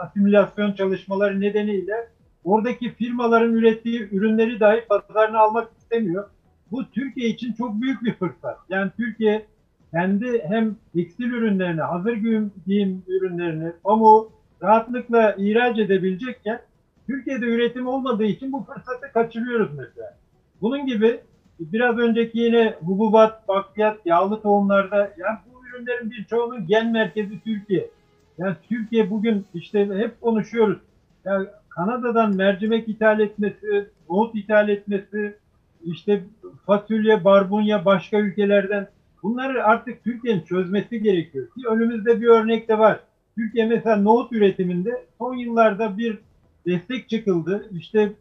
asimilasyon 0.03 0.73
çalışmaları 0.73 1.41
nedeniyle 1.41 2.09
oradaki 2.45 2.93
firmaların 2.95 3.53
ürettiği 3.53 4.09
ürünleri 4.13 4.61
dahi 4.61 4.85
pazarına 4.89 5.39
almak 5.39 5.69
istemiyor. 5.79 6.29
Bu 6.73 6.91
Türkiye 6.91 7.29
için 7.29 7.53
çok 7.53 7.83
büyük 7.83 8.03
bir 8.05 8.15
fırsat. 8.15 8.59
Yani 8.69 8.91
Türkiye 8.97 9.47
kendi 9.91 10.43
hem 10.49 10.77
tekstil 10.95 11.31
ürünlerini, 11.31 11.81
hazır 11.81 12.13
giyim, 12.13 12.53
giyim 12.67 13.03
ürünlerini, 13.09 13.73
pamuğu 13.85 14.31
rahatlıkla 14.63 15.35
ihraç 15.39 15.79
edebilecekken 15.79 16.61
Türkiye'de 17.07 17.47
üretim 17.47 17.87
olmadığı 17.87 18.25
için 18.25 18.53
bu 18.53 18.65
fırsatı 18.65 19.13
kaçırıyoruz 19.13 19.71
mesela. 19.77 20.17
Bunun 20.61 20.87
gibi 20.87 21.21
biraz 21.61 21.99
önceki 21.99 22.39
yine 22.39 22.75
hububat, 22.81 23.49
bakliyat, 23.49 24.07
yağlı 24.07 24.43
tohumlarda 24.43 24.97
yani 24.97 25.39
bu 25.47 25.67
ürünlerin 25.67 26.11
birçoğunun 26.11 26.67
gen 26.67 26.93
merkezi 26.93 27.41
Türkiye. 27.41 27.91
Yani 28.39 28.57
Türkiye 28.69 29.11
bugün 29.11 29.47
işte 29.55 29.89
hep 29.95 30.21
konuşuyoruz. 30.21 30.79
Yani 31.25 31.47
Kanada'dan 31.69 32.37
mercimek 32.37 32.89
ithal 32.89 33.21
etmesi, 33.21 33.89
nohut 34.11 34.35
ithal 34.35 34.69
etmesi, 34.69 35.37
işte 35.85 36.25
fasulye, 36.67 37.25
barbunya 37.25 37.85
başka 37.85 38.19
ülkelerden 38.19 38.89
bunları 39.23 39.65
artık 39.65 40.05
Türkiye'nin 40.05 40.41
çözmesi 40.41 41.03
gerekiyor. 41.03 41.47
Ki 41.47 41.69
önümüzde 41.69 42.21
bir 42.21 42.27
örnek 42.27 42.69
de 42.69 42.79
var. 42.79 43.01
Türkiye 43.35 43.67
mesela 43.67 43.97
nohut 43.97 44.33
üretiminde 44.33 45.07
son 45.19 45.35
yıllarda 45.35 45.99
bir 45.99 46.19
destek 46.67 47.09
çıkıldı. 47.09 47.69
İşte 47.79 48.13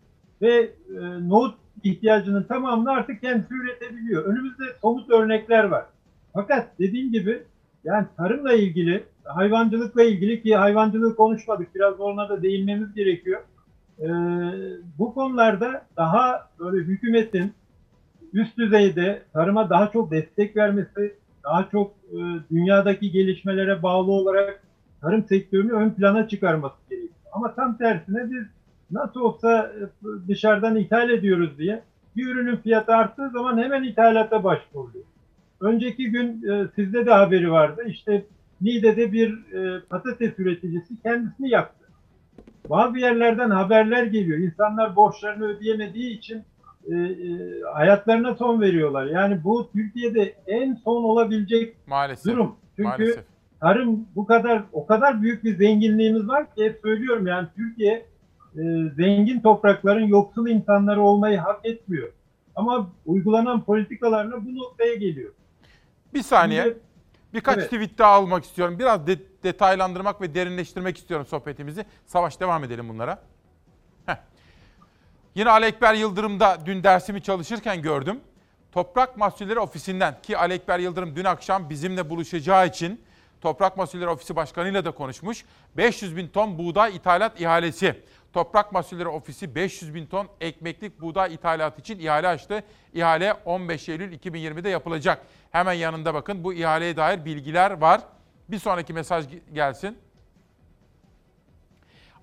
ve 0.41 0.69
e, 0.89 0.99
nohut 1.29 1.55
ihtiyacının 1.83 2.43
tamamını 2.43 2.91
artık 2.91 3.21
kendisi 3.21 3.53
üretebiliyor. 3.53 4.25
Önümüzde 4.25 4.63
somut 4.81 5.09
örnekler 5.09 5.63
var. 5.63 5.85
Fakat 6.33 6.79
dediğim 6.79 7.11
gibi 7.11 7.43
yani 7.83 8.05
tarımla 8.17 8.53
ilgili, 8.53 9.03
hayvancılıkla 9.23 10.03
ilgili 10.03 10.41
ki 10.41 10.55
hayvancılığı 10.55 11.15
konuşmadık. 11.15 11.75
Biraz 11.75 11.99
ona 11.99 12.29
da 12.29 12.43
değinmemiz 12.43 12.93
gerekiyor. 12.93 13.41
Ee, 13.99 14.07
bu 14.99 15.13
konularda 15.13 15.85
daha 15.97 16.49
böyle 16.59 16.83
hükümetin 16.83 17.53
üst 18.33 18.57
düzeyde 18.57 19.21
tarıma 19.33 19.69
daha 19.69 19.91
çok 19.91 20.11
destek 20.11 20.55
vermesi, 20.55 21.15
daha 21.43 21.69
çok 21.71 21.91
e, 22.11 22.17
dünyadaki 22.51 23.11
gelişmelere 23.11 23.83
bağlı 23.83 24.11
olarak 24.11 24.63
tarım 25.01 25.23
sektörünü 25.23 25.71
ön 25.71 25.89
plana 25.89 26.27
çıkarması 26.27 26.75
gerekiyor. 26.89 27.13
Ama 27.31 27.55
tam 27.55 27.77
tersine 27.77 28.31
biz 28.31 28.43
nasıl 28.91 29.19
olsa 29.19 29.71
e, 29.81 29.83
dışarıdan 30.27 30.75
ithal 30.75 31.09
ediyoruz 31.09 31.57
diye 31.57 31.83
bir 32.15 32.27
ürünün 32.27 32.55
fiyatı 32.55 32.95
arttığı 32.95 33.29
zaman 33.29 33.57
hemen 33.57 33.83
ithalata 33.83 34.43
başvuruyor. 34.43 35.05
Önceki 35.61 36.11
gün 36.11 36.49
e, 36.49 36.67
sizde 36.75 37.05
de 37.05 37.11
haberi 37.11 37.51
vardı. 37.51 37.83
İşte 37.87 38.25
Niğde'de 38.61 39.11
bir 39.11 39.53
e, 39.53 39.81
patates 39.89 40.39
üreticisi 40.39 41.01
kendisini 41.03 41.49
yaktı. 41.49 41.76
Bazı 42.69 42.97
yerlerden 42.99 43.49
haberler 43.49 44.03
geliyor. 44.03 44.39
İnsanlar 44.39 44.95
borçlarını 44.95 45.45
ödeyemediği 45.45 46.17
için 46.17 46.43
e, 46.91 46.93
e, 46.95 47.17
hayatlarına 47.73 48.35
son 48.35 48.61
veriyorlar. 48.61 49.05
Yani 49.05 49.43
bu 49.43 49.69
Türkiye'de 49.73 50.35
en 50.47 50.73
son 50.83 51.03
olabilecek 51.03 51.75
Maalesef. 51.87 52.33
durum. 52.33 52.55
Çünkü 52.75 52.87
Maalesef. 52.89 53.23
tarım 53.61 54.05
bu 54.15 54.25
kadar 54.25 54.63
o 54.73 54.85
kadar 54.85 55.21
büyük 55.21 55.43
bir 55.43 55.55
zenginliğimiz 55.57 56.27
var 56.27 56.55
ki 56.55 56.65
hep 56.65 56.79
söylüyorum 56.83 57.27
yani 57.27 57.47
Türkiye 57.55 58.05
e, 58.57 58.61
zengin 58.95 59.39
toprakların 59.39 60.07
yoksul 60.07 60.47
insanları 60.47 61.01
olmayı 61.01 61.37
hak 61.37 61.65
etmiyor. 61.65 62.09
Ama 62.55 62.89
uygulanan 63.05 63.61
politikalarla 63.61 64.45
bu 64.45 64.55
noktaya 64.55 64.95
geliyor. 64.95 65.31
Bir 66.13 66.21
saniye. 66.21 66.63
Şimdi- 66.63 66.77
Birkaç 67.33 67.57
Evet. 67.57 67.71
tweet 67.71 67.97
daha 67.97 68.11
almak 68.11 68.43
istiyorum. 68.43 68.79
Biraz 68.79 69.07
de- 69.07 69.19
detaylandırmak 69.43 70.21
ve 70.21 70.35
derinleştirmek 70.35 70.97
istiyorum 70.97 71.25
sohbetimizi. 71.25 71.85
Savaş 72.05 72.39
devam 72.39 72.63
edelim 72.63 72.89
bunlara. 72.89 73.21
Heh. 74.05 74.15
Yine 75.35 75.49
Ali 75.49 75.65
Ekber 75.65 75.93
Yıldırım'da 75.93 76.57
dün 76.65 76.83
dersimi 76.83 77.21
çalışırken 77.23 77.81
gördüm. 77.81 78.19
Toprak 78.71 79.17
Mahsulleri 79.17 79.59
Ofisi'nden 79.59 80.21
ki 80.21 80.37
Ali 80.37 80.53
Ekber 80.53 80.79
Yıldırım 80.79 81.15
dün 81.15 81.25
akşam 81.25 81.69
bizimle 81.69 82.09
buluşacağı 82.09 82.67
için 82.67 83.01
Toprak 83.41 83.77
Mahsulleri 83.77 84.09
Ofisi 84.09 84.35
Başkanı'yla 84.35 84.85
da 84.85 84.91
konuşmuş. 84.91 85.45
500 85.77 86.15
bin 86.17 86.27
ton 86.27 86.57
buğday 86.57 86.95
ithalat 86.95 87.41
ihalesi. 87.41 88.03
Toprak 88.33 88.71
Mahsulleri 88.71 89.07
Ofisi 89.07 89.55
500 89.55 89.95
bin 89.95 90.05
ton 90.05 90.27
ekmeklik 90.41 91.01
buğday 91.01 91.33
ithalatı 91.33 91.81
için 91.81 91.99
ihale 91.99 92.27
açtı. 92.27 92.63
İhale 92.93 93.33
15 93.33 93.89
Eylül 93.89 94.13
2020'de 94.13 94.69
yapılacak. 94.69 95.21
Hemen 95.51 95.73
yanında 95.73 96.13
bakın 96.13 96.43
bu 96.43 96.53
ihaleye 96.53 96.97
dair 96.97 97.25
bilgiler 97.25 97.71
var. 97.71 98.01
Bir 98.49 98.59
sonraki 98.59 98.93
mesaj 98.93 99.25
gelsin. 99.53 99.97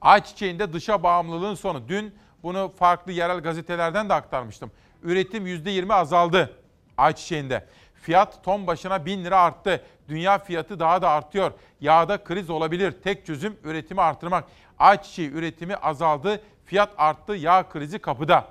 Ayçiçeğinde 0.01 0.73
dışa 0.73 1.03
bağımlılığın 1.03 1.55
sonu. 1.55 1.89
Dün 1.89 2.15
bunu 2.43 2.73
farklı 2.79 3.13
yerel 3.13 3.41
gazetelerden 3.41 4.09
de 4.09 4.15
aktarmıştım. 4.15 4.71
Üretim 5.03 5.47
%20 5.47 5.95
azaldı 5.95 6.59
ayçiçeğinde. 6.97 7.67
Fiyat 7.95 8.45
ton 8.45 8.67
başına 8.67 9.07
1000 9.07 9.25
lira 9.25 9.41
arttı. 9.41 9.85
Dünya 10.09 10.39
fiyatı 10.39 10.81
daha 10.81 11.03
da 11.03 11.11
artıyor. 11.11 11.53
Yağda 11.81 12.25
kriz 12.25 12.51
olabilir. 12.51 12.93
Tek 12.93 13.27
çözüm 13.27 13.57
üretimi 13.65 14.01
artırmak. 14.01 14.45
Ayçiçeği 14.79 15.31
üretimi 15.31 15.77
azaldı. 15.77 16.41
Fiyat 16.65 16.91
arttı. 16.97 17.33
Yağ 17.33 17.69
krizi 17.69 17.99
kapıda. 17.99 18.47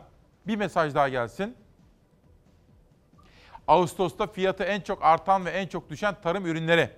Bir 0.47 0.55
mesaj 0.55 0.95
daha 0.95 1.09
gelsin. 1.09 1.57
Ağustos'ta 3.67 4.27
fiyatı 4.27 4.63
en 4.63 4.81
çok 4.81 5.03
artan 5.03 5.45
ve 5.45 5.49
en 5.49 5.67
çok 5.67 5.89
düşen 5.89 6.15
tarım 6.23 6.45
ürünleri. 6.45 6.89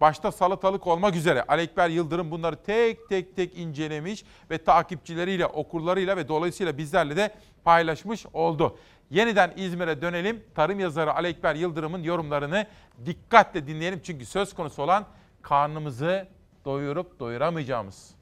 Başta 0.00 0.32
salatalık 0.32 0.86
olmak 0.86 1.16
üzere 1.16 1.42
Ali 1.42 1.62
Ekber 1.62 1.88
Yıldırım 1.88 2.30
bunları 2.30 2.56
tek 2.56 3.08
tek 3.08 3.36
tek 3.36 3.58
incelemiş 3.58 4.24
ve 4.50 4.58
takipçileriyle, 4.58 5.46
okurlarıyla 5.46 6.16
ve 6.16 6.28
dolayısıyla 6.28 6.78
bizlerle 6.78 7.16
de 7.16 7.34
paylaşmış 7.64 8.26
oldu. 8.32 8.78
Yeniden 9.10 9.52
İzmir'e 9.56 10.02
dönelim. 10.02 10.44
Tarım 10.54 10.80
yazarı 10.80 11.14
Ali 11.14 11.28
Ekber 11.28 11.54
Yıldırım'ın 11.54 12.02
yorumlarını 12.02 12.66
dikkatle 13.06 13.66
dinleyelim. 13.66 14.00
Çünkü 14.04 14.26
söz 14.26 14.54
konusu 14.54 14.82
olan 14.82 15.06
karnımızı 15.42 16.28
doyurup 16.64 17.20
doyuramayacağımız. 17.20 18.19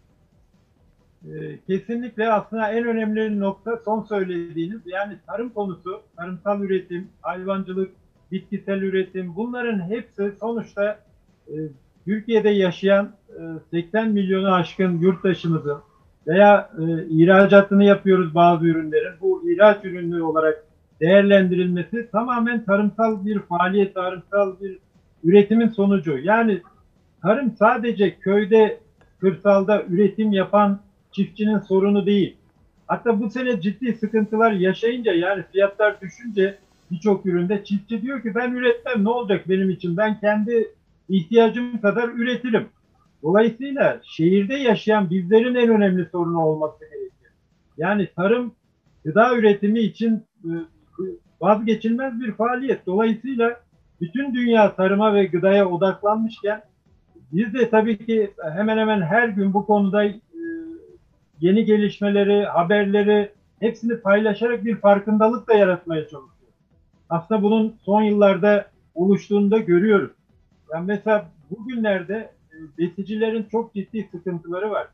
Ee, 1.26 1.58
Kesinlikle 1.66 2.32
aslında 2.32 2.72
en 2.72 2.84
önemli 2.84 3.40
nokta 3.40 3.80
son 3.84 4.02
söylediğiniz 4.02 4.80
yani 4.86 5.16
tarım 5.26 5.48
konusu, 5.48 6.02
tarımsal 6.16 6.62
üretim, 6.62 7.08
hayvancılık, 7.22 7.90
bitkisel 8.32 8.82
üretim 8.82 9.36
bunların 9.36 9.80
hepsi 9.90 10.32
sonuçta 10.40 10.98
e, 11.48 11.54
Türkiye'de 12.04 12.50
yaşayan 12.50 13.12
e, 13.30 13.42
80 13.70 14.10
milyonu 14.10 14.54
aşkın 14.54 14.98
yurttaşımızın 14.98 15.78
veya 16.26 16.70
e, 16.78 17.06
ihracatını 17.08 17.84
yapıyoruz 17.84 18.34
bazı 18.34 18.66
ürünlerin. 18.66 19.12
Bu 19.20 19.50
ihraç 19.50 19.84
ürünü 19.84 20.22
olarak 20.22 20.64
değerlendirilmesi 21.00 22.08
tamamen 22.12 22.64
tarımsal 22.64 23.26
bir 23.26 23.38
faaliyet, 23.38 23.94
tarımsal 23.94 24.60
bir 24.60 24.78
üretimin 25.24 25.68
sonucu. 25.68 26.18
Yani 26.18 26.62
tarım 27.22 27.52
sadece 27.58 28.18
köyde, 28.18 28.80
kırsalda 29.20 29.82
üretim 29.82 30.32
yapan 30.32 30.80
çiftçinin 31.18 31.58
sorunu 31.58 32.06
değil. 32.06 32.36
Hatta 32.86 33.20
bu 33.20 33.30
sene 33.30 33.60
ciddi 33.60 33.94
sıkıntılar 33.94 34.52
yaşayınca 34.52 35.12
yani 35.12 35.44
fiyatlar 35.52 36.00
düşünce 36.00 36.58
birçok 36.90 37.26
üründe 37.26 37.64
çiftçi 37.64 38.02
diyor 38.02 38.22
ki 38.22 38.34
ben 38.34 38.52
üretmem 38.52 39.04
ne 39.04 39.08
olacak 39.08 39.48
benim 39.48 39.70
için 39.70 39.96
ben 39.96 40.20
kendi 40.20 40.74
ihtiyacım 41.08 41.80
kadar 41.80 42.08
üretirim. 42.08 42.66
Dolayısıyla 43.22 44.00
şehirde 44.04 44.54
yaşayan 44.54 45.10
bizlerin 45.10 45.54
en 45.54 45.68
önemli 45.68 46.06
sorunu 46.12 46.44
olması 46.44 46.80
gerekiyor. 46.80 47.32
Yani 47.78 48.08
tarım 48.16 48.54
gıda 49.04 49.36
üretimi 49.36 49.80
için 49.80 50.24
e, 50.44 50.52
vazgeçilmez 51.40 52.20
bir 52.20 52.32
faaliyet. 52.32 52.86
Dolayısıyla 52.86 53.60
bütün 54.00 54.34
dünya 54.34 54.74
tarıma 54.76 55.14
ve 55.14 55.24
gıdaya 55.24 55.68
odaklanmışken 55.68 56.62
biz 57.32 57.54
de 57.54 57.70
tabii 57.70 58.06
ki 58.06 58.30
hemen 58.54 58.78
hemen 58.78 59.02
her 59.02 59.28
gün 59.28 59.54
bu 59.54 59.66
konuda 59.66 60.04
yeni 61.40 61.64
gelişmeleri, 61.64 62.44
haberleri 62.44 63.32
hepsini 63.60 64.00
paylaşarak 64.00 64.64
bir 64.64 64.76
farkındalık 64.76 65.48
da 65.48 65.54
yaratmaya 65.54 66.02
çalışıyoruz. 66.02 66.38
Aslında 67.08 67.42
bunun 67.42 67.76
son 67.82 68.02
yıllarda 68.02 68.70
oluştuğunu 68.94 69.50
da 69.50 69.58
görüyoruz. 69.58 70.10
Yani 70.74 70.86
mesela 70.86 71.30
bugünlerde 71.50 72.30
besicilerin 72.78 73.46
çok 73.50 73.74
ciddi 73.74 74.08
sıkıntıları 74.12 74.70
var. 74.70 74.88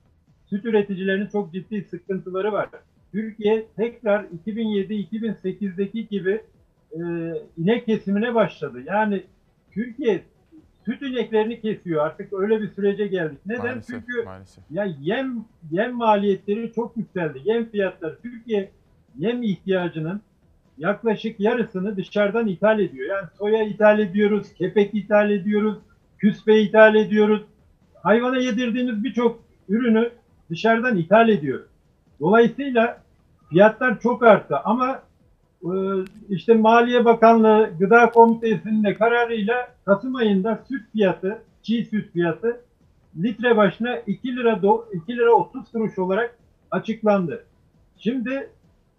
Süt 0.46 0.64
üreticilerinin 0.64 1.26
çok 1.26 1.52
ciddi 1.52 1.86
sıkıntıları 1.90 2.52
var. 2.52 2.68
Türkiye 3.12 3.66
tekrar 3.76 4.24
2007-2008'deki 4.46 6.08
gibi 6.08 6.42
e, 6.92 7.00
inek 7.58 7.86
kesimine 7.86 8.34
başladı. 8.34 8.82
Yani 8.86 9.22
Türkiye 9.72 10.22
süt 10.84 11.02
ineklerini 11.02 11.60
kesiyor. 11.60 12.06
Artık 12.06 12.32
öyle 12.32 12.62
bir 12.62 12.68
sürece 12.68 13.06
geldik. 13.06 13.38
Neden? 13.46 13.64
Maalesef, 13.64 13.86
Çünkü 14.06 14.24
maalesef. 14.24 14.64
ya 14.70 14.86
yem 15.00 15.44
yem 15.70 15.92
maliyetleri 15.94 16.72
çok 16.72 16.96
yükseldi. 16.96 17.40
Yem 17.44 17.70
fiyatları 17.70 18.18
Türkiye 18.22 18.70
yem 19.18 19.42
ihtiyacının 19.42 20.20
yaklaşık 20.78 21.40
yarısını 21.40 21.96
dışarıdan 21.96 22.46
ithal 22.46 22.80
ediyor. 22.80 23.08
Yani 23.08 23.26
soya 23.38 23.62
ithal 23.62 23.98
ediyoruz, 23.98 24.46
kepek 24.58 24.94
ithal 24.94 25.30
ediyoruz, 25.30 25.78
küspe 26.18 26.60
ithal 26.60 26.94
ediyoruz. 26.94 27.42
Hayvana 28.02 28.36
yedirdiğimiz 28.38 29.04
birçok 29.04 29.44
ürünü 29.68 30.10
dışarıdan 30.50 30.96
ithal 30.96 31.28
ediyoruz. 31.28 31.66
Dolayısıyla 32.20 33.02
fiyatlar 33.50 34.00
çok 34.00 34.22
arttı 34.22 34.56
ama 34.64 35.02
işte 36.28 36.54
Maliye 36.54 37.04
Bakanlığı 37.04 37.70
Gıda 37.78 38.10
Komitesi'nin 38.10 38.84
de 38.84 38.94
kararıyla 38.94 39.68
Kasım 39.84 40.14
ayında 40.14 40.64
süt 40.68 40.82
fiyatı, 40.92 41.42
çiğ 41.62 41.84
süt 41.84 42.12
fiyatı 42.12 42.60
litre 43.22 43.56
başına 43.56 43.96
2 43.96 44.36
lira 44.36 44.62
do, 44.62 44.84
2 44.92 45.16
lira 45.16 45.32
30 45.32 45.72
kuruş 45.72 45.98
olarak 45.98 46.38
açıklandı. 46.70 47.44
Şimdi 47.98 48.50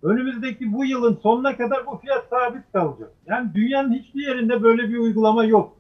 önümüzdeki 0.04 0.74
bu 0.74 0.86
yılın 0.86 1.20
sonuna 1.24 1.58
kadar 1.58 1.86
bu 1.86 1.98
fiyat 1.98 2.28
sabit 2.30 2.72
kalacak. 2.74 3.12
Yani 3.28 3.50
dünyanın 3.56 3.94
hiçbir 3.94 4.28
yerinde 4.28 4.64
böyle 4.64 4.90
bir 4.90 4.98
uygulama 4.98 5.46
yok. 5.46 5.78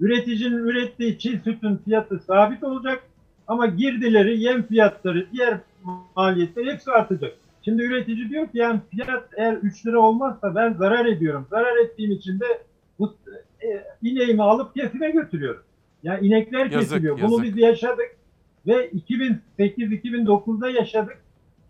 Üreticinin 0.00 0.58
ürettiği 0.58 1.18
çiğ 1.18 1.40
sütün 1.44 1.76
fiyatı 1.76 2.18
sabit 2.18 2.64
olacak 2.64 3.02
ama 3.48 3.66
girdileri, 3.66 4.40
yem 4.40 4.62
fiyatları, 4.62 5.26
diğer 5.32 5.58
maliyetler 6.16 6.72
hepsi 6.72 6.90
artacak. 6.90 7.41
Şimdi 7.64 7.82
üretici 7.82 8.28
diyor 8.28 8.46
ki 8.46 8.58
yani 8.58 8.80
fiyat 8.90 9.24
eğer 9.36 9.54
3 9.54 9.86
lira 9.86 10.00
olmazsa 10.00 10.54
ben 10.54 10.72
zarar 10.72 11.06
ediyorum. 11.06 11.46
Zarar 11.50 11.76
ettiğim 11.84 12.12
için 12.12 12.40
de 12.40 12.46
bu 12.98 13.14
e, 13.62 13.68
ineğimi 14.02 14.42
alıp 14.42 14.74
kesime 14.74 15.10
götürüyorum. 15.10 15.62
Yani 16.02 16.26
inekler 16.26 16.70
Yazık, 16.70 16.80
kesiliyor. 16.80 17.18
yazık. 17.18 17.30
Bunu 17.30 17.44
biz 17.44 17.58
yaşadık 17.58 18.16
ve 18.66 18.90
2008-2009'da 19.58 20.70
yaşadık. 20.70 21.18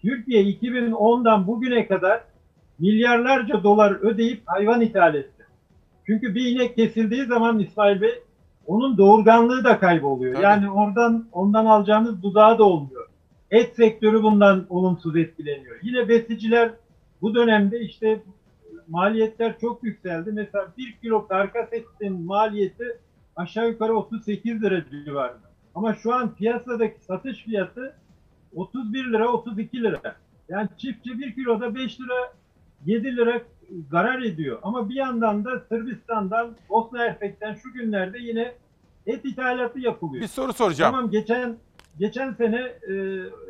Türkiye 0.02 0.42
2010'dan 0.42 1.46
bugüne 1.46 1.86
kadar 1.86 2.24
milyarlarca 2.78 3.62
dolar 3.62 3.90
ödeyip 3.90 4.42
hayvan 4.46 4.80
ithal 4.80 5.14
etti. 5.14 5.46
Çünkü 6.06 6.34
bir 6.34 6.46
inek 6.46 6.76
kesildiği 6.76 7.24
zaman 7.24 7.58
İsmail 7.58 8.00
Bey 8.00 8.22
onun 8.66 8.98
doğurganlığı 8.98 9.64
da 9.64 9.78
kayboluyor. 9.78 10.34
Tabii. 10.34 10.44
Yani 10.44 10.70
oradan 10.70 11.26
ondan 11.32 11.66
alacağınız 11.66 12.22
buzağı 12.22 12.58
da 12.58 12.64
olmuyor. 12.64 13.08
Et 13.52 13.76
sektörü 13.76 14.22
bundan 14.22 14.66
olumsuz 14.68 15.16
etkileniyor. 15.16 15.76
Yine 15.82 16.08
besiciler 16.08 16.70
bu 17.22 17.34
dönemde 17.34 17.80
işte 17.80 18.22
maliyetler 18.88 19.58
çok 19.58 19.84
yükseldi. 19.84 20.32
Mesela 20.32 20.72
1 20.78 20.92
kilo 21.02 21.26
karkas 21.26 21.68
etin 21.72 22.22
maliyeti 22.22 22.98
aşağı 23.36 23.68
yukarı 23.68 23.96
38 23.96 24.62
lira 24.62 24.84
civarında. 25.04 25.52
Ama 25.74 25.94
şu 25.94 26.14
an 26.14 26.34
piyasadaki 26.34 27.00
satış 27.00 27.44
fiyatı 27.44 27.96
31 28.54 29.12
lira 29.12 29.28
32 29.28 29.82
lira. 29.82 30.00
Yani 30.48 30.68
çiftçi 30.78 31.18
1 31.18 31.34
kiloda 31.34 31.74
5 31.74 32.00
lira 32.00 32.32
7 32.86 33.16
lira 33.16 33.40
zarar 33.90 34.22
ediyor. 34.22 34.58
Ama 34.62 34.88
bir 34.88 34.94
yandan 34.94 35.44
da 35.44 35.60
Sırbistan'dan 35.68 36.56
Bosna 36.68 36.98
Hersek'ten 36.98 37.54
şu 37.54 37.72
günlerde 37.72 38.18
yine 38.18 38.54
et 39.06 39.24
ithalatı 39.24 39.80
yapılıyor. 39.80 40.22
Bir 40.22 40.28
soru 40.28 40.52
soracağım. 40.52 40.92
Tamam 40.94 41.10
geçen 41.10 41.56
geçen 41.98 42.32
sene 42.32 42.56
e, 42.88 42.94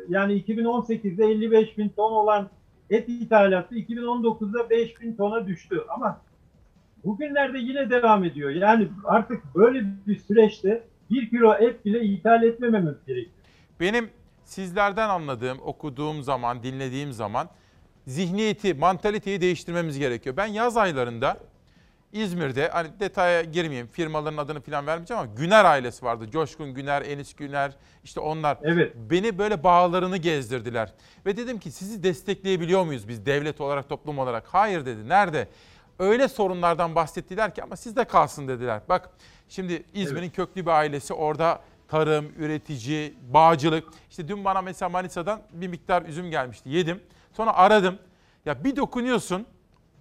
yani 0.09 0.33
2018'de 0.33 1.25
55 1.25 1.77
bin 1.77 1.89
ton 1.89 2.11
olan 2.11 2.49
et 2.89 3.09
ithalatı 3.09 3.75
2019'da 3.75 4.69
5 4.69 5.01
bin 5.01 5.15
tona 5.15 5.47
düştü. 5.47 5.83
Ama 5.89 6.21
bugünlerde 7.05 7.59
yine 7.59 7.89
devam 7.89 8.23
ediyor. 8.23 8.49
Yani 8.49 8.87
artık 9.05 9.55
böyle 9.55 9.83
bir 10.07 10.19
süreçte 10.19 10.83
bir 11.09 11.29
kilo 11.29 11.53
et 11.53 11.85
bile 11.85 12.01
ithal 12.05 12.43
etmememiz 12.43 12.95
gerekiyor. 13.07 13.35
Benim 13.79 14.09
sizlerden 14.43 15.09
anladığım, 15.09 15.57
okuduğum 15.65 16.23
zaman, 16.23 16.63
dinlediğim 16.63 17.11
zaman 17.11 17.49
zihniyeti, 18.07 18.73
mantaliteyi 18.73 19.41
değiştirmemiz 19.41 19.99
gerekiyor. 19.99 20.37
Ben 20.37 20.45
yaz 20.45 20.77
aylarında 20.77 21.37
İzmir'de, 22.13 22.67
hani 22.69 22.87
detaya 22.99 23.41
girmeyeyim, 23.41 23.87
firmaların 23.87 24.37
adını 24.37 24.61
falan 24.61 24.87
vermeyeceğim 24.87 25.23
ama 25.23 25.33
Güner 25.35 25.65
ailesi 25.65 26.05
vardı. 26.05 26.31
Coşkun 26.31 26.73
Güner, 26.73 27.01
Enis 27.01 27.33
Güner, 27.33 27.71
işte 28.03 28.19
onlar. 28.19 28.57
Evet. 28.63 28.93
Beni 28.95 29.37
böyle 29.37 29.63
bağlarını 29.63 30.17
gezdirdiler. 30.17 30.93
Ve 31.25 31.37
dedim 31.37 31.59
ki 31.59 31.71
sizi 31.71 32.03
destekleyebiliyor 32.03 32.83
muyuz 32.83 33.07
biz 33.07 33.25
devlet 33.25 33.61
olarak, 33.61 33.89
toplum 33.89 34.19
olarak? 34.19 34.43
Hayır 34.47 34.85
dedi. 34.85 35.09
Nerede? 35.09 35.47
Öyle 35.99 36.27
sorunlardan 36.27 36.95
bahsettiler 36.95 37.55
ki 37.55 37.63
ama 37.63 37.75
sizde 37.75 38.03
kalsın 38.03 38.47
dediler. 38.47 38.81
Bak 38.89 39.09
şimdi 39.49 39.83
İzmir'in 39.93 40.29
köklü 40.29 40.65
bir 40.65 40.71
ailesi 40.71 41.13
orada 41.13 41.61
tarım, 41.87 42.31
üretici, 42.37 43.13
bağcılık. 43.33 43.87
İşte 44.09 44.27
dün 44.27 44.45
bana 44.45 44.61
mesela 44.61 44.89
Manisa'dan 44.89 45.41
bir 45.53 45.67
miktar 45.67 46.01
üzüm 46.01 46.31
gelmişti. 46.31 46.69
Yedim. 46.69 46.99
Sonra 47.33 47.53
aradım. 47.53 47.99
Ya 48.45 48.63
bir 48.63 48.75
dokunuyorsun. 48.75 49.45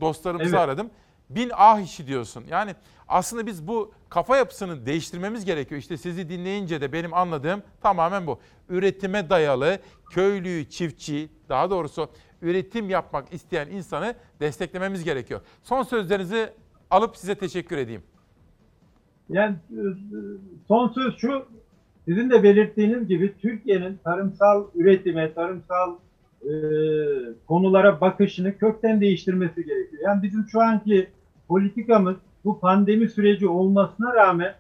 Dostlarımızı 0.01 0.51
Evet. 0.51 0.65
aradım. 0.65 0.91
Bin 1.35 1.51
ah 1.55 1.81
işi 1.81 2.07
diyorsun. 2.07 2.45
Yani 2.51 2.75
aslında 3.09 3.47
biz 3.47 3.67
bu 3.67 3.93
kafa 4.09 4.37
yapısını 4.37 4.87
değiştirmemiz 4.87 5.45
gerekiyor. 5.45 5.81
İşte 5.81 5.97
sizi 5.97 6.29
dinleyince 6.29 6.81
de 6.81 6.93
benim 6.93 7.15
anladığım 7.15 7.63
tamamen 7.83 8.27
bu. 8.27 8.39
Üretime 8.69 9.31
dayalı 9.31 9.79
köylüyü, 10.11 10.69
çiftçi, 10.69 11.29
daha 11.49 11.71
doğrusu 11.71 12.09
üretim 12.43 12.91
yapmak 12.91 13.33
isteyen 13.33 13.69
insanı 13.69 14.15
desteklememiz 14.41 15.05
gerekiyor. 15.05 15.41
Son 15.63 15.83
sözlerinizi 15.83 16.51
alıp 16.91 17.17
size 17.17 17.35
teşekkür 17.35 17.79
edeyim. 17.79 18.03
Yani 19.29 19.57
e, 19.71 19.83
son 20.69 20.89
söz 20.89 21.17
şu, 21.19 21.47
sizin 22.05 22.31
de 22.31 22.43
belirttiğiniz 22.43 23.09
gibi 23.09 23.35
Türkiye'nin 23.39 23.99
tarımsal 24.05 24.67
üretime, 24.75 25.35
tarımsal 25.35 25.97
e, 26.43 26.53
konulara 27.47 28.01
bakışını 28.01 28.59
kökten 28.59 29.01
değiştirmesi 29.01 29.65
gerekiyor. 29.65 30.03
Yani 30.05 30.23
bizim 30.23 30.47
şu 30.53 30.61
anki 30.61 31.09
politikamız 31.49 32.17
bu 32.45 32.61
pandemi 32.61 33.09
süreci 33.09 33.49
olmasına 33.49 34.15
rağmen 34.15 34.55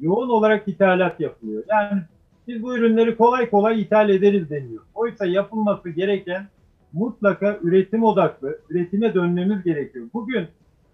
yoğun 0.00 0.28
olarak 0.28 0.68
ithalat 0.68 1.20
yapılıyor. 1.20 1.62
Yani 1.68 2.02
biz 2.48 2.62
bu 2.62 2.76
ürünleri 2.76 3.16
kolay 3.16 3.50
kolay 3.50 3.80
ithal 3.80 4.10
ederiz 4.10 4.50
deniyor. 4.50 4.82
Oysa 4.94 5.26
yapılması 5.26 5.90
gereken 5.90 6.46
mutlaka 6.92 7.58
üretim 7.62 8.04
odaklı, 8.04 8.58
üretime 8.70 9.14
dönmemiz 9.14 9.62
gerekiyor. 9.62 10.06
Bugün 10.14 10.46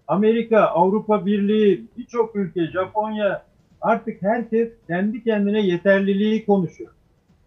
Amerika, 0.07 0.59
Avrupa 0.61 1.25
Birliği, 1.25 1.85
birçok 1.97 2.35
ülke, 2.35 2.67
Japonya 2.67 3.43
artık 3.81 4.21
herkes 4.21 4.69
kendi 4.87 5.23
kendine 5.23 5.61
yeterliliği 5.61 6.45
konuşuyor. 6.45 6.91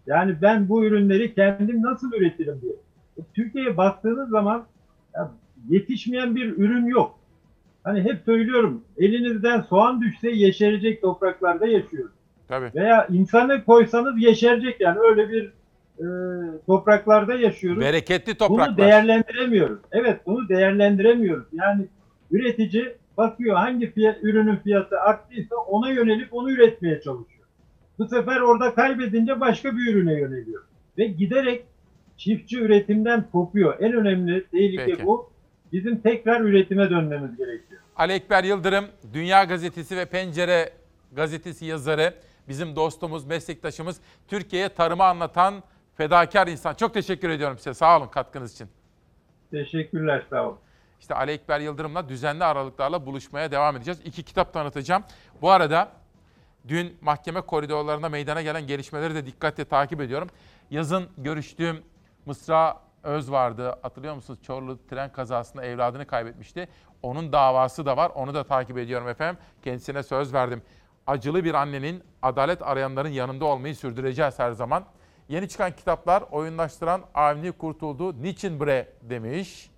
Yani 0.07 0.35
ben 0.41 0.69
bu 0.69 0.85
ürünleri 0.85 1.33
kendim 1.33 1.81
nasıl 1.81 2.13
üretirim 2.13 2.61
diye. 2.61 2.73
E, 3.17 3.21
Türkiye'ye 3.33 3.77
baktığınız 3.77 4.29
zaman 4.29 4.65
yetişmeyen 5.69 6.35
bir 6.35 6.57
ürün 6.57 6.85
yok. 6.85 7.19
Hani 7.85 8.01
hep 8.03 8.21
söylüyorum 8.25 8.83
elinizden 8.97 9.61
soğan 9.61 10.01
düşse 10.01 10.29
yeşerecek 10.29 11.01
topraklarda 11.01 11.67
yaşıyoruz. 11.67 12.11
Tabii. 12.47 12.71
Veya 12.75 13.07
insanı 13.07 13.65
koysanız 13.65 14.21
yeşerecek 14.21 14.81
yani 14.81 14.99
öyle 14.99 15.29
bir 15.29 15.53
e, 15.99 16.05
topraklarda 16.65 17.33
yaşıyoruz. 17.33 17.81
Bereketli 17.81 18.29
Bunu 18.39 18.47
topraklar. 18.47 18.77
değerlendiremiyoruz. 18.77 19.79
Evet 19.91 20.19
bunu 20.25 20.49
değerlendiremiyoruz. 20.49 21.45
Yani 21.53 21.85
üretici 22.31 22.95
bakıyor 23.17 23.55
hangi 23.55 23.91
fiyat, 23.91 24.23
ürünün 24.23 24.55
fiyatı 24.55 24.99
arttıysa 24.99 25.55
ona 25.55 25.91
yönelip 25.91 26.33
onu 26.33 26.51
üretmeye 26.51 27.01
çalışıyor. 27.01 27.45
Bu 27.99 28.07
sefer 28.07 28.39
orada 28.39 28.73
kaybedince 28.73 29.39
başka 29.39 29.77
bir 29.77 29.93
ürüne 29.93 30.19
yöneliyor. 30.19 30.63
Ve 30.97 31.07
giderek 31.07 31.63
çiftçi 32.17 32.59
üretimden 32.59 33.25
kopuyor. 33.31 33.75
En 33.79 33.93
önemli 33.93 34.45
tehlike 34.47 34.85
Peki. 34.85 35.05
bu. 35.05 35.35
Bizim 35.71 35.97
tekrar 35.99 36.41
üretime 36.41 36.89
dönmemiz 36.89 37.37
gerekiyor. 37.37 37.74
Ali 37.95 38.13
Ekber 38.13 38.43
Yıldırım, 38.43 38.85
Dünya 39.13 39.43
Gazetesi 39.43 39.97
ve 39.97 40.05
Pencere 40.05 40.73
Gazetesi 41.11 41.65
yazarı, 41.65 42.13
bizim 42.47 42.75
dostumuz, 42.75 43.25
meslektaşımız, 43.25 43.97
Türkiye'ye 44.27 44.69
tarımı 44.69 45.03
anlatan 45.03 45.63
fedakar 45.95 46.47
insan. 46.47 46.73
Çok 46.73 46.93
teşekkür 46.93 47.29
ediyorum 47.29 47.57
size. 47.57 47.73
Sağ 47.73 47.97
olun 47.97 48.07
katkınız 48.07 48.53
için. 48.53 48.67
Teşekkürler 49.51 50.25
sağ 50.29 50.47
olun. 50.47 50.59
İşte 50.99 51.15
Ali 51.15 51.31
Ekber 51.31 51.59
Yıldırım'la 51.59 52.09
düzenli 52.09 52.43
aralıklarla 52.43 53.05
buluşmaya 53.05 53.51
devam 53.51 53.75
edeceğiz. 53.75 53.99
İki 54.05 54.23
kitap 54.23 54.53
tanıtacağım. 54.53 55.03
Bu 55.41 55.51
arada 55.51 55.91
dün 56.67 56.97
mahkeme 57.01 57.41
koridorlarında 57.41 58.09
meydana 58.09 58.41
gelen 58.41 58.67
gelişmeleri 58.67 59.15
de 59.15 59.25
dikkatle 59.25 59.65
takip 59.65 60.01
ediyorum. 60.01 60.29
Yazın 60.71 61.09
görüştüğüm 61.17 61.83
Mısra 62.25 62.84
Öz 63.05 63.31
vardı. 63.31 63.75
Hatırlıyor 63.81 64.15
musunuz? 64.15 64.39
Çorlu 64.43 64.87
tren 64.87 65.11
kazasında 65.11 65.65
evladını 65.65 66.07
kaybetmişti. 66.07 66.67
Onun 67.01 67.31
davası 67.31 67.85
da 67.85 67.97
var. 67.97 68.11
Onu 68.15 68.33
da 68.33 68.43
takip 68.43 68.77
ediyorum 68.77 69.07
efendim. 69.07 69.41
Kendisine 69.63 70.03
söz 70.03 70.33
verdim. 70.33 70.61
Acılı 71.07 71.43
bir 71.43 71.53
annenin 71.53 72.03
adalet 72.21 72.61
arayanların 72.61 73.09
yanında 73.09 73.45
olmayı 73.45 73.75
sürdüreceğiz 73.75 74.39
her 74.39 74.51
zaman. 74.51 74.85
Yeni 75.29 75.49
çıkan 75.49 75.71
kitaplar 75.71 76.21
oyunlaştıran 76.31 77.01
Avni 77.13 77.51
Kurtuldu. 77.51 78.23
Niçin 78.23 78.59
bre 78.59 78.93
demiş. 79.01 79.71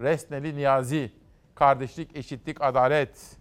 Resneli 0.00 0.56
Niyazi. 0.56 1.12
Kardeşlik, 1.54 2.16
eşitlik, 2.16 2.62
adalet. 2.62 3.36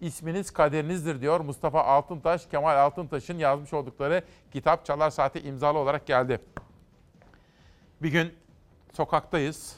İsminiz 0.00 0.50
kaderinizdir 0.50 1.20
diyor 1.20 1.40
Mustafa 1.40 1.84
Altıntaş. 1.84 2.46
Kemal 2.46 2.76
Altıntaş'ın 2.76 3.38
yazmış 3.38 3.72
oldukları 3.72 4.22
kitap 4.52 4.84
Çalar 4.84 5.10
Saati 5.10 5.40
imzalı 5.40 5.78
olarak 5.78 6.06
geldi. 6.06 6.40
Bir 8.02 8.12
gün 8.12 8.32
sokaktayız. 8.92 9.76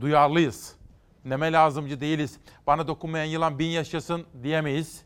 Duyarlıyız. 0.00 0.76
Neme 1.24 1.52
lazımcı 1.52 2.00
değiliz. 2.00 2.38
Bana 2.66 2.88
dokunmayan 2.88 3.24
yılan 3.24 3.58
bin 3.58 3.68
yaşasın 3.70 4.26
diyemeyiz. 4.42 5.02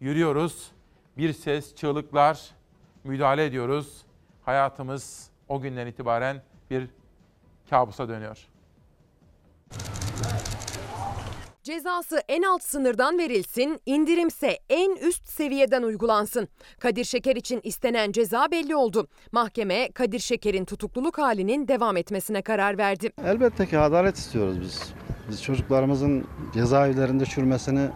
Yürüyoruz. 0.00 0.70
Bir 1.18 1.32
ses, 1.32 1.74
çığlıklar, 1.74 2.50
müdahale 3.04 3.44
ediyoruz. 3.44 4.02
Hayatımız 4.44 5.30
o 5.48 5.60
günden 5.60 5.86
itibaren 5.86 6.42
bir 6.70 6.88
kabusa 7.70 8.08
dönüyor. 8.08 8.48
Cezası 11.62 12.22
en 12.28 12.42
alt 12.42 12.62
sınırdan 12.62 13.18
verilsin, 13.18 13.80
indirimse 13.86 14.58
en 14.68 14.96
üst 14.96 15.28
seviyeden 15.28 15.82
uygulansın. 15.82 16.48
Kadir 16.80 17.04
Şeker 17.04 17.36
için 17.36 17.60
istenen 17.64 18.12
ceza 18.12 18.46
belli 18.50 18.76
oldu. 18.76 19.08
Mahkeme 19.32 19.92
Kadir 19.92 20.18
Şeker'in 20.18 20.64
tutukluluk 20.64 21.18
halinin 21.18 21.68
devam 21.68 21.96
etmesine 21.96 22.42
karar 22.42 22.78
verdi. 22.78 23.12
Elbette 23.24 23.66
ki 23.66 23.78
adalet 23.78 24.16
istiyoruz 24.16 24.60
biz. 24.60 24.92
Biz 25.30 25.42
çocuklarımızın 25.42 26.24
cezaevlerinde 26.54 27.26
çürümesini 27.26 27.88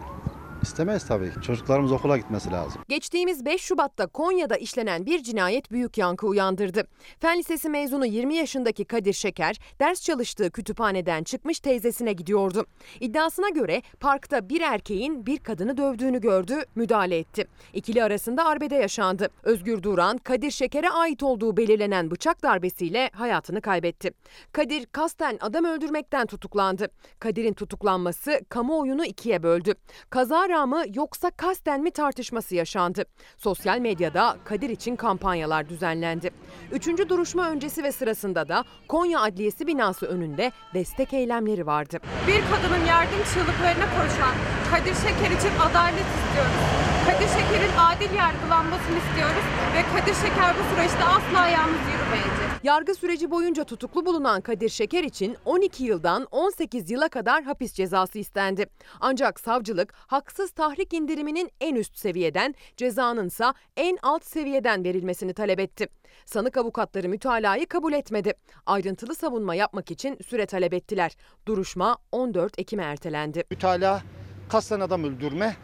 istemeyiz 0.67 1.07
tabii. 1.07 1.31
Çocuklarımız 1.45 1.91
okula 1.91 2.17
gitmesi 2.17 2.51
lazım. 2.51 2.81
Geçtiğimiz 2.89 3.45
5 3.45 3.61
Şubat'ta 3.61 4.07
Konya'da 4.07 4.57
işlenen 4.57 5.05
bir 5.05 5.23
cinayet 5.23 5.71
büyük 5.71 5.97
yankı 5.97 6.27
uyandırdı. 6.27 6.87
Fen 7.19 7.39
Lisesi 7.39 7.69
mezunu 7.69 8.05
20 8.05 8.35
yaşındaki 8.35 8.85
Kadir 8.85 9.13
Şeker 9.13 9.59
ders 9.79 10.01
çalıştığı 10.01 10.51
kütüphaneden 10.51 11.23
çıkmış 11.23 11.59
teyzesine 11.59 12.13
gidiyordu. 12.13 12.65
İddiasına 12.99 13.49
göre 13.49 13.81
parkta 13.99 14.49
bir 14.49 14.61
erkeğin 14.61 15.25
bir 15.25 15.37
kadını 15.37 15.77
dövdüğünü 15.77 16.21
gördü, 16.21 16.63
müdahale 16.75 17.17
etti. 17.17 17.47
İkili 17.73 18.03
arasında 18.03 18.45
arbede 18.45 18.75
yaşandı. 18.75 19.29
Özgür 19.43 19.83
Duran, 19.83 20.17
Kadir 20.17 20.51
Şeker'e 20.51 20.89
ait 20.89 21.23
olduğu 21.23 21.57
belirlenen 21.57 22.11
bıçak 22.11 22.43
darbesiyle 22.43 23.09
hayatını 23.13 23.61
kaybetti. 23.61 24.11
Kadir 24.51 24.85
kasten 24.85 25.37
adam 25.41 25.65
öldürmekten 25.65 26.25
tutuklandı. 26.25 26.87
Kadir'in 27.19 27.53
tutuklanması 27.53 28.41
kamuoyunu 28.49 29.05
ikiye 29.05 29.43
böldü. 29.43 29.73
Kaza 30.09 30.49
mı 30.65 30.83
yoksa 30.93 31.31
kasten 31.31 31.81
mi 31.81 31.91
tartışması 31.91 32.55
yaşandı. 32.55 33.05
Sosyal 33.37 33.79
medyada 33.79 34.37
Kadir 34.45 34.69
için 34.69 34.95
kampanyalar 34.95 35.69
düzenlendi. 35.69 36.31
Üçüncü 36.71 37.09
duruşma 37.09 37.49
öncesi 37.49 37.83
ve 37.83 37.91
sırasında 37.91 38.47
da 38.47 38.63
Konya 38.87 39.21
Adliyesi 39.21 39.67
binası 39.67 40.05
önünde 40.05 40.51
destek 40.73 41.13
eylemleri 41.13 41.65
vardı. 41.65 41.99
Bir 42.27 42.41
kadının 42.51 42.85
yardım 42.85 43.23
çığlıklarına 43.33 43.85
koşan 43.97 44.35
Kadir 44.71 44.95
Şeker 44.95 45.31
için 45.37 45.59
adalet 45.69 46.07
istiyoruz. 46.17 46.87
Kadir 47.05 47.27
Şeker'in 47.27 47.77
adil 47.77 48.17
yargılanmasını 48.17 48.97
istiyoruz 48.97 49.45
ve 49.75 49.81
Kadir 49.93 50.13
Şeker 50.13 50.55
bu 50.59 50.75
süreçte 50.75 51.03
asla 51.03 51.47
yalnız 51.47 51.83
yürümeyecek. 51.93 52.46
Yargı 52.67 52.95
süreci 52.95 53.31
boyunca 53.31 53.63
tutuklu 53.63 54.05
bulunan 54.05 54.41
Kadir 54.41 54.69
Şeker 54.69 55.03
için 55.03 55.37
12 55.45 55.83
yıldan 55.83 56.27
18 56.31 56.91
yıla 56.91 57.09
kadar 57.09 57.43
hapis 57.43 57.73
cezası 57.73 58.19
istendi. 58.19 58.65
Ancak 58.99 59.39
savcılık 59.39 59.93
haksız 59.97 60.51
tahrik 60.51 60.93
indiriminin 60.93 61.51
en 61.61 61.75
üst 61.75 61.97
seviyeden, 61.97 62.55
cezanın 62.77 63.27
ise 63.27 63.45
en 63.77 63.97
alt 64.01 64.25
seviyeden 64.25 64.83
verilmesini 64.83 65.33
talep 65.33 65.59
etti. 65.59 65.87
Sanık 66.25 66.57
avukatları 66.57 67.09
mütalayı 67.09 67.67
kabul 67.67 67.93
etmedi. 67.93 68.33
Ayrıntılı 68.65 69.15
savunma 69.15 69.55
yapmak 69.55 69.91
için 69.91 70.17
süre 70.27 70.45
talep 70.45 70.73
ettiler. 70.73 71.11
Duruşma 71.45 71.97
14 72.11 72.59
Ekim'e 72.59 72.83
ertelendi. 72.83 73.43
Mütalaa 73.51 74.01
kasten 74.49 74.79
adam 74.79 75.03
öldürme 75.03 75.55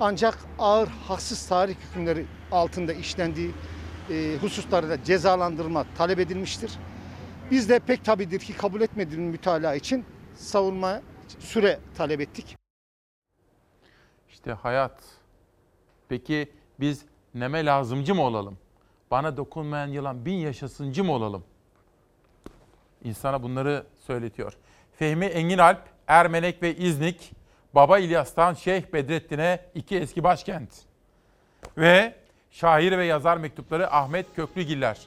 ancak 0.00 0.38
ağır 0.58 0.88
haksız 0.88 1.48
tarih 1.48 1.74
hükümleri 1.90 2.26
altında 2.52 2.92
işlendiği 2.92 3.50
e, 4.10 4.36
hususlarda 4.40 5.04
cezalandırma 5.04 5.86
talep 5.98 6.18
edilmiştir. 6.18 6.72
Biz 7.50 7.68
de 7.68 7.78
pek 7.78 8.04
tabidir 8.04 8.38
ki 8.38 8.56
kabul 8.56 8.80
etmediğimiz 8.80 9.32
mütalaa 9.32 9.74
için 9.74 10.04
savunma 10.36 11.02
süre 11.38 11.78
talep 11.96 12.20
ettik. 12.20 12.56
İşte 14.28 14.52
hayat. 14.52 15.02
Peki 16.08 16.52
biz 16.80 17.04
neme 17.34 17.64
lazımcı 17.64 18.14
mı 18.14 18.22
olalım? 18.22 18.58
Bana 19.10 19.36
dokunmayan 19.36 19.86
yılan 19.86 20.24
bin 20.24 20.34
yaşasıncı 20.34 21.04
mı 21.04 21.12
olalım? 21.12 21.44
İnsana 23.04 23.42
bunları 23.42 23.86
söyletiyor. 23.98 24.52
Fehmi 24.92 25.24
Enginalp, 25.24 25.82
Ermenek 26.06 26.62
ve 26.62 26.76
İznik, 26.76 27.32
Baba 27.74 27.98
İlyas'tan 27.98 28.54
Şeyh 28.54 28.92
Bedrettin'e 28.92 29.60
iki 29.74 29.98
eski 29.98 30.24
başkent. 30.24 30.70
Ve 31.78 32.14
şair 32.50 32.98
ve 32.98 33.04
yazar 33.04 33.36
mektupları 33.36 33.94
Ahmet 33.94 34.26
Köklügiller. 34.36 34.98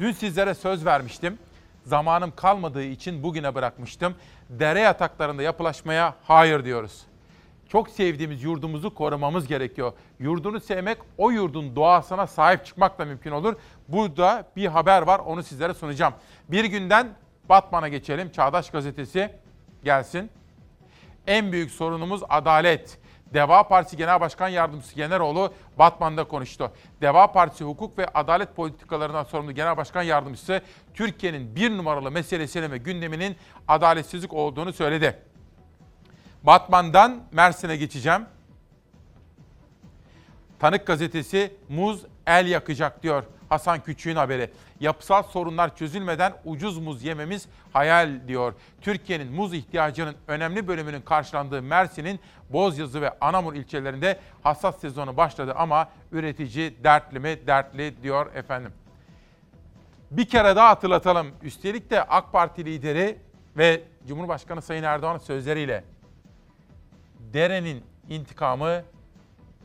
Dün 0.00 0.12
sizlere 0.12 0.54
söz 0.54 0.86
vermiştim. 0.86 1.38
Zamanım 1.84 2.32
kalmadığı 2.36 2.84
için 2.84 3.22
bugüne 3.22 3.54
bırakmıştım. 3.54 4.14
Dere 4.48 4.80
yataklarında 4.80 5.42
yapılaşmaya 5.42 6.14
hayır 6.24 6.64
diyoruz. 6.64 7.02
Çok 7.68 7.88
sevdiğimiz 7.88 8.42
yurdumuzu 8.42 8.94
korumamız 8.94 9.46
gerekiyor. 9.46 9.92
Yurdunu 10.18 10.60
sevmek 10.60 10.98
o 11.18 11.30
yurdun 11.30 11.76
doğasına 11.76 12.26
sahip 12.26 12.66
çıkmakla 12.66 13.04
mümkün 13.04 13.30
olur. 13.30 13.54
Burada 13.88 14.48
bir 14.56 14.66
haber 14.66 15.02
var 15.02 15.18
onu 15.18 15.42
sizlere 15.42 15.74
sunacağım. 15.74 16.14
Bir 16.48 16.64
günden 16.64 17.08
Batman'a 17.48 17.88
geçelim. 17.88 18.30
Çağdaş 18.32 18.70
Gazetesi 18.70 19.30
gelsin. 19.84 20.30
En 21.26 21.52
büyük 21.52 21.70
sorunumuz 21.70 22.22
adalet. 22.28 22.98
Deva 23.34 23.68
Partisi 23.68 23.96
Genel 23.96 24.20
Başkan 24.20 24.48
Yardımcısı 24.48 24.94
Generoğlu 24.94 25.52
Batman'da 25.78 26.24
konuştu. 26.24 26.72
Deva 27.00 27.32
Partisi 27.32 27.64
hukuk 27.64 27.98
ve 27.98 28.06
adalet 28.06 28.56
politikalarından 28.56 29.24
sorumlu 29.24 29.52
Genel 29.52 29.76
Başkan 29.76 30.02
Yardımcısı 30.02 30.62
Türkiye'nin 30.94 31.56
bir 31.56 31.70
numaralı 31.76 32.10
meselesinin 32.10 32.70
ve 32.70 32.78
gündeminin 32.78 33.36
adaletsizlik 33.68 34.32
olduğunu 34.32 34.72
söyledi. 34.72 35.22
Batman'dan 36.42 37.22
Mersin'e 37.32 37.76
geçeceğim. 37.76 38.26
Tanık 40.58 40.86
gazetesi 40.86 41.56
muz 41.68 42.04
el 42.26 42.46
yakacak 42.46 43.02
diyor 43.02 43.24
Hasan 43.48 43.80
Küçük'ün 43.80 44.16
haberi. 44.16 44.50
Yapısal 44.80 45.22
sorunlar 45.22 45.76
çözülmeden 45.76 46.32
ucuz 46.44 46.78
muz 46.78 47.02
yememiz 47.02 47.48
hayal 47.72 48.28
diyor. 48.28 48.54
Türkiye'nin 48.80 49.32
muz 49.32 49.54
ihtiyacının 49.54 50.14
önemli 50.28 50.68
bölümünün 50.68 51.00
karşılandığı 51.00 51.62
Mersin'in 51.62 52.20
Bozyazı 52.50 53.00
ve 53.00 53.18
Anamur 53.20 53.54
ilçelerinde 53.54 54.20
hasat 54.42 54.80
sezonu 54.80 55.16
başladı 55.16 55.54
ama 55.56 55.88
üretici 56.12 56.84
dertli 56.84 57.18
mi 57.18 57.46
dertli 57.46 58.02
diyor 58.02 58.34
efendim. 58.34 58.72
Bir 60.10 60.28
kere 60.28 60.56
daha 60.56 60.68
hatırlatalım. 60.68 61.30
Üstelik 61.42 61.90
de 61.90 62.02
AK 62.02 62.32
Parti 62.32 62.64
lideri 62.64 63.18
ve 63.56 63.82
Cumhurbaşkanı 64.08 64.62
Sayın 64.62 64.82
Erdoğan'ın 64.82 65.18
sözleriyle 65.18 65.84
derenin 67.18 67.84
intikamı 68.08 68.82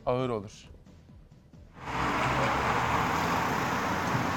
ağır 0.06 0.28
olur. 0.28 0.68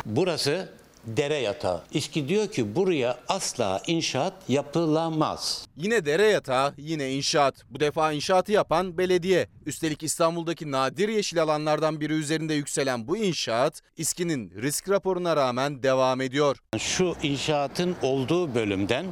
Burası 0.07 0.69
dere 1.05 1.35
yatağı. 1.35 1.81
İSKİ 1.91 2.27
diyor 2.27 2.47
ki 2.51 2.75
buraya 2.75 3.17
asla 3.27 3.81
inşaat 3.87 4.33
yapılamaz. 4.47 5.67
Yine 5.77 6.05
dere 6.05 6.25
yatağı, 6.25 6.73
yine 6.77 7.11
inşaat. 7.11 7.55
Bu 7.69 7.79
defa 7.79 8.11
inşaatı 8.11 8.51
yapan 8.51 8.97
belediye. 8.97 9.47
Üstelik 9.65 10.03
İstanbul'daki 10.03 10.71
nadir 10.71 11.09
yeşil 11.09 11.41
alanlardan 11.41 11.99
biri 11.99 12.13
üzerinde 12.13 12.53
yükselen 12.53 13.07
bu 13.07 13.17
inşaat, 13.17 13.81
İSKİ'nin 13.97 14.51
risk 14.61 14.89
raporuna 14.89 15.35
rağmen 15.35 15.83
devam 15.83 16.21
ediyor. 16.21 16.57
Şu 16.77 17.15
inşaatın 17.23 17.95
olduğu 18.01 18.55
bölümden 18.55 19.05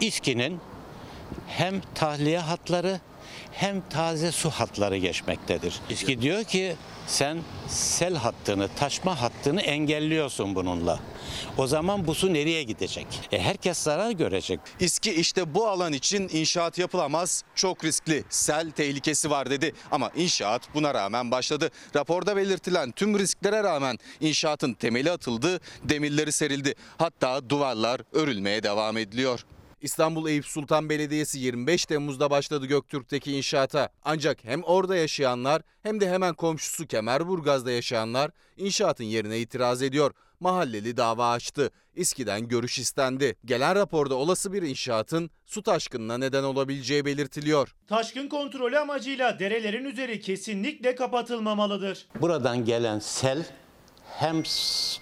İSKİ'nin 0.00 0.60
hem 1.46 1.80
tahliye 1.94 2.38
hatları 2.38 3.00
hem 3.56 3.82
taze 3.90 4.32
su 4.32 4.50
hatları 4.50 4.96
geçmektedir. 4.96 5.80
İSKİ 5.90 6.22
diyor 6.22 6.44
ki 6.44 6.76
sen 7.06 7.38
sel 7.68 8.14
hattını, 8.14 8.68
taşma 8.76 9.20
hattını 9.20 9.60
engelliyorsun 9.60 10.54
bununla. 10.54 11.00
O 11.58 11.66
zaman 11.66 12.06
bu 12.06 12.14
su 12.14 12.34
nereye 12.34 12.62
gidecek? 12.62 13.06
E 13.32 13.40
herkes 13.40 13.78
zarar 13.78 14.10
görecek. 14.10 14.60
İSKİ 14.80 15.12
işte 15.12 15.54
bu 15.54 15.68
alan 15.68 15.92
için 15.92 16.28
inşaat 16.32 16.78
yapılamaz, 16.78 17.44
çok 17.54 17.84
riskli, 17.84 18.24
sel 18.30 18.70
tehlikesi 18.70 19.30
var 19.30 19.50
dedi. 19.50 19.72
Ama 19.90 20.10
inşaat 20.16 20.74
buna 20.74 20.94
rağmen 20.94 21.30
başladı. 21.30 21.70
Raporda 21.96 22.36
belirtilen 22.36 22.92
tüm 22.92 23.18
risklere 23.18 23.62
rağmen 23.62 23.98
inşaatın 24.20 24.74
temeli 24.74 25.10
atıldı, 25.10 25.60
demirleri 25.84 26.32
serildi. 26.32 26.74
Hatta 26.98 27.50
duvarlar 27.50 28.00
örülmeye 28.12 28.62
devam 28.62 28.96
ediliyor. 28.96 29.44
İstanbul 29.80 30.28
Eyüp 30.28 30.46
Sultan 30.46 30.88
Belediyesi 30.88 31.38
25 31.38 31.86
Temmuz'da 31.86 32.30
başladı 32.30 32.66
Göktürk'teki 32.66 33.32
inşaata. 33.36 33.88
Ancak 34.04 34.44
hem 34.44 34.62
orada 34.62 34.96
yaşayanlar 34.96 35.62
hem 35.82 36.00
de 36.00 36.10
hemen 36.10 36.34
komşusu 36.34 36.86
Kemerburgaz'da 36.86 37.70
yaşayanlar 37.70 38.30
inşaatın 38.56 39.04
yerine 39.04 39.38
itiraz 39.38 39.82
ediyor. 39.82 40.12
Mahalleli 40.40 40.96
dava 40.96 41.30
açtı. 41.30 41.70
İSKİ'den 41.94 42.48
görüş 42.48 42.78
istendi. 42.78 43.36
Gelen 43.44 43.74
raporda 43.74 44.14
olası 44.14 44.52
bir 44.52 44.62
inşaatın 44.62 45.30
su 45.46 45.62
taşkınına 45.62 46.18
neden 46.18 46.42
olabileceği 46.42 47.04
belirtiliyor. 47.04 47.74
Taşkın 47.88 48.28
kontrolü 48.28 48.78
amacıyla 48.78 49.38
derelerin 49.38 49.84
üzeri 49.84 50.20
kesinlikle 50.20 50.94
kapatılmamalıdır. 50.94 52.06
Buradan 52.20 52.64
gelen 52.64 52.98
sel 52.98 53.46
hem 54.18 54.42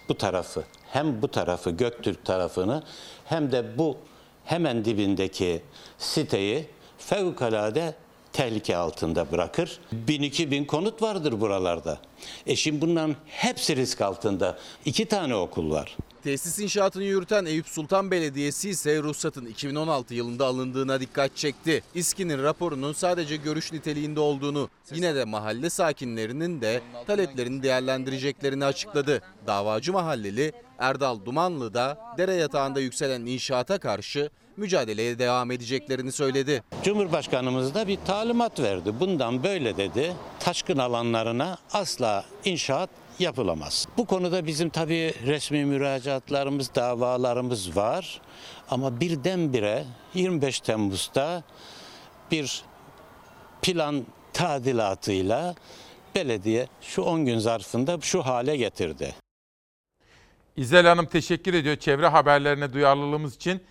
bu 0.09 0.19
tarafı 0.19 0.65
hem 0.93 1.23
bu 1.23 1.29
tarafı 1.29 1.71
Göktürk 1.71 2.25
tarafını 2.25 2.83
hem 3.25 3.53
de 3.53 3.79
bu 3.79 3.99
hemen 4.45 4.85
dibindeki 4.85 5.63
siteyi 5.99 6.67
fevkalade 6.99 7.95
tehlike 8.33 8.77
altında 8.77 9.33
bırakır. 9.33 9.79
1000-2000 10.09 10.67
konut 10.67 11.03
vardır 11.03 11.41
buralarda. 11.41 11.99
E 12.47 12.57
şimdi 12.57 12.81
bunların 12.81 13.17
hepsi 13.27 13.77
risk 13.77 14.01
altında. 14.01 14.59
İki 14.85 15.05
tane 15.07 15.35
okul 15.35 15.71
var. 15.71 15.97
Tesis 16.25 16.59
inşaatını 16.59 17.05
yürüten 17.05 17.45
Eyüp 17.45 17.69
Sultan 17.69 18.11
Belediyesi 18.11 18.71
ise 18.71 19.03
ruhsatın 19.03 19.47
2016 19.47 20.15
yılında 20.15 20.47
alındığına 20.47 21.01
dikkat 21.01 21.37
çekti. 21.37 21.83
İSKİ'nin 21.95 22.43
raporunun 22.43 22.93
sadece 22.93 23.37
görüş 23.37 23.73
niteliğinde 23.73 24.21
olduğunu, 24.21 24.69
yine 24.95 25.15
de 25.15 25.25
mahalle 25.25 25.71
sakinlerinin 25.71 26.61
de 26.61 26.81
taleplerini 27.07 27.63
değerlendireceklerini 27.63 28.65
açıkladı. 28.65 29.23
Davacı 29.47 29.93
mahalleli 29.93 30.53
Erdal 30.79 31.25
Dumanlı 31.25 31.75
da 31.75 31.99
dere 32.19 32.35
yatağında 32.35 32.81
yükselen 32.81 33.27
inşaata 33.27 33.79
karşı 33.79 34.31
mücadeleye 34.57 35.19
devam 35.19 35.51
edeceklerini 35.51 36.13
söyledi. 36.13 36.63
Cumhurbaşkanımız 36.83 37.75
da 37.75 37.89
bir 37.89 37.99
talimat 38.07 38.61
verdi. 38.61 39.01
Bundan 39.01 39.45
böyle 39.45 39.77
dedi. 39.77 40.15
Taşkın 40.41 40.79
alanlarına 40.79 41.59
asla 41.73 42.25
inşaat 42.45 42.91
yapılamaz. 43.19 43.87
Bu 43.97 44.07
konuda 44.07 44.47
bizim 44.47 44.71
tabii 44.71 45.15
resmi 45.27 45.65
müracaatlarımız, 45.65 46.75
davalarımız 46.75 47.77
var. 47.77 48.21
Ama 48.71 49.01
birdenbire 49.01 49.85
25 50.15 50.61
Temmuz'da 50.61 51.43
bir 52.31 52.65
plan 53.63 54.07
tadilatıyla 54.33 55.55
belediye 56.15 56.67
şu 56.83 57.03
10 57.03 57.25
gün 57.25 57.39
zarfında 57.39 57.99
şu 58.01 58.23
hale 58.23 58.57
getirdi. 58.57 59.24
İzel 60.57 60.87
Hanım 60.87 61.07
teşekkür 61.07 61.55
ediyor 61.55 61.77
çevre 61.77 62.07
haberlerine 62.07 62.73
duyarlılığımız 62.73 63.37
için. 63.37 63.63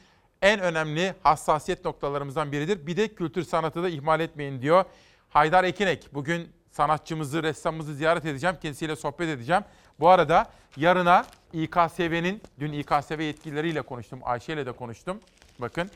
En 0.42 0.60
önemli 0.60 1.16
hassasiyet 1.24 1.86
noktalarımızdan 1.86 2.52
biridir. 2.52 2.88
Bir 2.88 2.98
de 2.98 3.08
kültür 3.08 3.44
sanatı 3.44 3.84
da 3.84 3.90
ihmal 3.90 4.20
etmeyin 4.20 4.62
diyor. 4.62 4.86
Haydar 5.30 5.64
Ekinek 5.64 6.14
bugün 6.14 6.50
sanatçımızı, 6.72 7.44
ressamımızı 7.44 7.96
ziyaret 7.96 8.26
edeceğim. 8.26 8.56
Kendisiyle 8.62 8.96
sohbet 8.96 9.30
edeceğim. 9.30 9.64
Bu 10.00 10.10
arada 10.10 10.52
yarına 10.78 11.26
İKSV'nin, 11.54 12.42
dün 12.60 12.74
İKSV 12.74 13.20
yetkilileriyle 13.20 13.82
konuştum. 13.82 14.20
Ayşe 14.24 14.54
ile 14.54 14.66
de 14.66 14.72
konuştum. 14.72 15.20
Bakın 15.60 15.92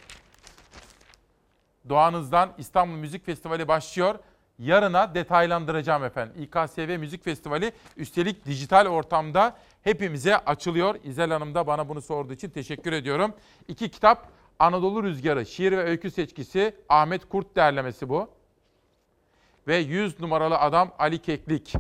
Doğanızdan 1.89 2.53
İstanbul 2.57 2.95
Müzik 2.95 3.25
Festivali 3.25 3.67
başlıyor. 3.67 4.19
Yarına 4.59 5.15
detaylandıracağım 5.15 6.03
efendim. 6.03 6.43
İKSV 6.43 6.99
Müzik 6.99 7.23
Festivali 7.23 7.71
üstelik 7.97 8.45
dijital 8.45 8.85
ortamda 8.85 9.57
hepimize 9.87 10.37
açılıyor. 10.37 10.95
İzel 11.03 11.31
Hanım 11.31 11.55
da 11.55 11.67
bana 11.67 11.89
bunu 11.89 12.01
sorduğu 12.01 12.33
için 12.33 12.49
teşekkür 12.49 12.93
ediyorum. 12.93 13.33
İki 13.67 13.89
kitap 13.89 14.27
Anadolu 14.59 15.03
Rüzgarı 15.03 15.45
şiir 15.45 15.71
ve 15.71 15.83
öykü 15.83 16.11
seçkisi 16.11 16.75
Ahmet 16.89 17.29
Kurt 17.29 17.55
derlemesi 17.55 18.09
bu. 18.09 18.29
Ve 19.67 19.77
100 19.77 20.19
numaralı 20.19 20.57
adam 20.57 20.91
Ali 20.99 21.21
Keklik. 21.21 21.73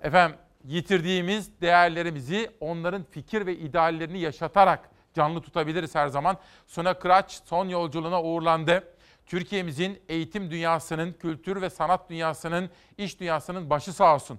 Efendim 0.00 0.36
yitirdiğimiz 0.64 1.60
değerlerimizi 1.60 2.50
onların 2.60 3.02
fikir 3.02 3.46
ve 3.46 3.56
ideallerini 3.56 4.20
yaşatarak 4.20 4.90
canlı 5.14 5.40
tutabiliriz 5.40 5.94
her 5.94 6.08
zaman. 6.08 6.36
Suna 6.66 6.98
Kıraç 6.98 7.40
son 7.44 7.68
yolculuğuna 7.68 8.22
uğurlandı. 8.22 8.84
Türkiye'mizin 9.26 10.02
eğitim 10.08 10.50
dünyasının, 10.50 11.12
kültür 11.12 11.62
ve 11.62 11.70
sanat 11.70 12.10
dünyasının, 12.10 12.70
iş 12.98 13.20
dünyasının 13.20 13.70
başı 13.70 13.92
sağ 13.92 14.14
olsun. 14.14 14.38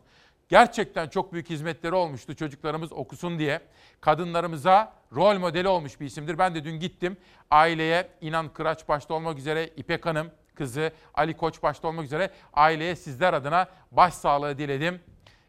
Gerçekten 0.54 1.08
çok 1.08 1.34
büyük 1.34 1.50
hizmetleri 1.50 1.96
olmuştu 1.96 2.36
çocuklarımız 2.36 2.94
okusun 2.94 3.40
diye. 3.40 3.62
Kadınlarımıza 4.02 4.94
rol 5.16 5.40
modeli 5.40 5.68
olmuş 5.68 6.00
bir 6.00 6.06
isimdir. 6.06 6.38
Ben 6.38 6.56
de 6.56 6.64
dün 6.64 6.80
gittim 6.80 7.18
aileye 7.52 8.10
İnan 8.22 8.50
Kıraç 8.54 8.88
başta 8.88 9.14
olmak 9.14 9.38
üzere 9.38 9.68
İpek 9.68 10.06
Hanım 10.06 10.32
kızı 10.56 10.92
Ali 11.14 11.38
Koç 11.38 11.64
başta 11.64 11.88
olmak 11.88 12.06
üzere 12.06 12.30
aileye 12.54 12.96
sizler 12.96 13.34
adına 13.34 13.68
başsağlığı 13.92 14.58
diledim. 14.58 15.00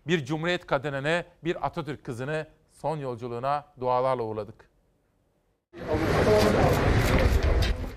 Bir 0.06 0.24
Cumhuriyet 0.24 0.66
kadınını, 0.66 1.24
bir 1.44 1.66
Atatürk 1.66 2.04
kızını 2.04 2.46
son 2.72 2.96
yolculuğuna 2.96 3.66
dualarla 3.80 4.22
uğurladık. 4.22 4.70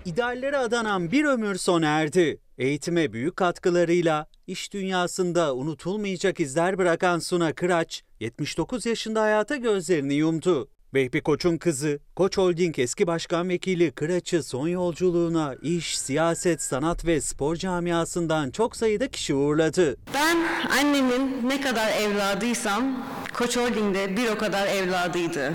İdeallere 0.07 0.57
adanan 0.57 1.11
bir 1.11 1.25
ömür 1.25 1.55
sona 1.55 1.87
erdi. 1.87 2.39
Eğitime 2.57 3.13
büyük 3.13 3.37
katkılarıyla 3.37 4.27
iş 4.47 4.73
dünyasında 4.73 5.55
unutulmayacak 5.55 6.39
izler 6.39 6.77
bırakan 6.77 7.19
Suna 7.19 7.53
Kıraç, 7.53 8.03
79 8.19 8.85
yaşında 8.85 9.21
hayata 9.21 9.55
gözlerini 9.55 10.13
yumdu. 10.13 10.69
Vehbi 10.93 11.21
Koç'un 11.21 11.57
kızı, 11.57 11.99
Koç 12.15 12.37
Holding 12.37 12.79
eski 12.79 13.07
başkan 13.07 13.49
vekili 13.49 13.91
Kıraç'ı 13.91 14.43
son 14.43 14.67
yolculuğuna 14.67 15.55
iş, 15.61 15.99
siyaset, 15.99 16.61
sanat 16.61 17.05
ve 17.05 17.21
spor 17.21 17.55
camiasından 17.55 18.51
çok 18.51 18.75
sayıda 18.75 19.07
kişi 19.07 19.33
uğurladı. 19.33 19.97
Ben 20.13 20.37
annemin 20.79 21.49
ne 21.49 21.61
kadar 21.61 21.91
evladıysam 21.91 23.05
Koç 23.33 23.57
Holding'de 23.57 24.17
bir 24.17 24.29
o 24.29 24.37
kadar 24.37 24.67
evladıydı. 24.67 25.53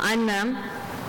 Annem 0.00 0.58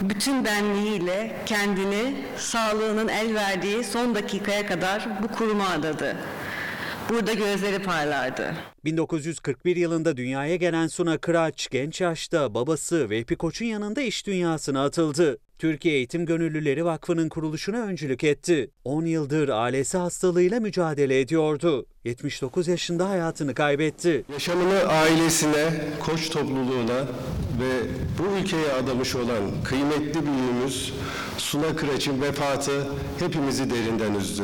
bütün 0.01 0.45
benliğiyle 0.45 1.35
kendini 1.45 2.15
sağlığının 2.37 3.07
el 3.07 3.35
verdiği 3.35 3.83
son 3.83 4.15
dakikaya 4.15 4.65
kadar 4.65 5.07
bu 5.23 5.27
kuruma 5.27 5.69
adadı. 5.69 6.15
Burada 7.09 7.33
gözleri 7.33 7.83
parlardı. 7.83 8.53
1941 8.85 9.75
yılında 9.75 10.17
dünyaya 10.17 10.55
gelen 10.55 10.87
Suna 10.87 11.17
Kıraç 11.17 11.69
genç 11.71 12.01
yaşta 12.01 12.53
babası 12.53 13.09
Vehbi 13.09 13.35
Koç'un 13.35 13.65
yanında 13.65 14.01
iş 14.01 14.27
dünyasına 14.27 14.85
atıldı. 14.85 15.37
Türkiye 15.59 15.95
Eğitim 15.95 16.25
Gönüllüleri 16.25 16.85
Vakfı'nın 16.85 17.29
kuruluşuna 17.29 17.77
öncülük 17.77 18.23
etti. 18.23 18.71
10 18.85 19.05
yıldır 19.05 19.49
ALS 19.49 19.93
hastalığıyla 19.93 20.59
mücadele 20.59 21.19
ediyordu. 21.19 21.85
79 22.03 22.67
yaşında 22.67 23.09
hayatını 23.09 23.53
kaybetti. 23.53 24.23
Yaşamını 24.33 24.79
ailesine, 24.79 25.73
koç 25.99 26.29
topluluğuna 26.29 26.99
ve 27.59 27.71
bu 28.19 28.39
ülkeye 28.39 28.71
adamış 28.71 29.15
olan 29.15 29.63
kıymetli 29.63 30.21
büyüğümüz 30.25 30.93
Suna 31.37 31.75
Kıraç'ın 31.75 32.21
vefatı 32.21 32.87
hepimizi 33.19 33.69
derinden 33.69 34.13
üzdü. 34.13 34.43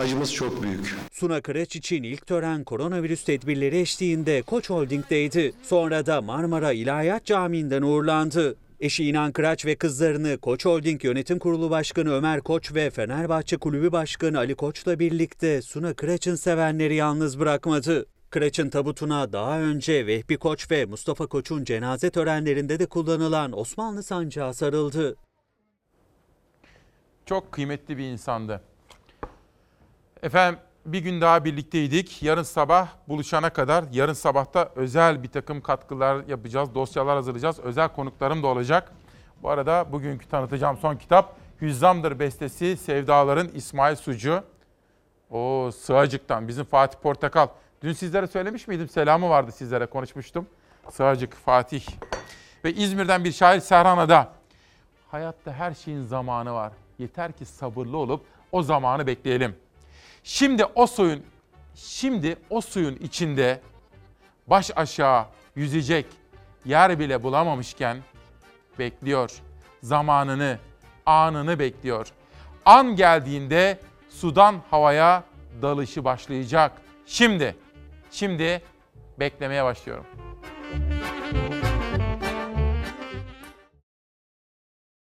Acımız 0.00 0.34
çok 0.34 0.62
büyük. 0.62 0.96
Suna 1.12 1.40
Kıraç 1.40 1.76
için 1.76 2.02
ilk 2.02 2.26
tören 2.26 2.64
koronavirüs 2.64 3.24
tedbirleri 3.24 3.78
eşliğinde 3.78 4.42
Koç 4.42 4.70
Holding'deydi. 4.70 5.52
Sonra 5.62 6.06
da 6.06 6.22
Marmara 6.22 6.72
İlahiyat 6.72 7.24
Camii'nden 7.24 7.82
uğurlandı. 7.82 8.56
Eşi 8.80 9.04
İnan 9.08 9.32
Kıraç 9.32 9.66
ve 9.66 9.76
kızlarını 9.76 10.38
Koç 10.38 10.64
Holding 10.64 11.04
Yönetim 11.04 11.38
Kurulu 11.38 11.70
Başkanı 11.70 12.12
Ömer 12.12 12.40
Koç 12.40 12.74
ve 12.74 12.90
Fenerbahçe 12.90 13.56
Kulübü 13.56 13.92
Başkanı 13.92 14.38
Ali 14.38 14.54
Koç'la 14.54 14.98
birlikte 14.98 15.62
Suna 15.62 15.94
Kıraç'ın 15.94 16.34
sevenleri 16.34 16.94
yalnız 16.94 17.40
bırakmadı. 17.40 18.06
Kıraç'ın 18.30 18.70
tabutuna 18.70 19.32
daha 19.32 19.60
önce 19.60 20.06
Vehbi 20.06 20.36
Koç 20.36 20.70
ve 20.70 20.84
Mustafa 20.84 21.26
Koç'un 21.26 21.64
cenaze 21.64 22.10
törenlerinde 22.10 22.78
de 22.78 22.86
kullanılan 22.86 23.58
Osmanlı 23.58 24.02
sancağı 24.02 24.54
sarıldı. 24.54 25.16
Çok 27.26 27.52
kıymetli 27.52 27.98
bir 27.98 28.04
insandı. 28.04 28.60
Efendim 30.22 30.60
bir 30.92 30.98
gün 30.98 31.20
daha 31.20 31.44
birlikteydik. 31.44 32.22
Yarın 32.22 32.42
sabah 32.42 32.88
buluşana 33.08 33.50
kadar, 33.50 33.84
yarın 33.92 34.12
sabahta 34.12 34.72
özel 34.76 35.22
bir 35.22 35.28
takım 35.28 35.60
katkılar 35.60 36.24
yapacağız, 36.28 36.74
dosyalar 36.74 37.16
hazırlayacağız. 37.16 37.58
Özel 37.58 37.88
konuklarım 37.88 38.42
da 38.42 38.46
olacak. 38.46 38.92
Bu 39.42 39.50
arada 39.50 39.92
bugünkü 39.92 40.28
tanıtacağım 40.28 40.76
son 40.76 40.96
kitap 40.96 41.36
Hüzzamdır 41.60 42.18
bestesi 42.18 42.76
Sevdaların 42.76 43.48
İsmail 43.48 43.96
Sucu. 43.96 44.42
O 45.30 45.70
Sığacık'tan 45.76 46.48
bizim 46.48 46.64
Fatih 46.64 46.98
Portakal. 46.98 47.48
Dün 47.82 47.92
sizlere 47.92 48.26
söylemiş 48.26 48.68
miydim? 48.68 48.88
Selamı 48.88 49.28
vardı 49.28 49.52
sizlere 49.52 49.86
konuşmuştum. 49.86 50.46
Sığacık 50.90 51.34
Fatih. 51.34 51.86
Ve 52.64 52.72
İzmir'den 52.72 53.24
bir 53.24 53.32
şair 53.32 53.60
Serhan 53.60 53.98
Ada. 53.98 54.28
Hayatta 55.10 55.52
her 55.52 55.74
şeyin 55.74 56.02
zamanı 56.02 56.54
var. 56.54 56.72
Yeter 56.98 57.32
ki 57.32 57.44
sabırlı 57.44 57.96
olup 57.96 58.24
o 58.52 58.62
zamanı 58.62 59.06
bekleyelim. 59.06 59.56
Şimdi 60.28 60.64
o 60.64 60.86
suyun 60.86 61.22
şimdi 61.74 62.36
o 62.50 62.60
suyun 62.60 62.96
içinde 62.96 63.60
baş 64.46 64.70
aşağı 64.76 65.26
yüzecek 65.56 66.06
yer 66.64 66.98
bile 66.98 67.22
bulamamışken 67.22 67.98
bekliyor. 68.78 69.30
Zamanını, 69.82 70.58
anını 71.06 71.58
bekliyor. 71.58 72.08
An 72.64 72.96
geldiğinde 72.96 73.78
sudan 74.08 74.62
havaya 74.70 75.24
dalışı 75.62 76.04
başlayacak. 76.04 76.72
Şimdi, 77.06 77.56
şimdi 78.10 78.62
beklemeye 79.20 79.64
başlıyorum. 79.64 80.06